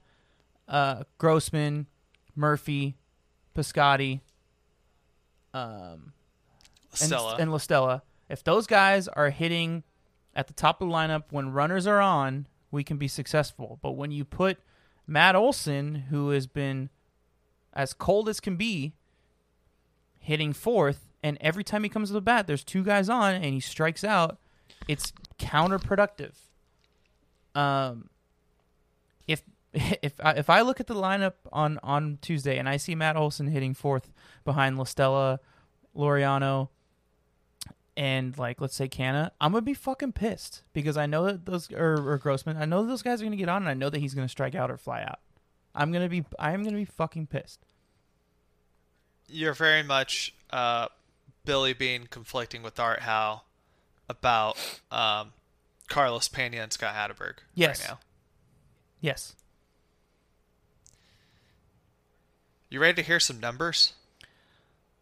uh, 0.67 1.03
Grossman, 1.17 1.87
Murphy, 2.35 2.97
Piscotty, 3.55 4.21
um, 5.53 6.13
and, 7.01 7.13
and 7.39 7.51
La 7.51 7.57
Stella. 7.57 8.03
If 8.29 8.43
those 8.43 8.67
guys 8.67 9.07
are 9.07 9.29
hitting 9.29 9.83
at 10.35 10.47
the 10.47 10.53
top 10.53 10.81
of 10.81 10.87
the 10.87 10.93
lineup 10.93 11.25
when 11.29 11.51
runners 11.51 11.87
are 11.87 12.01
on, 12.01 12.47
we 12.71 12.83
can 12.83 12.97
be 12.97 13.07
successful. 13.07 13.79
But 13.81 13.91
when 13.91 14.11
you 14.11 14.25
put 14.25 14.57
Matt 15.05 15.35
Olson, 15.35 15.95
who 16.09 16.29
has 16.29 16.47
been 16.47 16.89
as 17.73 17.93
cold 17.93 18.27
as 18.29 18.39
can 18.39 18.55
be, 18.55 18.93
hitting 20.19 20.53
fourth, 20.53 21.07
and 21.21 21.37
every 21.39 21.63
time 21.63 21.83
he 21.83 21.89
comes 21.89 22.09
to 22.09 22.13
the 22.13 22.21
bat, 22.21 22.47
there's 22.47 22.63
two 22.63 22.83
guys 22.83 23.09
on, 23.09 23.35
and 23.35 23.45
he 23.45 23.59
strikes 23.59 24.03
out. 24.03 24.39
It's 24.87 25.13
counterproductive. 25.39 26.33
Um, 27.55 28.09
if 29.73 29.97
if 30.03 30.13
I, 30.23 30.31
if 30.31 30.49
I 30.49 30.61
look 30.61 30.79
at 30.79 30.87
the 30.87 30.95
lineup 30.95 31.33
on 31.51 31.79
on 31.83 32.19
Tuesday 32.21 32.57
and 32.57 32.67
I 32.69 32.77
see 32.77 32.95
Matt 32.95 33.15
Olson 33.17 33.47
hitting 33.47 33.73
fourth 33.73 34.11
behind 34.45 34.77
Listella, 34.77 35.39
Laureano, 35.95 36.69
and 37.95 38.37
like 38.37 38.59
let's 38.61 38.75
say 38.75 38.87
Canha, 38.87 39.31
I'm 39.39 39.51
gonna 39.51 39.61
be 39.61 39.73
fucking 39.73 40.13
pissed 40.13 40.63
because 40.73 40.97
I 40.97 41.05
know 41.05 41.25
that 41.25 41.45
those 41.45 41.71
or, 41.71 42.13
or 42.13 42.17
Grossman, 42.17 42.57
I 42.57 42.65
know 42.65 42.81
that 42.83 42.87
those 42.87 43.01
guys 43.01 43.21
are 43.21 43.25
gonna 43.25 43.35
get 43.35 43.49
on, 43.49 43.63
and 43.63 43.69
I 43.69 43.73
know 43.73 43.89
that 43.89 43.99
he's 43.99 44.13
gonna 44.13 44.29
strike 44.29 44.55
out 44.55 44.71
or 44.71 44.77
fly 44.77 45.01
out. 45.03 45.19
I'm 45.75 45.91
gonna 45.91 46.09
be 46.09 46.23
I 46.39 46.51
am 46.53 46.63
gonna 46.63 46.77
be 46.77 46.85
fucking 46.85 47.27
pissed. 47.27 47.65
You're 49.27 49.53
very 49.53 49.83
much 49.83 50.33
uh, 50.51 50.87
Billy 51.45 51.73
Beane 51.73 52.07
conflicting 52.09 52.61
with 52.61 52.79
Art 52.79 53.01
Howe 53.01 53.41
about 54.09 54.57
um, 54.91 55.31
Carlos 55.87 56.27
Pena 56.27 56.57
and 56.57 56.71
Scott 56.73 56.93
Hatteberg 56.93 57.35
Yes. 57.55 57.81
right 57.81 57.91
now. 57.91 57.99
Yes. 58.99 59.35
You 62.73 62.79
ready 62.79 62.95
to 62.95 63.07
hear 63.07 63.19
some 63.19 63.39
numbers? 63.39 63.93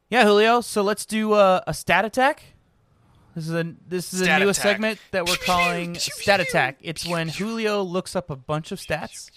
Yeah, 0.10 0.26
Julio. 0.26 0.60
So 0.60 0.82
let's 0.82 1.06
do 1.06 1.32
uh, 1.32 1.62
a 1.66 1.74
stat 1.74 2.04
attack. 2.04 2.44
This 3.34 3.48
is 3.48 3.54
a 3.54 3.74
this 3.88 4.14
is 4.14 4.20
a 4.20 4.24
Stat 4.26 4.42
newest 4.42 4.60
attack. 4.60 4.72
segment 4.74 5.00
that 5.12 5.26
we're 5.26 5.38
calling 5.38 5.96
stat 5.96 6.42
attack. 6.42 6.80
It's 6.82 7.08
when 7.08 7.30
Julio 7.30 7.82
looks 7.82 8.14
up 8.14 8.30
a 8.30 8.36
bunch 8.36 8.74
of 8.74 8.80
stats 8.80 9.32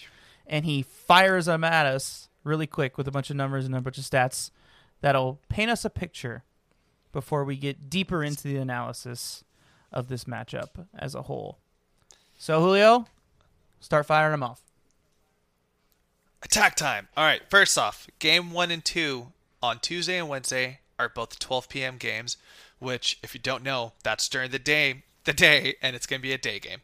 and 0.48 0.64
he 0.64 0.82
fires 0.82 1.46
them 1.46 1.62
at 1.62 1.86
us 1.86 2.28
really 2.42 2.66
quick 2.66 2.98
with 2.98 3.06
a 3.06 3.12
bunch 3.12 3.30
of 3.30 3.36
numbers 3.36 3.66
and 3.66 3.76
a 3.76 3.80
bunch 3.80 3.98
of 3.98 4.04
stats 4.04 4.50
that'll 5.00 5.38
paint 5.48 5.70
us 5.70 5.84
a 5.84 5.90
picture 5.90 6.42
before 7.12 7.44
we 7.44 7.56
get 7.56 7.88
deeper 7.88 8.24
into 8.24 8.48
the 8.48 8.56
analysis 8.56 9.44
of 9.92 10.08
this 10.08 10.24
matchup 10.24 10.88
as 10.92 11.14
a 11.14 11.22
whole. 11.22 11.58
So 12.36 12.60
Julio, 12.60 13.06
start 13.78 14.06
firing 14.06 14.32
them 14.32 14.42
off. 14.42 14.60
Attack 16.44 16.76
time. 16.76 17.08
All 17.16 17.24
right. 17.24 17.42
First 17.48 17.78
off, 17.78 18.06
game 18.18 18.52
one 18.52 18.70
and 18.70 18.84
two 18.84 19.28
on 19.62 19.78
Tuesday 19.78 20.18
and 20.18 20.28
Wednesday 20.28 20.80
are 20.98 21.08
both 21.08 21.38
12 21.38 21.68
p.m. 21.68 21.96
games, 21.96 22.36
which, 22.78 23.18
if 23.22 23.34
you 23.34 23.40
don't 23.40 23.64
know, 23.64 23.92
that's 24.02 24.28
during 24.28 24.50
the 24.50 24.58
day, 24.58 25.02
the 25.24 25.32
day, 25.32 25.74
and 25.82 25.96
it's 25.96 26.06
going 26.06 26.20
to 26.20 26.22
be 26.22 26.32
a 26.32 26.38
day 26.38 26.58
game. 26.58 26.80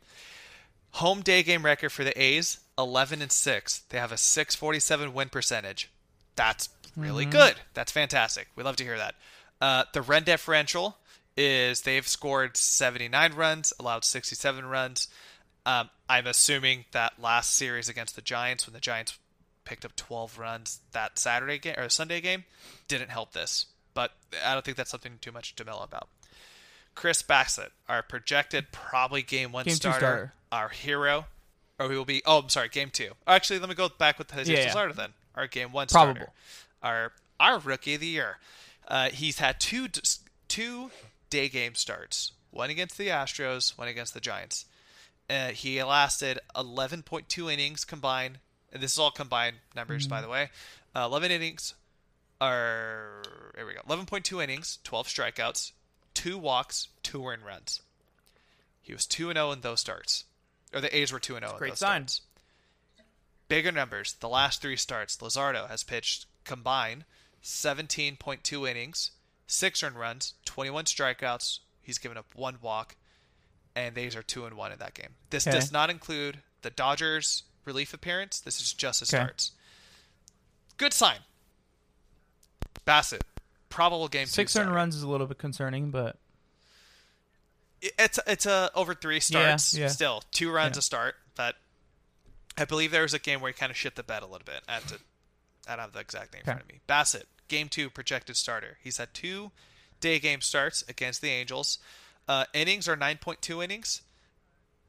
Home 0.95 1.21
day 1.21 1.43
game 1.43 1.65
record 1.65 1.91
for 1.91 2.03
the 2.05 2.21
A's, 2.21 2.59
11 2.79 3.23
and 3.23 3.31
six. 3.31 3.81
They 3.91 3.99
have 3.99 4.13
a 4.13 4.17
647 4.17 5.15
win 5.15 5.29
percentage. 5.29 5.91
That's 6.35 6.71
really 6.97 7.27
good. 7.27 7.55
That's 7.75 7.93
fantastic. 7.93 8.49
We 8.57 8.63
love 8.63 8.77
to 8.77 8.85
hear 8.85 8.99
that. 8.99 9.15
Uh, 9.61 9.85
the 9.93 10.03
run 10.03 10.25
differential 10.25 10.97
is 11.37 11.83
they've 11.83 12.09
scored 12.09 12.57
79 12.57 13.35
runs, 13.35 13.73
allowed 13.79 14.05
67 14.05 14.65
runs. 14.65 15.09
Um, 15.67 15.91
I'm 16.09 16.27
assuming 16.27 16.87
that 16.93 17.21
last 17.21 17.55
series 17.55 17.89
against 17.89 18.17
the 18.17 18.23
Giants, 18.23 18.67
when 18.67 18.75
the 18.75 18.81
Giants 18.81 19.19
picked 19.65 19.85
up 19.85 19.95
12 19.97 20.39
runs 20.39 20.81
that 20.93 21.19
Saturday 21.19 21.59
game 21.59 21.75
or 21.79 21.89
Sunday 21.89 22.21
game, 22.21 22.45
didn't 22.89 23.11
help 23.11 23.33
this. 23.33 23.67
But 23.95 24.13
I 24.45 24.53
don't 24.55 24.65
think 24.65 24.77
that's 24.77 24.91
something 24.91 25.19
too 25.21 25.33
much 25.33 25.55
to 25.57 25.65
mill 25.65 25.81
about. 25.81 26.09
Chris 26.95 27.23
Bassitt, 27.23 27.71
our 27.89 28.03
projected 28.03 28.73
probably 28.73 29.23
game 29.23 29.53
one 29.53 29.65
Game 29.65 29.75
starter, 29.75 29.99
starter. 29.99 30.33
our 30.53 30.69
hero, 30.69 31.27
or 31.79 31.91
he 31.91 31.97
will 31.97 32.05
be. 32.05 32.23
Oh, 32.27 32.39
I'm 32.41 32.49
sorry, 32.49 32.69
game 32.69 32.91
two. 32.91 33.13
Actually, 33.27 33.59
let 33.61 33.69
me 33.69 33.75
go 33.75 33.89
back 33.89 34.19
with 34.19 34.31
Jesus 34.33 34.49
Yeah, 34.49 34.59
yeah. 34.65 34.73
Luzardo 34.75 34.95
then. 34.95 35.11
Our 35.35 35.47
game 35.47 35.73
one 35.73 35.87
Probable. 35.87 36.15
starter, 36.21 36.33
our 36.83 37.13
our 37.39 37.59
rookie 37.59 37.95
of 37.95 38.01
the 38.01 38.07
year. 38.09 38.39
Uh, 38.89 39.11
he's 39.11 39.39
had 39.39 39.61
two 39.61 39.87
two 40.49 40.91
day 41.31 41.49
game 41.49 41.75
starts. 41.75 42.33
One 42.51 42.71
against 42.71 42.99
the 42.99 43.09
Astros, 43.09 43.79
one 43.79 43.87
against 43.89 44.13
the 44.13 44.21
Giants. 44.21 44.65
Uh, 45.31 45.49
he 45.51 45.81
lasted 45.85 46.41
11.2 46.57 47.53
innings 47.53 47.85
combined. 47.85 48.39
And 48.73 48.83
this 48.83 48.93
is 48.93 48.99
all 48.99 49.11
combined 49.11 49.57
numbers, 49.75 50.07
by 50.07 50.21
the 50.21 50.29
way. 50.29 50.51
Uh, 50.95 51.01
11 51.07 51.31
innings, 51.31 51.75
or 52.41 53.23
here 53.57 53.67
we 53.67 53.75
go. 53.75 53.81
11.2 53.89 54.43
innings, 54.43 54.79
12 54.85 55.07
strikeouts, 55.09 55.73
two 56.15 56.39
walks, 56.39 56.89
two 57.03 57.27
earned 57.27 57.45
runs. 57.45 57.83
He 58.81 58.93
was 58.93 59.07
2 59.07 59.31
and 59.31 59.37
0 59.37 59.53
in 59.53 59.61
those 59.61 59.81
starts. 59.81 60.25
Or 60.73 60.81
the 60.81 60.97
A's 60.97 61.13
were 61.13 61.19
2 61.21 61.37
and 61.37 61.45
0 61.45 61.53
in 61.53 61.59
great 61.59 61.71
those 61.73 61.79
sign. 61.81 62.09
starts. 62.09 62.23
Bigger 63.49 63.73
numbers. 63.73 64.13
The 64.21 64.29
last 64.29 64.63
three 64.63 64.77
starts, 64.77 65.17
Luzardo 65.17 65.69
has 65.69 65.83
pitched 65.83 66.27
combined 66.45 67.05
17.2 67.43 68.69
innings, 68.69 69.11
6 69.47 69.83
earned 69.83 69.97
runs, 69.99 70.35
21 70.45 70.85
strikeouts. 70.85 71.59
He's 71.83 71.99
given 71.99 72.17
up 72.19 72.27
one 72.35 72.59
walk, 72.63 72.95
and 73.75 73.95
the 73.95 74.03
A's 74.03 74.15
are 74.17 74.23
2 74.23 74.47
and 74.47 74.57
1 74.57 74.73
in 74.73 74.79
that 74.79 74.95
game. 74.95 75.15
This 75.31 75.47
Okay. 75.47 75.57
does 75.57 75.73
not 75.73 75.91
include 75.91 76.39
the 76.63 76.71
Dodgers 76.71 77.43
relief 77.65 77.93
appearance. 77.95 78.41
This 78.41 78.61
is 78.61 78.73
just 78.73 79.01
his 79.01 79.13
Okay. 79.13 79.23
starts. 79.25 79.53
Good 80.77 80.93
sign. 80.93 81.19
Bassitt, 82.87 83.23
probable 83.69 84.09
game 84.09 84.27
Six 84.27 84.57
earned 84.57 84.75
runs 84.75 84.97
is 84.97 85.03
a 85.03 85.09
little 85.09 85.27
bit 85.27 85.39
concerning, 85.39 85.91
but 85.91 86.19
It- 87.81 87.95
It's 87.99 88.19
it's 88.27 88.45
a 88.47 88.71
over 88.75 88.95
three 88.95 89.21
starts. 89.21 89.73
yeah. 89.73 89.89
Still 89.89 90.23
two 90.33 90.51
runs 90.51 90.77
Yeah. 90.77 90.81
a 90.81 90.83
start, 90.83 91.17
but 91.35 91.57
I 92.59 92.67
believe 92.67 92.91
there 92.91 93.03
was 93.03 93.15
a 93.15 93.19
game 93.19 93.41
where 93.41 93.51
he 93.51 93.57
kind 93.59 93.71
of 93.71 93.77
shit 93.77 93.95
the 93.97 94.03
bed 94.03 94.23
a 94.23 94.27
little 94.27 94.45
bit. 94.45 94.63
I 94.69 94.75
have 94.75 94.87
to, 94.89 95.01
I 95.67 95.77
don't 95.77 95.85
have 95.85 95.93
the 95.93 96.01
exact 96.01 96.33
name 96.35 96.41
in 96.41 96.45
front 96.45 96.61
of 96.61 96.69
me. 96.69 96.81
Bassitt, 96.87 97.25
game 97.49 97.71
two 97.71 97.89
projected 97.89 98.37
starter. 98.37 98.79
He's 98.83 98.99
had 98.99 99.15
two 99.15 99.53
day 100.01 100.19
game 100.19 100.43
starts 100.43 100.83
against 100.89 101.23
the 101.23 101.31
Angels. 101.31 101.79
Uh, 102.29 102.45
innings 102.53 102.87
are 102.87 102.97
nine 102.97 103.17
point 103.19 103.41
two 103.41 103.63
innings 103.63 104.03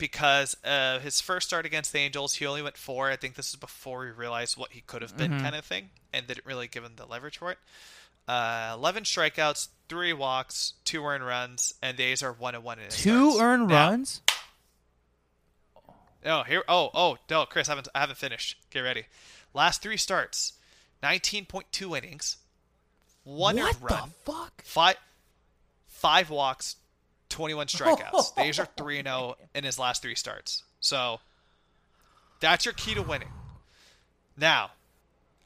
because 0.02 0.58
uh, 0.66 1.00
his 1.00 1.22
first 1.22 1.48
start 1.48 1.66
against 1.66 1.94
the 1.94 2.00
Angels, 2.00 2.34
he 2.34 2.46
only 2.46 2.62
went 2.62 2.76
four. 2.76 3.10
I 3.10 3.16
think 3.16 3.36
this 3.36 3.50
is 3.52 3.56
before 3.56 4.04
he 4.06 4.12
realized 4.12 4.58
what 4.58 4.74
he 4.74 4.82
could 4.82 5.02
have 5.02 5.16
been, 5.16 5.32
Mm-hmm. 5.32 5.44
kind 5.44 5.56
of 5.56 5.64
thing, 5.64 5.92
and 6.12 6.28
didn't 6.28 6.46
really 6.46 6.68
give 6.68 6.84
him 6.84 6.94
the 6.98 7.06
leverage 7.06 7.38
for 7.38 7.52
it. 7.52 7.58
Uh, 8.28 8.72
Eleven 8.74 9.04
strikeouts, 9.04 9.70
three 9.88 10.12
walks, 10.14 10.74
two 10.84 11.06
earned 11.06 11.26
runs, 11.26 11.74
and 11.82 11.96
the 11.98 12.04
A's 12.04 12.22
are 12.24 12.34
one 12.34 12.56
and 12.56 12.64
one 12.64 12.80
in 12.80 12.90
two 12.90 13.30
starts. 13.32 13.42
earned 13.42 13.68
Now- 13.70 13.90
runs. 13.90 14.22
Oh, 16.26 16.44
here. 16.44 16.64
Oh, 16.68 16.92
oh, 16.94 17.18
no, 17.30 17.46
Chris, 17.46 17.68
I 17.68 17.72
haven't, 17.72 17.88
I 17.96 18.00
haven't 18.02 18.18
finished. 18.18 18.58
Get 18.70 18.82
ready. 18.82 19.06
Last 19.54 19.82
three 19.82 19.98
starts, 19.98 20.54
nineteen 21.02 21.46
point 21.46 21.68
two 21.72 21.96
innings, 21.96 22.38
one 23.24 23.56
what 23.58 23.76
earned 23.76 23.82
run, 23.82 24.10
the 24.26 24.32
fuck? 24.32 24.62
five, 24.64 24.96
five 25.88 26.30
walks, 26.30 26.76
twenty-one 27.32 27.68
strikeouts. 27.68 28.36
the 28.36 28.42
A's 28.44 28.60
are 28.60 28.68
3 28.78 29.02
0 29.02 29.36
in 29.56 29.64
his 29.64 29.80
last 29.80 30.02
three 30.04 30.16
starts. 30.16 30.64
So 30.80 31.20
that's 32.40 32.66
your 32.66 32.74
key 32.76 32.94
to 32.94 33.02
winning. 33.02 33.30
Now, 34.38 34.72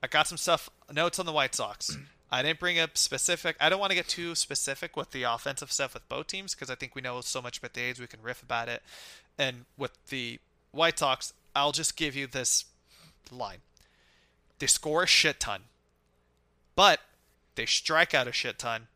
I 0.03 0.07
got 0.07 0.27
some 0.27 0.37
stuff 0.37 0.69
notes 0.91 1.19
on 1.19 1.25
the 1.25 1.31
White 1.31 1.55
Sox. 1.55 1.97
I 2.31 2.41
didn't 2.41 2.59
bring 2.59 2.79
up 2.79 2.97
specific. 2.97 3.55
I 3.59 3.69
don't 3.69 3.79
want 3.79 3.91
to 3.91 3.95
get 3.95 4.07
too 4.07 4.35
specific 4.35 4.97
with 4.97 5.11
the 5.11 5.23
offensive 5.23 5.71
stuff 5.71 5.93
with 5.93 6.07
both 6.09 6.27
teams 6.27 6.53
because 6.53 6.69
I 6.69 6.75
think 6.75 6.95
we 6.95 7.01
know 7.01 7.21
so 7.21 7.41
much 7.41 7.59
about 7.59 7.73
the 7.73 7.81
A's. 7.81 7.99
We 7.99 8.07
can 8.07 8.21
riff 8.21 8.41
about 8.43 8.67
it. 8.67 8.81
And 9.37 9.65
with 9.77 9.91
the 10.09 10.39
White 10.71 10.99
Sox, 10.99 11.33
I'll 11.55 11.71
just 11.71 11.95
give 11.95 12.15
you 12.15 12.27
this 12.27 12.65
line: 13.31 13.59
they 14.59 14.67
score 14.67 15.03
a 15.03 15.07
shit 15.07 15.39
ton, 15.39 15.61
but 16.75 16.99
they 17.55 17.65
strike 17.65 18.13
out 18.13 18.27
a 18.27 18.31
shit 18.31 18.59
ton, 18.59 18.87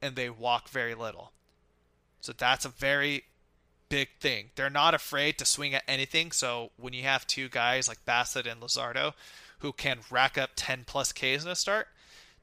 and 0.00 0.16
they 0.16 0.30
walk 0.30 0.68
very 0.68 0.94
little. 0.94 1.32
So 2.20 2.32
that's 2.32 2.64
a 2.64 2.68
very 2.68 3.24
big 3.88 4.08
thing. 4.20 4.50
They're 4.54 4.70
not 4.70 4.94
afraid 4.94 5.38
to 5.38 5.44
swing 5.44 5.74
at 5.74 5.82
anything. 5.88 6.32
So 6.32 6.70
when 6.76 6.92
you 6.92 7.04
have 7.04 7.26
two 7.26 7.48
guys 7.48 7.88
like 7.88 8.04
Bassitt 8.04 8.50
and 8.50 8.60
Luzardo 8.60 9.14
who 9.60 9.72
can 9.72 9.98
rack 10.10 10.38
up 10.38 10.50
10 10.56 10.84
plus 10.86 11.12
Ks 11.12 11.44
in 11.44 11.48
a 11.48 11.56
start, 11.56 11.88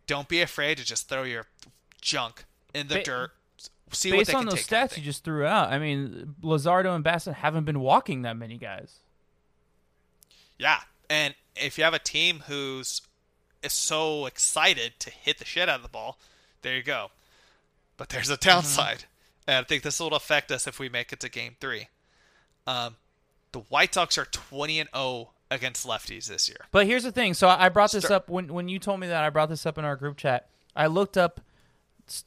don't 0.08 0.28
be 0.28 0.42
afraid 0.42 0.78
to 0.78 0.86
just 0.86 1.08
throw 1.08 1.24
your 1.24 1.46
junk 2.02 2.46
in 2.74 2.88
the 2.88 2.96
Ba- 2.96 3.04
dirt. 3.04 3.32
See 3.92 4.12
what 4.12 4.20
Based 4.20 4.32
they 4.32 4.34
on 4.34 4.42
can 4.42 4.50
those 4.50 4.60
take. 4.60 4.68
kind 4.70 4.84
of 4.84 4.92
stats 4.92 4.98
you 4.98 5.04
just 5.04 5.24
threw 5.24 5.46
out, 5.46 5.72
I 5.72 5.80
mean, 5.80 6.36
Luzardo 6.42 6.94
and 6.96 7.04
Bassitt 7.06 7.36
haven't 7.36 7.66
been 7.66 7.80
walking 7.80 8.24
that 8.24 8.36
many 8.36 8.58
guys. 8.58 9.00
Yeah, 10.58 10.80
and 11.10 11.36
if 11.56 11.78
you 11.78 11.84
have 11.84 11.94
a 11.94 12.00
team 12.00 12.44
who's 12.48 13.02
so 13.74 14.26
excited 14.26 14.94
to 15.00 15.10
hit 15.10 15.38
the 15.40 15.46
shit 15.46 15.70
out 15.70 15.78
of 15.78 15.84
the 15.84 15.90
ball. 15.90 16.18
There 16.62 16.76
you 16.76 16.84
go. 16.84 17.12
But 17.98 18.10
there's 18.10 18.30
a 18.30 18.38
downside, 18.38 19.00
mm-hmm. 19.00 19.08
And 19.48 19.58
I 19.58 19.64
think 19.64 19.84
this 19.84 20.00
will 20.00 20.16
affect 20.16 20.52
us 20.52 20.68
if 20.68 20.80
we 20.80 20.90
make 20.90 21.14
it 21.14 21.20
to 21.22 21.30
Game 21.30 21.56
Three. 21.60 21.88
Um, 22.68 22.96
the 23.52 23.60
White 23.60 23.94
Sox 23.94 24.18
are 24.18 24.26
20 24.26 24.80
and 24.80 24.90
0 24.96 25.32
against 25.52 25.88
lefties 25.88 26.28
this 26.28 26.50
year. 26.50 26.58
But 26.72 26.88
here's 26.88 27.04
the 27.04 27.12
thing. 27.12 27.34
So 27.34 27.48
I 27.48 27.70
brought 27.70 27.92
this 27.92 28.10
up 28.10 28.30
when 28.30 28.54
when 28.54 28.68
you 28.68 28.80
told 28.80 29.00
me 29.00 29.08
that. 29.08 29.24
I 29.24 29.30
brought 29.30 29.50
this 29.50 29.66
up 29.66 29.78
in 29.78 29.86
our 29.86 29.96
group 29.96 30.18
chat. 30.18 30.50
I 30.76 30.88
looked 30.88 31.18
up 31.18 31.42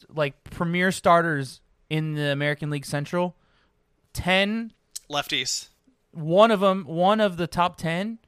like 0.09 0.43
premier 0.45 0.90
starters 0.90 1.61
in 1.90 2.15
the 2.15 2.32
American 2.32 2.70
League 2.70 2.86
Central. 2.86 3.36
Ten 4.12 4.73
lefties. 5.11 5.69
One 6.12 6.51
of 6.51 6.61
them, 6.61 6.85
one 6.85 7.20
of 7.20 7.36
the 7.36 7.47
top 7.47 7.77
ten, 7.77 8.19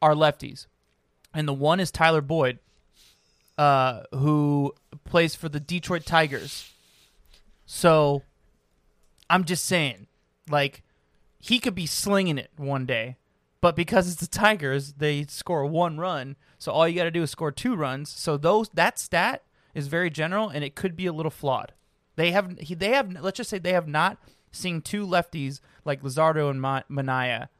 are 0.00 0.14
lefties, 0.14 0.66
and 1.34 1.48
the 1.48 1.52
one 1.52 1.80
is 1.80 1.90
Tyler 1.90 2.20
Boyd, 2.20 2.58
uh, 3.58 4.02
who 4.12 4.72
plays 5.04 5.34
for 5.34 5.48
the 5.48 5.60
Detroit 5.60 6.06
Tigers. 6.06 6.72
So, 7.72 8.24
I'm 9.30 9.44
just 9.44 9.64
saying, 9.64 10.08
like, 10.50 10.82
he 11.38 11.60
could 11.60 11.76
be 11.76 11.86
slinging 11.86 12.36
it 12.36 12.50
one 12.56 12.84
day, 12.84 13.16
but 13.60 13.76
because 13.76 14.10
it's 14.10 14.20
the 14.20 14.26
Tigers, 14.26 14.94
they 14.94 15.24
score 15.26 15.64
one 15.64 15.96
run. 15.96 16.34
So 16.58 16.72
all 16.72 16.88
you 16.88 16.96
got 16.96 17.04
to 17.04 17.12
do 17.12 17.22
is 17.22 17.30
score 17.30 17.52
two 17.52 17.76
runs. 17.76 18.10
So 18.10 18.36
those 18.36 18.70
that 18.70 18.98
stat 18.98 19.44
is 19.72 19.86
very 19.86 20.10
general, 20.10 20.48
and 20.48 20.64
it 20.64 20.74
could 20.74 20.96
be 20.96 21.06
a 21.06 21.12
little 21.12 21.30
flawed. 21.30 21.72
They 22.16 22.32
have 22.32 22.56
they 22.56 22.88
have 22.88 23.12
let's 23.22 23.36
just 23.36 23.48
say 23.48 23.60
they 23.60 23.72
have 23.72 23.86
not 23.86 24.18
seen 24.50 24.82
two 24.82 25.06
lefties 25.06 25.60
like 25.84 26.02
Luzardo 26.02 26.50
and 26.50 26.60
Manaea 26.60 27.50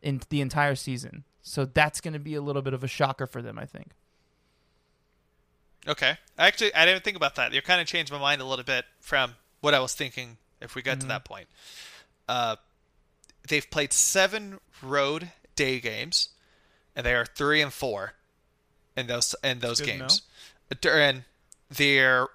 in 0.00 0.22
the 0.30 0.40
entire 0.40 0.76
season. 0.76 1.24
So 1.42 1.66
that's 1.66 2.00
going 2.00 2.14
to 2.14 2.18
be 2.18 2.34
a 2.34 2.40
little 2.40 2.62
bit 2.62 2.72
of 2.72 2.82
a 2.82 2.88
shocker 2.88 3.26
for 3.26 3.42
them, 3.42 3.58
I 3.58 3.66
think. 3.66 3.90
Okay, 5.86 6.16
actually, 6.38 6.74
I 6.74 6.86
didn't 6.86 7.04
think 7.04 7.18
about 7.18 7.34
that. 7.34 7.52
You 7.52 7.60
kind 7.60 7.82
of 7.82 7.86
changed 7.86 8.10
my 8.10 8.18
mind 8.18 8.40
a 8.40 8.46
little 8.46 8.64
bit 8.64 8.86
from 8.98 9.34
what 9.60 9.74
I 9.74 9.80
was 9.80 9.94
thinking. 9.94 10.36
If 10.60 10.74
we 10.74 10.82
got 10.82 10.92
mm-hmm. 10.92 11.00
to 11.02 11.06
that 11.08 11.24
point, 11.24 11.46
uh, 12.28 12.56
they've 13.48 13.68
played 13.70 13.92
seven 13.92 14.58
road 14.82 15.30
day 15.54 15.80
games, 15.80 16.30
and 16.96 17.06
they 17.06 17.14
are 17.14 17.24
three 17.24 17.60
and 17.60 17.72
four 17.72 18.14
in 18.96 19.06
those 19.06 19.34
in 19.44 19.60
those 19.60 19.80
games. 19.80 20.22
During 20.80 21.24
their 21.70 22.28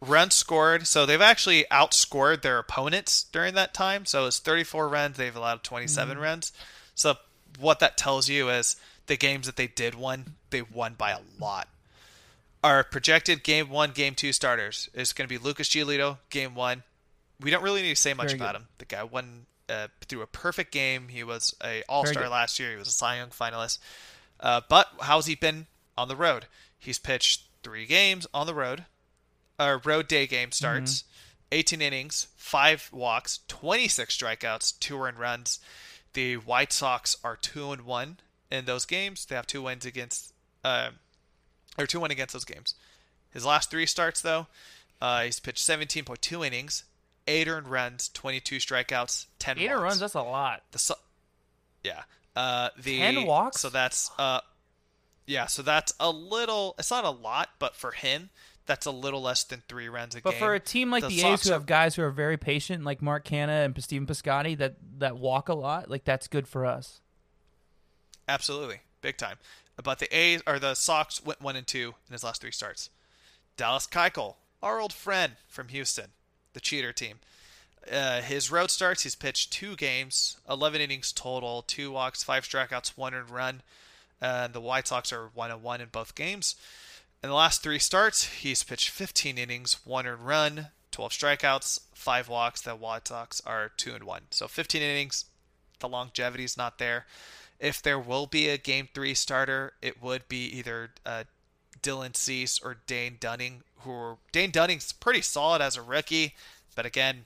runs 0.00 0.34
scored, 0.34 0.86
so 0.86 1.06
they've 1.06 1.20
actually 1.20 1.64
outscored 1.70 2.42
their 2.42 2.58
opponents 2.58 3.24
during 3.24 3.54
that 3.54 3.72
time. 3.72 4.04
So 4.04 4.26
it's 4.26 4.38
34 4.38 4.88
runs. 4.88 5.16
They've 5.16 5.34
allowed 5.34 5.62
27 5.62 6.14
mm-hmm. 6.14 6.22
runs. 6.22 6.52
So 6.94 7.14
what 7.58 7.80
that 7.80 7.96
tells 7.96 8.28
you 8.28 8.50
is 8.50 8.76
the 9.06 9.16
games 9.16 9.46
that 9.46 9.56
they 9.56 9.66
did 9.66 9.94
win, 9.94 10.34
they 10.50 10.62
won 10.62 10.94
by 10.94 11.10
a 11.12 11.18
lot. 11.40 11.68
Our 12.62 12.84
projected 12.84 13.42
game 13.42 13.70
one, 13.70 13.90
game 13.90 14.14
two 14.14 14.32
starters 14.32 14.88
is 14.94 15.12
going 15.12 15.28
to 15.28 15.32
be 15.32 15.42
Lucas 15.42 15.68
Giolito, 15.68 16.18
game 16.30 16.54
one. 16.54 16.84
We 17.40 17.50
don't 17.50 17.62
really 17.62 17.82
need 17.82 17.94
to 17.94 18.00
say 18.00 18.14
much 18.14 18.28
Very 18.28 18.38
about 18.38 18.52
good. 18.54 18.62
him. 18.62 18.68
The 18.78 18.84
guy 18.84 19.02
won 19.02 19.46
uh, 19.68 19.88
through 20.06 20.22
a 20.22 20.26
perfect 20.26 20.70
game. 20.72 21.08
He 21.08 21.24
was 21.24 21.54
a 21.64 21.82
All 21.88 22.06
Star 22.06 22.28
last 22.28 22.60
year. 22.60 22.70
He 22.70 22.76
was 22.76 22.88
a 22.88 22.92
Cy 22.92 23.16
Young 23.16 23.30
finalist. 23.30 23.78
Uh, 24.38 24.60
but 24.68 24.88
how's 25.00 25.26
he 25.26 25.34
been 25.34 25.66
on 25.98 26.08
the 26.08 26.16
road? 26.16 26.46
He's 26.78 26.98
pitched 26.98 27.42
three 27.62 27.86
games 27.86 28.26
on 28.32 28.46
the 28.46 28.54
road. 28.54 28.84
Our 29.58 29.78
road 29.78 30.08
day 30.08 30.26
game 30.26 30.52
starts. 30.52 30.98
Mm-hmm. 31.02 31.08
18 31.52 31.82
innings, 31.82 32.28
five 32.34 32.88
walks, 32.92 33.40
26 33.48 34.16
strikeouts, 34.16 34.78
two 34.78 34.98
earned 34.98 35.18
runs. 35.18 35.60
The 36.14 36.36
White 36.36 36.72
Sox 36.72 37.16
are 37.22 37.36
two 37.36 37.72
and 37.72 37.82
one 37.82 38.18
in 38.50 38.64
those 38.64 38.86
games. 38.86 39.26
They 39.26 39.36
have 39.36 39.46
two 39.46 39.62
wins 39.62 39.84
against, 39.84 40.32
uh, 40.64 40.90
or 41.78 41.86
two 41.86 42.00
one 42.00 42.10
against 42.10 42.32
those 42.32 42.44
games. 42.44 42.74
His 43.32 43.44
last 43.44 43.70
three 43.70 43.86
starts 43.86 44.20
though, 44.20 44.46
uh, 45.00 45.22
he's 45.22 45.40
pitched 45.40 45.66
17.2 45.66 46.46
innings, 46.46 46.84
eight 47.26 47.48
earned 47.48 47.68
runs, 47.68 48.08
22 48.10 48.56
strikeouts, 48.56 49.26
10 49.38 49.58
eight 49.58 49.70
earned 49.70 49.82
runs. 49.82 50.00
That's 50.00 50.14
a 50.14 50.22
lot. 50.22 50.62
The 50.72 50.96
yeah. 51.84 52.02
Uh, 52.34 52.70
the 52.80 52.98
10 52.98 53.26
walks. 53.26 53.60
So 53.60 53.68
that's 53.68 54.10
uh, 54.18 54.40
yeah. 55.26 55.46
So 55.46 55.62
that's 55.62 55.92
a 56.00 56.10
little. 56.10 56.74
It's 56.78 56.90
not 56.90 57.04
a 57.04 57.10
lot, 57.10 57.50
but 57.58 57.74
for 57.74 57.90
him, 57.90 58.30
that's 58.66 58.86
a 58.86 58.90
little 58.90 59.20
less 59.22 59.44
than 59.44 59.62
three 59.68 59.88
runs 59.88 60.14
a 60.14 60.20
but 60.20 60.30
game. 60.30 60.40
But 60.40 60.46
for 60.46 60.54
a 60.54 60.60
team 60.60 60.90
like 60.90 61.02
the, 61.02 61.08
the 61.08 61.22
A's, 61.22 61.44
who 61.44 61.52
have 61.52 61.66
guys 61.66 61.96
who 61.96 62.02
are 62.02 62.10
very 62.10 62.36
patient, 62.36 62.84
like 62.84 63.02
Mark 63.02 63.24
Canha 63.24 63.64
and 63.64 63.82
Stephen 63.82 64.06
Piscotty, 64.06 64.56
that 64.58 64.76
that 64.98 65.18
walk 65.18 65.48
a 65.48 65.54
lot, 65.54 65.90
like 65.90 66.04
that's 66.04 66.28
good 66.28 66.48
for 66.48 66.64
us. 66.64 67.00
Absolutely, 68.28 68.80
big 69.00 69.16
time. 69.16 69.36
But 69.82 69.98
the 69.98 70.16
A's 70.16 70.42
or 70.46 70.58
the 70.58 70.74
Sox 70.74 71.24
went 71.24 71.40
one 71.40 71.56
and 71.56 71.66
two 71.66 71.94
in 72.08 72.12
his 72.12 72.24
last 72.24 72.40
three 72.40 72.52
starts. 72.52 72.90
Dallas 73.56 73.86
Keuchel, 73.86 74.36
our 74.62 74.80
old 74.80 74.92
friend 74.92 75.34
from 75.48 75.68
Houston, 75.68 76.08
the 76.52 76.60
cheater 76.60 76.92
team. 76.92 77.18
Uh, 77.90 78.20
his 78.20 78.50
road 78.50 78.70
starts, 78.70 79.02
he's 79.02 79.16
pitched 79.16 79.52
two 79.52 79.74
games, 79.74 80.36
11 80.48 80.80
innings 80.80 81.10
total, 81.10 81.62
two 81.62 81.90
walks, 81.90 82.22
five 82.22 82.44
strikeouts, 82.44 82.96
one 82.96 83.12
earned 83.12 83.30
run. 83.30 83.62
And 84.20 84.52
the 84.52 84.60
White 84.60 84.86
Sox 84.86 85.12
are 85.12 85.30
1 85.34 85.50
1 85.62 85.80
in 85.80 85.88
both 85.90 86.14
games. 86.14 86.54
In 87.22 87.28
the 87.28 87.34
last 87.34 87.62
three 87.62 87.78
starts, 87.78 88.24
he's 88.24 88.62
pitched 88.62 88.90
15 88.90 89.36
innings, 89.36 89.78
one 89.84 90.06
earned 90.06 90.26
run, 90.26 90.68
12 90.92 91.12
strikeouts, 91.12 91.80
five 91.94 92.28
walks. 92.28 92.60
The 92.60 92.76
White 92.76 93.08
Sox 93.08 93.40
are 93.44 93.72
2 93.76 93.94
and 93.94 94.04
1. 94.04 94.22
So 94.30 94.46
15 94.46 94.80
innings, 94.80 95.24
the 95.80 95.88
longevity 95.88 96.44
is 96.44 96.56
not 96.56 96.78
there. 96.78 97.06
If 97.62 97.80
there 97.80 97.98
will 97.98 98.26
be 98.26 98.48
a 98.48 98.58
game 98.58 98.88
three 98.92 99.14
starter, 99.14 99.72
it 99.80 100.02
would 100.02 100.28
be 100.28 100.46
either 100.46 100.90
uh, 101.06 101.24
Dylan 101.80 102.16
Cease 102.16 102.60
or 102.60 102.78
Dane 102.88 103.18
Dunning, 103.20 103.62
who 103.82 103.92
are, 103.92 104.16
Dane 104.32 104.50
Dunning's 104.50 104.92
pretty 104.92 105.22
solid 105.22 105.62
as 105.62 105.76
a 105.76 105.82
rookie, 105.82 106.34
but 106.74 106.84
again, 106.84 107.24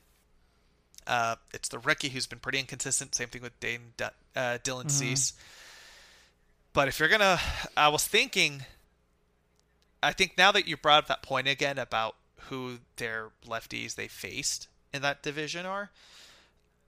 uh, 1.06 1.36
it's 1.54 1.70
the 1.70 1.78
rookie 1.78 2.10
who's 2.10 2.26
been 2.26 2.38
pretty 2.38 2.58
inconsistent. 2.58 3.14
Same 3.14 3.28
thing 3.28 3.40
with 3.40 3.58
Dane 3.60 3.94
uh, 3.98 4.10
Dylan 4.34 4.58
mm-hmm. 4.58 4.88
Cease. 4.88 5.32
But 6.74 6.88
if 6.88 7.00
you're 7.00 7.08
gonna, 7.08 7.40
I 7.76 7.88
was 7.88 8.06
thinking. 8.06 8.66
I 10.02 10.12
think 10.12 10.36
now 10.36 10.52
that 10.52 10.68
you 10.68 10.76
brought 10.76 11.04
up 11.04 11.08
that 11.08 11.22
point 11.22 11.48
again 11.48 11.78
about 11.78 12.16
who 12.42 12.78
their 12.96 13.30
lefties 13.46 13.94
they 13.94 14.08
faced 14.08 14.68
in 14.92 15.00
that 15.02 15.22
division 15.22 15.64
are, 15.64 15.90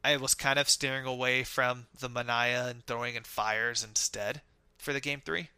I 0.08 0.16
was 0.16 0.34
kind 0.34 0.58
of 0.58 0.70
steering 0.70 1.04
away 1.04 1.44
from 1.44 1.86
the 1.98 2.08
Manaea 2.08 2.70
and 2.70 2.86
throwing 2.86 3.14
in 3.14 3.24
fires 3.24 3.84
instead 3.84 4.40
for 4.78 4.94
the 4.94 5.00
game 5.00 5.20
three, 5.22 5.50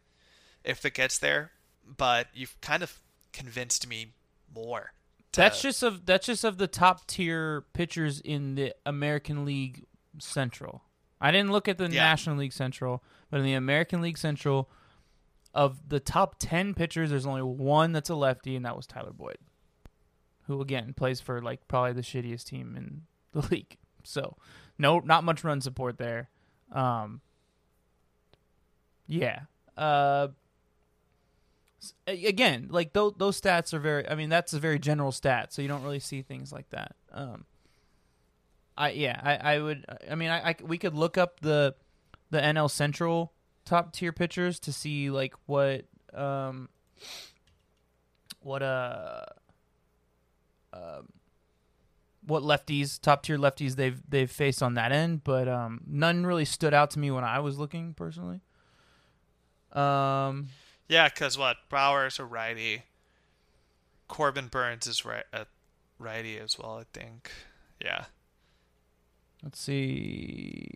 if 0.65 0.85
it 0.85 0.93
gets 0.93 1.17
there. 1.17 1.51
But 1.85 2.27
you've 2.33 2.59
kind 2.59 2.83
of 2.83 2.99
convinced 3.31 3.87
me 3.87 4.07
more. 4.53 4.91
That's 5.31 5.61
just 5.61 5.83
of 5.83 6.05
that's 6.05 6.25
just 6.25 6.43
of 6.43 6.57
the 6.57 6.67
top 6.67 7.07
tier 7.07 7.63
pitchers 7.71 8.19
in 8.19 8.55
the 8.55 8.75
American 8.85 9.45
League 9.45 9.85
Central. 10.19 10.83
I 11.21 11.31
didn't 11.31 11.53
look 11.53 11.69
at 11.69 11.77
the 11.77 11.89
yeah. 11.89 12.03
National 12.03 12.35
League 12.35 12.51
Central, 12.51 13.01
but 13.29 13.39
in 13.39 13.45
the 13.45 13.53
American 13.53 14.01
League 14.01 14.17
Central, 14.17 14.69
of 15.53 15.87
the 15.87 16.01
top 16.01 16.35
ten 16.39 16.73
pitchers, 16.73 17.09
there's 17.09 17.25
only 17.25 17.41
one 17.41 17.93
that's 17.93 18.09
a 18.09 18.15
lefty, 18.15 18.57
and 18.57 18.65
that 18.65 18.75
was 18.75 18.85
Tyler 18.85 19.13
Boyd, 19.13 19.37
who 20.47 20.59
again 20.59 20.93
plays 20.93 21.21
for 21.21 21.41
like 21.41 21.69
probably 21.69 21.93
the 21.93 22.01
shittiest 22.01 22.43
team 22.43 22.75
in 22.75 23.03
the 23.31 23.47
league. 23.51 23.77
So, 24.03 24.37
no, 24.77 24.99
not 24.99 25.23
much 25.23 25.43
run 25.43 25.61
support 25.61 25.97
there. 25.97 26.29
Um, 26.71 27.21
yeah. 29.07 29.41
Uh, 29.77 30.29
again, 32.07 32.67
like 32.69 32.93
those 32.93 33.13
those 33.17 33.39
stats 33.39 33.73
are 33.73 33.79
very. 33.79 34.07
I 34.07 34.15
mean, 34.15 34.29
that's 34.29 34.53
a 34.53 34.59
very 34.59 34.79
general 34.79 35.11
stat, 35.11 35.53
so 35.53 35.61
you 35.61 35.67
don't 35.67 35.83
really 35.83 35.99
see 35.99 36.21
things 36.21 36.51
like 36.51 36.69
that. 36.69 36.95
Um, 37.11 37.45
I 38.77 38.91
yeah, 38.91 39.19
I, 39.21 39.55
I 39.55 39.59
would. 39.59 39.85
I 40.09 40.15
mean, 40.15 40.29
I, 40.29 40.49
I 40.49 40.55
we 40.63 40.77
could 40.77 40.95
look 40.95 41.17
up 41.17 41.39
the 41.41 41.75
the 42.29 42.39
NL 42.39 42.69
Central 42.69 43.33
top 43.65 43.93
tier 43.93 44.11
pitchers 44.11 44.59
to 44.59 44.73
see 44.73 45.09
like 45.09 45.33
what 45.45 45.85
um 46.13 46.69
what 48.41 48.63
uh 48.63 49.23
um 50.73 51.07
what 52.31 52.43
lefties 52.43 52.99
top 52.99 53.23
tier 53.23 53.37
lefties 53.37 53.75
they've 53.75 54.01
they've 54.09 54.31
faced 54.31 54.63
on 54.63 54.75
that 54.75 54.93
end, 54.93 55.21
but 55.23 55.49
um 55.49 55.81
none 55.85 56.25
really 56.25 56.45
stood 56.45 56.73
out 56.73 56.89
to 56.91 56.99
me 56.99 57.11
when 57.11 57.25
I 57.25 57.39
was 57.39 57.59
looking 57.59 57.93
personally. 57.93 58.39
Um 59.73 60.47
yeah, 60.87 61.09
because 61.09 61.37
what 61.37 61.57
is 62.07 62.19
a 62.19 62.25
righty. 62.25 62.83
Corbin 64.07 64.47
Burnes 64.47 64.87
is 64.87 65.03
right 65.03 65.25
a 65.33 65.45
righty 65.99 66.37
as 66.39 66.57
well. 66.57 66.77
I 66.77 66.83
think. 66.97 67.29
Yeah. 67.83 68.05
Let's 69.43 69.59
see. 69.59 70.69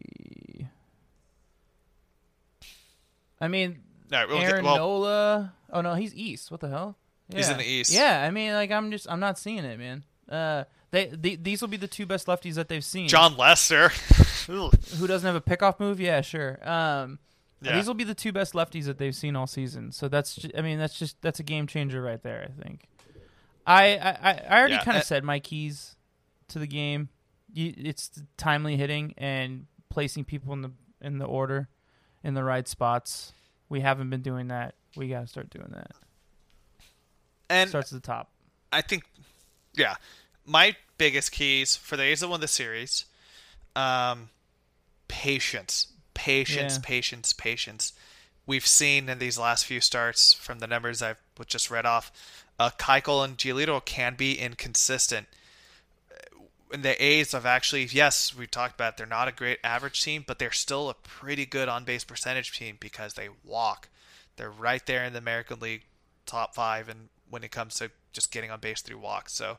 I 3.40 3.48
mean, 3.48 3.80
right, 4.12 4.28
we'll 4.28 4.40
Aaron 4.40 4.56
get, 4.56 4.64
well, 4.64 4.78
Nola. 4.78 5.54
Oh 5.72 5.82
no, 5.82 5.94
he's 5.94 6.14
East. 6.16 6.52
What 6.52 6.60
the 6.60 6.70
hell? 6.70 6.98
Yeah. 7.30 7.38
He's 7.38 7.50
in 7.50 7.58
the 7.58 7.66
East. 7.66 7.94
Yeah, 7.94 8.24
I 8.24 8.32
mean, 8.32 8.54
like 8.54 8.72
I'm 8.72 8.92
just 8.92 9.08
I'm 9.10 9.20
not 9.20 9.38
seeing 9.38 9.64
it, 9.64 9.80
man. 9.80 10.04
Uh, 10.28 10.64
they, 10.96 11.08
they 11.08 11.36
these 11.36 11.62
will 11.62 11.68
be 11.68 11.78
the 11.78 11.88
two 11.88 12.06
best 12.06 12.28
lefties 12.28 12.54
that 12.56 12.70
they've 12.70 12.84
seen. 12.84 13.08
Jon 13.10 13.36
Lester, 13.38 13.90
who 14.48 14.72
doesn't 15.08 15.26
have 15.26 15.36
a 15.36 15.42
pickoff 15.42 15.80
move? 15.80 16.00
Yeah, 16.00 16.22
sure. 16.22 16.58
Um, 16.68 17.20
Yeah. 17.62 17.76
These 17.76 17.88
will 17.88 17.96
be 17.96 18.04
the 18.04 18.14
two 18.16 18.32
best 18.32 18.54
lefties 18.54 18.86
that 18.86 18.98
they've 18.98 19.16
seen 19.16 19.36
all 19.36 19.48
season. 19.48 19.92
So 19.92 20.08
that's, 20.08 20.36
ju- 20.36 20.52
I 20.58 20.62
mean, 20.62 20.78
that's 20.78 20.98
just 20.98 21.22
that's 21.22 21.40
a 21.40 21.44
game 21.44 21.68
changer 21.68 22.02
right 22.02 22.22
there. 22.24 22.48
I 22.50 22.64
think. 22.64 22.88
I 23.68 23.98
I, 23.98 24.10
I- 24.32 24.42
I 24.50 24.60
already 24.60 24.76
Yeah, 24.76 24.84
kind 24.84 24.98
of 24.98 25.04
said 25.04 25.24
my 25.24 25.40
keys 25.40 25.96
to 26.50 26.60
the 26.60 26.68
game. 26.68 27.10
You, 27.54 27.74
it's 27.78 28.12
timely 28.38 28.76
hitting 28.78 29.14
and 29.18 29.66
placing 29.90 30.26
people 30.26 30.54
in 30.54 30.62
the 30.62 30.72
in 31.02 31.18
the 31.18 31.26
order, 31.26 31.68
in 32.24 32.34
the 32.36 32.44
right 32.44 32.68
spots. 32.68 33.34
We 33.70 33.82
haven't 33.82 34.10
been 34.10 34.22
doing 34.22 34.48
that. 34.50 34.76
We 34.96 35.10
got 35.10 35.22
to 35.22 35.28
start 35.28 35.50
doing 35.50 35.70
that. 35.72 35.92
and 37.50 37.70
Starts 37.70 37.92
at 37.92 38.02
the 38.02 38.06
top. 38.06 38.30
I 38.72 38.82
think, 38.82 39.04
yeah, 39.74 39.96
my 40.46 40.76
biggest 40.98 41.32
keys 41.32 41.76
for 41.76 41.98
the 41.98 42.04
A's 42.04 42.22
that 42.22 42.28
won 42.28 42.42
the 42.42 42.48
series, 42.48 43.06
um, 43.76 44.30
patience, 45.08 45.88
patience, 46.14 46.76
Yeah. 46.76 46.82
patience, 46.84 47.34
patience. 47.34 47.94
We've 48.46 48.68
seen 48.68 49.10
in 49.10 49.20
these 49.20 49.38
last 49.38 49.66
few 49.66 49.82
starts 49.82 50.34
from 50.34 50.60
the 50.60 50.68
numbers 50.68 51.02
I've 51.02 51.18
just 51.48 51.70
read 51.72 51.86
off, 51.86 52.12
uh, 52.60 52.70
Keuchel 52.78 53.26
and 53.26 53.38
Giolito 53.38 53.84
can 53.84 54.16
be 54.16 54.38
inconsistent. 54.40 55.28
And 56.72 56.84
the 56.84 57.02
A's 57.04 57.32
have 57.34 57.46
actually, 57.46 57.86
yes, 57.86 58.36
we 58.36 58.48
talked 58.48 58.76
about 58.76 58.94
it, 58.94 58.98
they're 58.98 59.06
not 59.06 59.28
a 59.28 59.32
great 59.32 59.60
average 59.64 60.02
team, 60.04 60.24
but 60.26 60.40
they're 60.40 60.52
still 60.52 60.90
a 60.90 60.94
pretty 60.94 61.46
good 61.46 61.70
on 61.70 61.84
base 61.84 62.04
percentage 62.04 62.58
team 62.58 62.78
because 62.80 63.14
they 63.14 63.30
walk. 63.44 63.90
They're 64.38 64.50
right 64.52 64.86
there 64.86 65.04
in 65.06 65.14
the 65.14 65.20
American 65.20 65.60
League 65.60 65.84
top 66.26 66.56
five, 66.56 66.90
and 66.90 67.10
when 67.30 67.44
it 67.44 67.52
comes 67.52 67.76
to 67.76 67.92
just 68.14 68.32
getting 68.32 68.52
on 68.52 68.60
base 68.60 68.82
through 68.82 68.98
walks, 68.98 69.34
so 69.34 69.58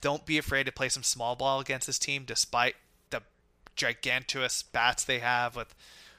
don't 0.00 0.24
be 0.26 0.38
afraid 0.38 0.64
to 0.66 0.72
play 0.72 0.88
some 0.88 1.02
small 1.02 1.36
ball 1.36 1.60
against 1.60 1.86
this 1.86 1.98
team, 1.98 2.24
despite 2.24 2.76
the 3.10 3.22
gigantuous 3.76 4.62
bats 4.62 5.04
they 5.04 5.18
have 5.18 5.56
with 5.56 5.74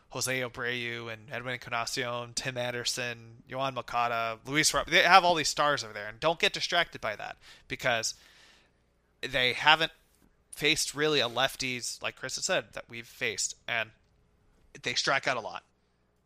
Jose 0.09 0.41
Abreu 0.41 1.11
and 1.11 1.31
Edwin 1.31 1.53
Encarnacion, 1.53 2.33
Tim 2.33 2.57
Anderson, 2.57 3.43
Yoan 3.49 3.73
Moncada, 3.75 4.39
Luis. 4.45 4.73
Rob- 4.73 4.87
They 4.89 5.03
have 5.03 5.23
all 5.23 5.35
these 5.35 5.49
stars 5.49 5.83
over 5.83 5.93
there, 5.93 6.07
and 6.07 6.19
don't 6.19 6.39
get 6.39 6.51
distracted 6.53 6.99
by 6.99 7.15
that 7.15 7.37
because 7.67 8.15
they 9.21 9.53
haven't 9.53 9.91
faced 10.51 10.93
really 10.95 11.19
a 11.19 11.29
lefties 11.29 12.01
like 12.01 12.15
Chris 12.15 12.35
has 12.35 12.45
said 12.45 12.65
that 12.73 12.85
we've 12.89 13.07
faced, 13.07 13.55
and 13.67 13.91
they 14.81 14.93
strike 14.93 15.27
out 15.27 15.37
a 15.37 15.41
lot. 15.41 15.63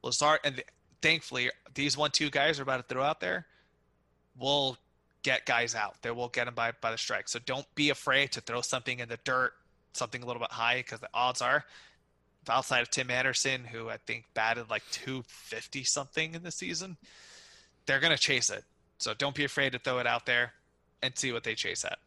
Lazard 0.01 0.39
and 0.43 0.63
thankfully 1.01 1.49
these 1.75 1.97
one-two 1.97 2.29
guys 2.29 2.59
are 2.59 2.63
about 2.63 2.77
to 2.77 2.93
throw 2.93 3.03
out 3.03 3.19
there 3.19 3.45
will 4.37 4.77
get 5.23 5.45
guys 5.45 5.75
out. 5.75 5.95
They 6.01 6.11
will 6.11 6.29
get 6.29 6.45
them 6.45 6.53
by 6.53 6.73
by 6.79 6.91
the 6.91 6.97
strike. 6.97 7.27
So 7.27 7.39
don't 7.45 7.65
be 7.75 7.89
afraid 7.89 8.31
to 8.33 8.41
throw 8.41 8.61
something 8.61 8.99
in 8.99 9.09
the 9.09 9.19
dirt, 9.23 9.53
something 9.93 10.21
a 10.21 10.25
little 10.25 10.41
bit 10.41 10.51
high, 10.51 10.77
because 10.77 10.99
the 10.99 11.09
odds 11.13 11.41
are, 11.41 11.65
outside 12.47 12.81
of 12.81 12.89
Tim 12.89 13.09
Anderson, 13.09 13.63
who 13.63 13.89
I 13.89 13.97
think 13.97 14.25
batted 14.33 14.69
like 14.69 14.83
250 14.91 15.83
something 15.83 16.35
in 16.35 16.43
the 16.43 16.51
season, 16.51 16.97
they're 17.85 17.99
gonna 17.99 18.17
chase 18.17 18.49
it. 18.49 18.63
So 18.99 19.13
don't 19.13 19.35
be 19.35 19.43
afraid 19.43 19.73
to 19.73 19.79
throw 19.79 19.99
it 19.99 20.07
out 20.07 20.25
there 20.25 20.53
and 21.01 21.17
see 21.17 21.31
what 21.31 21.43
they 21.43 21.55
chase 21.55 21.83
at. 21.83 21.99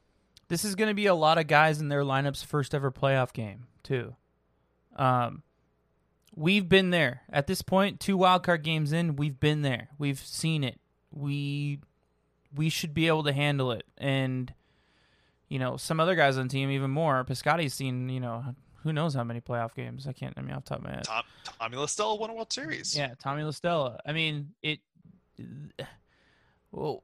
This 0.48 0.64
is 0.64 0.74
going 0.74 0.88
to 0.88 0.94
be 0.94 1.06
a 1.06 1.14
lot 1.14 1.38
of 1.38 1.46
guys 1.46 1.80
in 1.80 1.88
their 1.88 2.02
lineup's 2.02 2.42
first 2.42 2.74
ever 2.74 2.90
playoff 2.90 3.32
game 3.32 3.66
too. 3.82 4.14
Um, 4.96 5.42
we've 6.34 6.68
been 6.68 6.90
there 6.90 7.22
at 7.30 7.46
this 7.46 7.62
point. 7.62 8.00
Two 8.00 8.16
wild 8.16 8.42
card 8.44 8.62
games 8.62 8.92
in, 8.92 9.16
we've 9.16 9.38
been 9.38 9.62
there. 9.62 9.88
We've 9.98 10.18
seen 10.18 10.64
it. 10.64 10.80
We 11.10 11.80
we 12.56 12.68
should 12.68 12.94
be 12.94 13.06
able 13.06 13.24
to 13.24 13.32
handle 13.32 13.72
it. 13.72 13.84
And 13.98 14.52
you 15.48 15.58
know, 15.58 15.76
some 15.76 16.00
other 16.00 16.16
guys 16.16 16.36
on 16.38 16.48
the 16.48 16.52
team 16.52 16.70
even 16.70 16.90
more. 16.90 17.22
Piscotty's 17.24 17.74
seen 17.74 18.08
you 18.08 18.20
know 18.20 18.44
who 18.82 18.92
knows 18.92 19.14
how 19.14 19.24
many 19.24 19.40
playoff 19.40 19.74
games. 19.74 20.06
I 20.06 20.12
can't. 20.12 20.34
I 20.36 20.42
mean, 20.42 20.54
off 20.54 20.64
the 20.64 20.70
top 20.70 20.78
of 20.78 20.84
my 20.84 20.92
head. 20.92 21.04
Tom, 21.04 21.24
Tommy 21.58 21.76
Listell 21.76 22.18
won 22.18 22.30
a 22.30 22.34
World 22.34 22.52
Series. 22.52 22.96
Yeah, 22.96 23.14
Tommy 23.20 23.42
La 23.42 23.50
Stella. 23.50 24.00
I 24.06 24.12
mean, 24.12 24.50
it. 24.62 24.80
Well, 26.70 27.02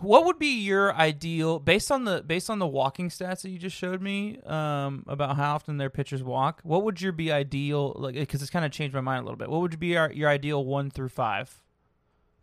what 0.00 0.26
would 0.26 0.38
be 0.38 0.60
your 0.60 0.94
ideal 0.94 1.58
based 1.58 1.90
on 1.90 2.04
the 2.04 2.22
based 2.22 2.50
on 2.50 2.58
the 2.58 2.66
walking 2.66 3.08
stats 3.08 3.42
that 3.42 3.50
you 3.50 3.58
just 3.58 3.76
showed 3.76 4.02
me 4.02 4.38
um, 4.44 5.04
about 5.06 5.36
how 5.36 5.54
often 5.54 5.78
their 5.78 5.90
pitchers 5.90 6.22
walk? 6.22 6.60
What 6.64 6.82
would 6.84 7.00
your 7.00 7.12
be 7.12 7.32
ideal 7.32 7.94
like? 7.96 8.14
Because 8.14 8.42
it's 8.42 8.50
kind 8.50 8.64
of 8.64 8.72
changed 8.72 8.94
my 8.94 9.00
mind 9.00 9.20
a 9.20 9.24
little 9.24 9.38
bit. 9.38 9.48
What 9.48 9.62
would 9.62 9.78
be 9.78 9.88
your 9.88 10.12
your 10.12 10.28
ideal 10.28 10.64
one 10.64 10.90
through 10.90 11.08
five 11.08 11.62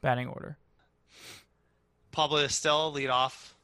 batting 0.02 0.28
order? 0.28 0.58
Pablo 2.14 2.38
Listell 2.38 2.94
lead 2.94 3.10
off. 3.10 3.56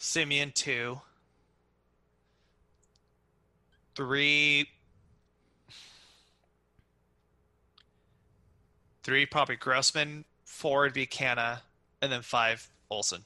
Semien 0.00 0.52
two. 0.52 1.00
Three. 3.94 4.66
Three 9.04 9.26
probably 9.26 9.56
Grossman. 9.56 10.24
Four 10.44 10.80
would 10.82 10.94
be 10.94 11.06
Canha, 11.06 11.60
and 12.00 12.10
then 12.10 12.22
five 12.22 12.68
Olson. 12.90 13.24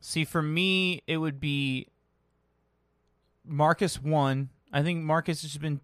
See, 0.00 0.24
for 0.24 0.42
me, 0.42 1.02
it 1.06 1.18
would 1.18 1.38
be 1.38 1.86
Marcus 3.46 4.02
one. 4.02 4.48
I 4.72 4.82
think 4.82 5.02
Marcus 5.02 5.42
has 5.42 5.56
been. 5.56 5.80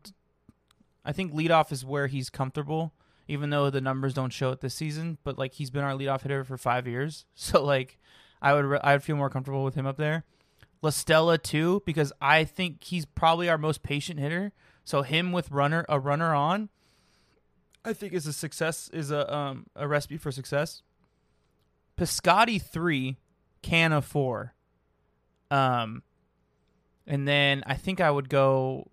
I 1.04 1.12
think 1.12 1.32
leadoff 1.32 1.70
is 1.72 1.84
where 1.84 2.08
he's 2.08 2.28
comfortable, 2.28 2.92
even 3.30 3.50
though 3.50 3.70
the 3.70 3.80
numbers 3.80 4.14
don't 4.14 4.32
show 4.32 4.50
it 4.50 4.60
this 4.60 4.74
season. 4.74 5.18
But 5.24 5.38
like 5.38 5.54
he's 5.54 5.70
been 5.70 5.84
our 5.84 5.92
leadoff 5.92 6.22
hitter 6.22 6.44
for 6.44 6.58
five 6.58 6.86
years, 6.86 7.24
so 7.34 7.64
like 7.64 7.98
I 8.42 8.52
would 8.54 8.64
re- 8.64 8.80
I 8.82 8.92
would 8.92 9.02
feel 9.02 9.16
more 9.16 9.30
comfortable 9.30 9.64
with 9.64 9.74
him 9.74 9.86
up 9.86 9.96
there. 9.96 10.24
La 10.82 10.90
Stella 10.90 11.38
too, 11.38 11.82
because 11.84 12.12
I 12.20 12.44
think 12.44 12.84
he's 12.84 13.04
probably 13.04 13.48
our 13.48 13.58
most 13.58 13.82
patient 13.82 14.18
hitter. 14.18 14.52
So 14.84 15.02
him 15.02 15.30
with 15.30 15.50
runner 15.50 15.84
a 15.88 16.00
runner 16.00 16.34
on, 16.34 16.70
I 17.84 17.92
think 17.92 18.12
is 18.12 18.26
a 18.26 18.32
success 18.32 18.88
is 18.92 19.10
a 19.10 19.32
um 19.34 19.66
a 19.76 19.86
recipe 19.86 20.16
for 20.16 20.32
success. 20.32 20.82
Piscotty 21.96 22.60
three, 22.60 23.18
Canha 23.62 24.02
four. 24.02 24.54
Um, 25.50 26.02
and 27.06 27.26
then 27.26 27.62
I 27.66 27.74
think 27.74 28.00
I 28.00 28.10
would 28.10 28.28
go. 28.28 28.90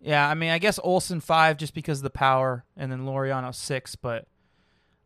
Yeah, 0.00 0.28
I 0.28 0.34
mean, 0.34 0.50
I 0.50 0.58
guess 0.58 0.78
Olson 0.82 1.20
five 1.20 1.56
just 1.56 1.74
because 1.74 1.98
of 1.98 2.04
the 2.04 2.10
power, 2.10 2.64
and 2.76 2.90
then 2.90 3.00
Laureano 3.00 3.54
six. 3.54 3.96
But 3.96 4.26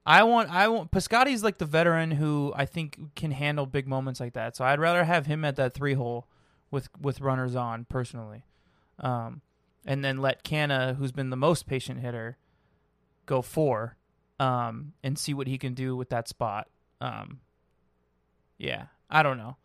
I 0.05 0.23
want, 0.25 0.51
I 0.51 0.69
want 0.69 0.91
Piscotty's 0.91 1.43
like 1.43 1.59
the 1.59 1.65
veteran 1.65 2.11
who 2.11 2.53
I 2.55 2.67
think 2.67 3.15
can 3.17 3.31
handle 3.31 3.65
big 3.65 3.89
moments 3.89 4.21
like 4.21 4.35
that. 4.35 4.55
So 4.55 4.65
I'd 4.65 4.81
rather 4.81 5.05
have 5.05 5.27
him 5.27 5.45
at 5.45 5.57
that 5.57 5.73
three 5.73 5.95
hole 5.95 6.27
with 6.71 6.89
with 7.01 7.21
runners 7.21 7.57
on 7.57 7.87
personally, 7.87 8.45
um, 8.99 9.41
and 9.87 10.05
then 10.05 10.19
let 10.19 10.45
Canha, 10.45 10.97
who's 10.97 11.13
been 11.13 11.31
the 11.31 11.37
most 11.37 11.67
patient 11.67 12.01
hitter, 12.01 12.37
go 13.25 13.41
four, 13.41 13.97
um, 14.39 14.93
and 15.03 15.19
see 15.19 15.33
what 15.33 15.47
he 15.47 15.57
can 15.57 15.73
do 15.73 15.97
with 15.97 16.11
that 16.11 16.29
spot. 16.29 16.69
Um, 17.01 17.41
yeah, 18.59 18.87
I 19.09 19.23
don't 19.23 19.39
know. 19.39 19.57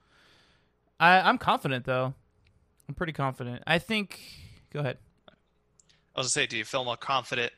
I 0.99 1.19
I'm 1.19 1.37
confident 1.37 1.83
though. 1.85 2.13
I'm 2.87 2.95
pretty 2.95 3.13
confident. 3.13 3.63
I 3.67 3.79
think. 3.79 4.21
Go 4.71 4.79
ahead. 4.79 4.97
I 6.17 6.21
was 6.21 6.33
gonna 6.33 6.45
say, 6.45 6.47
do 6.47 6.57
you 6.57 6.65
feel 6.65 6.83
more 6.83 6.97
confident 6.97 7.53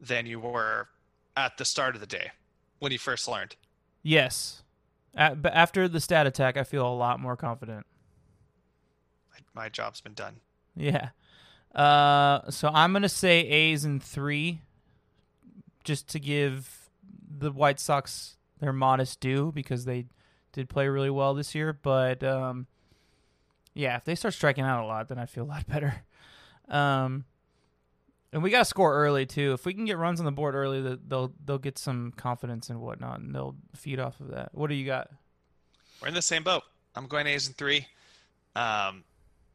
than 0.00 0.26
you 0.26 0.40
were 0.40 0.88
at 1.36 1.56
the 1.56 1.64
start 1.64 1.94
of 1.94 2.00
the 2.00 2.06
day 2.06 2.32
when 2.80 2.90
you 2.90 2.98
first 2.98 3.28
learned? 3.28 3.54
Yes. 4.02 4.64
A 5.14 5.36
but 5.36 5.54
after 5.54 5.86
the 5.86 6.00
stat 6.00 6.26
attack, 6.26 6.56
I 6.56 6.64
feel 6.64 6.84
a 6.84 6.92
lot 6.92 7.20
more 7.20 7.36
confident. 7.36 7.86
My, 9.30 9.62
my 9.62 9.68
job's 9.68 10.00
been 10.00 10.14
done. 10.14 10.40
Yeah. 10.74 11.10
Uh, 11.72 12.50
so 12.50 12.70
I'm 12.74 12.92
gonna 12.92 13.08
say 13.08 13.40
A's 13.40 13.84
in 13.84 14.00
three, 14.00 14.62
just 15.84 16.08
to 16.08 16.18
give 16.18 16.90
the 17.38 17.52
White 17.52 17.78
Sox 17.78 18.36
their 18.58 18.72
modest 18.72 19.20
due 19.20 19.52
because 19.52 19.84
they 19.84 20.06
did 20.52 20.68
play 20.68 20.88
really 20.88 21.10
well 21.10 21.34
this 21.34 21.54
year. 21.54 21.72
But 21.72 22.24
um, 22.24 22.66
yeah, 23.74 23.96
if 23.96 24.04
they 24.04 24.16
start 24.16 24.34
striking 24.34 24.64
out 24.64 24.82
a 24.82 24.86
lot, 24.86 25.06
then 25.06 25.20
I 25.20 25.26
feel 25.26 25.44
a 25.44 25.46
lot 25.46 25.66
better. 25.68 26.02
Um, 26.68 27.26
and 28.32 28.42
we 28.42 28.50
got 28.50 28.60
to 28.60 28.64
score 28.64 28.94
early 28.94 29.26
too. 29.26 29.52
If 29.52 29.64
we 29.66 29.74
can 29.74 29.84
get 29.84 29.98
runs 29.98 30.18
on 30.20 30.26
the 30.26 30.32
board 30.32 30.54
early, 30.54 30.98
they'll 31.06 31.32
they'll 31.44 31.58
get 31.58 31.78
some 31.78 32.12
confidence 32.16 32.70
and 32.70 32.80
whatnot, 32.80 33.20
and 33.20 33.34
they'll 33.34 33.56
feed 33.74 34.00
off 34.00 34.20
of 34.20 34.28
that. 34.28 34.50
What 34.54 34.68
do 34.68 34.74
you 34.74 34.86
got? 34.86 35.10
We're 36.00 36.08
in 36.08 36.14
the 36.14 36.22
same 36.22 36.42
boat. 36.42 36.62
I'm 36.94 37.06
going 37.06 37.26
A's 37.26 37.46
in 37.48 37.54
three. 37.54 37.86
Um, 38.56 39.04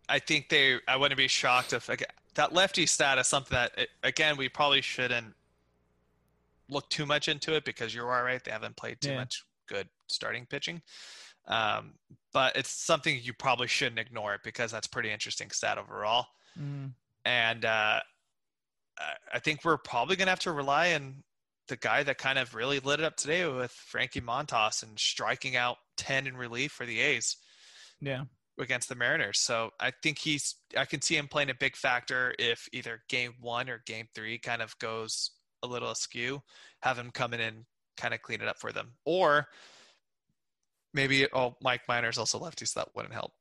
I 0.10 0.20
think 0.20 0.50
they. 0.50 0.78
I 0.88 0.96
wouldn't 0.96 1.18
be 1.18 1.28
shocked 1.28 1.74
if 1.74 1.90
again, 1.90 2.08
that 2.36 2.54
lefty 2.54 2.86
stat 2.86 3.18
is 3.18 3.28
something 3.28 3.56
that 3.56 3.72
it, 3.78 3.90
again 4.04 4.38
we 4.38 4.48
probably 4.50 4.82
shouldn't 4.82 5.34
look 6.70 6.90
too 6.90 7.06
much 7.06 7.28
into 7.28 7.56
it 7.56 7.64
because 7.66 7.94
you're 7.96 8.14
all 8.14 8.24
right. 8.24 8.44
They 8.44 8.52
haven't 8.52 8.76
played 8.76 9.00
too 9.02 9.10
Yeah. 9.12 9.18
much 9.18 9.44
good 9.68 9.88
starting 10.08 10.46
pitching. 10.46 10.82
Um, 11.48 11.94
but 12.34 12.56
it's 12.58 12.70
something 12.70 13.20
you 13.24 13.34
probably 13.34 13.68
shouldn't 13.68 14.00
ignore 14.00 14.34
it 14.34 14.42
because 14.44 14.70
that's 14.72 14.86
pretty 14.88 15.10
interesting 15.12 15.50
stat 15.50 15.78
overall. 15.78 16.28
Mm, 16.62 16.92
And 17.24 17.64
uh, 17.66 18.02
I- 19.34 19.40
think 19.40 19.64
we're 19.64 19.78
probably 19.78 20.16
going 20.16 20.28
to 20.28 20.32
have 20.32 20.40
to 20.40 20.52
rely 20.52 20.94
on 20.94 21.24
the 21.68 21.78
guy 21.78 22.04
that 22.04 22.18
kind 22.18 22.40
of 22.40 22.56
really 22.56 22.80
lit 22.80 23.00
it 23.00 23.06
up 23.06 23.16
today 23.18 23.46
with 23.46 23.72
Frankie 23.72 24.22
Montas 24.22 24.84
and 24.84 24.98
striking 24.98 25.56
out 25.56 25.78
10 25.98 26.28
in 26.28 26.38
relief 26.38 26.72
for 26.72 26.86
the 26.86 27.00
A's. 27.02 27.38
yeah. 28.02 28.24
against 28.60 28.90
the 28.90 28.96
Mariners. 28.96 29.40
So 29.40 29.72
I 29.80 29.92
think 30.02 30.18
he's 30.18 30.56
I 30.76 30.86
can 30.86 31.02
see 31.02 31.16
him 31.16 31.28
playing 31.28 31.50
a 31.50 31.56
big 31.56 31.76
factor 31.76 32.34
if 32.40 32.68
either 32.74 33.04
game 33.10 33.34
one 33.40 33.70
or 33.70 33.84
game 33.86 34.08
three 34.16 34.40
kind 34.40 34.62
of 34.62 34.78
goes 34.80 35.32
a 35.64 35.68
little 35.68 35.92
askew, 35.92 36.42
have 36.82 36.98
him 36.98 37.12
come 37.12 37.34
in 37.34 37.42
and 37.42 37.66
kind 37.98 38.14
of 38.14 38.22
clean 38.22 38.42
it 38.42 38.48
up 38.48 38.60
for 38.60 38.72
them. 38.72 38.94
Or 39.06 39.48
maybe 40.94 41.28
oh 41.34 41.56
Mike 41.62 41.82
Minor's 41.88 42.18
also 42.18 42.40
lefty, 42.40 42.66
so 42.66 42.80
that 42.80 42.90
wouldn't 42.96 43.14
help. 43.14 43.32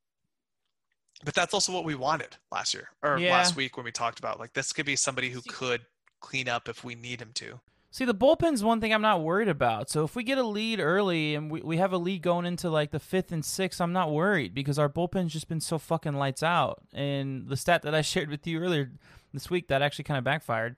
But 1.25 1.35
that's 1.35 1.55
also 1.55 1.73
what 1.73 1.85
we 1.85 1.95
wanted 1.95 2.37
last 2.53 2.75
year 2.75 2.91
or 3.03 3.19
Yeah. 3.19 3.33
last 3.33 3.57
week 3.57 3.77
when 3.77 3.85
we 3.85 3.93
talked 3.93 4.19
about 4.19 4.39
like 4.39 4.53
this 4.53 4.73
could 4.73 4.87
be 4.87 4.97
somebody 4.97 5.31
who 5.31 5.41
could 5.43 5.83
clean 6.21 6.49
up 6.49 6.69
if 6.69 6.85
we 6.85 6.95
need 6.95 7.21
him 7.21 7.31
to. 7.35 7.61
See, 7.91 8.05
the 8.05 8.15
bullpen's 8.15 8.63
one 8.63 8.81
thing 8.83 8.93
I'm 8.93 9.01
not 9.01 9.23
worried 9.23 9.49
about. 9.49 9.89
So 9.89 10.05
if 10.05 10.15
we 10.15 10.23
get 10.23 10.37
a 10.37 10.43
lead 10.43 10.81
early 10.81 11.35
and 11.35 11.51
we, 11.51 11.63
we 11.63 11.79
have 11.79 11.95
a 11.95 11.99
lead 11.99 12.21
going 12.21 12.45
into 12.45 12.69
like 12.69 12.91
the 12.91 12.99
fifth 13.01 13.33
and 13.33 13.43
sixth, 13.43 13.81
I'm 13.81 13.95
not 13.95 14.13
worried 14.13 14.53
because 14.55 14.79
our 14.79 14.89
bullpen's 14.91 15.33
just 15.33 15.49
been 15.49 15.61
so 15.61 15.79
fucking 15.79 16.13
lights 16.13 16.43
out. 16.43 16.83
And 16.93 17.49
the 17.49 17.57
stat 17.57 17.81
that 17.83 17.95
I 17.95 18.01
shared 18.03 18.29
with 18.29 18.47
you 18.47 18.61
earlier 18.61 18.93
this 19.33 19.49
week 19.49 19.69
that 19.69 19.81
actually 19.81 20.05
kind 20.05 20.19
of 20.19 20.25
backfired. 20.25 20.77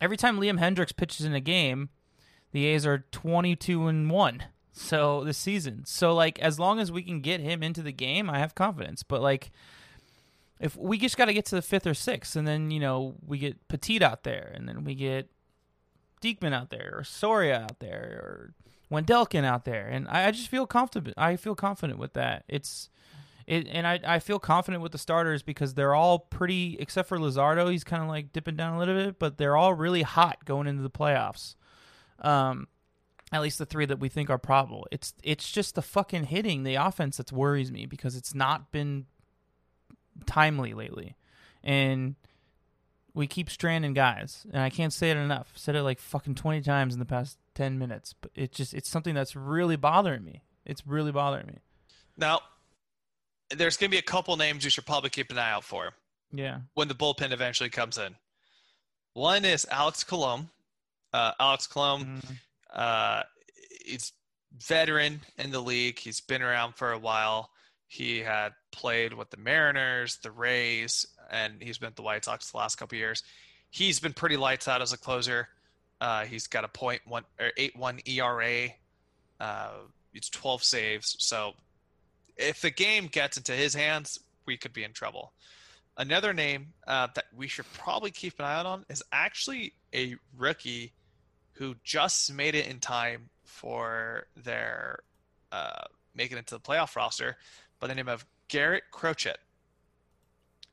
Every 0.00 0.16
time 0.16 0.38
Liam 0.38 0.60
Hendriks 0.60 0.94
pitches 0.96 1.26
in 1.26 1.34
a 1.34 1.40
game, 1.40 1.88
the 2.52 2.64
A's 2.66 2.86
are 2.86 2.98
22 3.10 3.88
and 3.88 4.08
1. 4.10 4.44
So 4.80 5.24
this 5.24 5.38
season. 5.38 5.84
So 5.84 6.14
like 6.14 6.38
as 6.38 6.58
long 6.58 6.80
as 6.80 6.90
we 6.90 7.02
can 7.02 7.20
get 7.20 7.40
him 7.40 7.62
into 7.62 7.82
the 7.82 7.92
game, 7.92 8.30
I 8.30 8.38
have 8.38 8.54
confidence. 8.54 9.02
But 9.02 9.20
like 9.22 9.50
if 10.58 10.76
we 10.76 10.98
just 10.98 11.16
got 11.16 11.26
to 11.26 11.32
get 11.32 11.46
to 11.46 11.54
the 11.54 11.62
fifth 11.62 11.86
or 11.86 11.94
sixth, 11.94 12.36
and 12.36 12.46
then 12.46 12.70
you 12.70 12.80
know 12.80 13.14
we 13.26 13.38
get 13.38 13.68
Petit 13.68 14.02
out 14.02 14.24
there, 14.24 14.52
and 14.54 14.68
then 14.68 14.84
we 14.84 14.94
get 14.94 15.28
Diekman 16.22 16.52
out 16.52 16.70
there, 16.70 16.94
or 16.96 17.04
Soria 17.04 17.62
out 17.62 17.78
there, 17.80 18.20
or 18.22 18.54
Wendelken 18.90 19.44
out 19.44 19.64
there, 19.64 19.86
and 19.86 20.08
I, 20.08 20.28
I 20.28 20.30
just 20.30 20.48
feel 20.48 20.66
confident. 20.66 21.14
I 21.16 21.36
feel 21.36 21.54
confident 21.54 21.98
with 21.98 22.12
that. 22.14 22.44
It's 22.48 22.90
it, 23.46 23.68
and 23.68 23.86
I 23.86 24.00
I 24.04 24.18
feel 24.18 24.38
confident 24.38 24.82
with 24.82 24.92
the 24.92 24.98
starters 24.98 25.42
because 25.42 25.74
they're 25.74 25.94
all 25.94 26.18
pretty, 26.18 26.76
except 26.78 27.08
for 27.08 27.18
Luzardo. 27.18 27.70
He's 27.70 27.84
kind 27.84 28.02
of 28.02 28.08
like 28.08 28.32
dipping 28.32 28.56
down 28.56 28.74
a 28.74 28.78
little 28.78 28.94
bit, 28.94 29.18
but 29.18 29.38
they're 29.38 29.56
all 29.56 29.74
really 29.74 30.02
hot 30.02 30.44
going 30.44 30.66
into 30.66 30.82
the 30.82 30.90
playoffs. 30.90 31.54
Um, 32.18 32.68
at 33.32 33.42
least 33.42 33.58
the 33.58 33.66
three 33.66 33.86
that 33.86 34.00
we 34.00 34.08
think 34.08 34.28
are 34.30 34.38
probable. 34.38 34.86
It's 34.90 35.14
it's 35.22 35.50
just 35.50 35.74
the 35.74 35.82
fucking 35.82 36.24
hitting, 36.24 36.62
the 36.64 36.74
offense 36.76 37.16
that 37.18 37.30
worries 37.32 37.70
me 37.70 37.86
because 37.86 38.16
it's 38.16 38.34
not 38.34 38.72
been 38.72 39.06
timely 40.26 40.74
lately, 40.74 41.16
and 41.62 42.16
we 43.14 43.26
keep 43.26 43.50
stranding 43.50 43.92
guys, 43.94 44.46
and 44.52 44.62
I 44.62 44.70
can't 44.70 44.92
say 44.92 45.10
it 45.10 45.16
enough. 45.16 45.52
said 45.56 45.74
it 45.76 45.82
like 45.82 45.98
fucking 45.98 46.34
twenty 46.34 46.60
times 46.60 46.94
in 46.94 47.00
the 47.00 47.06
past 47.06 47.38
ten 47.54 47.78
minutes, 47.78 48.14
but 48.20 48.30
it 48.34 48.52
just 48.52 48.74
it's 48.74 48.88
something 48.88 49.14
that's 49.14 49.34
really 49.36 49.76
bothering 49.76 50.24
me. 50.24 50.42
It's 50.64 50.86
really 50.86 51.10
bothering 51.12 51.46
me. 51.46 51.58
Now, 52.16 52.40
there's 53.50 53.76
going 53.76 53.90
to 53.90 53.94
be 53.94 53.98
a 53.98 54.02
couple 54.02 54.36
names 54.36 54.62
you 54.62 54.70
should 54.70 54.86
probably 54.86 55.10
keep 55.10 55.30
an 55.30 55.38
eye 55.38 55.50
out 55.52 55.64
for 55.64 55.90
Yeah. 56.32 56.60
when 56.74 56.86
the 56.88 56.94
bullpen 56.94 57.32
eventually 57.32 57.70
comes 57.70 57.96
in. 57.98 58.14
One 59.14 59.44
is 59.44 59.66
Alex 59.70 60.04
Colomé. 60.04 60.48
Uh, 61.12 61.32
Alex 61.40 61.66
Colomé, 61.66 62.04
Mhm. 62.04 62.36
Uh, 62.72 63.22
he's 63.84 64.12
veteran 64.58 65.20
in 65.38 65.50
the 65.50 65.60
league. 65.60 65.98
He's 65.98 66.20
been 66.20 66.42
around 66.42 66.74
for 66.74 66.92
a 66.92 66.98
while. 66.98 67.50
He 67.86 68.20
had 68.20 68.52
played 68.70 69.12
with 69.12 69.30
the 69.30 69.36
Mariners, 69.36 70.18
the 70.22 70.30
Rays, 70.30 71.06
and 71.30 71.54
he's 71.60 71.78
been 71.78 71.88
at 71.88 71.96
the 71.96 72.02
White 72.02 72.24
Sox 72.24 72.50
the 72.50 72.58
last 72.58 72.76
couple 72.76 72.96
years. 72.96 73.22
He's 73.70 74.00
been 74.00 74.12
pretty 74.12 74.36
lights 74.36 74.68
out 74.68 74.82
as 74.82 74.92
a 74.92 74.98
closer. 74.98 75.48
Uh, 76.00 76.24
he's 76.24 76.46
got 76.46 76.64
a 76.64 76.68
point 76.68 77.02
one 77.04 77.24
or 77.38 77.50
eight 77.56 77.76
one 77.76 78.00
ERA. 78.06 78.68
Uh, 79.38 79.70
it's 80.14 80.30
twelve 80.30 80.62
saves. 80.62 81.16
So 81.18 81.54
if 82.36 82.62
the 82.62 82.70
game 82.70 83.06
gets 83.06 83.36
into 83.36 83.52
his 83.52 83.74
hands, 83.74 84.18
we 84.46 84.56
could 84.56 84.72
be 84.72 84.84
in 84.84 84.92
trouble. 84.92 85.32
Another 85.96 86.32
name 86.32 86.68
uh, 86.86 87.08
that 87.14 87.26
we 87.36 87.48
should 87.48 87.66
probably 87.74 88.10
keep 88.10 88.38
an 88.38 88.44
eye 88.44 88.54
out 88.54 88.66
on 88.66 88.84
is 88.88 89.02
actually 89.12 89.74
a 89.94 90.16
rookie 90.38 90.92
who 91.60 91.76
just 91.84 92.32
made 92.32 92.54
it 92.54 92.66
in 92.66 92.78
time 92.80 93.28
for 93.44 94.24
their 94.34 95.00
uh, 95.52 95.84
making 96.14 96.38
it 96.38 96.46
to 96.46 96.54
the 96.54 96.60
playoff 96.60 96.96
roster 96.96 97.36
by 97.78 97.86
the 97.86 97.94
name 97.94 98.08
of 98.08 98.24
Garrett 98.48 98.84
Crochet. 98.90 99.34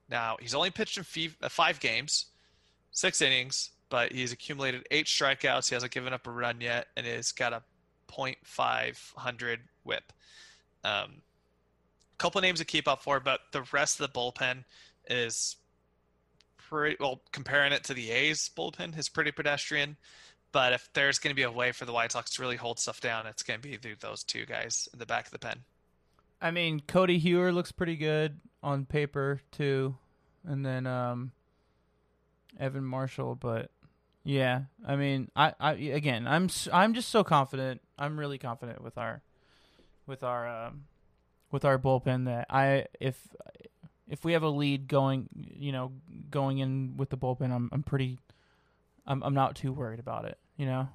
Now, 0.09 0.37
he's 0.39 0.55
only 0.55 0.71
pitched 0.71 0.97
in 0.97 1.03
uh, 1.41 1.49
five 1.49 1.81
games, 1.81 2.27
six 2.91 3.21
innings, 3.21 3.71
but 3.89 4.13
he's 4.13 4.31
accumulated 4.31 4.87
eight 4.89 5.07
strikeouts. 5.07 5.67
He 5.67 5.75
hasn't 5.75 5.91
given 5.91 6.13
up 6.13 6.25
a 6.25 6.31
run 6.31 6.61
yet, 6.61 6.87
and 6.95 7.05
he's 7.05 7.33
got 7.33 7.51
a 7.51 7.61
.500 8.09 9.57
whip. 9.83 10.13
Um, 10.85 11.21
couple 12.17 12.39
names 12.39 12.59
to 12.59 12.65
keep 12.65 12.87
up 12.87 13.03
for, 13.03 13.19
but 13.19 13.41
the 13.51 13.65
rest 13.73 13.99
of 13.99 14.09
the 14.09 14.17
bullpen 14.17 14.63
is 15.09 15.57
pretty 16.57 16.95
well. 16.97 17.21
Comparing 17.33 17.73
it 17.73 17.83
to 17.83 17.93
the 17.93 18.09
A's 18.09 18.49
bullpen 18.55 18.97
is 18.97 19.09
pretty 19.09 19.31
pedestrian. 19.31 19.97
But 20.51 20.73
if 20.73 20.89
there's 20.93 21.19
going 21.19 21.31
to 21.31 21.35
be 21.35 21.43
a 21.43 21.51
way 21.51 21.71
for 21.71 21.85
the 21.85 21.91
White 21.91 22.11
Sox 22.11 22.31
to 22.31 22.41
really 22.41 22.55
hold 22.55 22.79
stuff 22.79 23.01
down, 23.01 23.27
it's 23.27 23.43
going 23.43 23.59
to 23.59 23.67
be 23.67 23.77
through 23.77 23.97
those 23.99 24.23
two 24.23 24.45
guys 24.45 24.87
in 24.93 24.99
the 24.99 25.05
back 25.05 25.25
of 25.25 25.31
the 25.31 25.39
pen. 25.39 25.63
I 26.41 26.51
mean, 26.51 26.81
Codi 26.81 27.21
Heuer 27.21 27.53
looks 27.53 27.71
pretty 27.71 27.95
good 27.95 28.39
on 28.63 28.85
paper 28.85 29.41
too, 29.51 29.95
and 30.45 30.65
then 30.65 30.87
um, 30.87 31.31
Evan 32.59 32.85
Marshall. 32.85 33.35
But 33.35 33.71
yeah, 34.23 34.63
I 34.85 34.95
mean, 34.95 35.29
I, 35.35 35.53
I 35.59 35.73
again, 35.73 36.27
I'm 36.27 36.49
I'm 36.71 36.93
just 36.93 37.09
so 37.09 37.23
confident. 37.23 37.81
I'm 37.97 38.19
really 38.19 38.37
confident 38.37 38.83
with 38.83 38.97
our 38.97 39.21
with 40.05 40.23
our 40.23 40.47
um, 40.67 40.85
with 41.51 41.65
our 41.65 41.79
bullpen 41.79 42.25
that 42.25 42.47
I 42.49 42.85
if 42.99 43.17
if 44.09 44.23
we 44.23 44.33
have 44.33 44.43
a 44.43 44.49
lead 44.49 44.87
going, 44.87 45.27
you 45.35 45.71
know, 45.71 45.91
going 46.29 46.59
in 46.59 46.95
with 46.97 47.09
the 47.09 47.17
bullpen, 47.17 47.51
I'm 47.51 47.69
I'm 47.71 47.83
pretty, 47.83 48.19
I'm 49.07 49.23
I'm 49.23 49.33
not 49.33 49.55
too 49.55 49.71
worried 49.71 49.99
about 49.99 50.25
it. 50.25 50.37
You 50.57 50.65
know. 50.65 50.89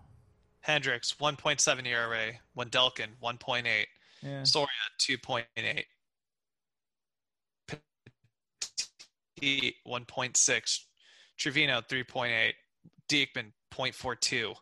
Hendriks 0.66 1.16
1.7 1.16 1.86
ERA, 1.86 2.32
Wendelken 2.56 3.08
1.8, 3.20 3.86
Yeah. 4.22 4.44
Soria 4.44 4.68
2.8, 5.00 5.84
Petit 7.66 9.74
1.6, 9.86 10.80
Trivino 11.36 11.82
3.8, 11.88 12.52
Diekman 13.08 13.50
0.42, 13.72 14.54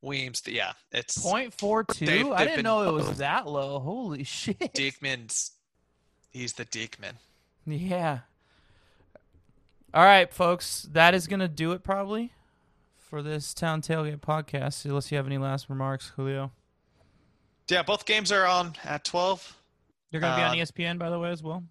Weems. 0.00 0.42
Yeah, 0.46 0.74
it's 0.92 1.20
Point 1.20 1.52
four 1.52 1.84
They've- 1.98 2.30
I 2.30 2.44
didn't 2.44 2.62
know 2.62 2.88
it 2.88 2.92
was 2.92 3.18
that 3.18 3.48
low. 3.48 3.80
Holy 3.80 4.22
shit. 4.22 4.60
Diekman's. 4.60 5.50
He's 6.30 6.52
the 6.52 6.64
Diekman. 6.64 7.14
Yeah. 7.66 8.20
All 9.92 10.04
right, 10.04 10.32
folks. 10.32 10.82
That 10.92 11.14
is 11.14 11.26
going 11.26 11.40
to 11.40 11.48
do 11.48 11.72
it 11.72 11.82
probably 11.82 12.32
for 13.08 13.22
this 13.22 13.54
Town 13.54 13.80
Tailgate 13.80 14.20
podcast. 14.20 14.84
Unless 14.84 15.10
you 15.10 15.16
have 15.16 15.26
any 15.26 15.38
last 15.38 15.68
remarks, 15.68 16.12
Julio. 16.16 16.52
Yeah, 17.68 17.82
both 17.82 18.04
games 18.06 18.30
are 18.32 18.46
on 18.46 18.74
at 18.84 19.04
12. 19.04 19.56
You're 20.10 20.20
going 20.20 20.32
to 20.32 20.38
be 20.38 20.42
on 20.42 20.58
Uh, 20.58 20.62
ESPN, 20.62 20.98
by 20.98 21.10
the 21.10 21.18
way, 21.18 21.30
as 21.30 21.42
well. 21.42 21.62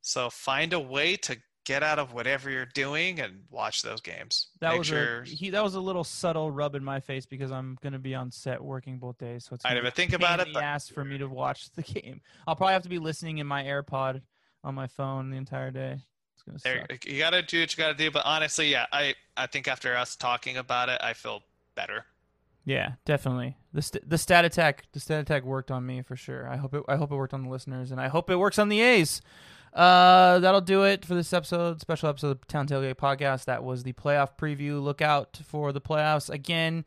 So 0.00 0.30
find 0.30 0.72
a 0.72 0.80
way 0.80 1.16
to 1.16 1.36
get 1.64 1.82
out 1.82 1.98
of 1.98 2.12
whatever 2.12 2.50
you're 2.50 2.66
doing 2.74 3.20
and 3.20 3.42
watch 3.50 3.82
those 3.82 4.00
games. 4.00 4.48
That 4.60 4.70
Make 4.70 4.78
was 4.78 4.86
sure 4.86 5.20
a 5.22 5.26
he. 5.28 5.50
That 5.50 5.62
was 5.62 5.74
a 5.74 5.80
little 5.80 6.04
subtle 6.04 6.50
rub 6.50 6.74
in 6.74 6.82
my 6.82 7.00
face 7.00 7.26
because 7.26 7.50
I'm 7.52 7.76
going 7.82 7.92
to 7.92 7.98
be 7.98 8.14
on 8.14 8.30
set 8.30 8.62
working 8.62 8.98
both 8.98 9.18
days. 9.18 9.44
So 9.44 9.54
it's 9.54 9.64
I 9.64 9.74
never 9.74 9.90
think 9.90 10.12
about 10.12 10.40
in 10.40 10.46
it, 10.48 10.48
the 10.50 10.54
but- 10.54 10.62
ass 10.64 10.88
for 10.88 11.04
me 11.04 11.18
to 11.18 11.26
watch 11.28 11.70
the 11.72 11.82
game. 12.00 12.20
I'll 12.46 12.56
probably 12.56 12.72
have 12.74 12.82
to 12.84 12.88
be 12.88 12.98
listening 12.98 13.38
in 13.38 13.46
my 13.46 13.62
AirPod 13.64 14.22
on 14.64 14.74
my 14.74 14.86
phone 14.86 15.30
the 15.30 15.36
entire 15.36 15.70
day. 15.70 15.98
It's 16.40 16.42
going 16.42 16.58
to 16.58 16.62
there, 16.64 16.86
suck. 16.90 17.06
you 17.06 17.18
got 17.18 17.30
to 17.30 17.42
do 17.42 17.60
what 17.60 17.76
you 17.76 17.82
got 17.82 17.88
to 17.88 17.94
do. 17.94 18.10
But 18.10 18.24
honestly, 18.24 18.70
yeah, 18.70 18.86
I, 18.92 19.14
I 19.36 19.46
think 19.46 19.68
after 19.68 19.96
us 19.96 20.16
talking 20.16 20.56
about 20.56 20.88
it, 20.88 21.00
I 21.02 21.12
feel 21.12 21.42
better. 21.74 22.04
Yeah, 22.64 22.92
definitely. 23.04 23.56
The 23.72 23.82
st- 23.82 24.08
the 24.08 24.18
stat 24.18 24.44
attack 24.44 24.84
the 24.92 25.00
stat 25.00 25.20
attack 25.20 25.44
worked 25.44 25.70
on 25.70 25.86
me 25.86 26.02
for 26.02 26.14
sure. 26.14 26.48
I 26.48 26.56
hope 26.56 26.74
it 26.74 26.82
I 26.88 26.96
hope 26.96 27.10
it 27.10 27.16
worked 27.16 27.32
on 27.32 27.44
the 27.44 27.48
listeners 27.48 27.90
and 27.90 28.00
I 28.00 28.08
hope 28.08 28.28
it 28.30 28.36
works 28.36 28.58
on 28.58 28.68
the 28.68 28.80
A's. 28.80 29.22
Uh, 29.72 30.40
that'll 30.40 30.60
do 30.60 30.82
it 30.84 31.04
for 31.04 31.14
this 31.14 31.32
episode, 31.32 31.80
special 31.80 32.08
episode 32.08 32.32
of 32.32 32.46
Town 32.48 32.66
Tailgate 32.66 32.96
Podcast. 32.96 33.44
That 33.44 33.64
was 33.64 33.82
the 33.82 33.92
playoff 33.92 34.36
preview. 34.36 34.82
Look 34.82 35.00
out 35.00 35.40
for 35.46 35.72
the 35.72 35.80
playoffs 35.80 36.28
again. 36.28 36.84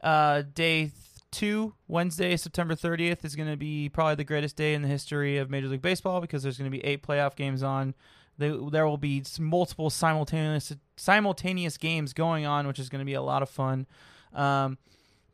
Uh, 0.00 0.42
day 0.54 0.82
th- 0.82 0.92
two, 1.32 1.74
Wednesday, 1.88 2.36
September 2.36 2.74
30th, 2.76 3.24
is 3.24 3.34
going 3.34 3.50
to 3.50 3.56
be 3.56 3.88
probably 3.88 4.14
the 4.14 4.24
greatest 4.24 4.54
day 4.56 4.74
in 4.74 4.82
the 4.82 4.88
history 4.88 5.38
of 5.38 5.50
Major 5.50 5.66
League 5.66 5.82
Baseball 5.82 6.20
because 6.20 6.42
there's 6.44 6.58
going 6.58 6.70
to 6.70 6.76
be 6.76 6.84
eight 6.84 7.02
playoff 7.02 7.34
games 7.34 7.62
on. 7.62 7.94
There 8.38 8.86
will 8.86 8.96
be 8.96 9.22
multiple 9.38 9.90
simultaneous 9.90 10.72
simultaneous 10.96 11.76
games 11.76 12.12
going 12.12 12.46
on, 12.46 12.66
which 12.66 12.78
is 12.78 12.88
going 12.88 13.00
to 13.00 13.06
be 13.06 13.14
a 13.14 13.22
lot 13.22 13.42
of 13.42 13.50
fun. 13.50 13.86
Um, 14.32 14.78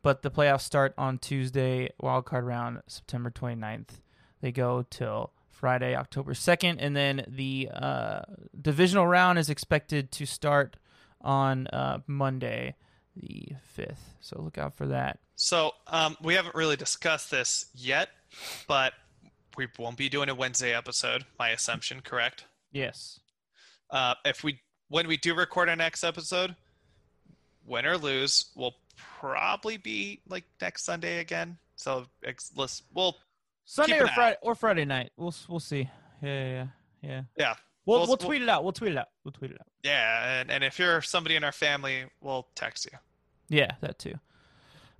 but 0.01 0.21
the 0.21 0.31
playoffs 0.31 0.61
start 0.61 0.93
on 0.97 1.17
Tuesday, 1.17 1.89
wild 1.99 2.25
card 2.25 2.45
round, 2.45 2.81
September 2.87 3.29
29th. 3.29 3.99
They 4.41 4.51
go 4.51 4.85
till 4.89 5.31
Friday, 5.49 5.95
October 5.95 6.33
2nd, 6.33 6.77
and 6.79 6.95
then 6.95 7.25
the 7.27 7.69
uh, 7.73 8.21
divisional 8.59 9.05
round 9.05 9.37
is 9.37 9.49
expected 9.49 10.11
to 10.13 10.25
start 10.25 10.77
on 11.21 11.67
uh, 11.67 11.99
Monday, 12.07 12.75
the 13.15 13.49
5th. 13.77 13.97
So 14.21 14.41
look 14.41 14.57
out 14.57 14.73
for 14.73 14.87
that. 14.87 15.19
So 15.35 15.73
um, 15.87 16.15
we 16.21 16.35
haven't 16.35 16.55
really 16.55 16.77
discussed 16.77 17.29
this 17.29 17.65
yet, 17.73 18.09
but 18.67 18.93
we 19.57 19.67
won't 19.77 19.97
be 19.97 20.07
doing 20.07 20.29
a 20.29 20.35
Wednesday 20.35 20.73
episode. 20.73 21.25
My 21.37 21.49
assumption, 21.49 21.99
correct? 22.01 22.45
Yes. 22.71 23.19
Uh, 23.89 24.13
if 24.25 24.43
we 24.43 24.59
when 24.89 25.07
we 25.07 25.17
do 25.17 25.33
record 25.35 25.69
our 25.69 25.75
next 25.75 26.03
episode, 26.03 26.55
win 27.65 27.85
or 27.85 27.97
lose, 27.97 28.45
we'll 28.55 28.75
probably 29.19 29.77
be 29.77 30.21
like 30.27 30.43
next 30.61 30.83
Sunday 30.83 31.19
again. 31.19 31.57
So 31.75 32.05
ex- 32.23 32.51
let's 32.55 32.83
we'll 32.93 33.15
Sunday 33.65 33.99
or 33.99 34.07
Friday 34.07 34.37
or 34.41 34.55
Friday 34.55 34.85
night. 34.85 35.11
We'll 35.17 35.33
we'll 35.47 35.59
see. 35.59 35.89
Yeah, 36.21 36.45
yeah, 36.49 36.67
yeah. 37.01 37.21
yeah. 37.37 37.53
We'll 37.85 37.99
We'll- 37.99 37.99
we'll 38.01 38.07
we'll- 38.09 38.17
tweet 38.17 38.41
it 38.41 38.49
out. 38.49 38.63
We'll 38.63 38.73
tweet 38.73 38.91
it 38.91 38.97
out. 38.97 39.07
We'll 39.23 39.31
tweet 39.31 39.51
it 39.51 39.57
out. 39.59 39.67
yeah, 39.83 40.41
and, 40.41 40.51
and 40.51 40.63
if 40.63 40.77
you're 40.77 41.01
somebody 41.01 41.35
in 41.35 41.43
our 41.43 41.51
family, 41.51 42.03
we'll 42.21 42.47
text 42.55 42.85
you. 42.91 42.97
Yeah, 43.47 43.71
that 43.81 43.97
too. 43.97 44.13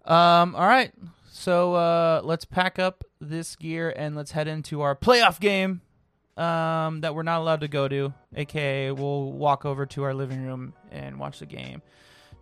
Um, 0.06 0.56
all 0.56 0.66
right. 0.68 0.92
So 1.32 1.76
uh, 1.76 2.22
let's 2.24 2.46
pack 2.46 2.80
up 2.80 3.04
this 3.22 3.56
gear 3.56 3.94
and 3.96 4.16
let's 4.16 4.32
head 4.32 4.48
into 4.48 4.82
our 4.82 4.96
playoff 4.96 5.40
game 5.40 5.82
um, 6.40 7.02
that 7.02 7.14
we're 7.14 7.24
not 7.24 7.42
allowed 7.42 7.62
to 7.62 7.68
go 7.68 7.88
to. 7.88 8.14
AKA, 8.36 8.92
we'll 8.92 9.32
walk 9.34 9.66
over 9.66 9.86
to 9.88 10.04
our 10.04 10.14
living 10.14 10.46
room 10.46 10.74
and 10.92 11.20
watch 11.20 11.40
the 11.40 11.46
game. 11.46 11.82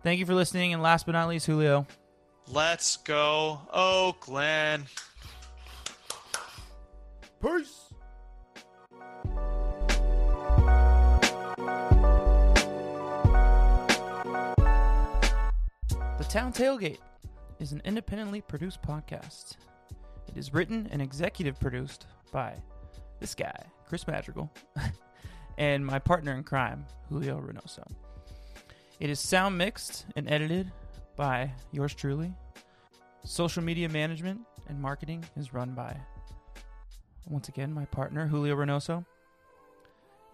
Thank 0.02 0.20
you 0.20 0.26
for 0.26 0.34
listening. 0.34 0.72
And 0.72 0.82
last 0.82 1.04
but 1.06 1.12
not 1.12 1.28
least, 1.28 1.46
Julio. 1.46 1.86
Let's 2.46 2.96
go, 2.96 3.60
Oakland. 3.72 4.86
Peace. 7.42 7.84
The 16.18 16.24
Town 16.28 16.52
Tailgate 16.52 16.98
is 17.58 17.72
an 17.72 17.82
independently 17.84 18.40
produced 18.40 18.80
podcast. 18.82 19.56
It 20.28 20.36
is 20.36 20.54
written 20.54 20.88
and 20.90 21.02
executive 21.02 21.58
produced 21.58 22.06
by 22.32 22.54
this 23.20 23.34
guy, 23.34 23.64
Chris 23.88 24.06
Madrigal, 24.06 24.52
and 25.58 25.84
my 25.84 25.98
partner 25.98 26.34
in 26.34 26.44
crime, 26.44 26.84
Julio 27.08 27.40
Reynoso. 27.40 27.84
It 29.00 29.08
is 29.08 29.18
sound 29.18 29.56
mixed 29.56 30.04
and 30.14 30.30
edited 30.30 30.70
by 31.16 31.50
yours 31.72 31.94
truly. 31.94 32.34
Social 33.24 33.62
media 33.62 33.88
management 33.88 34.40
and 34.68 34.80
marketing 34.80 35.24
is 35.36 35.54
run 35.54 35.72
by 35.72 35.96
once 37.26 37.48
again 37.48 37.72
my 37.72 37.86
partner 37.86 38.26
Julio 38.26 38.54
Reynoso. 38.56 39.06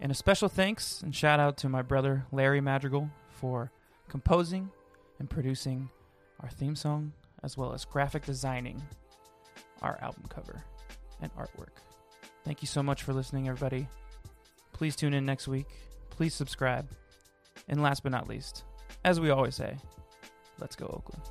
And 0.01 0.11
a 0.11 0.15
special 0.15 0.49
thanks 0.49 1.01
and 1.01 1.15
shout 1.15 1.39
out 1.39 1.55
to 1.57 1.69
my 1.69 1.81
brother 1.81 2.25
Larry 2.33 2.59
Madrigal 2.59 3.09
for 3.29 3.71
composing 4.09 4.69
and 5.19 5.29
producing 5.29 5.89
our 6.41 6.49
theme 6.49 6.75
song 6.75 7.13
as 7.43 7.57
well 7.57 7.73
as 7.73 7.85
graphic 7.85 8.25
designing 8.25 8.81
our 9.81 9.97
album 10.01 10.23
cover 10.27 10.63
and 11.21 11.33
artwork. 11.35 11.79
Thank 12.45 12.61
you 12.61 12.67
so 12.67 12.83
much 12.83 13.01
for 13.03 13.11
listening 13.11 13.49
everybody. 13.49 13.87
Please 14.71 14.95
tune 14.95 15.13
in 15.13 15.25
next 15.25 15.47
week. 15.47 15.65
Please 16.11 16.33
subscribe. 16.33 16.87
And 17.67 17.81
last 17.81 18.03
but 18.03 18.11
not 18.11 18.29
least, 18.29 18.63
as 19.03 19.19
we 19.19 19.31
always 19.31 19.55
say, 19.55 19.75
let's 20.59 20.75
go 20.75 20.85
Oakland. 20.85 21.23